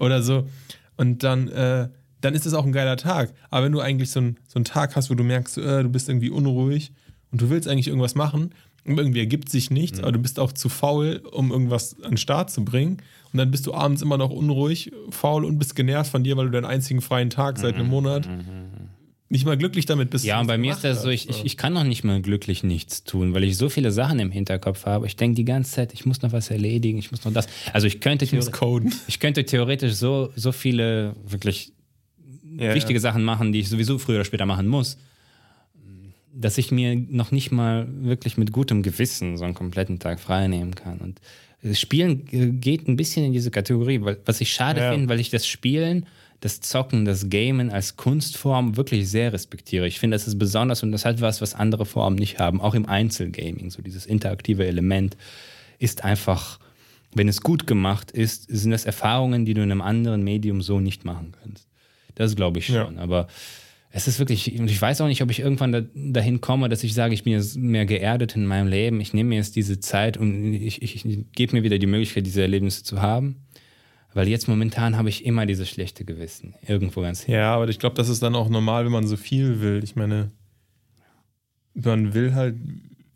Oder 0.00 0.22
so. 0.22 0.48
Und 0.96 1.22
dann, 1.22 1.48
äh, 1.48 1.88
dann 2.20 2.34
ist 2.34 2.46
es 2.46 2.54
auch 2.54 2.64
ein 2.64 2.72
geiler 2.72 2.96
Tag. 2.96 3.32
Aber 3.50 3.66
wenn 3.66 3.72
du 3.72 3.80
eigentlich 3.80 4.10
so, 4.10 4.20
ein, 4.20 4.38
so 4.48 4.56
einen 4.56 4.64
Tag 4.64 4.96
hast, 4.96 5.10
wo 5.10 5.14
du 5.14 5.22
merkst, 5.22 5.58
äh, 5.58 5.82
du 5.82 5.88
bist 5.90 6.08
irgendwie 6.08 6.30
unruhig 6.30 6.92
und 7.30 7.40
du 7.40 7.50
willst 7.50 7.68
eigentlich 7.68 7.88
irgendwas 7.88 8.14
machen, 8.14 8.50
irgendwie 8.96 9.20
ergibt 9.20 9.50
sich 9.50 9.70
nichts, 9.70 10.00
aber 10.00 10.12
du 10.12 10.18
bist 10.18 10.38
auch 10.38 10.52
zu 10.52 10.68
faul, 10.68 11.22
um 11.32 11.50
irgendwas 11.50 11.96
an 12.02 12.12
den 12.12 12.16
Start 12.16 12.50
zu 12.50 12.64
bringen. 12.64 12.98
Und 13.32 13.38
dann 13.38 13.50
bist 13.50 13.66
du 13.66 13.74
abends 13.74 14.00
immer 14.00 14.16
noch 14.16 14.30
unruhig, 14.30 14.90
faul 15.10 15.44
und 15.44 15.58
bist 15.58 15.76
genervt 15.76 16.10
von 16.10 16.24
dir, 16.24 16.36
weil 16.36 16.46
du 16.46 16.52
deinen 16.52 16.64
einzigen 16.64 17.02
freien 17.02 17.28
Tag 17.28 17.58
seit 17.58 17.74
einem 17.74 17.88
Monat 17.88 18.26
nicht 19.30 19.44
mal 19.44 19.58
glücklich 19.58 19.84
damit 19.84 20.08
bist. 20.10 20.24
Ja, 20.24 20.40
und 20.40 20.46
bei 20.46 20.56
mir 20.56 20.72
ist 20.72 20.84
das 20.84 21.02
so, 21.02 21.10
ich, 21.10 21.28
ich, 21.28 21.44
ich 21.44 21.56
kann 21.58 21.74
noch 21.74 21.84
nicht 21.84 22.02
mal 22.02 22.22
glücklich 22.22 22.62
nichts 22.62 23.04
tun, 23.04 23.34
weil 23.34 23.44
ich 23.44 23.58
so 23.58 23.68
viele 23.68 23.90
Sachen 23.92 24.18
im 24.20 24.30
Hinterkopf 24.30 24.86
habe. 24.86 25.06
Ich 25.06 25.16
denke 25.16 25.36
die 25.36 25.44
ganze 25.44 25.72
Zeit, 25.72 25.92
ich 25.92 26.06
muss 26.06 26.22
noch 26.22 26.32
was 26.32 26.50
erledigen, 26.50 26.98
ich 26.98 27.10
muss 27.10 27.24
noch 27.24 27.32
das. 27.32 27.46
Also 27.74 27.86
ich 27.86 28.00
könnte, 28.00 28.24
Ich 28.24 28.32
muss 28.32 28.50
coden. 28.50 28.94
ich 29.06 29.20
könnte 29.20 29.44
theoretisch 29.44 29.92
so, 29.94 30.30
so 30.34 30.52
viele 30.52 31.14
wirklich 31.26 31.72
Ja, 32.58 32.74
wichtige 32.74 33.00
Sachen 33.00 33.22
machen, 33.22 33.52
die 33.52 33.60
ich 33.60 33.68
sowieso 33.68 33.98
früher 33.98 34.16
oder 34.16 34.24
später 34.24 34.46
machen 34.46 34.66
muss, 34.66 34.96
dass 36.34 36.58
ich 36.58 36.70
mir 36.70 36.94
noch 36.96 37.30
nicht 37.30 37.50
mal 37.50 37.88
wirklich 37.90 38.36
mit 38.36 38.52
gutem 38.52 38.82
Gewissen 38.82 39.36
so 39.36 39.44
einen 39.44 39.54
kompletten 39.54 39.98
Tag 39.98 40.20
frei 40.20 40.46
nehmen 40.46 40.74
kann. 40.74 40.98
Und 40.98 41.20
das 41.62 41.80
Spielen 41.80 42.60
geht 42.60 42.86
ein 42.86 42.96
bisschen 42.96 43.24
in 43.24 43.32
diese 43.32 43.50
Kategorie, 43.50 44.00
was 44.24 44.40
ich 44.40 44.52
schade 44.52 44.80
Ja. 44.80 44.92
finde, 44.92 45.08
weil 45.08 45.20
ich 45.20 45.30
das 45.30 45.46
Spielen, 45.46 46.06
das 46.40 46.60
Zocken, 46.60 47.04
das 47.04 47.28
Gamen 47.30 47.70
als 47.70 47.96
Kunstform 47.96 48.76
wirklich 48.76 49.08
sehr 49.08 49.32
respektiere. 49.32 49.88
Ich 49.88 49.98
finde, 49.98 50.14
das 50.14 50.28
ist 50.28 50.38
besonders 50.38 50.82
und 50.84 50.92
das 50.92 51.04
hat 51.04 51.20
was, 51.20 51.40
was 51.40 51.54
andere 51.54 51.84
Formen 51.84 52.16
nicht 52.16 52.38
haben. 52.38 52.60
Auch 52.60 52.74
im 52.74 52.86
Einzelgaming, 52.86 53.70
so 53.70 53.82
dieses 53.82 54.06
interaktive 54.06 54.64
Element 54.64 55.16
ist 55.80 56.04
einfach, 56.04 56.60
wenn 57.14 57.26
es 57.26 57.40
gut 57.40 57.66
gemacht 57.66 58.12
ist, 58.12 58.46
sind 58.48 58.70
das 58.70 58.84
Erfahrungen, 58.84 59.44
die 59.46 59.54
du 59.54 59.62
in 59.62 59.72
einem 59.72 59.82
anderen 59.82 60.22
Medium 60.22 60.62
so 60.62 60.78
nicht 60.78 61.04
machen 61.04 61.32
kannst. 61.42 61.66
Das 62.14 62.36
glaube 62.36 62.58
ich 62.60 62.66
schon. 62.66 62.96
Ja. 62.96 63.02
Aber 63.02 63.26
es 63.90 64.06
ist 64.06 64.18
wirklich, 64.18 64.58
und 64.58 64.70
ich 64.70 64.80
weiß 64.80 65.00
auch 65.00 65.06
nicht, 65.06 65.22
ob 65.22 65.30
ich 65.30 65.40
irgendwann 65.40 65.72
da, 65.72 65.80
dahin 65.94 66.40
komme, 66.40 66.68
dass 66.68 66.84
ich 66.84 66.94
sage, 66.94 67.14
ich 67.14 67.24
bin 67.24 67.32
jetzt 67.32 67.56
mehr 67.56 67.86
geerdet 67.86 68.36
in 68.36 68.46
meinem 68.46 68.68
Leben. 68.68 69.00
Ich 69.00 69.14
nehme 69.14 69.30
mir 69.30 69.36
jetzt 69.36 69.56
diese 69.56 69.80
Zeit 69.80 70.16
und 70.16 70.52
ich, 70.52 70.82
ich, 70.82 71.06
ich 71.06 71.24
gebe 71.32 71.56
mir 71.56 71.62
wieder 71.62 71.78
die 71.78 71.86
Möglichkeit, 71.86 72.26
diese 72.26 72.42
Erlebnisse 72.42 72.84
zu 72.84 73.00
haben. 73.00 73.46
Weil 74.14 74.28
jetzt 74.28 74.48
momentan 74.48 74.96
habe 74.96 75.08
ich 75.08 75.24
immer 75.24 75.46
dieses 75.46 75.68
schlechte 75.68 76.04
Gewissen. 76.04 76.54
Irgendwo 76.66 77.00
ganz 77.00 77.22
hin. 77.22 77.34
Ja, 77.34 77.54
aber 77.54 77.68
ich 77.68 77.78
glaube, 77.78 77.96
das 77.96 78.08
ist 78.08 78.22
dann 78.22 78.34
auch 78.34 78.48
normal, 78.48 78.84
wenn 78.84 78.92
man 78.92 79.06
so 79.06 79.16
viel 79.16 79.60
will. 79.60 79.82
Ich 79.84 79.96
meine, 79.96 80.32
man 81.74 82.14
will 82.14 82.34
halt, 82.34 82.56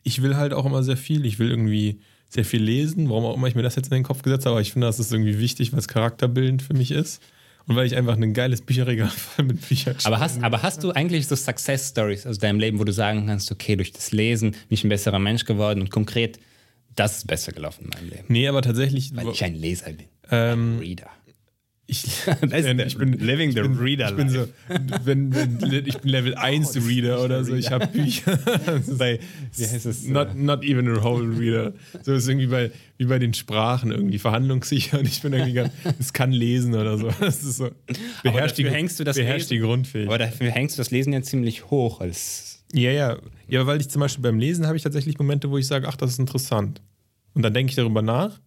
ich 0.02 0.22
will 0.22 0.36
halt 0.36 0.52
auch 0.52 0.64
immer 0.64 0.82
sehr 0.82 0.96
viel. 0.96 1.24
Ich 1.26 1.38
will 1.38 1.50
irgendwie 1.50 2.00
sehr 2.32 2.44
viel 2.46 2.62
lesen, 2.62 3.10
warum 3.10 3.24
auch 3.26 3.36
immer 3.36 3.46
ich 3.46 3.54
mir 3.54 3.62
das 3.62 3.76
jetzt 3.76 3.88
in 3.88 3.94
den 3.94 4.04
Kopf 4.04 4.22
gesetzt 4.22 4.46
habe, 4.46 4.54
aber 4.54 4.62
ich 4.62 4.72
finde, 4.72 4.86
das 4.86 4.98
ist 4.98 5.12
irgendwie 5.12 5.38
wichtig, 5.38 5.72
weil 5.72 5.78
es 5.78 5.88
charakterbildend 5.88 6.62
für 6.62 6.72
mich 6.72 6.90
ist. 6.90 7.22
Und 7.66 7.76
weil 7.76 7.86
ich 7.86 7.96
einfach 7.96 8.16
ein 8.16 8.32
geiles 8.34 8.60
Bücherregal 8.60 9.08
voll 9.10 9.44
mit 9.44 9.66
Büchern 9.68 9.96
Aber 10.04 10.20
hast, 10.20 10.42
aber 10.42 10.62
hast 10.62 10.82
du 10.82 10.90
eigentlich 10.92 11.26
so 11.26 11.36
Success 11.36 11.90
Stories 11.90 12.26
aus 12.26 12.38
deinem 12.38 12.58
Leben, 12.58 12.78
wo 12.78 12.84
du 12.84 12.92
sagen 12.92 13.26
kannst, 13.26 13.50
okay, 13.52 13.76
durch 13.76 13.92
das 13.92 14.12
Lesen 14.12 14.50
bin 14.52 14.60
ich 14.70 14.84
ein 14.84 14.88
besserer 14.88 15.18
Mensch 15.18 15.44
geworden 15.44 15.80
und 15.80 15.90
konkret, 15.90 16.38
das 16.96 17.18
ist 17.18 17.26
besser 17.26 17.52
gelaufen 17.52 17.84
in 17.84 17.90
meinem 17.90 18.10
Leben? 18.10 18.24
Nee, 18.28 18.48
aber 18.48 18.62
tatsächlich. 18.62 19.14
Weil 19.14 19.28
ich 19.28 19.44
ein 19.44 19.54
Leser 19.54 19.92
bin. 19.92 20.06
ähm, 20.30 20.78
Reader. 20.80 21.10
Ich, 21.92 22.24
der- 22.42 22.86
ich 22.86 22.96
bin 22.96 23.12
living 23.12 23.52
the 23.52 23.60
ich 23.60 23.62
bin, 23.66 23.78
reader 23.78 24.10
Ich 24.10 24.16
bin 24.16 24.28
so, 24.28 24.48
wenn, 25.04 25.34
wenn, 25.34 25.58
ich 25.86 25.98
bin 25.98 26.10
Level 26.10 26.34
1 26.34 26.76
Reader 26.88 27.22
oder 27.22 27.44
so. 27.44 27.54
Ich 27.54 27.70
habe 27.70 27.86
Bücher. 27.86 28.36
Bei, 28.98 29.20
wie 29.56 29.66
heißt 29.66 29.86
es? 29.86 30.06
Not, 30.06 30.34
not 30.34 30.64
even 30.64 30.88
a 30.88 31.02
whole 31.02 31.38
reader. 31.38 31.72
So 32.02 32.14
ist 32.14 32.28
irgendwie 32.28 32.46
bei, 32.48 32.70
wie 32.98 33.04
bei 33.04 33.18
den 33.18 33.34
Sprachen 33.34 33.90
irgendwie 33.90 34.18
verhandlungssicher 34.18 34.98
und 34.98 35.06
ich 35.06 35.20
bin 35.22 35.32
irgendwie 35.32 35.52
ganz, 35.54 35.72
es 35.98 36.12
kann 36.12 36.32
lesen 36.32 36.74
oder 36.74 36.98
so. 36.98 37.10
Das 37.20 37.42
ist 37.42 37.56
so. 37.58 37.70
Beherrscht, 38.22 38.58
dafür 38.58 38.70
hängst 38.72 38.98
du 39.00 39.04
das 39.04 39.16
beherrscht 39.16 39.50
die 39.50 39.54
Lesen. 39.54 39.66
Grundfähigkeit. 39.66 40.08
Aber 40.14 40.18
dafür 40.24 40.50
hängst 40.50 40.76
du 40.76 40.80
das 40.80 40.90
Lesen 40.90 41.12
ja 41.12 41.22
ziemlich 41.22 41.70
hoch 41.70 42.00
als. 42.00 42.64
Ja, 42.74 42.90
ja. 42.90 43.18
Ja, 43.48 43.66
weil 43.66 43.80
ich 43.80 43.88
zum 43.90 44.00
Beispiel 44.00 44.22
beim 44.22 44.38
Lesen 44.38 44.66
habe 44.66 44.76
ich 44.76 44.82
tatsächlich 44.82 45.18
Momente, 45.18 45.50
wo 45.50 45.58
ich 45.58 45.66
sage, 45.66 45.86
ach, 45.88 45.96
das 45.96 46.12
ist 46.12 46.18
interessant. 46.18 46.80
Und 47.34 47.42
dann 47.42 47.52
denke 47.52 47.70
ich 47.70 47.76
darüber 47.76 48.00
nach 48.02 48.40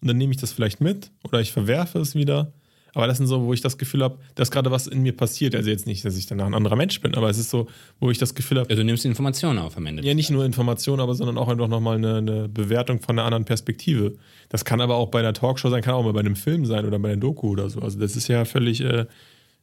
und 0.00 0.08
dann 0.08 0.16
nehme 0.18 0.32
ich 0.32 0.38
das 0.38 0.52
vielleicht 0.52 0.80
mit 0.80 1.10
oder 1.24 1.40
ich 1.40 1.52
verwerfe 1.52 1.98
es 2.00 2.14
wieder. 2.14 2.52
Aber 2.94 3.06
das 3.06 3.16
sind 3.16 3.26
so, 3.26 3.42
wo 3.44 3.54
ich 3.54 3.62
das 3.62 3.78
Gefühl 3.78 4.02
habe, 4.02 4.18
dass 4.34 4.50
gerade 4.50 4.70
was 4.70 4.86
in 4.86 5.02
mir 5.02 5.16
passiert. 5.16 5.54
Also 5.54 5.70
jetzt 5.70 5.86
nicht, 5.86 6.04
dass 6.04 6.16
ich 6.16 6.26
danach 6.26 6.46
ein 6.46 6.54
anderer 6.54 6.76
Mensch 6.76 7.00
bin, 7.00 7.14
aber 7.14 7.30
es 7.30 7.38
ist 7.38 7.48
so, 7.48 7.68
wo 8.00 8.10
ich 8.10 8.18
das 8.18 8.34
Gefühl 8.34 8.58
habe, 8.58 8.68
Also 8.68 8.82
du 8.82 8.86
nimmst 8.86 9.04
Informationen 9.04 9.58
auf 9.58 9.76
am 9.76 9.86
Ende. 9.86 10.04
Ja, 10.04 10.12
nicht 10.14 10.30
nur 10.30 10.44
Information, 10.44 11.00
aber 11.00 11.14
sondern 11.14 11.38
auch 11.38 11.48
einfach 11.48 11.68
nochmal 11.68 11.96
eine, 11.96 12.16
eine 12.16 12.48
Bewertung 12.48 13.00
von 13.00 13.18
einer 13.18 13.24
anderen 13.24 13.44
Perspektive. 13.44 14.16
Das 14.50 14.64
kann 14.64 14.80
aber 14.80 14.96
auch 14.96 15.10
bei 15.10 15.20
einer 15.20 15.32
Talkshow 15.32 15.70
sein, 15.70 15.82
kann 15.82 15.94
auch 15.94 16.04
mal 16.04 16.12
bei 16.12 16.20
einem 16.20 16.36
Film 16.36 16.66
sein 16.66 16.84
oder 16.84 16.98
bei 16.98 17.10
einer 17.10 17.20
Doku 17.20 17.48
oder 17.48 17.70
so. 17.70 17.80
Also 17.80 17.98
das 17.98 18.14
ist 18.14 18.28
ja 18.28 18.44
völlig 18.44 18.82
äh, 18.82 19.06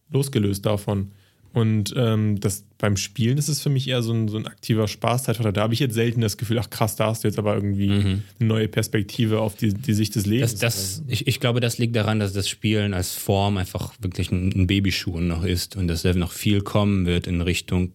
losgelöst 0.09 0.65
davon. 0.65 1.11
Und 1.51 1.93
ähm, 1.97 2.39
das, 2.39 2.63
beim 2.77 2.95
Spielen 2.95 3.37
ist 3.37 3.47
es 3.49 3.61
für 3.61 3.69
mich 3.69 3.87
eher 3.87 4.03
so 4.03 4.13
ein, 4.13 4.27
so 4.27 4.37
ein 4.37 4.45
aktiver 4.45 4.87
Spaßzeitfaktor. 4.87 5.51
Da 5.51 5.61
habe 5.61 5.73
ich 5.73 5.79
jetzt 5.79 5.95
selten 5.95 6.21
das 6.21 6.37
Gefühl, 6.37 6.59
ach 6.59 6.69
krass, 6.69 6.95
da 6.95 7.07
hast 7.07 7.23
du 7.23 7.27
jetzt 7.27 7.39
aber 7.39 7.55
irgendwie 7.55 7.89
eine 7.89 8.21
neue 8.39 8.67
Perspektive 8.67 9.39
auf 9.39 9.55
die, 9.55 9.73
die 9.73 9.93
Sicht 9.93 10.15
des 10.15 10.25
Lebens. 10.25 10.55
Das, 10.55 10.59
das, 10.59 11.03
ich, 11.07 11.27
ich 11.27 11.39
glaube, 11.39 11.59
das 11.59 11.79
liegt 11.79 11.95
daran, 11.95 12.19
dass 12.19 12.33
das 12.33 12.47
Spielen 12.47 12.93
als 12.93 13.13
Form 13.13 13.57
einfach 13.57 13.93
wirklich 13.99 14.31
ein, 14.31 14.51
ein 14.53 14.67
Babyschuh 14.67 15.19
noch 15.19 15.43
ist 15.43 15.75
und 15.75 15.87
dass 15.87 16.03
da 16.03 16.13
noch 16.13 16.31
viel 16.31 16.61
kommen 16.61 17.05
wird 17.05 17.25
in 17.25 17.41
Richtung 17.41 17.93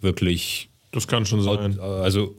wirklich, 0.00 0.70
das 0.90 1.06
kann 1.06 1.26
schon 1.26 1.42
sein. 1.42 1.78
also 1.78 2.36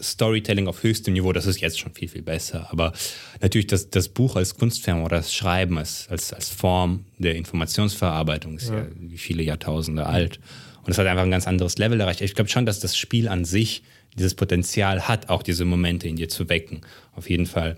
Storytelling 0.00 0.66
auf 0.66 0.82
höchstem 0.82 1.14
Niveau, 1.14 1.32
das 1.32 1.46
ist 1.46 1.60
jetzt 1.60 1.78
schon 1.78 1.94
viel, 1.94 2.08
viel 2.08 2.22
besser. 2.22 2.68
Aber 2.70 2.92
natürlich 3.40 3.66
das, 3.66 3.90
das 3.90 4.08
Buch 4.08 4.36
als 4.36 4.56
Kunstform 4.56 5.02
oder 5.02 5.18
das 5.18 5.32
Schreiben 5.32 5.78
als, 5.78 6.08
als, 6.08 6.32
als 6.32 6.48
Form 6.48 7.04
der 7.18 7.36
Informationsverarbeitung 7.36 8.56
ist 8.56 8.70
ja. 8.70 8.86
wie 8.98 9.18
viele 9.18 9.42
Jahrtausende 9.42 10.06
alt. 10.06 10.40
Und 10.82 10.90
es 10.90 10.98
hat 10.98 11.06
einfach 11.06 11.22
ein 11.22 11.30
ganz 11.30 11.46
anderes 11.46 11.78
Level 11.78 12.00
erreicht. 12.00 12.20
Ich 12.20 12.34
glaube 12.34 12.50
schon, 12.50 12.66
dass 12.66 12.80
das 12.80 12.96
Spiel 12.96 13.28
an 13.28 13.44
sich 13.44 13.82
dieses 14.16 14.34
Potenzial 14.34 15.08
hat, 15.08 15.28
auch 15.28 15.42
diese 15.42 15.64
Momente 15.64 16.08
in 16.08 16.16
dir 16.16 16.28
zu 16.28 16.48
wecken. 16.48 16.82
Auf 17.14 17.30
jeden 17.30 17.46
Fall. 17.46 17.76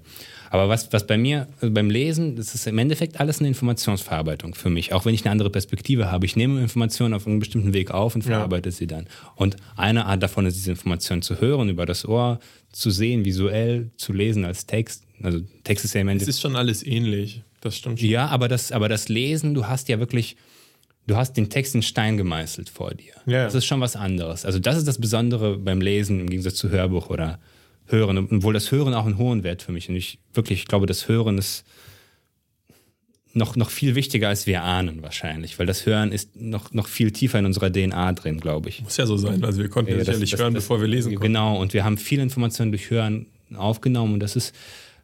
Aber 0.56 0.68
was, 0.68 0.92
was 0.92 1.06
bei 1.06 1.18
mir, 1.18 1.46
also 1.60 1.72
beim 1.72 1.90
Lesen, 1.90 2.36
das 2.36 2.54
ist 2.54 2.66
im 2.66 2.78
Endeffekt 2.78 3.20
alles 3.20 3.38
eine 3.40 3.48
Informationsverarbeitung 3.48 4.54
für 4.54 4.70
mich. 4.70 4.92
Auch 4.92 5.04
wenn 5.04 5.14
ich 5.14 5.24
eine 5.24 5.32
andere 5.32 5.50
Perspektive 5.50 6.10
habe. 6.10 6.26
Ich 6.26 6.36
nehme 6.36 6.60
Informationen 6.60 7.14
auf 7.14 7.26
einem 7.26 7.38
bestimmten 7.38 7.72
Weg 7.72 7.90
auf 7.90 8.14
und 8.14 8.22
verarbeite 8.22 8.70
sie 8.70 8.86
dann. 8.86 9.06
Und 9.34 9.56
eine 9.76 10.06
Art 10.06 10.22
davon 10.22 10.46
ist, 10.46 10.56
diese 10.56 10.70
Informationen 10.70 11.22
zu 11.22 11.40
hören, 11.40 11.68
über 11.68 11.86
das 11.86 12.06
Ohr, 12.06 12.40
zu 12.72 12.90
sehen, 12.90 13.24
visuell, 13.24 13.90
zu 13.96 14.12
lesen 14.12 14.44
als 14.44 14.66
Text. 14.66 15.04
Also 15.22 15.40
Text 15.64 15.84
ist 15.84 15.94
ja 15.94 16.00
im 16.02 16.08
Es 16.08 16.12
Endeffekt. 16.12 16.30
ist 16.30 16.40
schon 16.40 16.56
alles 16.56 16.84
ähnlich. 16.86 17.42
Das 17.60 17.76
stimmt 17.76 18.00
schon. 18.00 18.08
Ja, 18.08 18.26
aber 18.28 18.48
das, 18.48 18.72
aber 18.72 18.88
das 18.88 19.08
Lesen, 19.08 19.54
du 19.54 19.66
hast 19.66 19.88
ja 19.88 19.98
wirklich, 19.98 20.36
du 21.06 21.16
hast 21.16 21.34
den 21.38 21.48
Text 21.48 21.74
in 21.74 21.82
Stein 21.82 22.16
gemeißelt 22.16 22.68
vor 22.68 22.92
dir. 22.92 23.14
Ja. 23.26 23.44
Das 23.44 23.54
ist 23.54 23.64
schon 23.64 23.80
was 23.80 23.96
anderes. 23.96 24.44
Also 24.44 24.58
das 24.58 24.76
ist 24.76 24.86
das 24.86 24.98
Besondere 25.00 25.56
beim 25.58 25.80
Lesen 25.80 26.20
im 26.20 26.28
Gegensatz 26.28 26.56
zu 26.56 26.68
Hörbuch 26.70 27.08
oder 27.10 27.38
Hören. 27.88 28.18
Obwohl 28.30 28.54
das 28.54 28.70
Hören 28.72 28.94
auch 28.94 29.06
einen 29.06 29.18
hohen 29.18 29.42
Wert 29.42 29.62
für 29.62 29.72
mich. 29.72 29.88
Und 29.88 29.96
ich 29.96 30.18
wirklich, 30.34 30.60
ich 30.60 30.66
glaube, 30.66 30.86
das 30.86 31.08
Hören 31.08 31.38
ist 31.38 31.64
noch, 33.32 33.54
noch 33.54 33.68
viel 33.70 33.94
wichtiger, 33.94 34.28
als 34.28 34.46
wir 34.46 34.62
ahnen 34.62 35.02
wahrscheinlich. 35.02 35.58
Weil 35.58 35.66
das 35.66 35.84
Hören 35.84 36.10
ist 36.10 36.36
noch, 36.36 36.72
noch 36.72 36.88
viel 36.88 37.10
tiefer 37.10 37.38
in 37.38 37.44
unserer 37.46 37.70
DNA 37.70 38.12
drin, 38.12 38.40
glaube 38.40 38.70
ich. 38.70 38.82
Muss 38.82 38.96
ja 38.96 39.06
so 39.06 39.16
sein. 39.16 39.44
Also 39.44 39.60
wir 39.60 39.68
konnten 39.68 39.92
ja, 39.92 39.98
sicherlich 40.04 40.30
das- 40.30 40.40
hören, 40.40 40.54
das- 40.54 40.64
bevor 40.64 40.80
wir 40.80 40.88
lesen 40.88 41.14
konnten. 41.14 41.22
Genau, 41.32 41.60
und 41.60 41.74
wir 41.74 41.84
haben 41.84 41.98
viele 41.98 42.22
Informationen 42.22 42.72
durch 42.72 42.88
Hören 42.90 43.26
aufgenommen 43.54 44.14
und 44.14 44.20
das 44.20 44.36
ist, 44.36 44.54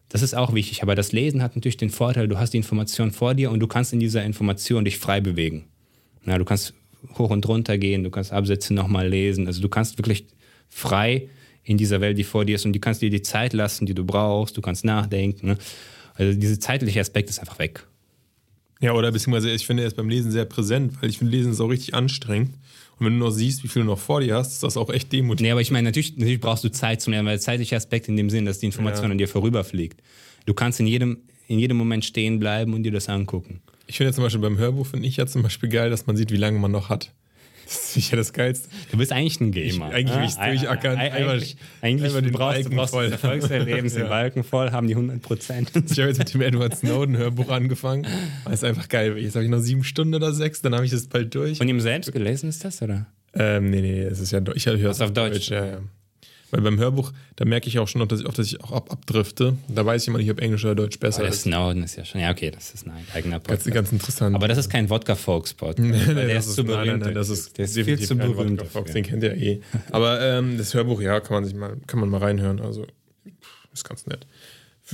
das 0.08 0.22
ist 0.22 0.34
auch 0.34 0.54
wichtig. 0.54 0.82
Aber 0.82 0.94
das 0.94 1.12
Lesen 1.12 1.42
hat 1.42 1.54
natürlich 1.56 1.76
den 1.76 1.90
Vorteil, 1.90 2.26
du 2.26 2.38
hast 2.38 2.52
die 2.54 2.56
Information 2.56 3.10
vor 3.12 3.34
dir 3.34 3.50
und 3.50 3.60
du 3.60 3.66
kannst 3.66 3.92
in 3.92 4.00
dieser 4.00 4.24
Information 4.24 4.84
dich 4.84 4.98
frei 4.98 5.20
bewegen. 5.20 5.66
Na, 6.24 6.38
du 6.38 6.44
kannst 6.44 6.72
hoch 7.18 7.30
und 7.30 7.46
runter 7.46 7.76
gehen, 7.78 8.02
du 8.02 8.10
kannst 8.10 8.32
Absätze 8.32 8.72
nochmal 8.72 9.08
lesen. 9.08 9.46
Also 9.46 9.60
du 9.60 9.68
kannst 9.68 9.98
wirklich 9.98 10.24
frei 10.70 11.28
in 11.64 11.76
dieser 11.78 12.00
Welt, 12.00 12.18
die 12.18 12.24
vor 12.24 12.44
dir 12.44 12.56
ist 12.56 12.66
und 12.66 12.72
du 12.72 12.80
kannst 12.80 13.02
dir 13.02 13.10
die 13.10 13.22
Zeit 13.22 13.52
lassen, 13.52 13.86
die 13.86 13.94
du 13.94 14.04
brauchst, 14.04 14.56
du 14.56 14.60
kannst 14.60 14.84
nachdenken. 14.84 15.46
Ne? 15.48 15.58
Also 16.14 16.38
dieser 16.38 16.58
zeitliche 16.60 17.00
Aspekt 17.00 17.30
ist 17.30 17.38
einfach 17.38 17.58
weg. 17.58 17.86
Ja, 18.80 18.94
oder 18.94 19.12
beziehungsweise 19.12 19.50
ich 19.50 19.64
finde 19.64 19.84
er 19.84 19.86
ist 19.86 19.96
beim 19.96 20.08
Lesen 20.08 20.32
sehr 20.32 20.44
präsent, 20.44 20.94
weil 21.00 21.08
ich 21.08 21.18
finde, 21.18 21.36
Lesen 21.36 21.52
ist 21.52 21.60
auch 21.60 21.68
richtig 21.68 21.94
anstrengend. 21.94 22.54
Und 22.98 23.06
wenn 23.06 23.12
du 23.18 23.24
noch 23.24 23.30
siehst, 23.30 23.62
wie 23.62 23.68
viel 23.68 23.82
du 23.82 23.86
noch 23.88 23.98
vor 23.98 24.20
dir 24.20 24.34
hast, 24.34 24.52
ist 24.54 24.62
das 24.62 24.76
auch 24.76 24.90
echt 24.90 25.12
demotivierend. 25.12 25.40
Nee, 25.40 25.50
aber 25.52 25.60
ich 25.60 25.70
meine, 25.70 25.88
natürlich, 25.88 26.16
natürlich 26.16 26.40
brauchst 26.40 26.64
du 26.64 26.68
Zeit 26.70 27.00
zum 27.00 27.12
Lernen, 27.12 27.26
weil 27.26 27.34
der 27.34 27.40
zeitliche 27.40 27.76
Aspekt 27.76 28.08
in 28.08 28.16
dem 28.16 28.28
Sinn, 28.28 28.44
dass 28.44 28.58
die 28.58 28.66
Information 28.66 29.06
Ja. 29.06 29.10
an 29.12 29.18
dir 29.18 29.28
vorüberfliegt. 29.28 30.00
Du 30.46 30.54
kannst 30.54 30.80
in 30.80 30.86
jedem, 30.88 31.18
in 31.46 31.58
jedem 31.60 31.76
Moment 31.76 32.04
stehen 32.04 32.38
bleiben 32.40 32.74
und 32.74 32.82
dir 32.82 32.92
das 32.92 33.08
angucken. 33.08 33.60
Ich 33.86 33.96
finde 33.98 34.10
ja 34.10 34.14
zum 34.14 34.24
Beispiel 34.24 34.40
beim 34.40 34.58
Hörbuch, 34.58 34.86
finde 34.86 35.06
ich 35.06 35.16
ja 35.16 35.26
zum 35.26 35.42
Beispiel 35.42 35.68
geil, 35.68 35.90
dass 35.90 36.06
man 36.06 36.16
sieht, 36.16 36.32
wie 36.32 36.36
lange 36.36 36.58
man 36.58 36.70
noch 36.72 36.88
hat. 36.88 37.12
Das 37.72 37.82
ist 37.84 37.92
sicher 37.94 38.16
das 38.16 38.32
Geilste. 38.32 38.68
Du 38.90 38.98
bist 38.98 39.12
eigentlich 39.12 39.40
ein 39.40 39.50
Gamer. 39.52 39.86
eigentlich 39.90 40.16
will 40.16 40.24
ich's 40.24 40.36
Ah, 40.38 40.48
durchackern. 40.48 40.98
Eigentlich, 40.98 41.56
eigentlich, 41.80 42.06
einmal 42.08 42.22
du 42.22 42.28
den 42.28 42.32
brauchst, 42.32 42.58
du 42.58 42.62
Balken 42.64 42.76
brauchst 42.76 42.92
voll. 42.94 43.04
des 43.04 43.12
Erfolgserlebens, 43.12 43.94
den 43.94 44.02
Ja. 44.02 44.08
Balken 44.08 44.44
voll, 44.44 44.70
haben 44.70 44.86
die 44.86 44.94
100 44.94 45.22
Prozent. 45.22 45.70
Ich 45.90 45.98
habe 45.98 46.08
jetzt 46.08 46.18
mit 46.18 46.34
dem 46.34 46.40
Edward 46.42 46.76
Snowden 46.76 47.16
Hörbuch 47.16 47.48
angefangen. 47.50 48.06
Das 48.44 48.54
ist 48.54 48.64
einfach 48.64 48.88
geil. 48.88 49.16
Jetzt 49.18 49.34
habe 49.34 49.44
ich 49.44 49.50
noch 49.50 49.58
sieben 49.60 49.84
Stunden 49.84 50.14
oder 50.14 50.32
sechs, 50.32 50.60
dann 50.62 50.74
habe 50.74 50.84
ich 50.84 50.90
das 50.90 51.06
bald 51.06 51.34
durch. 51.34 51.58
Von 51.58 51.68
ihm 51.68 51.80
selbst 51.80 52.12
gelesen 52.12 52.48
ist 52.48 52.64
das, 52.64 52.82
oder? 52.82 53.06
Ähm, 53.34 53.70
nee, 53.70 53.80
nee, 53.80 54.02
es 54.02 54.20
ist 54.20 54.30
ja 54.32 54.40
Deutsch. 54.40 54.56
Ich 54.58 54.66
höre 54.66 54.90
es 54.90 55.00
auf 55.00 55.12
Deutsch. 55.12 55.48
Ja, 55.50 55.64
ja. 55.64 55.78
Weil 56.52 56.60
beim 56.60 56.78
Hörbuch, 56.78 57.12
da 57.36 57.46
merke 57.46 57.66
ich 57.68 57.78
auch 57.78 57.88
schon, 57.88 58.06
dass 58.06 58.20
ich, 58.20 58.26
dass 58.26 58.46
ich 58.46 58.62
auch 58.62 58.72
ab, 58.72 58.92
abdrifte. 58.92 59.56
Da 59.68 59.86
weiß 59.86 60.02
ich 60.02 60.08
immer 60.08 60.18
nicht, 60.18 60.30
ob 60.30 60.38
Englisch 60.38 60.62
oder 60.66 60.74
Deutsch 60.74 60.98
besser 60.98 61.26
ist. 61.26 61.42
Snowden 61.42 61.82
ist 61.82 61.96
ja 61.96 62.04
schon, 62.04 62.20
ja, 62.20 62.30
okay, 62.30 62.50
das 62.50 62.74
ist 62.74 62.86
ein 62.86 62.92
eigener 63.14 63.40
Ganz, 63.40 63.64
Podcast. 63.64 63.74
ganz 63.74 63.92
interessant. 63.92 64.36
Aber 64.36 64.48
das 64.48 64.58
ist 64.58 64.68
kein 64.68 64.90
Wodka-Folks-Pod. 64.90 65.78
Nee, 65.82 65.98
der 66.04 66.26
nee, 66.26 66.36
ist 66.36 66.54
zu 66.54 66.62
berühmt. 66.62 66.86
Nein, 66.86 66.98
nein, 66.98 67.14
das 67.14 67.30
ist, 67.30 67.56
der 67.56 67.64
ist 67.64 67.74
viel 67.74 67.98
zu 67.98 68.16
berühmt. 68.16 68.60
Wodka 68.60 68.80
dafür. 68.80 68.92
den 68.92 69.02
kennt 69.02 69.22
ihr 69.22 69.34
eh. 69.34 69.60
Aber 69.90 70.20
ähm, 70.20 70.58
das 70.58 70.74
Hörbuch, 70.74 71.00
ja, 71.00 71.20
kann 71.20 71.36
man 71.36 71.44
sich 71.46 71.54
mal, 71.54 71.78
kann 71.86 72.00
man 72.00 72.10
mal 72.10 72.18
reinhören. 72.18 72.60
Also 72.60 72.86
ist 73.72 73.88
ganz 73.88 74.06
nett. 74.06 74.26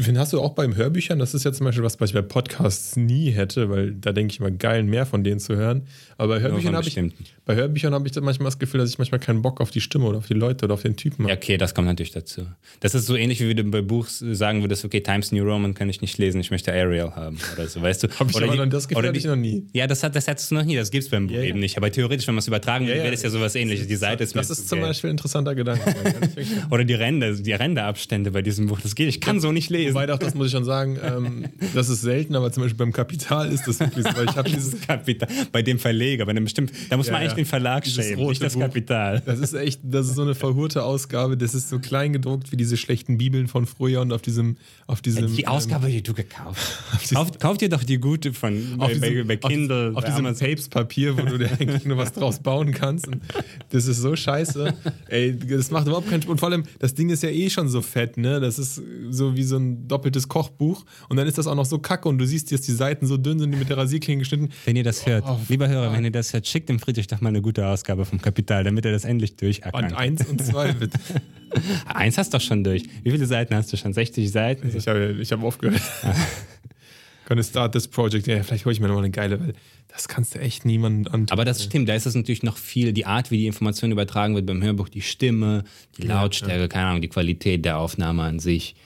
Wen 0.01 0.19
hast 0.19 0.33
du 0.33 0.41
auch 0.41 0.55
beim 0.55 0.77
Hörbüchern? 0.77 1.19
Das 1.19 1.35
ist 1.35 1.45
ja 1.45 1.53
zum 1.53 1.65
Beispiel 1.67 1.83
was, 1.85 2.01
was 2.01 2.11
ich 2.11 2.15
bei 2.15 2.23
Podcasts 2.23 2.97
nie 2.97 3.31
hätte, 3.31 3.69
weil 3.69 3.93
da 3.93 4.13
denke 4.13 4.33
ich 4.33 4.41
immer 4.41 4.51
geil, 4.51 4.83
mehr 4.85 5.07
von 5.07 5.25
denen 5.25 5.41
zu 5.41 5.57
hören. 5.57 5.83
Aber 6.17 6.37
bei 6.37 6.41
Hörbüchern 6.41 6.75
habe 6.77 6.87
ich, 6.87 6.99
bei 7.45 7.55
Hörbüchern 7.57 7.93
habe 7.95 8.07
ich 8.07 8.13
dann 8.13 8.25
manchmal 8.25 8.47
das 8.47 8.59
Gefühl, 8.59 8.79
dass 8.81 8.91
ich 8.91 8.99
manchmal 8.99 9.19
keinen 9.21 9.43
Bock 9.43 9.61
auf 9.61 9.71
die 9.71 9.81
Stimme 9.81 10.05
oder 10.07 10.19
auf 10.19 10.27
die 10.27 10.35
Leute 10.35 10.65
oder 10.67 10.75
auf 10.75 10.83
den 10.83 10.97
Typen 10.97 11.25
Ja, 11.25 11.31
habe. 11.33 11.39
okay, 11.43 11.57
das 11.57 11.75
kommt 11.75 11.87
natürlich 11.89 12.13
dazu. 12.13 12.43
Das 12.81 12.95
ist 12.95 13.07
so 13.07 13.17
ähnlich, 13.17 13.41
wie 13.41 13.55
du 13.55 13.65
bei 13.65 13.83
Buch 13.83 14.07
sagen 14.09 14.61
würdest, 14.63 14.85
okay, 14.85 15.01
Times 15.01 15.33
New 15.33 15.43
Roman 15.45 15.75
kann 15.75 15.89
ich 15.89 16.01
nicht 16.01 16.17
lesen, 16.19 16.41
ich 16.41 16.51
möchte 16.51 16.73
Ariel 16.73 17.11
haben 17.17 17.39
oder 17.55 17.67
so, 17.67 17.83
weißt 17.83 18.05
du? 18.05 18.09
Hab 18.19 18.31
ich 18.31 18.37
oder 18.37 18.47
aber 18.47 18.57
noch- 18.57 18.67
das 18.71 18.87
Gefühl 18.89 18.99
oder 19.01 19.09
hatte 19.09 19.19
ich 19.19 19.25
noch 19.25 19.37
nie. 19.37 19.67
Ja, 19.73 19.87
das, 19.87 20.03
hat, 20.03 20.15
das 20.15 20.29
hattest 20.29 20.51
du 20.51 20.55
noch 20.57 20.65
nie, 20.65 20.77
das 20.77 20.91
gibt 20.91 21.05
es 21.05 21.11
beim 21.11 21.27
Buch 21.27 21.35
Ja, 21.35 21.41
ja. 21.43 21.49
eben 21.49 21.59
nicht. 21.61 21.77
Aber 21.77 21.91
theoretisch, 21.91 22.27
wenn 22.29 22.35
man 22.35 22.41
es 22.41 22.47
übertragen 22.49 22.85
Ja, 22.85 22.91
würde, 22.91 22.99
ja. 22.99 23.05
wäre 23.05 23.13
das 23.15 23.23
ja 23.23 23.31
sowas 23.31 23.55
ähnliches. 23.55 23.87
Die 23.87 23.97
Seite 23.97 24.23
ist 24.25 24.37
Das 24.37 24.51
ist 24.51 24.69
zum. 24.69 24.81
Beispiel 24.81 25.09
ein 25.11 25.13
interessanter 25.13 25.55
Gedanke. 25.55 25.83
Oder 26.71 26.85
die 26.85 26.95
Ränder, 26.95 27.33
die 27.33 27.53
Ränderabstände 27.53 28.31
bei 28.31 28.43
diesem 28.43 28.67
Buch, 28.67 28.81
das 28.81 28.95
geht, 28.95 29.09
ich 29.09 29.21
kann 29.21 29.41
so 29.41 29.53
nicht 29.53 29.71
lesen. 29.71 29.88
Wobei 29.95 30.07
doch, 30.07 30.19
das 30.19 30.35
muss 30.35 30.47
ich 30.47 30.53
schon 30.53 30.65
sagen, 30.65 30.99
ähm, 31.03 31.45
das 31.75 31.89
ist 31.89 32.03
selten, 32.03 32.35
aber 32.35 32.51
zum 32.53 32.63
Beispiel 32.63 32.79
beim 32.79 32.93
Kapital 32.93 33.51
ist 33.53 33.67
das 33.67 33.81
wirklich 33.81 34.05
so, 34.07 34.17
weil 34.17 34.27
ich 34.29 34.37
habe 34.37 34.49
dieses 34.51 34.81
Kapital, 34.81 35.29
bei 35.53 35.63
dem 35.63 35.79
Verleger, 35.79 36.27
bei 36.27 36.33
dem 36.33 36.45
bestimmt, 36.45 36.73
da 36.91 36.97
muss 36.97 37.07
Ja, 37.07 37.13
man 37.13 37.21
eigentlich 37.23 37.33
ja. 37.33 37.37
den 37.37 37.47
Verlag 37.47 37.87
schämen, 37.87 38.27
nicht 38.29 38.43
das 38.43 38.55
Buch. 38.55 38.61
Kapital. 38.61 39.23
Das 39.25 39.39
ist 39.39 39.55
echt, 39.55 39.81
das 39.85 40.07
ist 40.09 40.15
so 40.17 40.23
eine 40.23 40.35
verhurte 40.35 40.83
Ausgabe. 40.85 41.37
Das 41.37 41.55
ist 41.55 41.69
so 41.69 41.79
klein 41.79 42.13
gedruckt 42.13 42.53
wie 42.53 42.57
diese 42.57 42.77
schlechten 42.77 43.19
Bibeln 43.19 43.49
von 43.49 43.67
früher 43.67 44.01
und 44.01 44.13
auf 44.13 44.23
diesem, 44.23 44.57
auf 44.87 45.01
diesem. 45.01 45.35
Die 45.35 45.47
Ausgabe, 45.47 45.89
die 45.89 46.03
du 46.03 46.15
gekauft 46.15 46.61
hast. 46.93 47.15
Kauf, 47.15 47.39
kauf 47.39 47.59
dir 47.59 47.69
doch 47.69 47.85
die 47.85 47.99
gute 47.99 48.33
von 48.33 48.55
ähm, 48.55 48.77
bei, 48.79 48.85
auf 48.87 48.93
diesem, 48.93 49.27
bei, 49.27 49.37
bei 49.37 49.49
Kindle. 49.49 49.91
auf, 49.91 49.97
auf 49.99 50.05
diesem. 50.05 50.25
Tapes-Papier, 50.39 51.17
wo 51.17 51.23
du 51.23 51.39
dir 51.39 51.51
eigentlich 51.61 51.85
nur 51.85 51.97
was 51.97 52.13
draus 52.13 52.39
bauen 52.41 52.73
kannst. 52.73 53.09
Und 53.09 53.23
das 53.71 53.87
ist 53.87 53.99
so 54.01 54.15
scheiße. 54.15 54.75
Ey, 55.09 55.37
das 55.37 55.71
macht 55.71 55.87
überhaupt 55.87 56.09
keinen 56.09 56.23
Spaß. 56.23 56.31
Und 56.33 56.39
vor 56.39 56.49
allem, 56.51 56.65
das 56.79 56.95
Ding 56.95 57.09
ist 57.11 57.23
ja 57.23 57.31
eh 57.31 57.51
schon 57.51 57.69
so 57.69 57.83
fett, 57.83 58.17
ne? 58.17 58.41
Das 58.41 58.59
ist 58.59 58.81
so 59.11 59.37
wie 59.37 59.43
so 59.43 59.57
ein 59.57 59.78
doppeltes 59.87 60.29
Kochbuch. 60.29 60.85
Und 61.09 61.17
dann 61.17 61.27
ist 61.27 61.39
das 61.39 61.47
auch 61.47 61.55
noch 61.55 61.65
so 61.67 61.79
kacke 61.79 62.09
und 62.09 62.19
du 62.19 62.27
siehst, 62.27 62.51
dass 62.53 62.63
die 62.63 62.73
Seiten 62.73 63.07
so 63.07 63.17
dünn 63.17 63.39
sind, 63.39 63.53
die 63.53 63.59
mit 63.59 63.69
der 63.69 63.77
Rasierklinge 63.77 64.21
geschnitten. 64.21 64.49
Wenn 64.65 64.77
ihr 64.77 64.85
das 64.85 65.07
hört, 65.07 65.25
Oh, 65.27 65.39
lieber 65.49 65.69
Hörer, 65.69 65.93
wenn 65.93 66.05
ihr 66.05 66.11
das 66.11 66.33
hört, 66.33 66.47
schickt 66.47 66.69
dem 66.69 66.79
Friedrich 66.79 67.07
doch 67.07 67.21
mal 67.21 67.29
eine 67.29 67.43
gute 67.43 67.67
Ausgabe 67.67 68.05
vom 68.05 68.21
Kapital, 68.21 68.65
damit 68.65 68.85
er 68.85 68.93
das 68.93 69.05
endlich 69.05 69.37
durchackern 69.37 69.85
Und 69.85 69.95
eins 69.95 70.27
und 70.27 70.43
zwei, 70.45 70.73
bitte. 70.73 70.99
Eins 71.87 72.19
hast 72.19 72.33
du 72.35 72.39
doch 72.39 72.45
schon 72.45 72.63
durch. 72.63 72.83
Wie 73.03 73.11
viele 73.11 73.25
Seiten 73.27 73.55
hast 73.55 73.73
du 73.73 73.77
schon? 73.79 73.93
60 73.95 74.31
Seiten? 74.31 74.71
Ich 74.77 74.87
habe 74.87 75.17
ich 75.19 75.33
hab 75.33 75.43
aufgehört. 75.43 75.81
Gonna 77.27 77.43
start 77.43 77.73
this 77.73 77.87
project. 77.87 78.27
Ja, 78.27 78.43
vielleicht 78.43 78.65
hole 78.65 78.73
ich 78.73 78.81
mir 78.81 78.89
nochmal 78.89 79.05
eine 79.05 79.11
geile, 79.11 79.39
weil 79.39 79.53
das 79.89 80.09
kannst 80.09 80.35
du 80.35 80.41
echt 80.41 80.65
niemandem 80.65 81.13
antun. 81.13 81.31
Aber 81.31 81.45
das 81.45 81.63
stimmt, 81.63 81.89
da 81.89 81.95
ist 81.95 82.07
es 82.07 82.15
natürlich 82.15 82.43
noch 82.43 82.57
viel, 82.57 82.93
die 82.95 83.05
Art, 83.05 83.31
wie 83.31 83.37
die 83.37 83.47
Information 83.47 83.93
übertragen 83.93 84.35
wird 84.35 84.47
beim 84.47 84.63
Hörbuch, 84.63 84.89
die 84.89 85.03
Stimme, 85.03 85.65
die 85.99 86.03
Lautstärke, 86.07 86.69
keine 86.69 86.87
Ahnung, 86.87 87.03
die 87.03 87.09
Qualität 87.09 87.65
der 87.67 87.79
Aufnahme 87.79 88.23
an 88.23 88.39
sich, 88.39 88.77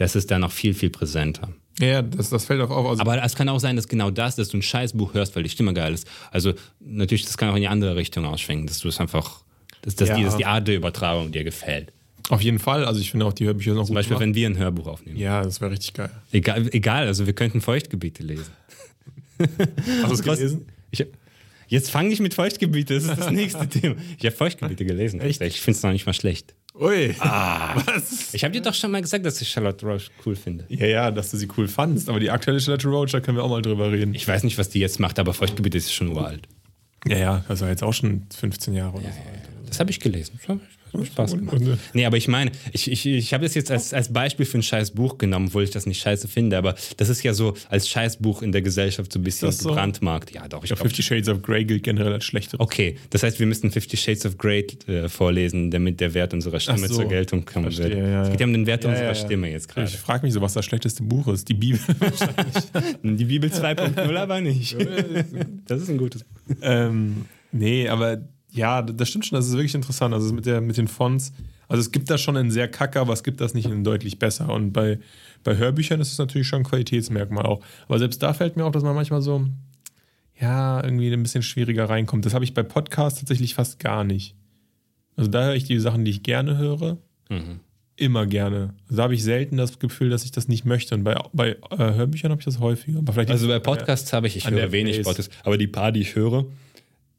das 0.00 0.16
ist 0.16 0.30
da 0.30 0.38
noch 0.38 0.50
viel, 0.50 0.72
viel 0.72 0.88
präsenter. 0.88 1.50
Ja, 1.78 2.00
das, 2.00 2.30
das 2.30 2.46
fällt 2.46 2.60
auch 2.62 2.70
auf. 2.70 2.86
Also, 2.88 3.02
Aber 3.02 3.22
es 3.22 3.34
kann 3.34 3.48
auch 3.50 3.58
sein, 3.60 3.76
dass 3.76 3.86
genau 3.86 4.10
das, 4.10 4.34
dass 4.36 4.48
du 4.48 4.56
ein 4.56 4.62
Scheißbuch 4.62 5.12
hörst, 5.14 5.36
weil 5.36 5.42
die 5.42 5.50
Stimme 5.50 5.74
geil 5.74 5.92
ist. 5.94 6.06
Also 6.30 6.54
natürlich, 6.80 7.24
das 7.26 7.36
kann 7.36 7.50
auch 7.50 7.54
in 7.54 7.60
die 7.62 7.68
andere 7.68 7.96
Richtung 7.96 8.24
ausschwenken, 8.24 8.66
dass 8.66 8.78
du 8.78 8.88
es 8.88 8.98
einfach, 8.98 9.42
dass, 9.82 9.94
dass, 9.96 10.08
Ja. 10.08 10.16
die, 10.16 10.24
dass 10.24 10.36
die 10.38 10.46
Art 10.46 10.66
der 10.68 10.76
Übertragung 10.76 11.32
dir 11.32 11.44
gefällt. 11.44 11.92
auf 12.30 12.40
jeden 12.40 12.58
Fall. 12.58 12.84
Also 12.86 13.00
ich 13.00 13.10
finde 13.10 13.26
auch 13.26 13.32
die 13.34 13.44
Hörbücher 13.44 13.74
noch 13.74 13.84
Zum 13.86 13.94
Beispiel, 13.94 14.18
wenn 14.18 14.34
wir 14.34 14.48
ein 14.48 14.56
Hörbuch 14.56 14.86
aufnehmen. 14.86 15.18
Ja, 15.18 15.42
das 15.42 15.60
wäre 15.60 15.70
richtig 15.70 15.92
geil. 15.94 16.10
Egal, 16.32 16.68
egal, 16.72 17.06
also 17.06 17.26
wir 17.26 17.32
könnten 17.34 17.60
Feuchtgebiete 17.60 18.22
lesen. 18.22 18.46
Hast 20.02 20.08
du 20.10 20.14
es 20.14 20.22
gelesen? 20.22 20.66
Ich, 20.90 21.06
jetzt 21.68 21.90
fange 21.90 22.12
ich 22.12 22.20
mit 22.20 22.34
Feuchtgebiete, 22.34 22.94
das 22.94 23.04
ist 23.04 23.18
das 23.18 23.30
nächste 23.30 23.68
Thema. 23.80 23.96
Ich 24.18 24.24
habe 24.26 24.34
Feuchtgebiete 24.36 24.84
gelesen. 24.84 25.20
Echt? 25.20 25.40
Ich 25.42 25.60
finde 25.60 25.76
es 25.76 25.82
noch 25.82 25.92
nicht 25.92 26.06
mal 26.06 26.14
schlecht. 26.14 26.54
Ui. 26.78 27.14
Was? 27.18 28.32
Ich 28.32 28.44
habe 28.44 28.52
dir 28.52 28.62
doch 28.62 28.74
schon 28.74 28.90
mal 28.90 29.02
gesagt, 29.02 29.26
dass 29.26 29.40
ich 29.40 29.48
Charlotte 29.48 29.84
Roche 29.84 30.10
cool 30.24 30.36
finde. 30.36 30.66
Ja, 30.68 30.86
ja, 30.86 31.10
dass 31.10 31.30
du 31.30 31.36
sie 31.36 31.48
cool 31.56 31.66
fandst. 31.66 32.08
Aber 32.08 32.20
die 32.20 32.30
aktuelle 32.30 32.60
Charlotte 32.60 32.88
Roach, 32.88 33.10
da 33.10 33.20
können 33.20 33.36
wir 33.36 33.44
auch 33.44 33.50
mal 33.50 33.62
drüber 33.62 33.90
reden. 33.90 34.14
Ich 34.14 34.26
weiß 34.26 34.44
nicht, 34.44 34.56
was 34.56 34.68
die 34.68 34.78
jetzt 34.78 35.00
macht, 35.00 35.18
aber 35.18 35.34
Feuchtgebiete 35.34 35.78
ist 35.78 35.92
schon 35.92 36.08
uralt. 36.08 36.46
Ja, 37.06 37.18
ja, 37.18 37.44
das 37.48 37.60
war 37.60 37.68
jetzt 37.68 37.82
auch 37.82 37.94
schon 37.94 38.26
15 38.34 38.74
Jahre 38.74 38.92
oder 38.98 39.08
so. 39.08 39.18
Das 39.66 39.80
habe 39.80 39.90
ich 39.90 40.00
gelesen. 40.00 40.38
Das 40.38 40.48
hat 40.48 40.58
Spaß 41.04 41.36
gemacht. 41.36 41.56
und- 41.60 41.78
Nee, 41.92 42.04
aber 42.04 42.16
ich 42.16 42.28
meine, 42.28 42.50
ich, 42.72 42.90
ich, 42.90 43.06
ich 43.06 43.32
habe 43.34 43.44
das 43.44 43.54
jetzt 43.54 43.70
als, 43.70 43.92
als 43.94 44.12
Beispiel 44.12 44.46
für 44.46 44.58
ein 44.58 44.62
scheiß 44.62 44.92
Buch 44.92 45.18
genommen, 45.18 45.46
obwohl 45.48 45.62
ich 45.64 45.70
das 45.70 45.86
nicht 45.86 46.00
scheiße 46.00 46.28
finde, 46.28 46.56
aber 46.58 46.74
das 46.96 47.08
ist 47.08 47.22
ja 47.22 47.32
so 47.34 47.54
als 47.68 47.88
Scheißbuch 47.88 48.42
in 48.42 48.52
der 48.52 48.62
Gesellschaft 48.62 49.12
so 49.12 49.18
ein 49.18 49.22
bisschen 49.22 49.50
so? 49.52 49.68
gebrandmarkt. 49.68 50.32
Ja, 50.32 50.48
doch, 50.48 50.64
ich 50.64 50.70
Ja, 50.70 50.76
glaube. 50.76 50.88
Fifty 50.88 51.02
Shades 51.02 51.28
of 51.28 51.42
Grey 51.42 51.64
gilt 51.64 51.82
generell 51.82 52.12
als 52.12 52.24
schlechter. 52.24 52.58
Okay, 52.60 52.96
das 53.10 53.22
heißt, 53.22 53.38
wir 53.38 53.46
müssten 53.46 53.70
Fifty 53.70 53.96
Shades 53.96 54.26
of 54.26 54.36
Grey 54.38 54.66
äh, 54.86 55.08
vorlesen, 55.08 55.70
damit 55.70 56.00
der 56.00 56.14
Wert 56.14 56.34
unserer 56.34 56.60
Stimme 56.60 56.88
so. 56.88 56.96
zur 56.96 57.04
Geltung 57.06 57.44
kommen 57.44 57.76
wird. 57.76 57.94
ja, 57.94 58.22
es 58.24 58.30
geht 58.30 58.40
ja. 58.40 58.46
um 58.46 58.52
den 58.52 58.66
Wert 58.66 58.84
Ja, 58.84 58.90
unserer 58.90 59.06
ja, 59.06 59.12
ja. 59.12 59.14
Stimme 59.14 59.50
jetzt 59.50 59.68
gerade. 59.68 59.88
Ich 59.88 59.96
frage 59.96 60.24
mich 60.26 60.34
so, 60.34 60.40
was 60.40 60.52
das 60.54 60.64
schlechteste 60.64 61.02
Buch 61.02 61.28
ist. 61.28 61.48
Die 61.48 61.54
Bibel. 61.54 61.80
Die 63.02 63.24
Bibel 63.24 63.50
2.0 63.50 64.16
aber 64.16 64.40
nicht. 64.40 64.76
Das 65.66 65.80
ist 65.82 65.88
ein 65.88 65.98
gutes 65.98 66.24
Buch. 66.24 66.56
ähm, 66.62 67.26
nee, 67.52 67.88
aber 67.88 68.18
ja, 68.52 68.82
das 68.82 69.08
stimmt 69.08 69.26
schon. 69.26 69.36
Das 69.36 69.46
ist 69.46 69.52
wirklich 69.52 69.74
interessant. 69.74 70.14
Also 70.14 70.32
mit, 70.32 70.46
der, 70.46 70.60
mit 70.60 70.76
den 70.76 70.88
Fonts. 70.88 71.32
Also 71.68 71.80
es 71.80 71.92
gibt 71.92 72.10
das 72.10 72.20
schon 72.20 72.36
in 72.36 72.50
sehr 72.50 72.68
kacke, 72.68 73.00
aber 73.00 73.12
es 73.12 73.22
gibt 73.22 73.40
das 73.40 73.54
nicht 73.54 73.66
in 73.66 73.84
deutlich 73.84 74.18
besser. 74.18 74.52
Und 74.52 74.72
bei, 74.72 74.98
bei 75.44 75.56
Hörbüchern 75.56 76.00
ist 76.00 76.12
es 76.12 76.18
natürlich 76.18 76.48
schon 76.48 76.60
ein 76.60 76.64
Qualitätsmerkmal 76.64 77.46
auch. 77.46 77.62
Aber 77.86 77.98
selbst 77.98 78.22
da 78.22 78.32
fällt 78.34 78.56
mir 78.56 78.64
auf, 78.64 78.72
dass 78.72 78.82
man 78.82 78.94
manchmal 78.94 79.22
so, 79.22 79.46
ja, 80.40 80.82
irgendwie 80.82 81.12
ein 81.12 81.22
bisschen 81.22 81.42
schwieriger 81.42 81.88
reinkommt. 81.88 82.26
Das 82.26 82.34
habe 82.34 82.44
ich 82.44 82.54
bei 82.54 82.62
Podcasts 82.62 83.20
tatsächlich 83.20 83.54
fast 83.54 83.78
gar 83.78 84.04
nicht. 84.04 84.34
Also 85.16 85.30
da 85.30 85.44
höre 85.44 85.54
ich 85.54 85.64
die 85.64 85.78
Sachen, 85.78 86.04
die 86.04 86.10
ich 86.10 86.22
gerne 86.22 86.56
höre, 86.56 86.98
immer 87.96 88.26
gerne. 88.26 88.74
Also 88.84 88.96
da 88.96 89.02
habe 89.04 89.14
ich 89.14 89.22
selten 89.22 89.56
das 89.56 89.78
Gefühl, 89.78 90.10
dass 90.10 90.24
ich 90.24 90.32
das 90.32 90.48
nicht 90.48 90.64
möchte. 90.64 90.94
Und 90.94 91.04
bei, 91.04 91.14
bei 91.32 91.50
äh, 91.50 91.76
Hörbüchern 91.76 92.30
habe 92.30 92.40
ich 92.40 92.46
das 92.46 92.58
häufiger. 92.58 93.02
Also 93.28 93.46
bei 93.46 93.58
Podcasts 93.58 94.12
habe 94.12 94.26
ich, 94.26 94.36
ich 94.36 94.46
An 94.46 94.54
höre 94.54 94.60
der 94.62 94.72
wenig. 94.72 95.02
Podcasts, 95.02 95.32
aber 95.44 95.58
die 95.58 95.66
paar, 95.66 95.92
die 95.92 96.00
ich 96.00 96.16
höre, 96.16 96.46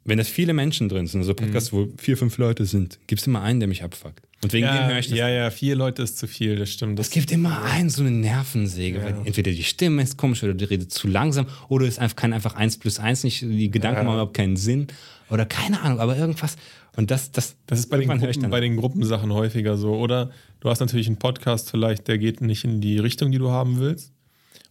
wenn 0.04 0.18
das 0.18 0.28
viele 0.28 0.54
Menschen 0.54 0.90
drin 0.90 1.06
sind, 1.08 1.22
also 1.22 1.34
Podcasts, 1.34 1.72
wo 1.72 1.88
vier, 1.98 2.18
fünf 2.18 2.38
Leute 2.38 2.66
sind, 2.66 3.00
gibt 3.08 3.22
es 3.22 3.28
immer 3.28 3.42
einen, 3.42 3.60
der 3.60 3.68
mich 3.70 3.84
abfuckt. 3.84 4.26
Und 4.44 4.52
wegen 4.54 4.66
dem 4.66 4.74
ja, 4.76 4.88
höre 4.88 4.98
ich 4.98 5.10
das. 5.10 5.18
ja, 5.20 5.30
ja, 5.30 5.52
vier 5.52 5.76
Leute 5.76 6.02
ist 6.02 6.18
zu 6.18 6.26
viel, 6.28 6.56
das 6.56 6.72
stimmt. 6.72 6.98
Das 6.98 7.08
Es 7.08 7.14
gibt 7.14 7.32
immer 7.32 7.62
einen, 7.64 7.90
so 7.92 8.02
eine 8.02 8.10
Nervensäge, 8.10 8.98
Ja. 8.98 9.04
weil 9.06 9.16
entweder 9.28 9.52
die 9.52 9.64
Stimme 9.64 10.02
ist 10.02 10.18
komisch 10.18 10.44
oder 10.44 10.56
die 10.56 10.66
redet 10.66 10.92
zu 10.92 11.08
langsam 11.08 11.46
oder 11.70 11.86
es 11.88 12.00
einfach, 12.00 12.16
kann 12.16 12.34
einfach 12.34 12.56
eins 12.56 12.78
plus 12.80 12.98
eins 13.00 13.24
nicht, 13.24 13.42
die 13.42 13.70
Gedanken 13.70 13.98
Ja. 14.00 14.04
machen 14.06 14.16
überhaupt 14.16 14.34
keinen 14.36 14.58
Sinn 14.58 14.88
oder 15.30 15.46
keine 15.46 15.80
Ahnung, 15.82 16.00
aber 16.00 16.18
irgendwas. 16.18 16.56
Und 16.98 17.12
das, 17.12 17.32
das, 17.32 17.56
Das 17.68 17.78
ist 17.80 17.90
bei 17.92 17.98
den, 17.98 18.10
Gruppen, 18.10 18.50
bei 18.50 18.60
den 18.60 18.76
Gruppensachen 18.78 19.32
häufiger 19.32 19.78
so. 19.78 19.94
Oder 19.96 20.32
du 20.60 20.70
hast 20.70 20.80
natürlich 20.80 21.08
einen 21.08 21.18
Podcast 21.18 21.70
vielleicht, 21.70 22.08
der 22.08 22.18
geht 22.18 22.42
nicht 22.42 22.64
in 22.66 22.82
die 22.82 22.98
Richtung, 22.98 23.32
die 23.32 23.38
du 23.38 23.52
haben 23.52 23.80
willst. 23.80 24.12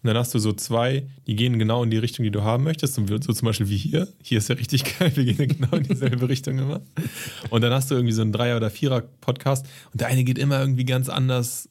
Und 0.03 0.07
dann 0.09 0.17
hast 0.17 0.35
du 0.35 0.39
so 0.39 0.53
zwei, 0.55 1.07
die 1.27 1.37
gehen 1.37 1.59
genau 1.59 1.83
in 1.85 1.91
die 1.91 1.99
Richtung, 1.99 2.25
die 2.25 2.31
du 2.31 2.43
haben 2.43 2.65
möchtest. 2.65 2.97
Und 2.99 3.09
so 3.09 3.33
zum 3.33 3.47
Beispiel 3.47 3.69
wie 3.69 3.77
hier. 3.77 4.09
Hier 4.23 4.39
ist 4.39 4.49
ja 4.49 4.55
richtig 4.55 4.85
geil, 4.99 5.13
wir 5.15 5.25
gehen 5.25 5.37
ja 5.39 5.45
genau 5.47 5.77
in 5.77 5.83
dieselbe 5.83 6.29
Richtung 6.29 6.59
immer. 6.59 6.81
Und 7.51 7.63
dann 7.63 7.73
hast 7.73 7.91
du 7.91 7.95
irgendwie 7.97 8.15
so 8.15 8.23
einen 8.23 8.33
Dreier- 8.33 8.57
oder 8.57 8.71
Vierer-Podcast 8.71 9.67
und 9.93 10.01
der 10.01 10.09
eine 10.09 10.25
geht 10.25 10.39
immer 10.39 10.59
irgendwie 10.61 10.85
ganz 10.87 11.09
anders, 11.11 11.69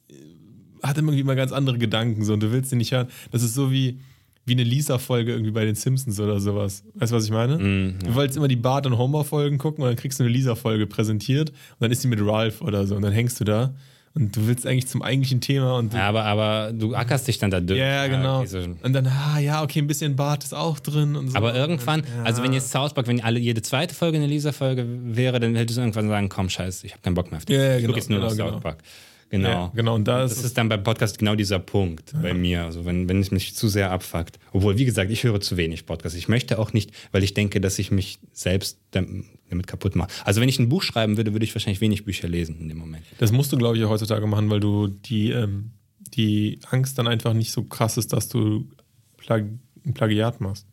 hat 0.82 0.96
immer 0.96 1.08
irgendwie 1.08 1.22
immer 1.22 1.34
ganz 1.34 1.50
andere 1.52 1.78
Gedanken. 1.78 2.24
So, 2.24 2.34
und 2.34 2.40
du 2.40 2.52
willst 2.52 2.70
den 2.70 2.78
nicht 2.78 2.92
hören. 2.92 3.08
Das 3.32 3.42
ist 3.42 3.54
so 3.54 3.72
wie, 3.72 3.98
wie 4.46 4.52
eine 4.52 4.64
Lisa-Folge 4.64 5.32
irgendwie 5.32 5.50
bei 5.50 5.64
den 5.64 5.74
Simpsons 5.74 6.18
oder 6.20 6.38
sowas. 6.40 6.84
Weißt 6.94 7.10
du, 7.12 7.16
was 7.16 7.24
ich 7.24 7.30
meine? 7.32 7.58
Mm, 7.58 7.98
Du 8.04 8.14
wolltest 8.14 8.36
immer 8.36 8.48
die 8.48 8.56
Bart- 8.56 8.86
und 8.86 8.96
Homer-Folgen 8.96 9.58
gucken 9.58 9.82
und 9.82 9.88
dann 9.90 9.96
kriegst 9.96 10.20
du 10.20 10.24
eine 10.24 10.32
Lisa-Folge 10.32 10.86
präsentiert 10.86 11.50
und 11.50 11.80
dann 11.80 11.90
ist 11.90 12.02
sie 12.02 12.08
mit 12.08 12.20
Ralph 12.22 12.62
oder 12.62 12.86
so 12.86 12.94
und 12.94 13.02
dann 13.02 13.12
hängst 13.12 13.40
du 13.40 13.44
da 13.44 13.74
und 14.14 14.34
du 14.36 14.46
willst 14.48 14.66
eigentlich 14.66 14.88
zum 14.88 15.02
eigentlichen 15.02 15.40
Thema 15.40 15.76
und 15.76 15.94
Ja, 15.94 16.08
aber, 16.08 16.24
aber 16.24 16.72
du 16.72 16.94
ackerst 16.94 17.28
dich 17.28 17.38
dann 17.38 17.50
da 17.50 17.60
durch. 17.60 17.78
ja, 17.78 17.86
ja, 17.86 18.06
genau. 18.08 18.38
okay, 18.40 18.46
so. 18.48 18.58
Und 18.58 18.92
dann, 18.92 19.06
ah, 19.06 19.38
ja, 19.38 19.62
okay, 19.62 19.80
ein 19.80 19.86
bisschen 19.86 20.16
Bart 20.16 20.42
ist 20.42 20.52
auch 20.52 20.80
drin 20.80 21.14
und 21.16 21.28
so. 21.28 21.36
Aber 21.36 21.54
irgendwann, 21.54 22.00
Ja. 22.00 22.24
also 22.24 22.42
wenn 22.42 22.52
jetzt 22.52 22.70
South 22.72 22.92
Park, 22.92 23.06
wenn 23.06 23.20
alle 23.22 23.38
jede 23.38 23.62
zweite 23.62 23.94
Folge 23.94 24.16
eine 24.18 24.26
Lisa-Folge 24.26 24.84
wäre, 24.86 25.38
dann 25.38 25.54
hättest 25.54 25.76
du 25.76 25.82
irgendwann 25.82 26.08
sagen, 26.08 26.28
komm, 26.28 26.48
scheiße, 26.48 26.86
ich 26.86 26.92
habe 26.92 27.02
keinen 27.02 27.14
Bock 27.14 27.30
mehr 27.30 27.38
auf 27.38 27.44
die. 27.44 27.52
Ja, 27.52 27.62
ja, 27.62 27.76
ich 27.76 27.82
genau, 27.82 27.94
jetzt 27.96 28.10
nur 28.10 28.18
noch 28.18 28.30
genau, 28.30 28.44
South 28.44 28.50
genau. 28.50 28.60
Park. 28.60 28.78
Genau. 28.78 28.88
Ja, 29.32 29.72
genau, 29.74 29.94
und 29.94 30.08
da 30.08 30.24
ist 30.24 30.36
das 30.38 30.44
ist 30.44 30.58
dann 30.58 30.68
beim 30.68 30.82
Podcast 30.82 31.18
genau 31.18 31.36
dieser 31.36 31.58
Punkt 31.60 32.12
bei 32.20 32.34
mir. 32.34 32.64
Also 32.64 32.84
wenn, 32.84 33.08
wenn 33.08 33.20
es 33.20 33.30
mich 33.30 33.54
zu 33.54 33.68
sehr 33.68 33.92
abfuckt. 33.92 34.38
Obwohl, 34.52 34.76
wie 34.76 34.84
gesagt, 34.84 35.10
ich 35.10 35.22
höre 35.22 35.40
zu 35.40 35.56
wenig 35.56 35.86
Podcasts. 35.86 36.18
Ich 36.18 36.28
möchte 36.28 36.58
auch 36.58 36.72
nicht, 36.72 36.90
weil 37.12 37.22
ich 37.22 37.32
denke, 37.34 37.60
dass 37.60 37.78
ich 37.78 37.90
mich 37.92 38.18
selbst 38.32 38.78
dam- 38.90 39.24
damit 39.48 39.66
kaputt 39.68 39.94
mache. 39.94 40.10
Also 40.24 40.40
wenn 40.40 40.48
ich 40.48 40.58
ein 40.58 40.68
Buch 40.68 40.82
schreiben 40.82 41.16
würde, 41.16 41.32
würde 41.32 41.44
ich 41.44 41.54
wahrscheinlich 41.54 41.80
wenig 41.80 42.04
Bücher 42.04 42.26
lesen 42.28 42.58
in 42.60 42.68
dem 42.68 42.78
Moment. 42.78 43.04
Das 43.18 43.30
musst 43.30 43.52
du, 43.52 43.56
glaube 43.56 43.78
ich, 43.78 43.84
heutzutage 43.84 44.26
machen, 44.26 44.50
weil 44.50 44.60
du 44.60 44.88
die, 44.88 45.30
ähm, 45.30 45.70
die 46.14 46.58
Angst 46.70 46.98
dann 46.98 47.06
einfach 47.06 47.32
nicht 47.32 47.52
so 47.52 47.62
krass 47.62 47.96
ist, 47.96 48.12
dass 48.12 48.28
du 48.28 48.68
Plag 49.16 49.44
ein 49.86 49.94
Plagiat 49.94 50.40
machst. 50.40 50.66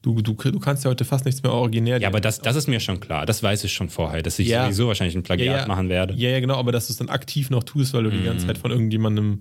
Du, 0.00 0.22
du, 0.22 0.32
du 0.34 0.60
kannst 0.60 0.84
ja 0.84 0.90
heute 0.90 1.04
fast 1.04 1.24
nichts 1.24 1.42
mehr 1.42 1.52
originär. 1.52 2.00
Ja, 2.00 2.06
aber 2.08 2.20
das, 2.20 2.40
das 2.40 2.54
ist 2.54 2.68
mir 2.68 2.78
schon 2.78 3.00
klar. 3.00 3.26
Das 3.26 3.42
weiß 3.42 3.64
ich 3.64 3.72
schon 3.72 3.88
vorher, 3.90 4.22
dass 4.22 4.38
ich 4.38 4.46
Ja. 4.48 4.64
sowieso 4.64 4.86
wahrscheinlich 4.86 5.16
ein 5.16 5.24
Plagiat 5.24 5.46
Ja, 5.46 5.56
ja. 5.62 5.66
machen 5.66 5.88
werde. 5.88 6.14
Ja, 6.14 6.30
ja, 6.30 6.40
genau, 6.40 6.54
aber 6.56 6.70
dass 6.70 6.86
du 6.86 6.92
es 6.92 6.98
dann 6.98 7.08
aktiv 7.08 7.50
noch 7.50 7.64
tust, 7.64 7.94
weil 7.94 8.04
du 8.04 8.10
die 8.10 8.22
ganze 8.22 8.46
Zeit 8.46 8.58
von 8.58 8.70
irgendjemandem 8.70 9.40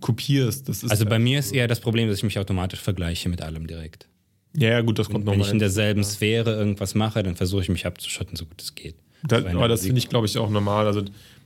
kopierst. 0.00 0.68
Das 0.68 0.82
ist 0.82 0.90
Also 0.90 1.04
ja, 1.04 1.10
bei 1.10 1.18
mir 1.18 1.38
ist 1.38 1.52
eher 1.52 1.68
das 1.68 1.80
Problem, 1.80 2.08
dass 2.08 2.16
ich 2.18 2.24
mich 2.24 2.38
automatisch 2.38 2.80
vergleiche 2.80 3.28
mit 3.28 3.42
allem 3.42 3.66
direkt. 3.66 4.08
Ja, 4.56 4.70
ja, 4.70 4.80
gut, 4.80 4.98
das 4.98 5.10
kommt 5.10 5.26
Wenn 5.26 5.34
ich 5.34 5.38
nochmal. 5.40 5.52
in 5.52 5.58
derselben 5.58 6.02
Sphäre 6.04 6.54
irgendwas 6.54 6.94
mache, 6.94 7.22
dann 7.22 7.36
versuche 7.36 7.60
ich 7.60 7.68
mich 7.68 7.84
abzuschotten, 7.84 8.36
so 8.36 8.46
gut 8.46 8.62
es 8.62 8.74
geht. 8.74 8.94
Da, 9.28 9.42
So 9.42 9.48
aber 9.48 9.68
das 9.68 9.82
finde 9.84 9.98
ich, 9.98 10.08
glaube 10.08 10.24
ich, 10.26 10.38
auch 10.38 10.48
normal. 10.48 10.86
Also, 10.86 11.02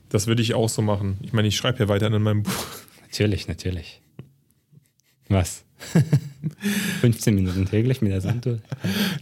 das 0.07 0.27
würde 0.27 0.41
ich 0.41 0.53
auch 0.53 0.69
so 0.69 0.81
machen. 0.81 1.17
Ich 1.21 1.33
meine, 1.33 1.49
ich 1.49 1.57
schreibe 1.57 1.79
ja 1.79 1.89
weiterhin 1.89 2.13
in 2.13 2.21
meinem 2.21 2.43
Buch. 2.43 2.65
Natürlich, 3.01 3.49
natürlich. 3.49 3.99
Was? 5.27 5.65
15 7.01 7.35
Minuten 7.35 7.65
täglich 7.65 8.01
mit 8.01 8.11
der 8.11 8.21
Sanduhr? 8.21 8.59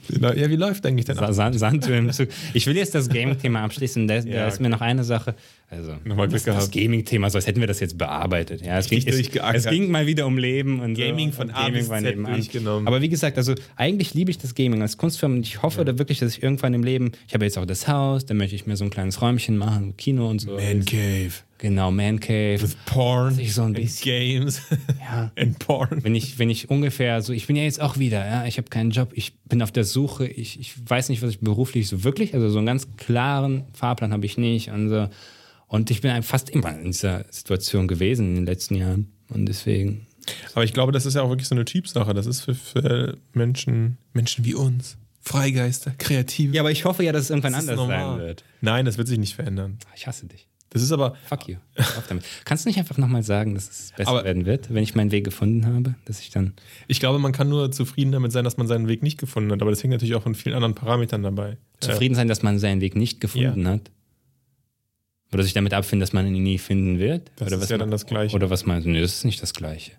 Ja, 0.09 0.49
wie 0.49 0.55
läuft 0.55 0.85
eigentlich 0.85 1.05
denn 1.05 1.15
Sa 1.15 1.31
Sand 1.33 1.59
Sanduhr 1.59 1.95
im 1.95 2.11
Zug. 2.11 2.29
Ich 2.53 2.65
will 2.67 2.75
jetzt 2.77 2.95
das 2.95 3.09
Gaming-Thema 3.09 3.61
abschließen. 3.63 4.07
Da, 4.07 4.19
Ja, 4.19 4.47
ist 4.47 4.59
mir 4.61 4.69
noch 4.69 4.81
eine 4.81 5.03
Sache. 5.03 5.35
Also, 5.71 5.93
Nochmal 6.03 6.27
Glück 6.27 6.43
das, 6.45 6.55
das. 6.55 6.71
Gaming-Thema, 6.71 7.29
so 7.29 7.37
als 7.37 7.45
hätten 7.45 7.59
wir 7.59 7.67
das 7.67 7.79
jetzt 7.79 7.97
bearbeitet. 7.97 8.65
Ja, 8.65 8.79
es, 8.79 8.89
ging, 8.89 9.03
es, 9.05 9.29
es 9.29 9.65
ging 9.69 9.91
mal 9.91 10.07
wieder 10.07 10.25
um 10.25 10.37
Leben 10.37 10.79
und 10.79 10.95
Gaming 10.95 11.29
so. 11.31 11.37
von 11.37 11.49
und 11.49 11.55
A 11.55 11.69
bis 11.69 11.87
Z 11.89 12.15
durchgenommen. 12.17 12.87
Aber 12.87 13.01
wie 13.01 13.09
gesagt, 13.09 13.37
also 13.37 13.53
eigentlich 13.75 14.13
liebe 14.15 14.31
ich 14.31 14.39
das 14.39 14.55
Gaming 14.55 14.81
als 14.81 14.97
Kunstform 14.97 15.33
und 15.35 15.41
ich 15.45 15.61
hoffe 15.61 15.85
da 15.85 15.99
wirklich, 15.99 16.19
dass 16.19 16.35
ich 16.35 16.41
irgendwann 16.41 16.73
im 16.73 16.83
Leben, 16.83 17.11
ich 17.27 17.33
habe 17.35 17.45
jetzt 17.45 17.57
auch 17.57 17.65
das 17.67 17.87
Haus, 17.87 18.25
da 18.25 18.33
möchte 18.33 18.55
ich 18.55 18.65
mir 18.65 18.77
so 18.77 18.83
ein 18.85 18.89
kleines 18.89 19.21
Räumchen 19.21 19.57
machen, 19.57 19.95
Kino 19.95 20.27
und 20.27 20.39
so. 20.39 20.51
Man 20.55 20.85
Cave. 20.85 21.31
Genau, 21.59 21.91
Man 21.91 22.19
Cave. 22.21 22.61
With 22.61 22.77
Porn. 22.85 23.37
ich 23.37 23.53
so 23.53 23.63
ein 23.63 23.73
bisschen- 23.73 24.05
Games. 24.05 24.61
Ja. 25.01 25.29
And 25.37 25.59
Porn. 25.59 25.99
Wenn 26.03 26.15
ich, 26.15 26.39
wenn 26.39 26.49
ich 26.49 26.69
ungefähr 26.69 27.08
so, 27.21 27.33
ich 27.33 27.47
bin 27.47 27.55
ja 27.55 27.63
jetzt 27.63 27.81
auch 27.81 27.97
wieder, 27.97 28.25
ja, 28.25 28.45
ich 28.45 28.57
habe 28.57 28.69
keinen 28.69 28.91
Job, 28.91 29.11
ich 29.13 29.37
bin 29.43 29.61
auf 29.61 29.71
der 29.71 29.83
Suche, 29.83 30.27
ich, 30.27 30.59
ich 30.59 30.73
weiß 30.89 31.09
nicht, 31.09 31.21
was 31.21 31.31
ich 31.31 31.39
beruflich 31.39 31.87
so 31.87 32.03
wirklich, 32.03 32.33
also 32.33 32.49
so 32.49 32.57
einen 32.57 32.67
ganz 32.67 32.95
klaren 32.97 33.65
Fahrplan 33.73 34.13
habe 34.13 34.25
ich 34.25 34.37
nicht 34.37 34.69
und 34.69 34.89
so. 34.89 35.09
Und 35.67 35.91
ich 35.91 36.01
bin 36.01 36.11
einfach 36.11 36.31
fast 36.31 36.49
immer 36.49 36.77
in 36.77 36.85
dieser 36.85 37.25
Situation 37.29 37.87
gewesen 37.87 38.29
in 38.29 38.35
den 38.35 38.45
letzten 38.45 38.75
Jahren. 38.75 39.11
Und 39.29 39.45
deswegen, 39.45 40.07
Aber 40.53 40.63
ich 40.63 40.73
glaube, 40.73 40.91
das 40.91 41.05
ist 41.05 41.13
ja 41.13 41.21
auch 41.21 41.29
wirklich 41.29 41.47
so 41.47 41.55
eine 41.55 41.65
Typsache. 41.65 42.13
Das 42.13 42.25
ist 42.25 42.41
für, 42.41 42.55
für 42.55 43.17
Menschen, 43.33 43.97
Menschen 44.13 44.45
wie 44.45 44.55
uns. 44.55 44.97
Freigeister, 45.21 45.91
Kreative. 45.97 46.55
Ja, 46.55 46.61
aber 46.61 46.71
ich 46.71 46.85
hoffe 46.85 47.03
ja, 47.03 47.11
dass 47.11 47.23
es 47.23 47.29
irgendwann 47.29 47.53
Das 47.53 47.67
anders 47.67 47.87
sein 47.87 48.19
wird. 48.19 48.43
Nein, 48.61 48.85
das 48.85 48.97
wird 48.97 49.07
sich 49.07 49.19
nicht 49.19 49.35
verändern. 49.35 49.77
Ich 49.95 50.07
hasse 50.07 50.25
dich. 50.25 50.47
Das 50.71 50.83
ist 50.83 50.91
aber, 50.91 51.15
Fuck 51.25 51.47
you. 51.47 51.55
Auf 51.77 52.05
damit. 52.07 52.23
Kannst 52.45 52.63
du 52.65 52.69
nicht 52.69 52.77
einfach 52.77 52.97
nochmal 52.97 53.23
sagen, 53.23 53.55
dass 53.55 53.69
es 53.69 53.91
besser 53.97 54.11
Aber- 54.11 54.23
werden 54.23 54.45
wird, 54.45 54.71
wenn 54.71 54.83
ich 54.83 54.93
meinen 54.93 55.11
Weg 55.11 55.23
gefunden 55.23 55.65
habe? 55.65 55.95
Dass 56.05 56.19
ich 56.19 56.29
dann. 56.29 56.53
ich 56.87 56.99
glaube, 56.99 57.17
man 57.17 57.31
kann 57.31 57.49
nur 57.49 57.71
zufrieden 57.71 58.11
damit 58.11 58.31
sein, 58.31 58.43
dass 58.43 58.57
man 58.57 58.67
seinen 58.67 58.87
Weg 58.87 59.01
nicht 59.01 59.17
gefunden 59.17 59.51
hat. 59.51 59.61
Aber 59.63 59.71
das 59.71 59.81
hängt 59.81 59.91
natürlich 59.93 60.13
auch 60.15 60.21
von 60.23 60.35
vielen 60.35 60.53
anderen 60.55 60.75
Parametern 60.75 61.23
dabei. 61.23 61.57
zufrieden 61.79 62.13
sein, 62.13 62.27
dass 62.27 62.43
man 62.43 62.59
seinen 62.59 62.81
Weg 62.81 62.95
nicht 62.95 63.19
gefunden 63.19 63.67
hat? 63.67 63.89
Oder 65.33 65.43
sich 65.43 65.53
damit 65.53 65.73
abfinden, 65.73 66.01
dass 66.01 66.13
man 66.13 66.27
ihn 66.27 66.41
nie 66.43 66.57
finden 66.57 66.99
wird? 66.99 67.31
Das 67.37 67.47
oder 67.47 67.55
ist 67.57 67.61
was 67.63 67.69
ja 67.69 67.75
man- 67.77 67.79
dann 67.81 67.91
das 67.91 68.05
Gleiche. 68.05 68.35
Oder 68.35 68.49
was 68.49 68.65
meinst 68.65 68.85
du? 68.85 68.91
Nee, 68.91 69.01
das 69.01 69.13
ist 69.15 69.25
nicht 69.25 69.41
das 69.41 69.53
Gleiche. 69.53 69.91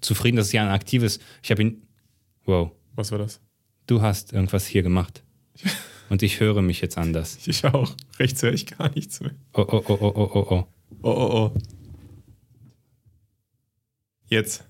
Zufrieden, 0.00 0.36
das 0.36 0.46
ist 0.48 0.52
ja 0.52 0.62
ein 0.62 0.68
aktives. 0.72 1.20
Ich 1.42 1.50
habe 1.50 1.62
ihn. 1.62 1.82
Wow, 2.46 2.72
Was 2.94 3.10
war 3.10 3.18
das? 3.18 3.40
du 3.86 4.00
hast 4.02 4.32
irgendwas 4.32 4.66
hier 4.66 4.82
gemacht. 4.82 5.22
Und 6.10 6.22
ich 6.22 6.40
höre 6.40 6.62
mich 6.62 6.80
jetzt 6.80 6.98
anders. 6.98 7.38
Ich 7.46 7.64
auch. 7.64 7.94
Rechts 8.18 8.42
höre 8.42 8.52
ich 8.52 8.66
gar 8.66 8.90
nichts 8.94 9.20
mehr. 9.20 9.34
Oh, 9.54 9.64
oh, 9.66 9.82
oh, 9.88 9.98
oh, 10.00 10.12
oh, 10.14 10.30
oh, 10.34 10.46
oh. 10.50 10.66
Oh, 11.02 11.10
oh, 11.10 11.52
oh. 11.54 11.60
Jetzt, 14.26 14.64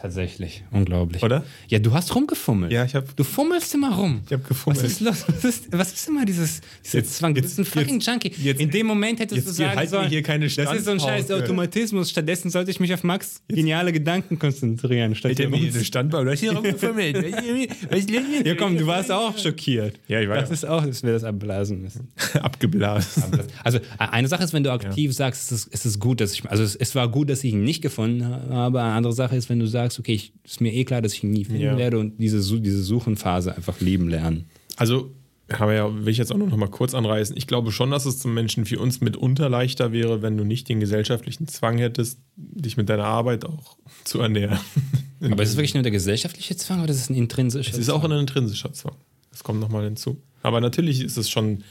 Tatsächlich. 0.00 0.62
Unglaublich. 0.70 1.22
oder? 1.22 1.44
Ja, 1.68 1.78
du 1.80 1.92
hast 1.92 2.14
rumgefummelt. 2.14 2.70
Ja, 2.72 2.84
ich 2.84 2.94
habe 2.94 3.06
Du 3.16 3.24
fummelst 3.24 3.74
immer 3.74 3.94
rum. 3.96 4.20
ich 4.26 4.32
hab 4.32 4.40
Was 4.42 4.48
gefummelt. 4.48 4.84
ist 4.84 5.00
los? 5.00 5.24
Was 5.26 5.44
ist, 5.44 5.72
was 5.72 5.92
ist 5.92 6.08
immer 6.08 6.24
dieses, 6.24 6.60
dieser 6.84 6.98
Jetzt- 6.98 7.16
Zwang? 7.16 7.34
Du 7.34 7.40
jetzt- 7.40 7.56
bist 7.56 7.58
ein 7.76 7.80
fucking 7.80 8.00
Junkie. 8.00 8.32
jetzt- 8.42 8.60
In 8.60 8.70
dem 8.70 8.86
Moment 8.86 9.18
hättest 9.18 9.36
jetzt 9.36 9.48
du 9.48 9.52
sagen 9.52 9.78
wir 9.80 9.88
sollen, 9.88 10.08
hier 10.08 10.22
keine 10.22 10.46
das 10.48 10.56
ist 10.56 10.84
so 10.84 10.90
ein 10.92 11.00
scheiß 11.00 11.30
Automatismus. 11.32 12.10
Stattdessen 12.10 12.50
sollte 12.50 12.70
ich 12.70 12.78
mich 12.80 12.94
auf 12.94 13.02
Max 13.02 13.42
geniale 13.48 13.92
Gedanken 13.92 14.38
konzentrieren. 14.38 15.14
Statt 15.14 15.36
hier 15.36 15.48
rum- 15.50 15.82
Standbau. 15.82 16.22
Du 16.24 16.30
hast 16.30 16.40
hier 16.40 16.52
rumgefummelt. 16.52 17.16
ja, 18.44 18.54
komm, 18.54 18.76
du 18.76 18.86
warst 18.86 19.10
auch 19.10 19.36
schockiert. 19.36 19.98
Ja, 20.08 20.20
ich 20.20 20.28
war 20.28 20.36
Das 20.36 20.48
ja. 20.50 20.54
ist 20.54 20.64
auch, 20.66 20.84
dass 20.86 21.02
wir 21.02 21.12
das 21.12 21.24
abblasen 21.24 21.82
müssen. 21.82 22.08
abgeblasen. 22.40 23.22
Also 23.64 23.78
eine 23.98 24.28
Sache 24.28 24.44
ist, 24.44 24.52
wenn 24.52 24.62
du 24.64 24.72
aktiv 24.72 25.12
sagst, 25.14 25.50
es 25.50 25.66
ist, 25.66 25.74
es 25.74 25.86
ist 25.86 25.98
gut, 25.98 26.20
dass 26.20 26.32
ich, 26.32 26.48
also 26.48 26.62
es, 26.62 26.76
es 26.76 26.94
war 26.94 27.08
gut, 27.08 27.30
dass 27.30 27.44
ich 27.44 27.52
ihn 27.52 27.62
nicht 27.64 27.82
gefunden 27.82 28.24
habe. 28.24 28.80
Eine 28.80 28.92
andere 28.92 29.12
Sache 29.12 29.36
ist, 29.36 29.48
wenn 29.48 29.58
du 29.58 29.66
sagst, 29.66 29.87
okay, 29.98 30.14
ich, 30.14 30.32
ist 30.44 30.60
mir 30.60 30.72
eh 30.72 30.84
klar, 30.84 31.00
dass 31.02 31.14
ich 31.14 31.22
ihn 31.22 31.30
nie 31.30 31.44
finden 31.44 31.62
Ja. 31.62 31.76
werde 31.78 31.98
und 31.98 32.18
diese, 32.18 32.38
diese 32.60 32.82
Suchenphase 32.82 33.54
einfach 33.54 33.80
lieben 33.80 34.08
lernen. 34.08 34.46
Also, 34.76 35.14
aber 35.50 35.72
ja, 35.72 36.04
will 36.04 36.08
ich 36.08 36.18
jetzt 36.18 36.30
auch 36.30 36.36
noch 36.36 36.54
mal 36.56 36.68
kurz 36.68 36.94
anreißen. 36.94 37.36
Ich 37.36 37.46
glaube 37.46 37.72
schon, 37.72 37.90
dass 37.90 38.04
es 38.04 38.18
zum 38.18 38.34
Menschen 38.34 38.68
wie 38.68 38.76
uns 38.76 39.00
mitunter 39.00 39.48
leichter 39.48 39.92
wäre, 39.92 40.20
wenn 40.20 40.36
du 40.36 40.44
nicht 40.44 40.68
den 40.68 40.78
gesellschaftlichen 40.80 41.48
Zwang 41.48 41.78
hättest, 41.78 42.20
dich 42.36 42.76
mit 42.76 42.88
deiner 42.88 43.04
Arbeit 43.04 43.46
auch 43.46 43.78
zu 44.04 44.20
ernähren. 44.20 44.58
Aber 45.22 45.42
ist 45.42 45.50
es 45.50 45.56
wirklich 45.56 45.74
nur 45.74 45.82
der 45.82 45.92
gesellschaftliche 45.92 46.56
Zwang 46.56 46.82
oder 46.82 46.90
ist 46.90 47.00
es 47.00 47.10
ein 47.10 47.16
intrinsischer 47.16 47.72
Es 47.72 47.78
ist 47.78 47.88
auch 47.88 48.04
ein 48.04 48.12
intrinsischer 48.12 48.72
Zwang. 48.72 48.96
Das 49.30 49.42
kommt 49.42 49.60
nochmal 49.60 49.84
hinzu. 49.84 50.20
Aber 50.42 50.60
natürlich 50.60 51.02
ist 51.02 51.16
es 51.16 51.30
schon, 51.30 51.64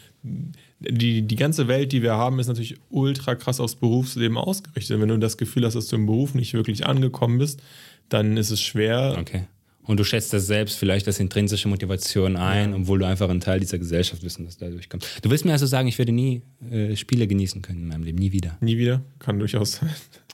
die, 0.80 1.22
die 1.22 1.36
ganze 1.36 1.68
Welt, 1.68 1.92
die 1.92 2.02
wir 2.02 2.14
haben, 2.14 2.40
ist 2.40 2.48
natürlich 2.48 2.78
ultra 2.90 3.36
krass 3.36 3.60
aufs 3.60 3.76
Berufsleben 3.76 4.38
ausgerichtet. 4.38 5.00
Wenn 5.00 5.08
du 5.08 5.18
das 5.20 5.38
Gefühl 5.38 5.66
hast, 5.66 5.76
dass 5.76 5.88
du 5.88 5.96
im 5.96 6.06
Beruf 6.06 6.34
nicht 6.34 6.54
wirklich 6.54 6.86
angekommen 6.86 7.38
bist, 7.38 7.62
dann 8.10 8.38
ist 8.38 8.52
es 8.52 8.62
schwer. 8.62 9.16
Okay. 9.20 9.44
Und 9.88 10.00
du 10.00 10.04
schätzt 10.04 10.34
das 10.34 10.48
selbst 10.48 10.78
vielleicht 10.78 11.08
als 11.08 11.20
intrinsische 11.20 11.70
Motivation 11.70 12.36
ein, 12.36 12.74
obwohl 12.74 13.00
du 13.00 13.08
einfach 13.08 13.30
ein 13.30 13.40
Teil 13.40 13.62
dieser 13.62 13.80
Gesellschaft 13.80 14.22
bist 14.22 14.38
und 14.38 14.46
das 14.46 14.58
dadurch 14.58 14.90
kommt. 14.90 15.08
Du 15.22 15.30
willst 15.30 15.46
mir 15.46 15.54
also 15.54 15.66
sagen, 15.66 15.88
ich 15.88 15.98
werde 15.98 16.12
nie 16.12 16.42
äh, 16.70 16.96
Spiele 16.98 17.26
genießen 17.26 17.62
können 17.62 17.84
in 17.84 17.88
meinem 17.88 18.04
Leben, 18.04 18.18
nie 18.18 18.34
wieder. 18.34 18.58
Nie 18.60 18.78
wieder. 18.78 19.02
Kann 19.20 19.40
durchaus 19.40 19.74
sein. 19.74 19.90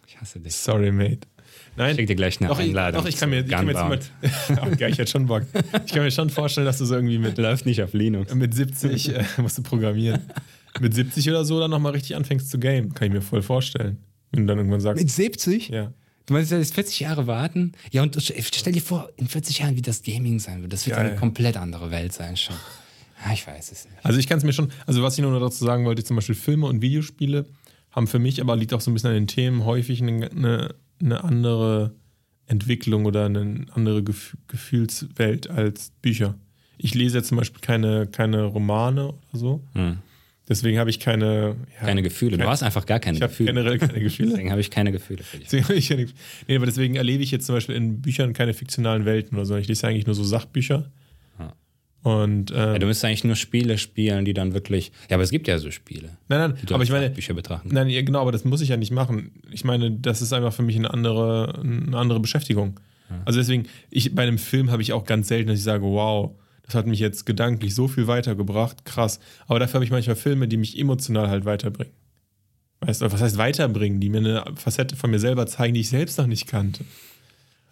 Ich 0.07 0.19
hasse 0.19 0.39
dich. 0.39 0.55
Sorry, 0.55 0.91
mate. 0.91 1.19
Nein. 1.75 1.91
Ich 1.91 1.97
schick 1.97 2.07
dir 2.07 2.15
gleich 2.15 2.39
eine 2.39 2.49
doch, 2.49 2.59
ich, 2.59 2.65
Einladung 2.67 3.01
doch, 3.01 3.09
ich 3.09 3.17
kann 3.17 3.29
mir, 3.29 3.41
ich 3.41 3.49
kann 3.49 3.65
mir 3.65 3.73
jetzt 3.73 3.81
mal, 3.81 3.99
oh, 4.61 4.75
geil, 4.75 4.91
ich 4.91 4.97
hätte 4.97 5.11
schon 5.11 5.27
Bock. 5.27 5.43
Ich 5.85 5.91
kann 5.91 6.03
mir 6.03 6.11
schon 6.11 6.29
vorstellen, 6.29 6.65
dass 6.65 6.79
du 6.79 6.85
so 6.85 6.95
irgendwie 6.95 7.17
mit, 7.17 7.37
Läuft 7.37 7.65
nicht 7.65 7.81
auf 7.81 7.93
Linux. 7.93 8.33
mit 8.33 8.53
70, 8.53 9.09
äh, 9.09 9.23
musst 9.41 9.57
du 9.57 9.63
programmieren, 9.63 10.21
mit 10.79 10.93
70 10.93 11.29
oder 11.29 11.45
so 11.45 11.59
dann 11.59 11.71
nochmal 11.71 11.93
richtig 11.93 12.15
anfängst 12.15 12.49
zu 12.49 12.59
game. 12.59 12.93
Kann 12.93 13.07
ich 13.07 13.13
mir 13.13 13.21
voll 13.21 13.41
vorstellen. 13.41 13.97
Wenn 14.31 14.41
du 14.41 14.47
dann 14.47 14.57
irgendwann 14.57 14.81
sagst, 14.81 15.07
70? 15.07 15.69
ja. 15.69 15.93
Du 16.25 16.33
meinst, 16.33 16.51
jetzt 16.51 16.73
40 16.73 17.01
Jahre 17.01 17.27
warten? 17.27 17.73
Ja, 17.91 18.01
und 18.01 18.17
stell 18.21 18.73
dir 18.73 18.81
vor, 18.81 19.09
in 19.17 19.27
40 19.27 19.59
Jahren, 19.59 19.75
wie 19.75 19.81
das 19.81 20.03
Gaming 20.03 20.39
sein 20.39 20.61
wird. 20.61 20.71
Das 20.71 20.85
wird 20.85 20.95
Geil. 20.95 21.07
eine 21.07 21.15
komplett 21.17 21.57
andere 21.57 21.91
Welt 21.91 22.13
sein 22.13 22.37
schon. 22.37 22.55
Ja, 23.25 23.33
ich 23.33 23.45
weiß 23.45 23.71
es 23.71 23.85
nicht. 23.85 24.05
Also 24.05 24.19
ich 24.19 24.27
kann 24.27 24.37
es 24.37 24.43
mir 24.43 24.53
schon, 24.53 24.71
also 24.85 25.03
was 25.03 25.17
ich 25.17 25.21
nur 25.21 25.31
noch 25.31 25.39
dazu 25.39 25.63
sagen 25.63 25.85
wollte, 25.85 26.03
zum 26.03 26.15
Beispiel 26.15 26.35
Filme 26.35 26.67
und 26.67 26.81
Videospiele 26.81 27.45
haben 27.91 28.07
für 28.07 28.19
mich, 28.19 28.41
aber 28.41 28.55
liegt 28.55 28.73
auch 28.73 28.81
so 28.81 28.89
ein 28.89 28.93
bisschen 28.93 29.09
an 29.09 29.15
den 29.15 29.27
Themen, 29.27 29.65
häufig 29.65 30.01
eine, 30.01 30.29
eine, 30.31 30.75
eine 31.01 31.23
andere 31.23 31.93
Entwicklung 32.47 33.05
oder 33.05 33.25
eine 33.25 33.65
andere 33.71 34.03
Gef 34.03 34.37
Gefühlswelt 34.47 35.49
als 35.49 35.91
Bücher. 36.01 36.35
Ich 36.77 36.93
lese 36.95 37.17
jetzt 37.17 37.29
zum 37.29 37.37
Beispiel 37.37 37.61
keine, 37.61 38.07
keine 38.07 38.43
Romane 38.43 39.09
oder 39.09 39.39
so. 39.39 39.63
Hm. 39.73 39.99
Deswegen 40.49 40.77
habe 40.77 40.89
ich 40.89 40.99
keine. 40.99 41.55
Ja, 41.79 41.85
Keine 41.87 42.01
Gefühle. 42.03 42.31
Du 42.31 42.37
kein- 42.39 42.47
hast 42.49 42.63
einfach 42.63 42.85
gar 42.85 42.99
keine 42.99 43.15
Ich 43.17 43.21
habe 43.23 43.31
Gefühle. 43.31 43.53
generell 43.53 43.77
keine 43.77 43.99
Gefühle. 44.01 44.29
Deswegen 44.31 44.51
habe 44.51 44.59
ich 44.59 44.69
keine 44.71 44.91
Gefühle 44.91 45.23
für 45.23 45.37
dich. 45.37 45.45
Deswegen 45.47 45.63
habe 45.63 45.75
ich 45.75 45.87
keine, 45.89 46.05
nee, 46.47 46.55
aber 46.57 46.65
deswegen 46.65 46.95
erlebe 46.95 47.23
ich 47.23 47.31
jetzt 47.31 47.45
zum 47.45 47.55
Beispiel 47.55 47.75
in 47.75 48.01
Büchern 48.01 48.33
keine 48.33 48.53
fiktionalen 48.53 49.05
Welten 49.05 49.37
oder 49.37 49.45
so. 49.45 49.55
Ich 49.55 49.67
lese 49.69 49.87
eigentlich 49.87 50.05
nur 50.05 50.15
so 50.15 50.23
Sachbücher. 50.25 50.91
Ja. 51.39 51.53
Und 52.01 52.51
ähm, 52.51 52.57
Ja, 52.57 52.77
du 52.79 52.85
müsstest 52.87 53.05
eigentlich 53.05 53.23
nur 53.23 53.37
Spiele 53.37 53.77
spielen, 53.77 54.25
die 54.25 54.33
dann 54.33 54.53
wirklich. 54.53 54.91
Ja, 55.09 55.15
aber 55.15 55.23
es 55.23 55.29
gibt 55.31 55.47
ja 55.47 55.57
so 55.59 55.71
Spiele. 55.71 56.09
nein, 56.27 56.39
nein, 56.51 56.53
du 56.65 56.75
aber 56.75 56.83
ich 56.83 56.91
meine, 56.91 57.09
Bücher 57.09 57.33
betrachten. 57.33 57.69
Nein, 57.71 57.87
ja, 57.89 58.01
genau, 58.01 58.19
aber 58.19 58.33
das 58.33 58.43
muss 58.43 58.59
ich 58.59 58.67
ja 58.67 58.75
nicht 58.75 58.91
machen. 58.91 59.31
Ich 59.51 59.63
meine, 59.63 59.91
das 59.91 60.21
ist 60.21 60.33
einfach 60.33 60.51
für 60.51 60.63
mich 60.63 60.75
eine 60.75 60.91
andere, 60.93 61.57
eine 61.63 61.95
andere 61.97 62.19
Beschäftigung. 62.19 62.79
Also 63.25 63.39
deswegen, 63.39 63.67
ich, 63.91 64.13
bei 64.15 64.23
einem 64.23 64.39
Film 64.39 64.71
habe 64.71 64.81
ich 64.81 64.91
auch 64.91 65.05
ganz 65.05 65.27
selten, 65.27 65.47
dass 65.49 65.59
ich 65.59 65.63
sage, 65.63 65.83
wow, 65.83 66.31
das 66.65 66.75
hat 66.75 66.87
mich 66.87 66.99
jetzt 66.99 67.25
gedanklich 67.25 67.75
so 67.75 67.87
viel 67.87 68.07
weitergebracht, 68.07 68.85
krass. 68.85 69.19
Aber 69.47 69.59
dafür 69.59 69.75
habe 69.75 69.85
ich 69.85 69.91
manchmal 69.91 70.15
Filme, 70.15 70.47
die 70.47 70.57
mich 70.57 70.79
emotional 70.79 71.29
halt 71.29 71.45
weiterbringen. 71.45 71.93
Weißt 72.81 73.01
du, 73.01 73.11
was 73.11 73.21
heißt 73.21 73.37
weiterbringen? 73.37 73.99
Die 73.99 74.09
mir 74.09 74.17
eine 74.17 74.43
Facette 74.55 74.95
von 74.95 75.11
mir 75.11 75.19
selber 75.19 75.45
zeigen, 75.47 75.73
die 75.73 75.81
ich 75.81 75.89
selbst 75.89 76.17
noch 76.17 76.27
nicht 76.27 76.47
kannte. 76.47 76.83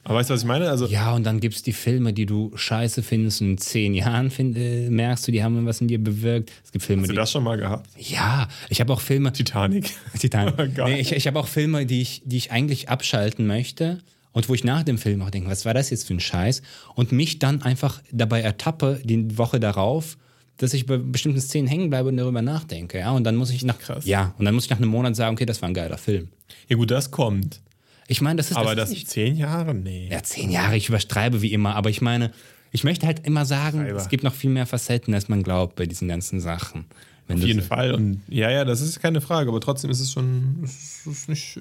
Aber 0.04 0.16
weißt 0.16 0.30
du, 0.30 0.34
was 0.34 0.42
ich 0.42 0.48
meine? 0.48 0.70
Also, 0.70 0.88
Ja, 0.88 1.14
und 1.14 1.24
dann 1.26 1.40
gibt 1.40 1.56
es 1.56 1.64
die 1.64 1.74
Filme, 1.74 2.12
die 2.12 2.26
du 2.26 2.52
scheiße 2.56 3.04
findest 3.04 3.42
und 3.42 3.52
in 3.52 3.58
zehn 3.60 3.94
Jahren 3.94 4.32
find, 4.32 4.58
äh, 4.58 4.90
merkst 4.90 5.28
du, 5.28 5.32
die 5.32 5.44
haben 5.44 5.64
was 5.66 5.80
in 5.80 5.90
dir 5.90 6.04
bewirkt. 6.04 6.52
Es 6.64 6.72
gibt 6.72 6.84
Filme, 6.84 7.04
hast 7.04 7.12
du 7.12 7.16
das 7.16 7.32
schon 7.32 7.44
mal 7.44 7.58
gehabt? 7.58 7.88
Ja, 7.98 8.48
ich 8.70 8.82
habe 8.82 8.92
auch 8.94 9.02
Filme. 9.02 9.32
Titanic. 9.32 9.92
Titan. 10.18 10.54
Oh 10.58 10.64
nee, 10.86 11.00
ich 11.00 11.12
ich 11.12 11.28
habe 11.28 11.40
auch 11.40 11.48
Filme, 11.48 11.86
die 11.86 12.02
ich, 12.02 12.24
die 12.26 12.38
ich 12.38 12.52
eigentlich 12.52 12.90
abschalten 12.90 13.46
möchte 13.46 14.00
und 14.34 14.48
wo 14.50 14.54
ich 14.54 14.64
nach 14.64 14.84
dem 14.84 14.98
Film 14.98 15.22
auch 15.22 15.30
denke, 15.30 15.50
was 15.50 15.66
war 15.66 15.74
das 15.74 15.90
jetzt 15.90 16.08
für 16.08 16.14
ein 16.14 16.20
Scheiß? 16.20 16.62
Und 16.96 17.12
mich 17.12 17.40
dann 17.40 17.62
einfach 17.62 18.02
dabei 18.12 18.42
ertappe, 18.42 19.00
die 19.04 19.38
Woche 19.38 19.60
darauf, 19.60 20.18
dass 20.58 20.74
ich 20.74 20.86
bei 20.86 20.98
bestimmten 20.98 21.42
Szenen 21.42 21.68
hängen 21.68 21.90
bleibe 21.90 22.10
und 22.10 22.18
darüber 22.18 22.42
nachdenke. 22.42 23.00
Ja, 23.00 23.12
und 23.12 23.24
dann 23.24 23.36
muss 23.36 23.50
ich 23.50 23.64
nach, 23.64 23.80
Krass. 23.80 24.06
ja, 24.06 24.34
und 24.38 24.46
dann 24.46 24.54
muss 24.54 24.66
ich 24.66 24.70
nach 24.70 24.78
einem 24.78 24.90
Monat 24.90 25.16
sagen, 25.16 25.36
okay, 25.36 25.46
das 25.46 25.62
war 25.62 25.70
ein 25.70 25.74
geiler 25.74 25.98
Film. 25.98 26.30
Ja, 26.70 26.76
gut, 26.78 26.92
das 26.92 27.10
kommt. 27.12 27.62
Ich 28.08 28.22
meine, 28.22 28.38
das 28.38 28.52
ist 28.52 28.58
Aber 28.58 28.76
das 28.76 28.76
das 28.76 28.90
ist 28.90 28.96
nicht, 28.96 29.10
zehn 29.10 29.36
Jahre? 29.38 29.74
Nee. 29.74 30.10
ja, 30.12 30.22
zehn 30.22 30.52
Jahre, 30.52 30.76
ich 30.78 30.90
übertreibe 30.90 31.42
wie 31.42 31.52
immer, 31.54 31.76
aber 31.76 31.90
ich 31.90 32.02
meine, 32.02 32.32
Ich 32.74 32.84
möchte 32.86 33.06
halt 33.06 33.26
immer 33.26 33.46
sagen, 33.46 33.80
Treiber. 33.80 33.98
es 33.98 34.08
gibt 34.10 34.24
noch 34.24 34.34
viel 34.34 34.50
mehr 34.50 34.66
Facetten, 34.66 35.14
als 35.14 35.28
man 35.30 35.44
glaubt 35.44 35.76
bei 35.76 35.86
diesen 35.86 36.08
ganzen 36.08 36.40
Sachen. 36.40 36.86
Wenn 37.28 37.38
Auf 37.40 37.44
jeden 37.46 37.62
so- 37.62 37.68
Fall. 37.68 37.94
Und 37.94 38.22
ja, 38.30 38.50
ja, 38.50 38.64
das 38.66 38.80
ist 38.82 39.02
keine 39.02 39.20
Frage, 39.22 39.50
aber 39.50 39.60
trotzdem 39.62 39.90
ist 39.92 40.00
es 40.00 40.12
schon, 40.12 40.60
ist 40.64 41.28
nicht, 41.30 41.60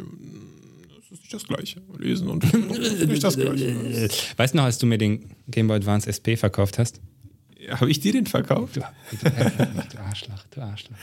es 1.11 1.19
ist 1.19 1.23
nicht 1.23 1.35
das 1.35 1.45
Gleiche. 1.45 1.81
Lesen 1.99 2.29
und 2.29 2.45
nicht 3.09 3.23
das 3.25 3.37
Gleiche. 3.37 4.09
Weißt 4.37 4.55
du 4.55 4.59
noch, 4.59 4.65
als 4.65 4.79
du 4.79 4.87
mir 4.87 4.99
den 4.99 5.31
Game 5.49 5.67
Boy 5.69 5.77
Advance 5.77 6.09
SP 6.09 6.37
verkauft 6.37 6.79
hast? 6.79 7.01
Habe 7.69 7.91
ich 7.91 8.01
dir 8.01 8.13
den 8.13 8.27
verkauft? 8.27 8.77
Du, 8.77 8.81
du, 8.81 9.19
du 9.31 9.99
Arschloch, 10.01 10.45
du 10.51 10.61
Arschloch. 10.63 10.97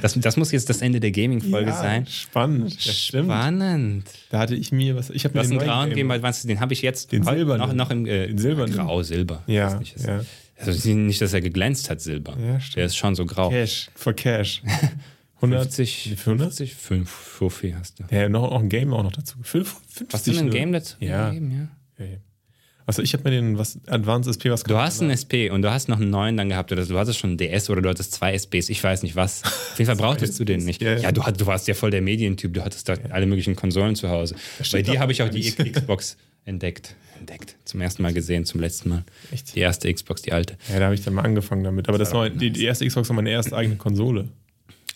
Das, 0.00 0.14
das 0.14 0.36
muss 0.36 0.52
jetzt 0.52 0.70
das 0.70 0.80
Ende 0.80 1.00
der 1.00 1.10
Gaming-Folge 1.10 1.70
Ja, 1.70 1.76
sein. 1.76 2.06
Spannend. 2.06 2.76
Das 2.86 2.96
stimmt. 2.96 3.24
Spannend. 3.26 4.04
Da 4.30 4.38
hatte 4.38 4.54
ich 4.54 4.70
mir 4.70 4.94
was. 4.94 5.10
Ich 5.10 5.24
habe 5.24 5.36
mir 5.36 5.46
den 5.46 5.58
grauen 5.58 5.92
Game 5.92 6.06
Boy 6.06 6.16
Advance, 6.18 6.46
den 6.46 6.60
habe 6.60 6.72
ich 6.74 6.82
jetzt 6.82 7.10
Den 7.10 7.24
silbernen. 7.24 7.58
noch, 7.66 7.74
noch 7.74 7.90
im 7.90 8.06
äh, 8.06 8.28
Den 8.28 8.38
silbernen. 8.38 8.74
Grau, 8.76 9.02
Silber. 9.02 9.42
Ja, 9.48 9.78
nicht, 9.80 9.96
ist- 9.96 10.06
ja. 10.06 10.20
Also 10.58 10.88
nicht, 10.94 11.20
dass 11.20 11.32
er 11.34 11.40
geglänzt 11.42 11.90
hat, 11.90 12.00
Silber. 12.00 12.34
Ja, 12.40 12.60
stimmt. 12.60 12.76
Der 12.76 12.84
ist 12.86 12.96
schon 12.96 13.14
so 13.14 13.26
grau. 13.26 13.50
Cash, 13.50 13.90
für 13.94 14.14
Cash. 14.14 14.62
100, 15.36 15.62
50, 15.62 16.14
Für 16.16 16.30
100? 16.30 16.48
50, 16.48 16.74
5, 16.74 17.10
Fuffi 17.10 17.74
hast 17.78 17.98
du. 18.00 18.04
Ja, 18.10 18.28
noch, 18.28 18.50
noch 18.50 18.60
ein 18.60 18.68
Game 18.68 18.92
auch 18.94 19.02
noch 19.02 19.12
dazu. 19.12 19.36
50 19.42 20.08
Hast 20.12 20.26
du 20.26 20.30
ein 20.32 20.44
nur. 20.46 20.50
Game 20.54 20.72
dazu? 20.72 20.96
Ja. 21.00 21.28
gegeben, 21.28 21.50
ja. 21.98 22.04
Ja, 22.04 22.10
ja. 22.12 22.16
Also 22.88 23.02
ich 23.02 23.12
habe 23.14 23.24
mir 23.24 23.30
den 23.32 23.58
was 23.58 23.80
Advanced 23.88 24.30
SP 24.30 24.46
was 24.48 24.62
Du 24.62 24.76
hast 24.76 25.00
einen 25.02 25.10
SP 25.10 25.50
und 25.50 25.62
du 25.62 25.72
hast 25.72 25.88
noch 25.88 25.96
einen 26.00 26.08
neuen 26.10 26.36
dann 26.36 26.48
gehabt 26.48 26.70
oder 26.70 26.86
du 26.86 26.96
hattest 26.96 27.18
schon 27.18 27.30
einen 27.30 27.36
DS 27.38 27.68
oder 27.68 27.82
du 27.82 27.88
hattest 27.88 28.12
zwei 28.12 28.32
SPs, 28.32 28.68
ich 28.68 28.82
weiß 28.82 29.02
nicht 29.02 29.16
was. 29.16 29.42
Auf 29.44 29.74
jeden 29.78 29.86
Fall 29.88 29.96
brauchtest 29.96 30.38
du 30.38 30.44
den 30.44 30.64
nicht. 30.64 30.80
Ja, 30.82 30.92
Ja, 30.92 30.98
ja. 31.00 31.12
du, 31.12 31.24
hat- 31.24 31.40
du 31.40 31.46
warst 31.46 31.66
ja 31.66 31.74
voll 31.74 31.90
der 31.90 32.00
Medientyp, 32.00 32.54
du 32.54 32.64
hattest 32.64 32.88
da 32.88 32.94
alle 33.10 33.26
möglichen 33.26 33.56
Konsolen 33.56 33.96
zu 33.96 34.08
Hause. 34.08 34.36
Bei 34.70 34.82
dir 34.82 35.00
habe 35.00 35.10
ich 35.10 35.20
auch 35.22 35.28
die. 35.28 35.40
Xbox 35.50 36.16
entdeckt. 36.44 36.94
Entdeckt. 37.18 37.56
Zum 37.64 37.80
ersten 37.80 38.02
Mal 38.02 38.12
gesehen, 38.12 38.44
zum 38.44 38.60
letzten 38.60 38.90
Mal. 38.90 39.04
Echt? 39.32 39.56
Die 39.56 39.60
erste 39.60 39.92
Xbox, 39.92 40.22
die 40.22 40.32
alte. 40.32 40.56
Ja, 40.72 40.78
da 40.78 40.84
habe 40.84 40.94
ich 40.94 41.02
dann 41.02 41.14
mal 41.14 41.22
angefangen 41.24 41.64
damit. 41.64 41.88
Aber 41.88 41.98
das 41.98 42.12
war, 42.12 42.30
die, 42.30 42.50
die 42.50 42.64
erste 42.64 42.86
Xbox 42.86 43.08
war 43.08 43.16
meine 43.16 43.30
erste 43.30 43.56
eigene 43.56 43.74
Konsole. 43.76 44.28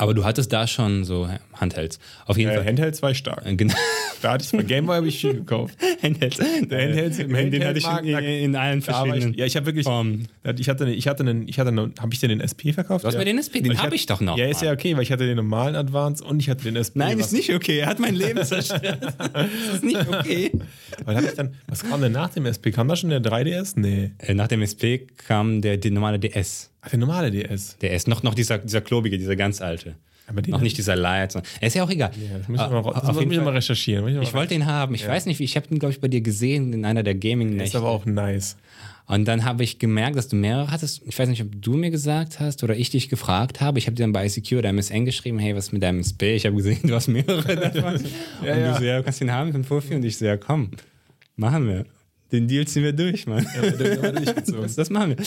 Aber 0.01 0.15
du 0.15 0.25
hattest 0.25 0.53
da 0.53 0.67
schon 0.67 1.05
so 1.05 1.29
Handhelds. 1.53 1.99
Auf 2.27 2.39
jeden 2.39 2.51
Äh, 2.51 2.55
Fall. 2.57 2.65
Handhelds 2.67 3.03
war 3.03 3.11
ich 3.11 3.19
stark. 3.19 3.45
Äh, 3.47 3.55
Genau. 3.55 3.75
Da 4.23 4.33
hatte 4.33 4.45
ich 4.45 4.53
bei 4.53 4.63
Game 4.63 4.87
Boy 4.87 4.97
habe 4.97 5.09
ich 5.09 5.19
viel 5.21 5.35
gekauft. 5.35 5.75
Handhelds. 6.03 6.37
Der 6.39 6.83
Handhelds 6.83 7.19
im 7.19 7.33
den 7.33 7.65
hatte 7.65 7.79
ich 7.79 7.87
in, 7.87 8.17
in 8.19 8.57
allen 8.57 8.83
verschiedenen. 8.83 9.31
ich, 9.33 9.37
ja, 9.39 9.45
ich 9.47 9.57
habe 9.57 9.67
wirklich. 9.67 9.85
Formen. 9.85 10.29
Ich 10.59 10.69
hatte, 10.69 10.91
ich 10.91 11.07
hatte 11.09 11.25
einen, 11.25 11.49
ich 11.49 11.59
hatte 11.59 11.69
einen, 11.71 11.95
habe 12.01 12.13
ich 12.13 12.21
dir 12.21 12.29
den 12.29 12.41
SP 12.45 12.73
verkauft? 12.73 13.05
Du 13.05 13.09
hast 13.09 13.15
ja. 13.15 13.19
mir 13.21 13.25
den 13.27 13.39
SP, 13.41 13.61
den 13.63 13.81
habe 13.83 13.95
ich 13.95 14.07
doch 14.07 14.21
noch. 14.21 14.37
Ja, 14.37 14.47
ist 14.47 14.63
ja 14.63 14.73
okay, 14.73 14.95
weil 14.97 15.03
ich 15.03 15.13
hatte 15.13 15.27
den 15.27 15.37
normalen 15.37 15.75
Advance 15.75 16.23
und 16.25 16.41
ich 16.41 16.49
hatte 16.51 16.65
den 16.65 16.77
SP. 16.77 16.97
Nein, 16.99 17.19
was- 17.19 17.27
ist 17.27 17.33
nicht 17.33 17.55
okay. 17.55 17.79
Er 17.79 17.87
hat 17.89 17.99
mein 17.99 18.15
Leben 18.15 18.43
zerstört. 18.45 18.99
das 19.33 19.47
ist 19.75 19.85
nicht 19.85 20.07
okay. 20.09 20.51
Aber 21.03 21.13
da 21.13 21.19
hab 21.21 21.25
ich 21.25 21.35
dann, 21.35 21.55
was 21.67 21.83
kam 21.83 22.01
denn 22.01 22.13
nach 22.13 22.31
dem 22.31 22.47
SP? 22.49 22.73
Kam 22.73 22.89
da 22.89 22.97
schon 22.97 23.11
der 23.11 23.23
3DS? 23.23 23.73
Nee. 23.77 24.13
Äh, 24.19 24.35
Nach 24.35 24.49
dem 24.49 24.63
SP 24.65 25.05
kam 25.27 25.61
der, 25.63 25.77
der 25.77 25.91
normale 25.91 26.19
DS. 26.19 26.70
Ach, 26.83 26.89
der 26.91 26.99
normale 26.99 27.31
DS. 27.31 27.77
Der 27.79 27.93
ist 27.93 28.09
noch, 28.09 28.23
noch 28.23 28.35
dieser, 28.35 28.59
dieser 28.59 28.81
klobige, 28.81 29.19
dieser 29.19 29.37
ganz 29.37 29.61
alte. 29.61 29.95
Aber 30.27 30.43
den 30.43 30.53
Noch 30.53 30.61
nicht 30.61 30.79
dieser 30.79 30.95
Light. 30.95 31.35
Er 31.35 31.67
ist 31.67 31.75
ja 31.75 31.83
auch 31.83 31.91
egal. 31.91 32.13
Ja, 32.17 32.39
das 32.39 32.49
muss 32.49 32.61
ich 32.61 32.65
Ah, 32.67 32.71
mal, 32.71 32.79
auf 32.79 33.07
das 33.07 33.19
jeden 33.19 33.33
Fall. 33.35 33.45
mal 33.45 33.51
recherchieren. 33.55 34.07
Ich 34.07 34.15
mal 34.15 34.23
Ich 34.23 34.33
wollte 34.33 34.55
ihn 34.55 34.65
haben. 34.65 34.95
Ich 34.95 35.07
weiß 35.07 35.27
nicht. 35.27 35.41
Ich 35.41 35.57
habe 35.57 35.67
ihn, 35.71 35.81
glaube 35.81 35.93
ich, 35.93 36.01
bei 36.01 36.07
dir 36.07 36.21
gesehen 36.21 36.73
in 36.73 36.85
einer 36.85 37.03
der 37.03 37.15
Ist 37.15 37.21
Gaming-Nächte. 37.23 37.79
aber 37.79 37.89
auch 37.89 38.07
nice. 38.07 38.57
Und 39.07 39.25
dann 39.27 39.45
habe 39.45 39.65
ich 39.65 39.81
gemerkt, 39.81 40.15
dass 40.17 40.29
du 40.29 40.37
mehrere 40.37 40.71
hattest. 40.71 41.03
Ich 41.05 41.19
weiß 41.19 41.29
nicht, 41.29 41.43
ob 41.43 41.49
du 41.61 41.73
mir 41.77 41.91
gesagt 41.91 42.39
hast 42.39 42.63
oder 42.63 42.77
ich 42.77 42.91
dich 42.91 43.09
gefragt 43.09 43.61
habe. 43.61 43.81
Ich 43.81 43.87
habe 43.87 43.97
dir 43.97 44.05
dann 44.05 44.13
bei 44.13 44.25
ICQ 44.25 44.53
oder 44.59 44.69
MSN 44.69 45.05
geschrieben, 45.05 45.41
hey, 45.41 45.57
was 45.57 45.67
ist 45.67 45.73
mit 45.73 45.83
deinem 45.83 45.99
SP? 45.99 46.37
Ich 46.37 46.47
habe 46.47 46.55
gesehen, 46.55 46.79
du 46.85 46.95
hast 46.95 47.09
mehrere 47.09 47.57
davon. 47.57 47.95
und 47.97 48.47
ja. 48.47 48.73
du 48.73 48.79
so, 48.79 48.85
ja, 48.85 48.99
du 48.99 49.03
kannst 49.03 49.21
ihn 49.21 49.33
haben 49.33 49.49
für 49.51 49.57
einen 49.57 49.65
Fuffi. 49.65 49.97
Und 49.97 50.05
ich 50.05 50.17
so, 50.17 50.27
ja, 50.27 50.37
komm, 50.37 50.71
machen 51.35 51.67
wir. 51.67 51.87
Den 52.31 52.47
Deal 52.47 52.65
ziehen 52.69 52.85
wir 52.85 52.93
durch, 52.93 53.27
Mann. 53.27 53.45
das, 54.63 54.77
das 54.77 54.91
machen 54.91 55.17
wir. 55.19 55.27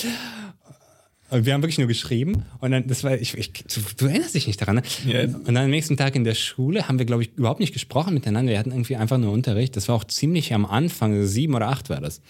Und 1.34 1.48
wir 1.48 1.54
haben 1.56 1.64
wirklich 1.64 1.80
nur 1.80 1.88
geschrieben 1.88 2.46
und 2.60 2.70
dann, 2.70 2.86
das 2.86 3.04
war, 3.04 3.16
ich, 3.16 3.36
ich, 3.36 3.52
du, 3.52 3.82
du 3.98 4.06
erinnerst 4.06 4.36
dich 4.36 4.46
nicht 4.46 4.62
daran, 4.62 4.76
ne? 4.76 4.84
Ja. 5.08 5.24
Und 5.24 5.48
dann 5.48 5.58
am 5.58 5.72
nächsten 5.72 5.98
Tag 5.98 6.16
in 6.16 6.24
der 6.24 6.36
Schule 6.36 6.88
haben 6.88 7.00
wir, 7.00 7.08
glaube 7.08 7.24
ich, 7.24 7.32
überhaupt 7.36 7.60
nicht 7.60 7.74
gesprochen 7.74 8.14
miteinander. 8.14 8.52
Wir 8.52 8.60
hatten 8.60 8.70
irgendwie 8.70 8.98
einfach 8.98 9.18
nur 9.18 9.32
Unterricht. 9.32 9.76
Das 9.76 9.88
war 9.88 9.96
auch 9.96 10.04
ziemlich 10.04 10.54
am 10.54 10.64
Anfang, 10.64 11.14
also 11.14 11.26
sieben 11.26 11.56
oder 11.56 11.70
acht 11.70 11.90
war 11.90 12.02
das. 12.02 12.22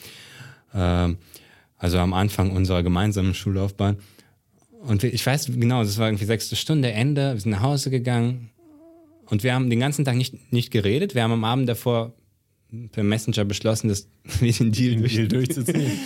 Ähm, 0.74 1.18
also 1.78 1.97
am 1.97 2.14
Anfang 2.14 2.51
unserer 2.51 2.82
gemeinsamen 2.82 3.34
Schullaufbahn. 3.34 3.97
Und 4.84 5.04
ich 5.04 5.26
weiß 5.26 5.47
genau, 5.47 5.84
das 5.84 5.97
war 5.97 6.08
irgendwie 6.08 6.24
sechste 6.24 6.56
Stunde, 6.56 6.93
Ende, 6.93 7.34
wir 7.34 7.41
sind 7.41 7.51
nach 7.51 7.62
Hause 7.62 7.89
gegangen 7.89 8.51
und 9.26 9.43
wir 9.43 9.54
haben 9.54 9.70
den 9.70 9.82
ganzen 9.82 10.06
Tag 10.06 10.16
nicht, 10.16 10.54
nicht 10.54 10.72
geredet. 10.72 11.14
Wir 11.14 11.24
haben 11.24 11.34
am 11.34 11.43
Abend 11.43 11.68
davor 11.68 12.14
per 12.93 13.04
Messenger 13.04 13.43
beschlossen, 13.43 13.89
dass 13.89 14.08
wir 14.39 14.54
den 14.54 14.72
Deal, 14.72 14.95
durch, 14.95 15.16
Deal 15.16 15.28
durchzuziehen. 15.28 15.91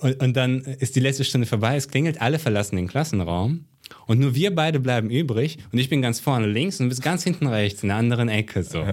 und, 0.00 0.22
und 0.22 0.36
dann 0.36 0.60
ist 0.60 0.96
die 0.96 1.00
letzte 1.00 1.24
Stunde 1.24 1.46
vorbei, 1.46 1.76
es 1.76 1.88
klingelt, 1.88 2.20
alle 2.20 2.38
verlassen 2.38 2.76
den 2.76 2.88
Klassenraum 2.88 3.64
und 4.06 4.18
nur 4.20 4.34
wir 4.34 4.54
beide 4.54 4.80
bleiben 4.80 5.10
übrig 5.10 5.58
und 5.72 5.78
ich 5.78 5.88
bin 5.88 6.00
ganz 6.02 6.20
vorne 6.20 6.46
links 6.46 6.78
und 6.80 6.86
du 6.86 6.88
bist 6.90 7.02
ganz 7.02 7.24
hinten 7.24 7.46
rechts 7.46 7.82
in 7.82 7.88
der 7.88 7.96
anderen 7.98 8.28
Ecke 8.28 8.62
so. 8.62 8.84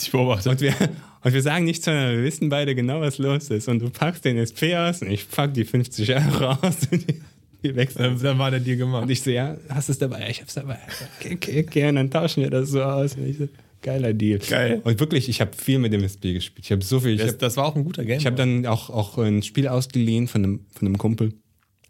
Ich 0.00 0.10
beobachte. 0.10 0.50
Und 0.50 0.60
wir, 0.60 0.74
und 1.22 1.32
wir 1.32 1.42
sagen 1.42 1.64
nichts, 1.66 1.84
sondern 1.84 2.16
wir 2.16 2.24
wissen 2.24 2.48
beide 2.48 2.74
genau, 2.74 3.00
was 3.00 3.18
los 3.18 3.50
ist. 3.50 3.68
Und 3.68 3.80
du 3.80 3.90
packst 3.90 4.24
den 4.24 4.38
SP 4.40 4.74
aus 4.76 5.02
und 5.02 5.10
ich 5.10 5.28
pack 5.30 5.52
die 5.54 5.64
50 5.64 6.14
Euro 6.14 6.52
aus 6.62 6.78
die- 6.90 7.20
die 7.62 7.76
wechseln. 7.76 8.14
Dann, 8.14 8.22
dann 8.22 8.38
war 8.38 8.50
der 8.50 8.60
Deal 8.60 8.78
gemacht. 8.78 9.02
Und 9.02 9.10
ich 9.10 9.20
so, 9.20 9.28
ja, 9.30 9.54
hast 9.68 9.88
du 9.88 9.92
es 9.92 9.98
dabei? 9.98 10.20
Ja, 10.20 10.28
Ich 10.30 10.40
hab's 10.40 10.54
dabei. 10.54 10.78
Okay, 11.20 11.34
okay, 11.34 11.64
okay. 11.68 11.88
Und 11.90 11.96
dann 11.96 12.10
tauschen 12.10 12.42
wir 12.42 12.48
das 12.48 12.70
so 12.70 12.82
aus. 12.82 13.14
Und 13.16 13.26
ich 13.28 13.36
so, 13.36 13.48
geiler 13.82 14.12
Deal. 14.12 14.38
Geil. 14.38 14.80
Und 14.84 15.00
wirklich, 15.00 15.28
ich 15.28 15.40
habe 15.40 15.50
viel 15.56 15.78
mit 15.78 15.92
dem 15.92 16.02
SP 16.04 16.32
gespielt. 16.32 16.64
Ich 16.64 16.72
habe 16.72 16.84
so 16.84 17.00
viel. 17.00 17.16
Das, 17.16 17.28
habe 17.28 17.38
das 17.38 17.56
war 17.56 17.66
auch 17.66 17.76
ein 17.76 17.84
guter 17.84 18.04
Game. 18.04 18.18
ich 18.18 18.26
hab 18.26 18.36
dann 18.36 18.66
auch, 18.66 18.90
auch 18.90 19.18
ein 19.18 19.42
Spiel 19.42 19.68
ausgeliehen 19.68 20.28
von 20.28 20.44
einem, 20.44 20.66
von 20.72 20.88
einem 20.88 20.98
Kumpel, 20.98 21.34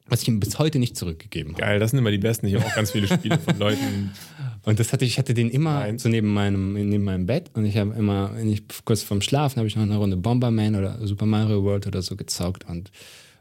was 0.06 0.22
ich 0.22 0.28
ihm 0.28 0.40
bis 0.40 0.58
heute 0.58 0.78
nicht 0.78 0.96
zurückgegeben 0.96 1.52
habe. 1.52 1.62
Geil, 1.62 1.78
das 1.80 1.90
sind 1.90 1.98
immer 1.98 2.10
die 2.10 2.18
besten. 2.18 2.46
Ich 2.46 2.54
habe 2.54 2.66
auch 2.66 2.74
ganz 2.74 2.90
viele 2.90 3.06
Spiele 3.06 3.38
von 3.38 3.58
Leuten. 3.58 4.10
Und 4.62 4.78
das 4.78 4.92
hatte 4.92 5.04
ich, 5.04 5.12
ich 5.12 5.18
hatte 5.18 5.34
den 5.34 5.50
immer 5.50 5.80
Nein. 5.80 5.98
so 5.98 6.08
neben 6.08 6.32
meinem, 6.32 6.74
neben 6.74 7.02
meinem 7.02 7.24
Bett 7.24 7.50
und 7.54 7.64
ich 7.64 7.78
habe 7.78 7.94
immer, 7.94 8.32
wenn 8.34 8.52
ich 8.52 8.62
kurz 8.84 9.02
vorm 9.02 9.22
Schlafen 9.22 9.56
habe 9.56 9.66
ich 9.66 9.74
noch 9.74 9.84
eine 9.84 9.96
Runde 9.96 10.18
Bomberman 10.18 10.76
oder 10.76 10.98
Super 11.06 11.24
Mario 11.24 11.64
World 11.64 11.86
oder 11.86 12.02
so 12.02 12.14
gezockt 12.14 12.66
und 12.68 12.90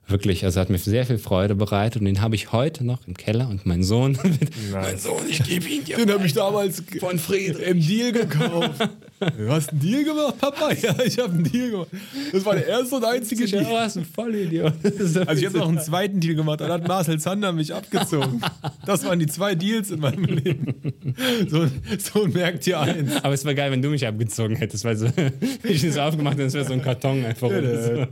wirklich, 0.10 0.44
also 0.46 0.60
hat 0.60 0.70
mir 0.70 0.78
sehr 0.78 1.06
viel 1.06 1.18
Freude 1.18 1.56
bereitet 1.56 2.02
und 2.02 2.06
den 2.06 2.22
habe 2.22 2.36
ich 2.36 2.52
heute 2.52 2.84
noch 2.84 3.06
im 3.08 3.16
Keller 3.16 3.48
und 3.50 3.66
mein 3.66 3.84
Sohn, 3.84 4.18
mein 4.72 4.98
Sohn, 4.98 5.22
ich 5.30 5.44
gebe 5.44 5.68
ihn 5.68 5.84
dir. 5.84 5.98
Den 5.98 6.12
habe 6.12 6.26
ich 6.26 6.34
damals 6.34 6.84
Von 7.00 7.20
Friedrich. 7.20 7.68
im 7.68 7.80
Deal 7.80 8.12
gekauft. 8.12 8.90
Du 9.20 9.50
hast 9.50 9.72
einen 9.72 9.80
Deal 9.80 10.04
gemacht, 10.04 10.38
Papa? 10.40 10.70
Ja, 10.82 10.96
ich 11.04 11.20
habe 11.20 11.34
einen 11.34 11.44
Deal 11.44 11.72
gemacht. 11.72 11.90
Das 12.32 12.46
war 12.46 12.56
der 12.56 12.68
erste 12.68 12.96
und 12.96 13.04
einzige 13.04 13.46
Deal. 13.46 13.66
was 13.70 13.98
ein 13.98 14.06
Vollidiot. 14.06 14.74
Also 15.00 15.34
ich 15.34 15.46
habe 15.46 15.58
noch 15.58 15.68
einen 15.68 15.80
zweiten 15.80 16.20
Deal 16.20 16.36
gemacht, 16.36 16.62
dann 16.62 16.72
hat 16.72 16.88
Marcel 16.88 17.20
Zander 17.20 17.52
mich 17.52 17.74
abgezogen. 17.74 18.42
Das 18.86 19.04
waren 19.04 19.20
die 19.20 19.28
zwei 19.28 19.56
Deals 19.56 19.92
in 19.92 20.00
meinem 20.00 20.24
Leben. 20.26 20.76
So, 21.50 21.68
so 21.98 22.28
merkt 22.28 22.66
ihr 22.68 22.80
eins. 22.80 23.16
aber 23.24 23.34
es 23.34 23.44
war 23.46 23.54
geil, 23.54 23.72
wenn 23.72 23.82
du 23.82 23.90
mich 23.90 24.06
abgezogen 24.08 24.56
hättest, 24.56 24.86
weil 24.86 24.96
so, 24.96 25.08
ich 25.64 25.82
das 25.82 25.98
aufgemacht 25.98 26.36
hätte, 26.36 26.46
das 26.46 26.54
wäre 26.54 26.66
so 26.66 26.74
ein 26.74 26.82
Karton 26.82 27.26
einfach. 27.26 27.50
so. 27.50 28.08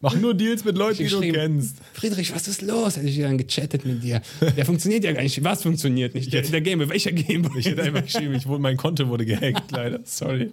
Mach 0.00 0.14
nur 0.14 0.34
Deals 0.34 0.64
mit 0.64 0.76
Leuten, 0.76 0.98
die 0.98 1.08
du 1.08 1.20
kennst. 1.20 1.76
Friedrich, 1.92 2.34
was 2.34 2.46
ist 2.48 2.62
los? 2.62 2.96
Hätte 2.96 3.08
ich 3.08 3.18
dann 3.18 3.38
gechattet 3.38 3.84
mit 3.84 4.02
dir. 4.02 4.20
Der 4.56 4.64
funktioniert 4.64 5.04
ja 5.04 5.12
gar 5.12 5.22
nicht. 5.22 5.42
Was 5.42 5.62
funktioniert 5.62 6.14
nicht? 6.14 6.32
Der, 6.32 6.42
der 6.42 6.60
Game, 6.60 6.86
welcher 6.88 7.12
Game? 7.12 7.48
Ich 7.56 7.66
hätte 7.66 7.82
einfach 7.82 8.04
geschrieben, 8.04 8.34
ich 8.34 8.46
mein 8.46 8.76
Konto 8.76 9.08
wurde 9.08 9.24
gehackt, 9.26 9.70
leider. 9.72 10.00
Sorry. 10.18 10.50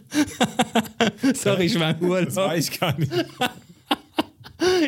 Sorry, 1.33 1.65
ich 1.65 1.79
war 1.79 1.89
im 1.99 2.25
Das 2.25 2.35
war 2.35 2.45
Urlaub. 2.49 2.59
ich 2.59 2.79
gar 2.79 2.97
nicht. 2.99 3.11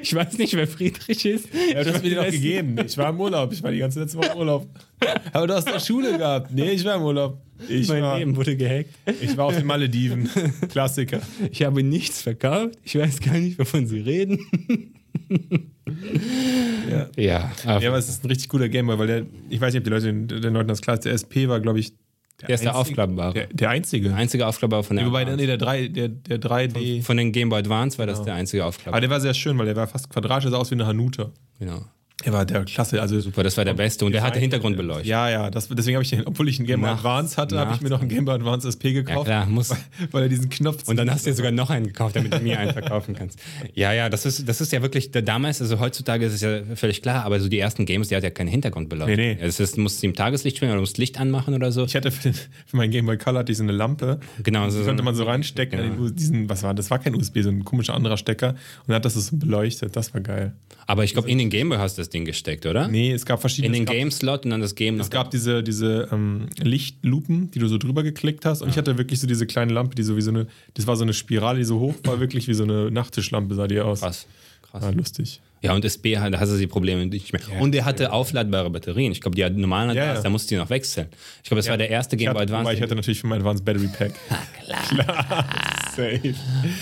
Ich 0.01 0.15
weiß 0.15 0.37
nicht, 0.37 0.55
wer 0.55 0.65
Friedrich 0.65 1.25
ist. 1.25 1.49
Ja, 1.73 1.83
du 1.83 1.93
hast 1.93 2.01
mir 2.01 2.09
den 2.11 2.19
auch 2.19 2.25
gegeben. 2.31 2.77
Ich 2.85 2.97
war 2.97 3.09
im 3.09 3.19
Urlaub. 3.19 3.51
Ich 3.51 3.61
war 3.61 3.69
die 3.69 3.79
ganze 3.79 3.99
letzte 3.99 4.17
Woche 4.17 4.31
im 4.31 4.37
Urlaub. 4.37 4.65
Aber 5.33 5.45
du 5.45 5.53
hast 5.53 5.67
doch 5.67 5.79
Schule 5.85 6.17
gehabt. 6.17 6.51
Nee, 6.51 6.71
ich 6.71 6.85
war 6.85 6.95
im 6.95 7.01
Urlaub. 7.03 7.41
Ich 7.67 7.87
Mein 7.89 8.01
war, 8.01 8.17
Leben 8.17 8.35
wurde 8.35 8.55
gehackt. 8.55 8.89
ich 9.21 9.35
war 9.35 9.45
auf 9.45 9.55
den 9.57 9.65
Malediven. 9.67 10.29
Klassiker. 10.69 11.19
Ich 11.51 11.63
habe 11.63 11.83
nichts 11.83 12.21
verkauft. 12.21 12.75
Ich 12.83 12.97
weiß 12.97 13.19
gar 13.19 13.33
nicht, 13.37 13.59
wovon 13.59 13.85
Sie 13.87 13.99
reden. 13.99 14.39
Ja. 16.89 17.09
Ja, 17.17 17.51
aber 17.65 17.81
Ja, 17.81 17.89
aber 17.89 17.97
es 17.97 18.07
ist 18.09 18.23
ein 18.23 18.27
richtig 18.27 18.49
guter 18.49 18.69
Gameboy, 18.69 18.97
weil 18.97 19.07
der, 19.07 19.25
ich 19.49 19.59
weiß 19.59 19.73
nicht, 19.73 19.81
ob 19.81 19.83
die 19.83 19.89
Leute 19.89 20.05
den, 20.05 20.27
den 20.27 20.53
Leuten 20.53 20.69
das 20.69 20.81
klar 20.81 20.95
ist, 20.95 21.03
der 21.05 21.13
SP 21.13 21.47
war, 21.49 21.59
glaube 21.59 21.79
ich, 21.79 21.93
der 22.41 22.49
ist 22.49 22.63
der 22.63 22.75
aufklappbare. 22.75 23.33
Der, 23.33 23.47
der 23.47 23.69
einzige. 23.69 24.13
einzige 24.13 24.45
Aufklappbar 24.45 24.83
von 24.83 24.95
der 24.97 25.05
Wobei, 25.07 25.21
Advance. 25.21 25.37
nee, 25.41 25.47
der, 25.47 25.57
3, 25.57 25.87
der, 25.87 26.07
der 26.09 26.39
3D. 26.39 27.01
Von 27.03 27.17
den 27.17 27.31
Game 27.31 27.49
Boy 27.49 27.59
Advance 27.59 27.97
war 27.97 28.05
das 28.05 28.21
der 28.23 28.35
einzige 28.35 28.61
Aber 28.63 28.69
Aufklappbar. 28.69 29.01
der 29.01 29.09
war 29.09 29.19
sehr 29.21 29.33
schön, 29.33 29.57
weil 29.57 29.65
der 29.65 29.75
war 29.75 29.87
fast 29.87 30.09
quadratisch, 30.09 30.49
sah 30.51 30.57
aus 30.57 30.69
wie 30.69 30.75
eine 30.75 30.85
Hanuta. 30.85 31.31
Genau. 31.59 31.85
Er 32.23 32.33
war 32.33 32.45
der 32.45 32.65
klasse, 32.65 32.99
also 32.99 33.19
Super, 33.19 33.43
das 33.43 33.55
war 33.57 33.63
der 33.65 33.75
beste 33.75 34.03
und 34.03 34.11
der 34.11 34.23
hatte 34.23 34.39
Hintergrundbeleuchtung. 34.39 35.05
Ja, 35.05 35.29
ja, 35.29 35.51
das, 35.51 35.69
deswegen 35.69 35.97
habe 35.97 36.03
ich 36.03 36.09
den, 36.09 36.25
obwohl 36.25 36.49
ich 36.49 36.57
einen 36.57 36.65
Game 36.65 36.81
Boy 36.81 36.89
Advance 36.89 37.37
hatte, 37.37 37.59
habe 37.59 37.75
ich 37.75 37.81
mir 37.81 37.89
noch 37.89 37.99
einen 38.01 38.09
Game 38.09 38.25
Boy 38.25 38.33
Advance 38.33 38.67
SP 38.73 38.89
Ja, 38.89 38.93
gekauft, 39.03 39.27
klar, 39.27 39.45
muss. 39.45 39.69
weil 40.11 40.23
er 40.23 40.29
diesen 40.29 40.49
Knopf 40.49 40.87
Und 40.87 40.97
dann 40.97 41.11
hast 41.11 41.27
du 41.27 41.29
dir 41.29 41.35
sogar 41.35 41.51
noch 41.51 41.69
einen 41.69 41.85
gekauft, 41.85 42.15
damit 42.15 42.33
du 42.33 42.39
mir 42.39 42.57
einen 42.57 42.73
verkaufen 42.73 43.13
kannst. 43.13 43.37
Ja, 43.75 43.93
ja, 43.93 44.09
das 44.09 44.25
ist, 44.25 44.49
das 44.49 44.61
ist 44.61 44.71
ja 44.71 44.81
wirklich, 44.81 45.11
da- 45.11 45.21
damals, 45.21 45.61
also 45.61 45.79
heutzutage 45.79 46.25
ist 46.25 46.33
es 46.33 46.41
ja 46.41 46.61
völlig 46.75 47.03
klar, 47.03 47.23
aber 47.23 47.39
so 47.39 47.49
die 47.49 47.59
ersten 47.59 47.85
Games, 47.85 48.07
die 48.07 48.15
hat 48.15 48.23
ja 48.23 48.31
keine 48.31 48.49
Hintergrundbeleuchtung. 48.49 49.15
Nee, 49.15 49.35
nee. 49.35 49.39
Es 49.39 49.59
ist, 49.59 49.77
musst 49.77 50.01
du 50.01 50.07
im 50.07 50.15
Tageslicht 50.15 50.57
spielen 50.57 50.71
oder 50.71 50.77
du 50.77 50.81
musst 50.81 50.97
Licht 50.97 51.19
anmachen 51.19 51.53
oder 51.53 51.71
so. 51.71 51.85
Ich 51.85 51.95
hatte 51.95 52.09
für, 52.09 52.23
den, 52.31 52.33
für 52.65 52.77
meinen 52.77 52.89
Game 52.89 53.05
Boy 53.05 53.19
Color 53.19 53.45
so 53.51 53.61
eine 53.61 53.73
Lampe. 53.73 54.19
Genau, 54.41 54.67
so- 54.71 54.79
Die 54.79 54.85
konnte 54.85 55.03
man 55.03 55.13
so 55.13 55.23
reinstecken. 55.23 55.95
Genau. 55.97 56.09
Diesen, 56.09 56.49
was 56.49 56.63
war 56.63 56.73
das? 56.73 56.89
war 56.89 56.97
kein 56.97 57.13
USB, 57.13 57.41
so 57.43 57.49
ein 57.49 57.63
komischer 57.63 57.93
anderer 57.93 58.17
Stecker. 58.17 58.49
Und 58.49 58.57
dann 58.87 58.95
hat 58.95 59.05
das 59.05 59.13
so 59.13 59.37
beleuchtet. 59.37 59.95
Das 59.95 60.15
war 60.15 60.21
geil. 60.21 60.53
Aber 60.87 61.03
ich 61.03 61.13
glaube, 61.13 61.29
in 61.29 61.37
den 61.37 61.49
Gameboy 61.51 61.77
hast 61.77 61.97
du 61.97 62.06
das 62.07 62.11
Ding 62.11 62.25
gesteckt, 62.25 62.65
oder? 62.65 62.87
Nee, 62.87 63.11
es 63.11 63.25
gab 63.25 63.41
verschiedene. 63.41 63.77
In 63.77 63.85
den 63.85 63.93
Game-Slot 63.93 64.45
und 64.45 64.51
dann 64.51 64.61
das 64.61 64.75
Game. 64.75 64.99
Es 64.99 65.09
gab 65.09 65.29
diese, 65.31 65.63
diese 65.63 66.07
ähm, 66.11 66.47
Lichtlupen, 66.57 67.51
die 67.51 67.59
du 67.59 67.67
so 67.67 67.77
drüber 67.77 68.03
geklickt 68.03 68.45
hast. 68.45 68.61
Und 68.61 68.69
ich 68.69 68.77
hatte 68.77 68.97
wirklich 68.97 69.19
so 69.19 69.27
diese 69.27 69.45
kleine 69.45 69.73
Lampe, 69.73 69.95
die 69.95 70.03
so 70.03 70.15
wie 70.15 70.21
so 70.21 70.31
eine. 70.31 70.47
Das 70.73 70.87
war 70.87 70.95
so 70.95 71.03
eine 71.03 71.13
Spirale, 71.13 71.59
die 71.59 71.65
so 71.65 71.79
hoch 71.79 71.95
war, 72.03 72.19
wirklich 72.19 72.47
wie 72.47 72.53
so 72.53 72.63
eine 72.63 72.89
Nachttischlampe 72.91 73.55
sah 73.55 73.67
die 73.67 73.79
aus. 73.79 74.01
Krass. 74.01 74.27
Krass. 74.61 74.83
War 74.83 74.91
lustig. 74.93 75.41
Ja, 75.67 75.73
und 75.73 75.83
SB, 75.85 76.17
hat- 76.17 76.33
da 76.33 76.39
hast 76.39 76.51
du 76.51 76.57
die 76.57 76.67
Probleme 76.67 77.05
nicht 77.05 77.31
mehr. 77.33 77.41
und 77.59 77.73
der 77.73 77.85
hatte 77.85 78.11
aufladbare 78.11 78.69
Batterien. 78.69 79.11
Ich 79.11 79.21
glaube, 79.21 79.35
die 79.35 79.43
normalen 79.59 79.95
Ja, 79.95 80.01
Advance, 80.03 80.19
ja. 80.19 80.23
da 80.23 80.29
musst 80.29 80.49
du 80.49 80.55
die 80.55 80.59
noch 80.61 80.69
wechseln. 80.69 81.07
Ich 81.43 81.49
glaube, 81.49 81.59
das 81.59 81.69
war 81.69 81.77
der 81.77 81.89
erste 81.89 82.17
Game 82.17 82.33
Boy 82.33 82.43
Advance. 82.43 82.73
ich 82.73 82.81
hatte 82.81 82.95
natürlich 82.95 83.19
für 83.19 83.27
mein 83.27 83.39
Advanced 83.39 83.63
Battery 83.65 83.87
Pack. 83.87 84.11
klar. 84.65 85.45
Safe. 85.95 86.33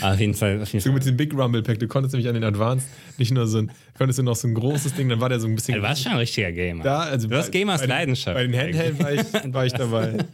Auf 0.01 0.19
jeden 0.19 0.33
Fall. 0.33 0.61
Auf 0.61 0.71
jeden 0.73 0.83
So 0.83 0.89
Fall. 0.89 0.93
mit 0.95 1.05
dem 1.05 1.17
Big 1.17 1.33
Rumble 1.33 1.61
Pack, 1.63 1.79
du 1.79 1.87
konntest 1.87 2.13
nämlich 2.13 2.27
an 2.27 2.33
den 2.35 2.43
Advanced 2.43 2.87
nicht 3.17 3.31
nur 3.31 3.47
so 3.47 3.59
ein, 3.59 3.71
konntest 3.97 4.19
du 4.19 4.23
noch 4.23 4.35
so 4.35 4.47
ein 4.47 4.53
großes 4.53 4.93
Ding, 4.93 5.07
dann 5.09 5.19
war 5.21 5.29
der 5.29 5.39
so 5.39 5.47
ein 5.47 5.55
bisschen. 5.55 5.75
Du 5.75 5.81
warst 5.81 6.03
schon 6.03 6.11
ein 6.11 6.17
richtiger 6.17 6.51
Gamer. 6.51 6.83
da, 6.83 6.99
also 7.01 7.27
du 7.27 7.35
bei- 7.35 7.47
Gamers 7.49 7.81
bei 7.81 7.87
den- 7.87 7.89
Leidenschaft. 7.89 8.35
Bei 8.35 8.45
den 8.45 8.55
Handheld 8.59 8.99
war 8.99 9.11
ich, 9.13 9.53
war 9.53 9.65
ich 9.65 9.73
dabei. 9.73 10.13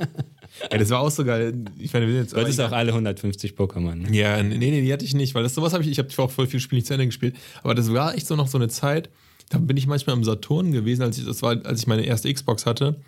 ja, 0.69 0.77
das 0.77 0.89
war 0.89 0.99
auch 0.99 1.11
so 1.11 1.23
geil. 1.23 1.53
Ich 1.77 1.93
meine, 1.93 2.07
wir 2.07 2.13
sind 2.13 2.23
jetzt. 2.23 2.33
Du 2.33 2.38
hattest 2.38 2.59
auch 2.59 2.71
alle 2.71 2.91
150 2.91 3.53
Pokémon. 3.53 3.95
Ne? 3.95 4.15
Ja, 4.15 4.41
nee, 4.43 4.57
nee, 4.57 4.81
die 4.81 4.91
hatte 4.91 5.05
ich 5.05 5.13
nicht, 5.13 5.33
weil 5.35 5.43
das 5.43 5.55
sowas 5.55 5.73
habe 5.73 5.83
ich, 5.83 5.89
ich 5.89 5.99
habe 5.99 6.09
auch 6.17 6.31
voll 6.31 6.47
viel 6.47 6.59
Spiele 6.59 6.77
nicht 6.77 6.88
zu 6.88 6.93
Ende 6.93 7.05
gespielt, 7.05 7.35
aber 7.63 7.75
das 7.75 7.91
war 7.93 8.15
echt 8.15 8.27
so 8.27 8.35
noch 8.35 8.47
so 8.47 8.57
eine 8.57 8.67
Zeit, 8.67 9.09
da 9.49 9.57
bin 9.57 9.77
ich 9.77 9.88
manchmal 9.88 10.15
im 10.15 10.23
Saturn 10.23 10.71
gewesen, 10.71 11.01
als 11.01 11.17
ich 11.17 11.25
das 11.25 11.41
war, 11.41 11.57
als 11.65 11.81
ich 11.81 11.88
meine 11.88 12.03
erste 12.03 12.31
Xbox 12.33 12.65
hatte 12.65 12.99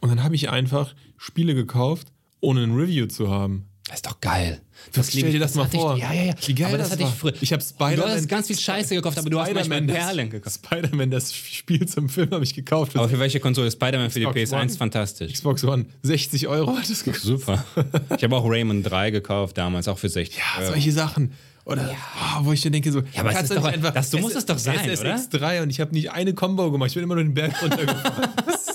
und 0.00 0.08
dann 0.08 0.22
habe 0.24 0.34
ich 0.34 0.50
einfach 0.50 0.94
Spiele 1.16 1.54
gekauft, 1.54 2.08
ohne 2.40 2.62
ein 2.62 2.74
Review 2.74 3.06
zu 3.06 3.30
haben. 3.30 3.66
Das 3.86 3.96
ist 3.96 4.06
doch 4.06 4.20
geil. 4.20 4.60
Das 4.92 5.10
stell 5.10 5.30
dir 5.32 5.40
das 5.40 5.54
mal 5.54 5.68
vor. 5.68 5.96
Ich, 5.96 6.02
ja, 6.02 6.12
ja, 6.12 6.22
ja. 6.24 6.34
Wie 6.46 6.54
geil 6.54 6.68
aber 6.68 6.78
das, 6.78 6.90
das 6.90 6.98
hatte 7.00 7.08
ich 7.12 7.18
früher. 7.18 7.34
Ich 7.40 7.52
hab 7.52 7.60
Du 7.60 7.66
Spider-Man- 7.66 8.10
hast 8.10 8.28
ganz 8.28 8.46
viel 8.46 8.58
Scheiße 8.58 8.94
gekauft, 8.94 9.18
aber 9.18 9.28
du 9.28 9.40
hast 9.40 9.52
manchmal 9.52 9.82
das- 9.86 9.96
Perlen 9.96 10.30
gekauft. 10.30 10.56
Spider-Man, 10.64 11.10
das 11.10 11.34
Spiel 11.34 11.86
zum 11.86 12.08
Film 12.08 12.30
habe 12.30 12.44
ich 12.44 12.54
gekauft. 12.54 12.96
Aber 12.96 13.08
für 13.08 13.18
welche 13.18 13.40
Konsole? 13.40 13.70
Spider-Man 13.70 14.10
für 14.10 14.20
die 14.20 14.26
Xbox 14.26 14.52
PS1 14.52 14.60
One. 14.60 14.68
fantastisch. 14.70 15.32
Xbox 15.32 15.64
One, 15.64 15.86
60 16.02 16.46
Euro 16.48 16.76
hat 16.76 16.88
es 16.88 17.02
gekostet. 17.04 17.26
Super. 17.28 17.64
Ich 18.16 18.22
habe 18.24 18.36
auch 18.36 18.44
Rayman 18.48 18.82
3 18.82 19.10
gekauft 19.10 19.58
damals, 19.58 19.88
auch 19.88 19.98
für 19.98 20.08
60 20.08 20.38
Ja, 20.38 20.62
Euro. 20.62 20.72
solche 20.72 20.92
Sachen. 20.92 21.32
Oder 21.64 21.90
oh, 22.40 22.44
wo 22.44 22.52
ich 22.52 22.64
mir 22.64 22.70
denke 22.72 22.90
so, 22.90 23.00
Ja, 23.00 23.20
aber 23.20 23.30
es 23.30 23.36
kannst 23.36 23.50
ist 23.52 23.56
du 23.58 23.62
doch- 23.62 23.72
einfach 23.72 23.92
das- 23.94 24.10
so 24.10 24.18
muss 24.18 24.34
es 24.34 24.46
doch 24.46 24.58
sein, 24.58 24.78
SSX3 24.78 25.62
und 25.62 25.70
ich 25.70 25.80
habe 25.80 25.92
nicht 25.92 26.10
eine 26.10 26.34
Combo 26.34 26.70
gemacht, 26.72 26.88
ich 26.88 26.94
bin 26.94 27.04
immer 27.04 27.14
nur 27.14 27.24
den 27.24 27.34
Berg 27.34 27.60
runtergefahren. 27.62 28.30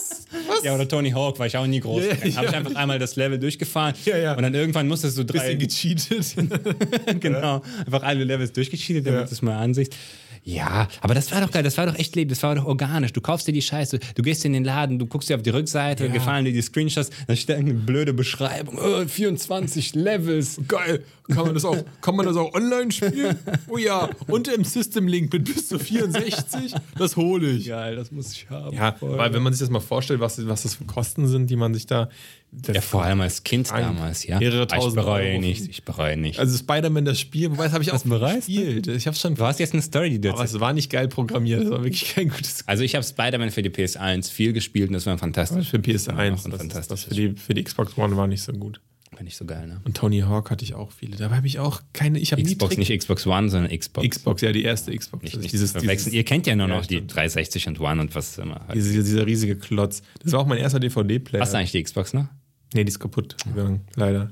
Ja, 0.63 0.75
oder 0.75 0.87
Tony 0.87 1.11
Hawk 1.11 1.39
war 1.39 1.45
ich 1.47 1.55
auch 1.57 1.67
nie 1.67 1.79
groß. 1.79 2.03
Ja, 2.03 2.27
ja, 2.27 2.35
Habe 2.37 2.47
ich 2.47 2.53
einfach 2.55 2.75
einmal 2.75 2.99
das 2.99 3.15
Level 3.15 3.37
durchgefahren 3.39 3.93
Ja, 4.05 4.17
ja. 4.17 4.33
und 4.35 4.43
dann 4.43 4.53
irgendwann 4.53 4.87
musstest 4.87 5.17
du 5.17 5.23
drei, 5.23 5.55
Bisschen 5.55 5.95
gecheatet. 5.95 7.19
genau, 7.19 7.61
einfach 7.85 8.03
alle 8.03 8.23
Levels 8.23 8.51
durchgecheatet, 8.53 9.05
damit 9.07 9.21
Ja. 9.21 9.25
es 9.31 9.41
mal 9.41 9.57
Ansicht. 9.57 9.95
Ja, 10.43 10.87
aber 11.01 11.13
das 11.13 11.29
war 11.33 11.41
doch 11.41 11.51
geil, 11.51 11.61
das 11.63 11.77
war 11.77 11.87
doch 11.87 11.95
echt 11.99 12.15
Leben, 12.15 12.29
das 12.29 12.41
war 12.41 12.55
doch 12.55 12.63
organisch. 12.65 13.11
Du 13.11 13.19
kaufst 13.19 13.47
dir 13.47 13.51
die 13.51 13.61
Scheiße, 13.61 13.99
du 14.15 14.21
gehst 14.21 14.45
in 14.45 14.53
den 14.53 14.63
Laden, 14.63 14.97
du 14.97 15.05
guckst 15.05 15.29
dir 15.29 15.35
auf 15.35 15.41
die 15.43 15.49
Rückseite, 15.49 16.05
Ja. 16.05 16.11
gefallen 16.13 16.45
dir 16.45 16.53
die 16.53 16.61
Screenshots, 16.61 17.09
dann 17.27 17.35
steht 17.35 17.57
eine 17.57 17.73
blöde 17.73 18.13
Beschreibung, 18.13 18.77
oh, 18.81 19.05
24 19.05 19.93
Levels. 19.95 20.61
Geil. 20.67 21.03
Kann 21.27 21.45
man 21.45 21.53
das 21.53 21.65
auch, 21.65 21.77
kann 22.01 22.15
man 22.15 22.25
das 22.25 22.35
auch 22.37 22.53
online 22.53 22.91
spielen? 22.91 23.37
Oh 23.69 23.77
ja, 23.77 24.09
und 24.27 24.47
im 24.47 24.63
System 24.63 25.07
Link 25.07 25.33
mit 25.33 25.43
bis 25.45 25.67
zu 25.67 25.77
64, 25.77 26.73
das 26.97 27.15
hole 27.17 27.49
ich. 27.51 27.67
Geil, 27.67 27.95
das 27.97 28.11
muss 28.11 28.31
ich 28.31 28.49
haben. 28.49 28.75
Ja, 28.75 28.95
weil 29.01 29.33
wenn 29.33 29.41
man 29.43 29.51
sich 29.53 29.59
das 29.59 29.69
mal 29.69 29.79
vorstellt, 29.81 30.19
was, 30.21 30.45
was 30.47 30.63
das 30.63 30.75
für 30.75 30.85
Kosten 30.85 31.27
sind, 31.27 31.49
die 31.49 31.55
man 31.57 31.73
sich 31.73 31.85
da. 31.85 32.09
Das 32.51 32.75
Ja, 32.75 32.81
vor 32.81 33.03
allem 33.03 33.19
als 33.19 33.43
Kind 33.43 33.69
Ein- 33.73 33.83
damals, 33.83 34.25
ja. 34.25 34.39
mehrere 34.39 34.61
ich 34.63 34.67
tausend 34.69 34.95
bereue 34.95 35.31
Euro. 35.31 35.41
nicht, 35.41 35.67
ich 35.69 35.83
bereue 35.83 36.15
nicht. 36.15 36.39
Also 36.39 36.57
Spider-Man, 36.57 37.03
das 37.03 37.19
Spiel, 37.19 37.51
wobei 37.51 37.65
das 37.65 37.73
habe 37.73 37.83
ich 37.83 37.91
auch 37.91 38.01
gespielt. 38.01 38.87
Ich 38.87 39.05
habe 39.05 39.17
schon. 39.17 39.35
du 39.35 39.43
hast 39.43 39.59
jetzt 39.59 39.73
eine 39.73 39.81
Story, 39.81 40.11
die 40.11 40.21
du 40.21 40.29
Aber 40.31 40.43
es 40.45 40.57
war 40.59 40.71
nicht 40.71 40.89
geil 40.89 41.09
programmiert, 41.09 41.63
das 41.63 41.69
war 41.71 41.83
wirklich 41.83 42.05
kein 42.15 42.29
gutes 42.29 42.63
Also 42.67 42.83
ich 42.83 42.95
habe 42.95 43.03
Spider-Man 43.03 43.51
für 43.51 43.61
die 43.63 43.69
PS1 43.69 44.31
viel 44.31 44.53
gespielt 44.53 44.87
und 44.89 44.93
das 44.93 45.05
war 45.05 45.17
fantastisch. 45.17 45.69
für 45.69 45.77
PS1. 45.77 46.15
ein 46.17 46.31
Das, 46.35 46.43
das 46.43 46.57
fantastisches 46.57 47.03
für, 47.09 47.15
die, 47.15 47.35
für 47.35 47.53
die 47.53 47.63
Xbox 47.65 47.97
One 47.97 48.15
war 48.15 48.27
nicht 48.27 48.43
so 48.43 48.53
gut. 48.53 48.79
Finde 49.17 49.29
ich 49.31 49.35
so 49.37 49.45
geil, 49.45 49.65
ne? 49.65 49.81
Und 49.83 49.97
Tony 49.97 50.19
Hawk 50.19 50.51
hatte 50.51 50.63
ich 50.63 50.75
auch 50.75 50.91
viele. 50.91 51.17
Dabei 51.17 51.37
habe 51.37 51.47
ich 51.47 51.57
auch 51.57 51.81
keine. 51.91 52.19
Ich 52.19 52.31
habe 52.33 52.43
nie 52.43 52.49
Xbox, 52.53 52.77
nicht 52.77 52.95
Xbox 52.95 53.25
One, 53.25 53.49
sondern 53.49 53.75
Xbox. 53.75 54.07
Xbox, 54.07 54.41
ja, 54.43 54.51
die 54.51 54.63
erste 54.63 54.95
Xbox. 54.95 55.23
Nicht, 55.23 55.37
nicht 55.37 55.51
dieses, 55.51 55.73
dieses, 55.73 56.07
Ihr 56.13 56.23
kennt 56.23 56.45
ja 56.45 56.55
nur 56.55 56.67
Ja, 56.67 56.75
noch 56.75 56.85
die 56.85 56.97
stimmt. 56.97 57.15
360 57.15 57.67
und 57.69 57.79
One 57.79 57.99
und 58.01 58.13
was 58.13 58.37
immer. 58.37 58.61
Halt. 58.67 58.75
diese, 58.75 58.93
dieser 59.03 59.25
riesige 59.25 59.55
Klotz. 59.57 60.03
Das 60.21 60.33
war 60.33 60.39
auch 60.41 60.45
mein 60.45 60.59
erster 60.59 60.79
DVD-Player. 60.79 61.41
Hast 61.41 61.53
du 61.53 61.57
eigentlich 61.57 61.71
die 61.71 61.81
Xbox 61.81 62.13
noch? 62.13 62.27
Nee, 62.75 62.83
die 62.83 62.89
ist 62.89 62.99
kaputt 62.99 63.35
gegangen, 63.43 63.81
leider. 63.95 64.31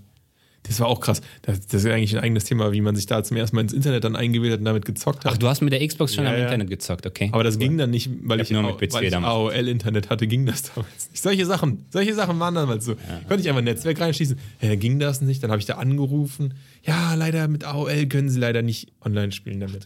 Das 0.68 0.80
war 0.80 0.88
auch 0.88 1.00
krass. 1.00 1.22
Das, 1.44 1.68
das 1.68 1.84
ist 1.84 1.92
eigentlich 1.92 2.16
ein 2.18 2.24
eigenes 2.24 2.44
Thema, 2.46 2.72
wie 2.72 2.82
man 2.82 2.96
sich 2.96 3.06
da 3.06 3.24
zum 3.24 3.38
ersten 3.38 3.56
Mal 3.56 3.62
ins 3.64 3.74
Internet 3.74 4.04
dann 4.04 4.16
eingewählt 4.16 4.54
hat 4.54 4.60
und 4.60 4.66
damit 4.66 4.86
gezockt 4.86 5.24
hat. 5.24 5.34
Ach, 5.34 5.38
du 5.38 5.48
hast 5.48 5.62
mit 5.62 5.72
der 5.74 5.86
Xbox 5.88 6.16
schon 6.16 6.24
Ja, 6.24 6.32
am 6.32 6.38
ja. 6.38 6.44
Internet 6.46 6.70
gezockt, 6.70 7.06
okay. 7.06 7.30
Aber 7.32 7.44
das 7.44 7.60
ging 7.60 7.78
dann 7.78 7.92
nicht, 7.92 8.10
weil 8.24 8.40
Ich 8.42 8.50
ich, 8.50 8.52
nur 8.52 8.64
mit 8.64 8.78
PC 8.80 8.94
weil 8.94 9.04
ich. 9.06 9.16
AOL-Internet 9.16 10.10
hatte, 10.10 10.26
ging 10.28 10.46
das 10.46 10.64
damals 10.76 11.10
nicht. 11.12 11.22
Solche 11.22 11.46
Sachen, 11.46 11.86
solche 11.92 12.14
Sachen 12.16 12.40
waren 12.40 12.56
damals 12.56 12.86
so. 12.86 12.96
Konnte 13.28 13.42
ich 13.42 13.48
einfach 13.50 13.60
ein 13.60 13.66
Netzwerk 13.66 14.00
reinschießen. 14.00 14.38
Ja, 14.62 14.70
dann 14.70 14.80
ging 14.80 15.00
das 15.00 15.22
nicht. 15.22 15.44
Dann 15.44 15.52
habe 15.52 15.60
ich 15.60 15.66
da 15.66 15.76
angerufen. 15.76 16.54
Ja, 16.84 17.14
leider 17.16 17.48
mit 17.48 17.64
AOL 17.64 18.08
können 18.08 18.30
sie 18.30 18.40
leider 18.40 18.62
nicht 18.62 18.92
online 19.04 19.32
spielen 19.32 19.60
damit. 19.60 19.86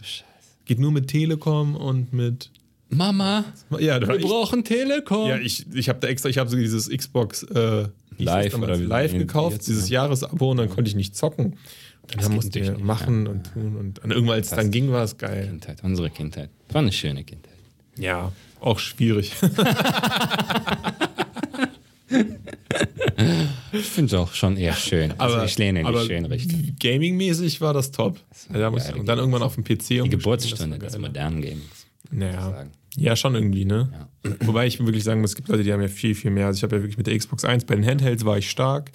Geht 0.65 0.79
nur 0.79 0.91
mit 0.91 1.07
Telekom 1.07 1.75
und 1.75 2.13
mit. 2.13 2.51
Mama, 2.91 3.43
Ja, 3.79 4.01
wir 4.01 4.15
ich, 4.15 4.25
brauchen 4.25 4.63
Telekom. 4.63 5.29
ja 5.29 5.37
ich, 5.37 5.65
ich 5.73 5.89
habe 5.89 5.99
da 5.99 6.07
extra, 6.07 6.27
ich 6.27 6.39
habe 6.39 6.49
so 6.49 6.57
dieses 6.57 6.89
Xbox 6.89 7.43
äh, 7.43 7.87
Live 8.19 8.55
oder 8.55 8.77
live 8.77 9.13
gekauft, 9.13 9.57
jetzt, 9.57 9.67
dieses 9.67 9.89
Jahresabo 9.89 10.51
und 10.51 10.57
dann 10.57 10.69
konnte 10.69 10.89
ich 10.89 10.95
nicht 10.95 11.15
zocken. 11.15 11.57
Und 12.01 12.23
dann 12.23 12.33
musste 12.33 12.59
ich 12.59 12.65
natürlich 12.65 12.77
nicht, 12.77 12.85
machen 12.85 13.27
und 13.27 13.53
tun 13.53 13.75
und 13.75 13.99
dann 14.01 14.11
irgendwann, 14.11 14.35
als 14.35 14.49
es 14.49 14.55
dann 14.55 14.71
ging, 14.71 14.91
war 14.91 15.03
es 15.03 15.17
geil. 15.17 15.47
Kindheit, 15.47 15.83
unsere 15.83 16.09
Kindheit. 16.09 16.49
War 16.69 16.81
eine 16.81 16.91
schöne 16.91 17.23
Kindheit. 17.23 17.53
Ja, 17.97 18.31
auch 18.59 18.79
schwierig. 18.79 19.33
Ich 23.71 23.85
finde 23.85 24.15
es 24.15 24.19
auch 24.19 24.33
schon 24.33 24.57
eher 24.57 24.73
schön. 24.73 25.13
Also 25.17 25.41
ich 25.43 25.57
lehne 25.57 25.81
in 25.81 25.87
die 25.87 26.05
schöne 26.05 26.29
Richtung. 26.29 26.75
Gaming-mäßig 26.79 27.61
war 27.61 27.73
das 27.73 27.91
top. 27.91 28.19
Also 28.47 28.59
da 28.59 28.71
muss, 28.71 28.85
geile 28.85 28.99
und 28.99 29.05
dann 29.05 29.19
irgendwann 29.19 29.43
auf 29.43 29.55
dem 29.55 29.63
PC 29.63 30.03
Die 30.03 30.09
Geburtsstunde 30.09 30.79
des 30.79 30.97
modernen 30.97 31.41
Games. 31.41 31.63
Naja. 32.11 32.49
sagen. 32.49 32.71
Ja, 32.95 33.15
schon 33.15 33.35
irgendwie, 33.35 33.65
ne? 33.65 34.07
Wobei 34.41 34.67
ich 34.67 34.79
wirklich 34.79 35.03
sagen 35.03 35.21
muss, 35.21 35.31
es 35.31 35.35
gibt 35.35 35.47
Leute, 35.47 35.63
die 35.63 35.71
haben 35.71 35.81
ja 35.81 35.87
viel, 35.87 36.15
viel 36.15 36.31
mehr. 36.31 36.47
Also 36.47 36.57
ich 36.57 36.63
habe 36.63 36.75
ja 36.77 36.81
wirklich 36.81 36.97
mit 36.97 37.07
der 37.07 37.17
Xbox 37.17 37.45
1 37.45 37.65
bei 37.65 37.75
den 37.75 37.85
Handhelds 37.85 38.25
war 38.25 38.37
ich 38.37 38.49
stark. 38.49 38.91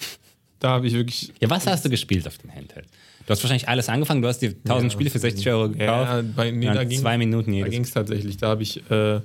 Da 0.59 0.69
habe 0.69 0.87
ich 0.87 0.93
wirklich. 0.93 1.33
Ja, 1.39 1.49
was 1.49 1.65
hast 1.67 1.85
du 1.85 1.89
gespielt 1.89 2.27
auf 2.27 2.37
dem 2.37 2.53
Handheld? 2.53 2.87
Du 3.25 3.31
hast 3.31 3.41
wahrscheinlich 3.41 3.67
alles 3.67 3.89
angefangen, 3.89 4.21
du 4.21 4.27
hast 4.27 4.39
die 4.39 4.49
1000 4.49 4.91
Spiele 4.91 5.09
für 5.09 5.19
60 5.19 5.47
Euro 5.49 5.69
gekauft. 5.69 5.79
Ja, 5.79 6.21
bei, 6.35 6.51
nee, 6.51 6.65
Ja, 6.65 6.73
da 6.75 6.83
ging, 6.83 6.99
zwei 6.99 7.17
Minuten 7.17 7.51
Da 7.51 7.57
jedes. 7.57 7.71
ging 7.71 7.83
es 7.83 7.91
tatsächlich. 7.91 8.37
Da 8.37 8.49
habe 8.49 8.63
ich. 8.63 8.77
Äh, 8.89 9.21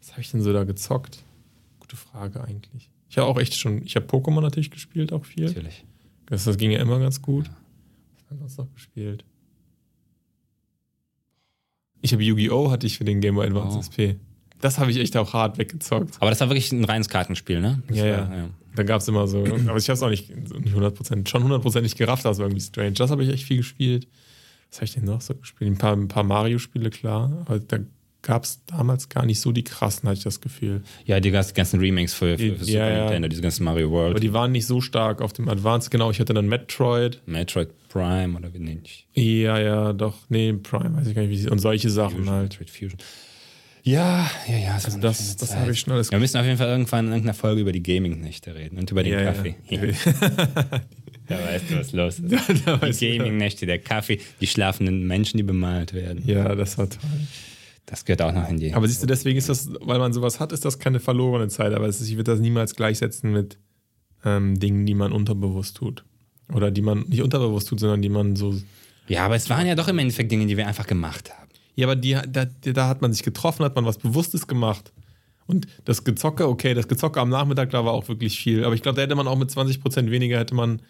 was 0.00 0.12
habe 0.12 0.20
ich 0.20 0.30
denn 0.30 0.42
so 0.42 0.52
da 0.52 0.64
gezockt? 0.64 1.22
Gute 1.80 1.96
Frage 1.96 2.42
eigentlich. 2.42 2.90
Ich 3.08 3.16
habe 3.16 3.26
auch 3.26 3.38
echt 3.38 3.54
schon. 3.54 3.82
Ich 3.84 3.96
habe 3.96 4.06
Pokémon 4.06 4.40
natürlich 4.42 4.70
gespielt, 4.70 5.12
auch 5.12 5.24
viel. 5.24 5.46
Natürlich. 5.46 5.84
Das, 6.26 6.44
das 6.44 6.58
ging 6.58 6.70
ja 6.70 6.80
immer 6.80 6.98
ganz 6.98 7.22
gut. 7.22 7.46
Was 8.28 8.30
haben 8.30 8.40
wir 8.56 8.64
noch 8.64 8.74
gespielt? 8.74 9.24
Ich 12.00 12.12
habe 12.12 12.22
Yu-Gi-Oh! 12.22 12.70
hatte 12.70 12.86
ich 12.86 12.98
für 12.98 13.04
den 13.04 13.20
Game 13.20 13.34
Boy 13.34 13.46
Advance 13.46 13.76
Oh. 13.76 13.80
SP. 13.82 14.16
Das 14.60 14.78
habe 14.78 14.90
ich 14.90 14.96
echt 14.98 15.16
auch 15.16 15.32
hart 15.32 15.58
weggezockt. 15.58 16.16
Aber 16.20 16.30
das 16.30 16.40
war 16.40 16.48
wirklich 16.48 16.72
ein 16.72 16.84
reines 16.84 17.08
Kartenspiel, 17.08 17.60
ne? 17.60 17.82
Ja, 17.92 18.04
war, 18.04 18.36
ja. 18.36 18.48
Da 18.74 18.82
gab 18.82 19.00
es 19.00 19.08
immer 19.08 19.26
so, 19.28 19.44
aber 19.44 19.76
ich 19.76 19.88
habe 19.88 19.94
es 19.94 20.02
auch 20.02 20.10
nicht, 20.10 20.34
nicht 20.34 20.74
100%, 20.74 21.28
schon 21.28 21.44
100% 21.44 21.80
nicht 21.80 21.96
gerafft, 21.96 22.24
das 22.24 22.38
war 22.38 22.46
irgendwie 22.46 22.60
strange. 22.62 22.92
Das 22.92 23.10
habe 23.10 23.22
ich 23.24 23.30
echt 23.30 23.44
viel 23.44 23.58
gespielt. 23.58 24.08
Was 24.70 24.78
habe 24.78 24.84
ich 24.86 24.94
denn 24.94 25.04
noch 25.04 25.20
so 25.20 25.34
gespielt? 25.34 25.70
Ein 25.70 25.78
paar, 25.78 25.94
ein 25.94 26.08
paar 26.08 26.24
Mario-Spiele, 26.24 26.90
klar, 26.90 27.32
aber 27.46 27.58
da 27.60 27.78
gab 28.22 28.44
es 28.44 28.60
damals 28.66 29.08
gar 29.08 29.24
nicht 29.24 29.40
so 29.40 29.52
die 29.52 29.64
krassen, 29.64 30.08
hatte 30.08 30.18
ich 30.18 30.24
das 30.24 30.40
Gefühl. 30.40 30.82
Ja, 31.04 31.20
die 31.20 31.30
ganzen 31.30 31.80
Remakes 31.80 32.14
für, 32.14 32.36
für, 32.38 32.56
für 32.56 32.64
Ja, 32.64 32.84
Super 32.84 32.90
ja. 32.90 33.00
Nintendo, 33.04 33.28
diese 33.28 33.42
ganzen 33.42 33.64
Mario 33.64 33.86
Aber 33.88 33.96
World, 33.96 34.22
die 34.22 34.32
waren 34.32 34.52
nicht 34.52 34.66
so 34.66 34.80
stark 34.80 35.20
auf 35.20 35.32
dem 35.32 35.48
Advance. 35.48 35.90
Genau, 35.90 36.10
ich 36.10 36.20
hatte 36.20 36.34
dann 36.34 36.48
Metroid. 36.48 37.22
Metroid 37.26 37.68
Prime 37.88 38.36
oder 38.36 38.52
wie 38.52 38.58
nennt 38.58 38.86
ich 38.86 39.06
Ja, 39.14 39.58
ja, 39.58 39.92
doch, 39.92 40.14
nee, 40.28 40.52
Prime, 40.52 40.96
weiß 40.96 41.06
ich 41.06 41.14
gar 41.14 41.22
nicht, 41.22 41.30
wie 41.30 41.38
sie, 41.38 41.48
und 41.48 41.58
solche 41.58 41.90
Sachen 41.90 42.18
Fusion, 42.18 42.30
halt. 42.34 42.50
Metroid 42.50 42.70
Fusion. 42.70 42.98
Ja, 43.84 44.30
ja, 44.46 44.58
ja. 44.58 44.74
Also 44.74 44.88
Also 44.88 44.98
das, 44.98 45.36
das 45.36 45.56
habe 45.56 45.70
ich 45.72 45.80
schon 45.80 45.94
alles 45.94 46.10
Wir 46.10 46.18
müssen 46.18 46.36
auf 46.36 46.44
jeden 46.44 46.58
Fall 46.58 46.68
irgendwann 46.68 47.06
in 47.06 47.12
irgendeiner 47.12 47.34
Folge 47.34 47.60
über 47.62 47.72
die 47.72 47.82
Gaming-Nächte 47.82 48.54
reden 48.54 48.78
und 48.78 48.90
über 48.90 49.02
den 49.02 49.12
Ja, 49.14 49.22
ja. 49.22 49.32
Kaffee. 49.32 49.54
da 51.28 51.36
weißt 51.38 51.70
du, 51.70 51.78
was 51.78 51.92
los 51.92 52.18
ist. 52.18 53.00
Die. 53.00 53.16
Gaming-Nächte, 53.18 53.64
der 53.64 53.78
Kaffee, 53.78 54.20
die 54.40 54.46
schlafenden 54.46 55.06
Menschen, 55.06 55.38
die 55.38 55.42
bemalt 55.42 55.94
werden. 55.94 56.22
Ja, 56.26 56.54
das 56.54 56.76
war 56.76 56.90
toll. 56.90 57.00
Das 57.88 58.04
gehört 58.04 58.20
auch 58.20 58.32
noch 58.32 58.46
in 58.50 58.58
die. 58.58 58.74
Aber 58.74 58.86
siehst 58.86 59.02
du, 59.02 59.06
deswegen 59.06 59.38
ist 59.38 59.48
das, 59.48 59.70
weil 59.80 59.98
man 59.98 60.12
sowas 60.12 60.40
hat, 60.40 60.52
ist 60.52 60.66
das 60.66 60.78
keine 60.78 61.00
verlorene 61.00 61.48
Zeit. 61.48 61.72
Aber 61.72 61.88
ist, 61.88 62.02
ich 62.02 62.16
würde 62.16 62.30
das 62.32 62.40
niemals 62.40 62.74
gleichsetzen 62.74 63.32
mit 63.32 63.58
ähm, 64.26 64.60
Dingen, 64.60 64.84
die 64.84 64.94
man 64.94 65.10
unterbewusst 65.10 65.78
tut. 65.78 66.04
Oder 66.52 66.70
die 66.70 66.82
man 66.82 67.06
nicht 67.08 67.22
unterbewusst 67.22 67.68
tut, 67.68 67.80
sondern 67.80 68.02
die 68.02 68.10
man 68.10 68.36
so. 68.36 68.54
ja, 69.08 69.24
aber 69.24 69.36
es 69.36 69.48
waren 69.48 69.66
ja 69.66 69.74
doch 69.74 69.88
im 69.88 69.98
Endeffekt 69.98 70.30
Dinge, 70.30 70.44
die 70.44 70.58
wir 70.58 70.66
einfach 70.66 70.86
gemacht 70.86 71.32
haben. 71.32 71.48
Ja, 71.76 71.86
aber 71.86 71.96
die, 71.96 72.18
da, 72.28 72.44
da 72.44 72.88
hat 72.88 73.00
man 73.00 73.14
sich 73.14 73.22
getroffen, 73.22 73.64
hat 73.64 73.74
man 73.74 73.86
was 73.86 73.96
Bewusstes 73.96 74.46
gemacht. 74.46 74.92
Und 75.46 75.66
das 75.86 76.04
Gezocke, 76.04 76.46
okay, 76.46 76.74
das 76.74 76.88
Gezocke 76.88 77.20
am 77.20 77.30
Nachmittag, 77.30 77.70
da 77.70 77.86
war 77.86 77.94
auch 77.94 78.06
wirklich 78.08 78.38
viel. 78.38 78.64
Aber 78.64 78.74
ich 78.74 78.82
glaube, 78.82 78.96
da 78.96 79.02
hätte 79.02 79.14
man 79.14 79.26
auch 79.26 79.38
mit 79.38 79.48
20% 79.48 80.10
weniger, 80.10 80.38
hätte 80.38 80.54
man 80.54 80.82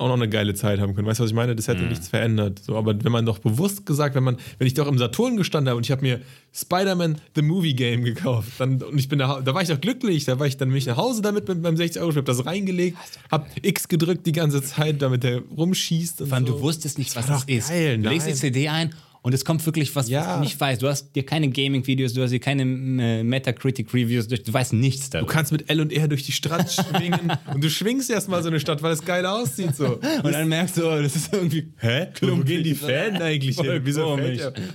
auch 0.00 0.08
noch 0.08 0.14
eine 0.14 0.28
geile 0.28 0.54
Zeit 0.54 0.80
haben 0.80 0.94
können. 0.94 1.06
Weißt 1.06 1.20
du, 1.20 1.24
was 1.24 1.30
ich 1.30 1.36
meine? 1.36 1.54
Das 1.54 1.68
hätte 1.68 1.82
nichts 1.82 2.08
verändert. 2.08 2.58
So, 2.58 2.76
aber 2.76 3.04
wenn 3.04 3.12
man 3.12 3.26
doch 3.26 3.38
bewusst 3.38 3.84
gesagt, 3.84 4.14
wenn 4.14 4.24
man, 4.24 4.38
wenn 4.58 4.66
ich 4.66 4.74
doch 4.74 4.88
im 4.88 4.96
Saturn 4.96 5.36
gestanden 5.36 5.68
habe 5.68 5.76
und 5.76 5.84
ich 5.84 5.90
habe 5.90 6.00
mir 6.00 6.20
Spider-Man 6.54 7.18
The 7.34 7.42
Movie 7.42 7.74
Game 7.74 8.02
gekauft, 8.02 8.52
dann 8.58 8.82
und 8.82 8.98
ich 8.98 9.08
bin 9.08 9.18
da, 9.18 9.42
da 9.42 9.54
war 9.54 9.60
ich 9.60 9.68
doch 9.68 9.80
glücklich, 9.80 10.24
da 10.24 10.38
war 10.38 10.46
ich 10.46 10.56
dann 10.56 10.70
bin 10.70 10.78
ich 10.78 10.86
nach 10.86 10.96
Hause 10.96 11.20
damit 11.20 11.46
mit 11.48 11.60
meinem 11.60 11.76
60 11.76 12.00
Euro, 12.00 12.10
ich 12.10 12.16
habe 12.16 12.24
das 12.24 12.46
reingelegt, 12.46 12.96
habe 13.30 13.46
X 13.60 13.88
gedrückt 13.88 14.26
die 14.26 14.32
ganze 14.32 14.62
Zeit, 14.62 15.02
damit 15.02 15.22
der 15.22 15.42
rumschießt 15.56 16.22
und 16.22 16.32
allem, 16.32 16.46
so. 16.46 16.54
du 16.54 16.60
wusstest 16.62 16.98
nicht, 16.98 17.14
was 17.14 17.26
das 17.26 17.44
ist. 17.44 17.68
geil, 17.68 17.98
du 17.98 18.08
legst 18.08 18.26
die. 18.26 18.34
CD 18.34 18.68
ein 18.68 18.94
und 19.22 19.34
es 19.34 19.44
kommt 19.44 19.64
wirklich 19.66 19.88
was, 19.94 20.06
was 20.06 20.10
Ja. 20.10 20.34
du 20.36 20.40
nicht 20.40 20.58
weißt. 20.58 20.80
Du 20.82 20.88
hast 20.88 21.14
dir 21.14 21.24
keine 21.26 21.48
Gaming-Videos, 21.50 22.14
du 22.14 22.22
hast 22.22 22.30
dir 22.30 22.40
keine 22.40 22.62
äh, 22.62 23.22
Metacritic-Reviews, 23.22 24.28
du 24.28 24.38
du 24.38 24.52
weißt 24.52 24.72
nichts 24.72 25.10
Du 25.10 25.18
darüber. 25.18 25.32
kannst 25.32 25.52
mit 25.52 25.68
L 25.70 25.80
und 25.80 25.92
R 25.92 26.08
durch 26.08 26.22
die 26.24 26.32
Stadt 26.32 26.72
schwingen 26.72 27.32
und 27.52 27.62
du 27.62 27.68
schwingst 27.70 28.08
erstmal 28.10 28.42
so 28.42 28.48
eine 28.48 28.60
Stadt, 28.60 28.82
weil 28.82 28.92
es 28.92 29.04
geil 29.04 29.26
aussieht 29.26 29.76
so. 29.76 29.98
Und 30.22 30.32
dann 30.32 30.48
merkst 30.48 30.76
du, 30.78 30.82
das 30.82 31.16
ist 31.16 31.32
irgendwie. 31.32 31.72
Hä? 31.78 32.06
Wo 32.22 32.36
gehen 32.38 32.62
die 32.64 32.74
Fans 32.74 33.20
eigentlich 33.20 33.58
hin? 33.58 33.80
Wieso? 33.84 34.18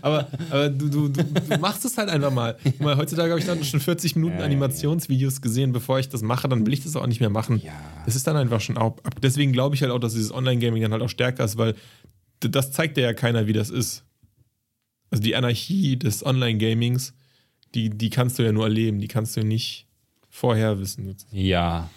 Aber, 0.01 0.27
aber 0.49 0.69
du, 0.69 0.89
du, 0.89 1.07
du, 1.09 1.23
du 1.23 1.57
machst 1.59 1.85
es 1.85 1.97
halt 1.97 2.09
einfach 2.09 2.31
mal. 2.31 2.57
Mal. 2.80 2.97
Heutzutage 2.97 3.30
habe 3.31 3.39
ich 3.39 3.45
dann 3.45 3.63
schon 3.63 3.80
40 3.80 4.15
Minuten 4.15 4.41
Animationsvideos 4.41 5.41
gesehen. 5.41 5.72
Bevor 5.72 5.99
ich 5.99 6.09
das 6.09 6.22
mache, 6.22 6.47
dann 6.47 6.65
will 6.65 6.73
ich 6.73 6.84
das 6.84 6.95
auch 6.95 7.07
nicht 7.07 7.19
mehr 7.19 7.30
machen. 7.30 7.61
Ja. 7.63 7.72
Das 8.05 8.15
ist 8.15 8.26
dann 8.27 8.35
einfach 8.38 8.61
schon 8.61 8.77
auch. 8.77 8.97
ab- 9.03 9.22
Deswegen 9.22 9.51
glaube 9.53 9.76
ich 9.76 9.81
halt 9.81 9.91
auch, 9.91 9.99
dass 9.99 10.13
dieses 10.13 10.31
Online-Gaming 10.34 10.81
dann 10.81 10.91
halt 10.91 11.01
auch 11.01 11.09
stärker 11.09 11.43
ist, 11.45 11.57
weil 11.57 11.76
das 12.39 12.72
zeigt 12.72 12.97
dir 12.97 13.01
ja 13.01 13.13
keiner, 13.13 13.47
wie 13.47 13.53
das 13.53 13.69
ist. 13.69 14.03
Also 15.11 15.23
die 15.23 15.36
Anarchie 15.36 15.98
des 15.98 16.26
Online-Gamings, 16.26 17.14
die, 17.73 17.90
die 17.90 18.10
kannst 18.10 18.40
du 18.40 18.44
ja 18.44 18.52
nur 18.52 18.65
erleben, 18.65 18.99
die 18.99 19.07
kannst 19.07 19.36
du 19.38 19.44
nicht 19.44 19.86
vorher 20.30 20.80
wissen. 20.80 21.15
Ja. 21.32 21.90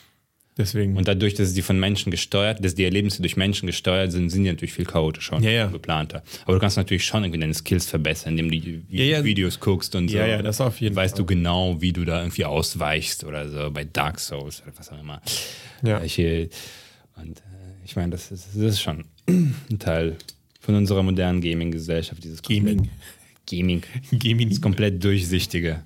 Deswegen. 0.56 0.96
Und 0.96 1.06
dadurch, 1.06 1.34
dass 1.34 1.54
die 1.54 1.62
von 1.62 1.78
Menschen 1.78 2.10
gesteuert, 2.10 2.64
dass 2.64 2.74
die 2.74 2.82
Erlebnisse 2.82 3.22
durch 3.22 3.36
Menschen 3.36 3.66
gesteuert 3.68 4.10
sind, 4.10 4.28
sind 4.28 4.42
die 4.42 4.50
natürlich 4.50 4.72
viel 4.72 4.84
chaotischer 4.86 5.36
und 5.36 5.44
Ja, 5.44 5.50
ja. 5.52 5.66
geplanter. 5.68 6.24
Aber 6.44 6.54
du 6.54 6.58
kannst 6.58 6.76
natürlich 6.76 7.04
schon 7.04 7.22
irgendwie 7.22 7.38
deine 7.38 7.54
Skills 7.54 7.86
verbessern, 7.86 8.36
indem 8.36 8.50
du 8.50 8.58
die 8.60 8.82
Ja. 9.08 9.22
Videos 9.22 9.60
guckst 9.60 9.94
und 9.94 10.08
so. 10.08 10.16
Ja, 10.16 10.26
ja, 10.26 10.42
das 10.42 10.60
auf 10.60 10.80
jeden 10.80 10.96
weißt 10.96 11.14
Fall. 11.14 11.24
du 11.24 11.26
genau, 11.26 11.80
wie 11.80 11.92
du 11.92 12.04
da 12.04 12.22
irgendwie 12.22 12.44
ausweichst 12.44 13.22
oder 13.22 13.48
so 13.48 13.70
bei 13.70 13.84
Dark 13.84 14.18
Souls 14.18 14.60
oder 14.62 14.72
was 14.76 14.90
auch 14.90 14.98
immer. 15.00 15.22
Ja. 15.84 16.00
Welche, 16.00 16.50
und 17.14 17.38
äh, 17.38 17.42
ich 17.84 17.94
meine, 17.94 18.10
das 18.10 18.32
ist, 18.32 18.48
das 18.48 18.56
ist 18.56 18.80
schon 18.80 19.04
ein 19.28 19.78
Teil 19.78 20.16
von 20.68 20.74
unserer 20.74 21.02
modernen 21.02 21.40
Gaming-Gesellschaft, 21.40 22.22
dieses 22.22 22.42
Gaming. 22.42 22.90
Gaming. 23.48 23.82
Gaming. 24.12 24.50
Das 24.50 24.60
komplett 24.60 25.02
durchsichtige. 25.02 25.80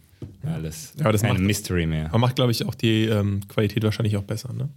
Alles. 0.45 0.93
Ja, 0.97 1.03
aber 1.05 1.13
das 1.13 1.21
Keine 1.23 1.35
macht- 1.35 1.43
Mystery 1.45 1.87
mehr. 1.87 2.07
Aber 2.07 2.19
macht, 2.19 2.35
glaube 2.35 2.51
ich, 2.51 2.67
auch 2.67 2.75
die 2.75 3.05
ähm, 3.05 3.43
Qualität 3.47 3.85
wahrscheinlich 3.85 4.17
auch 4.17 4.25
besser, 4.25 4.53
ne? 4.53 4.69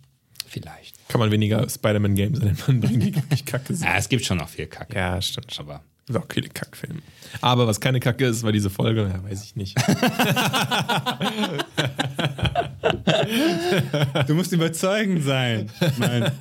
Vielleicht. 0.48 0.96
Kann 1.10 1.18
man 1.20 1.32
weniger 1.32 1.68
Spider-Man-Games 1.68 2.40
an 2.40 2.50
den 2.50 2.58
Mann 2.68 2.82
bringen, 2.82 3.00
die 3.00 3.16
wirklich 3.16 3.46
kacke 3.46 3.74
sind. 3.74 3.84
Ja, 3.90 3.98
es 3.98 4.08
gibt 4.08 4.24
schon 4.26 4.38
noch 4.38 4.48
viel 4.48 4.68
Kacke. 4.68 4.96
Ja, 4.96 5.20
stimmt. 5.24 5.52
schon. 5.52 5.66
Aber 5.66 5.82
gibt 6.06 6.20
auch 6.20 6.26
viele 6.32 6.50
Kackfilme. 6.50 7.02
Aber 7.42 7.66
was 7.66 7.80
keine 7.82 8.00
Kacke 8.00 8.26
ist, 8.28 8.44
war 8.44 8.52
diese 8.52 8.70
Folge, 8.70 9.10
ja, 9.12 9.24
weiß 9.28 9.44
ich 9.44 9.56
nicht. 9.56 9.76
Du 14.28 14.34
musst 14.36 14.52
überzeugend 14.52 15.24
sein. 15.24 15.70
Mann. 15.98 16.32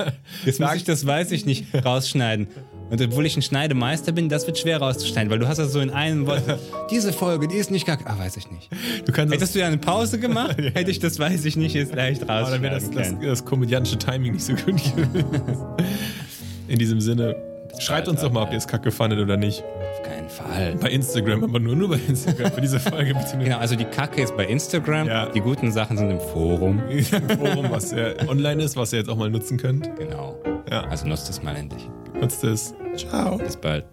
Jetzt 0.45 0.61
muss 0.61 0.74
ich 0.74 0.85
das, 0.85 1.07
weiß 1.07 1.32
ich 1.32 1.47
nicht, 1.47 1.66
rausschneiden. 1.74 2.49
Und 2.90 3.01
obwohl 3.01 3.27
ich 3.27 3.36
ein 3.36 3.43
Schneidemeister 3.43 4.12
bin, 4.12 4.28
das 4.28 4.47
wird 4.47 4.59
schwer 4.59 4.78
rauszuschneiden, 4.78 5.31
weil 5.31 5.39
du 5.39 5.48
hast 5.48 5.59
das 5.59 5.73
so 5.73 5.81
in 5.81 5.90
einem 5.90 6.27
Wort. 6.27 6.43
Diese 6.90 7.12
Folge, 7.12 7.48
die 7.48 7.56
ist 7.56 7.70
nicht 7.70 7.86
kacke. 7.86 8.05
Ah, 8.06 8.19
weiß 8.19 8.36
ich 8.36 8.51
nicht. 8.51 8.70
Du 9.06 9.12
Hättest 9.12 9.55
du 9.55 9.59
ja 9.59 9.66
eine 9.66 9.78
Pause 9.78 10.19
gemacht, 10.19 10.56
hätte 10.74 10.90
ich 10.90 10.98
das, 10.98 11.19
weiß 11.19 11.44
ich 11.44 11.56
nicht, 11.56 11.74
jetzt 11.74 11.94
leicht 11.94 12.28
aber 12.28 12.51
dann 12.51 12.62
wäre 12.62 12.74
das, 12.74 12.90
das, 12.90 13.15
das 13.20 13.44
komödiantische 13.44 13.98
Timing 13.98 14.32
nicht 14.32 14.44
so 14.44 14.55
gut 14.55 14.66
gewesen. 14.66 15.15
In 16.69 16.78
diesem 16.78 17.01
Sinne, 17.01 17.36
schreibt 17.78 18.09
uns 18.09 18.20
doch 18.20 18.32
mal, 18.32 18.43
ob 18.43 18.51
ihr 18.52 18.59
es 18.59 18.66
kacke 18.66 18.90
fandet 18.90 19.19
oder 19.19 19.36
nicht. 19.36 19.62
Keinen 20.05 20.29
Fall. 20.29 20.77
Bei 20.81 20.91
Instagram, 20.91 21.45
aber 21.45 21.59
nur, 21.59 21.75
nur 21.77 21.89
bei 21.89 21.99
Instagram. 22.09 22.53
Für 22.53 22.61
diese 22.61 22.79
Folge 22.79 23.15
bitte 23.15 23.37
nur 23.37 23.45
Genau, 23.45 23.59
also 23.59 23.75
die 23.75 23.85
Kacke 23.87 24.23
ist 24.23 24.37
bei 24.37 24.45
Instagram, 24.47 25.07
Ja. 25.09 25.27
die 25.31 25.41
guten 25.41 25.73
Sachen 25.73 25.97
sind 25.97 26.11
im 26.11 26.21
Forum. 26.21 26.83
im 26.89 27.05
Forum, 27.05 27.67
was 27.71 27.91
ja 27.93 28.13
online 28.29 28.63
ist, 28.63 28.77
was 28.77 28.93
ihr 28.93 28.99
jetzt 29.01 29.09
auch 29.09 29.17
mal 29.17 29.31
nutzen 29.31 29.57
könnt. 29.57 29.91
Genau. 29.97 30.37
Ja. 30.71 30.83
Also 30.89 31.07
nutzt 31.07 31.29
es 31.31 31.43
mal 31.43 31.57
endlich. 31.57 31.89
Nutzt 32.21 32.45
es. 32.45 32.75
Ciao. 32.97 33.39
Bis 33.39 33.57
bald. 33.57 33.85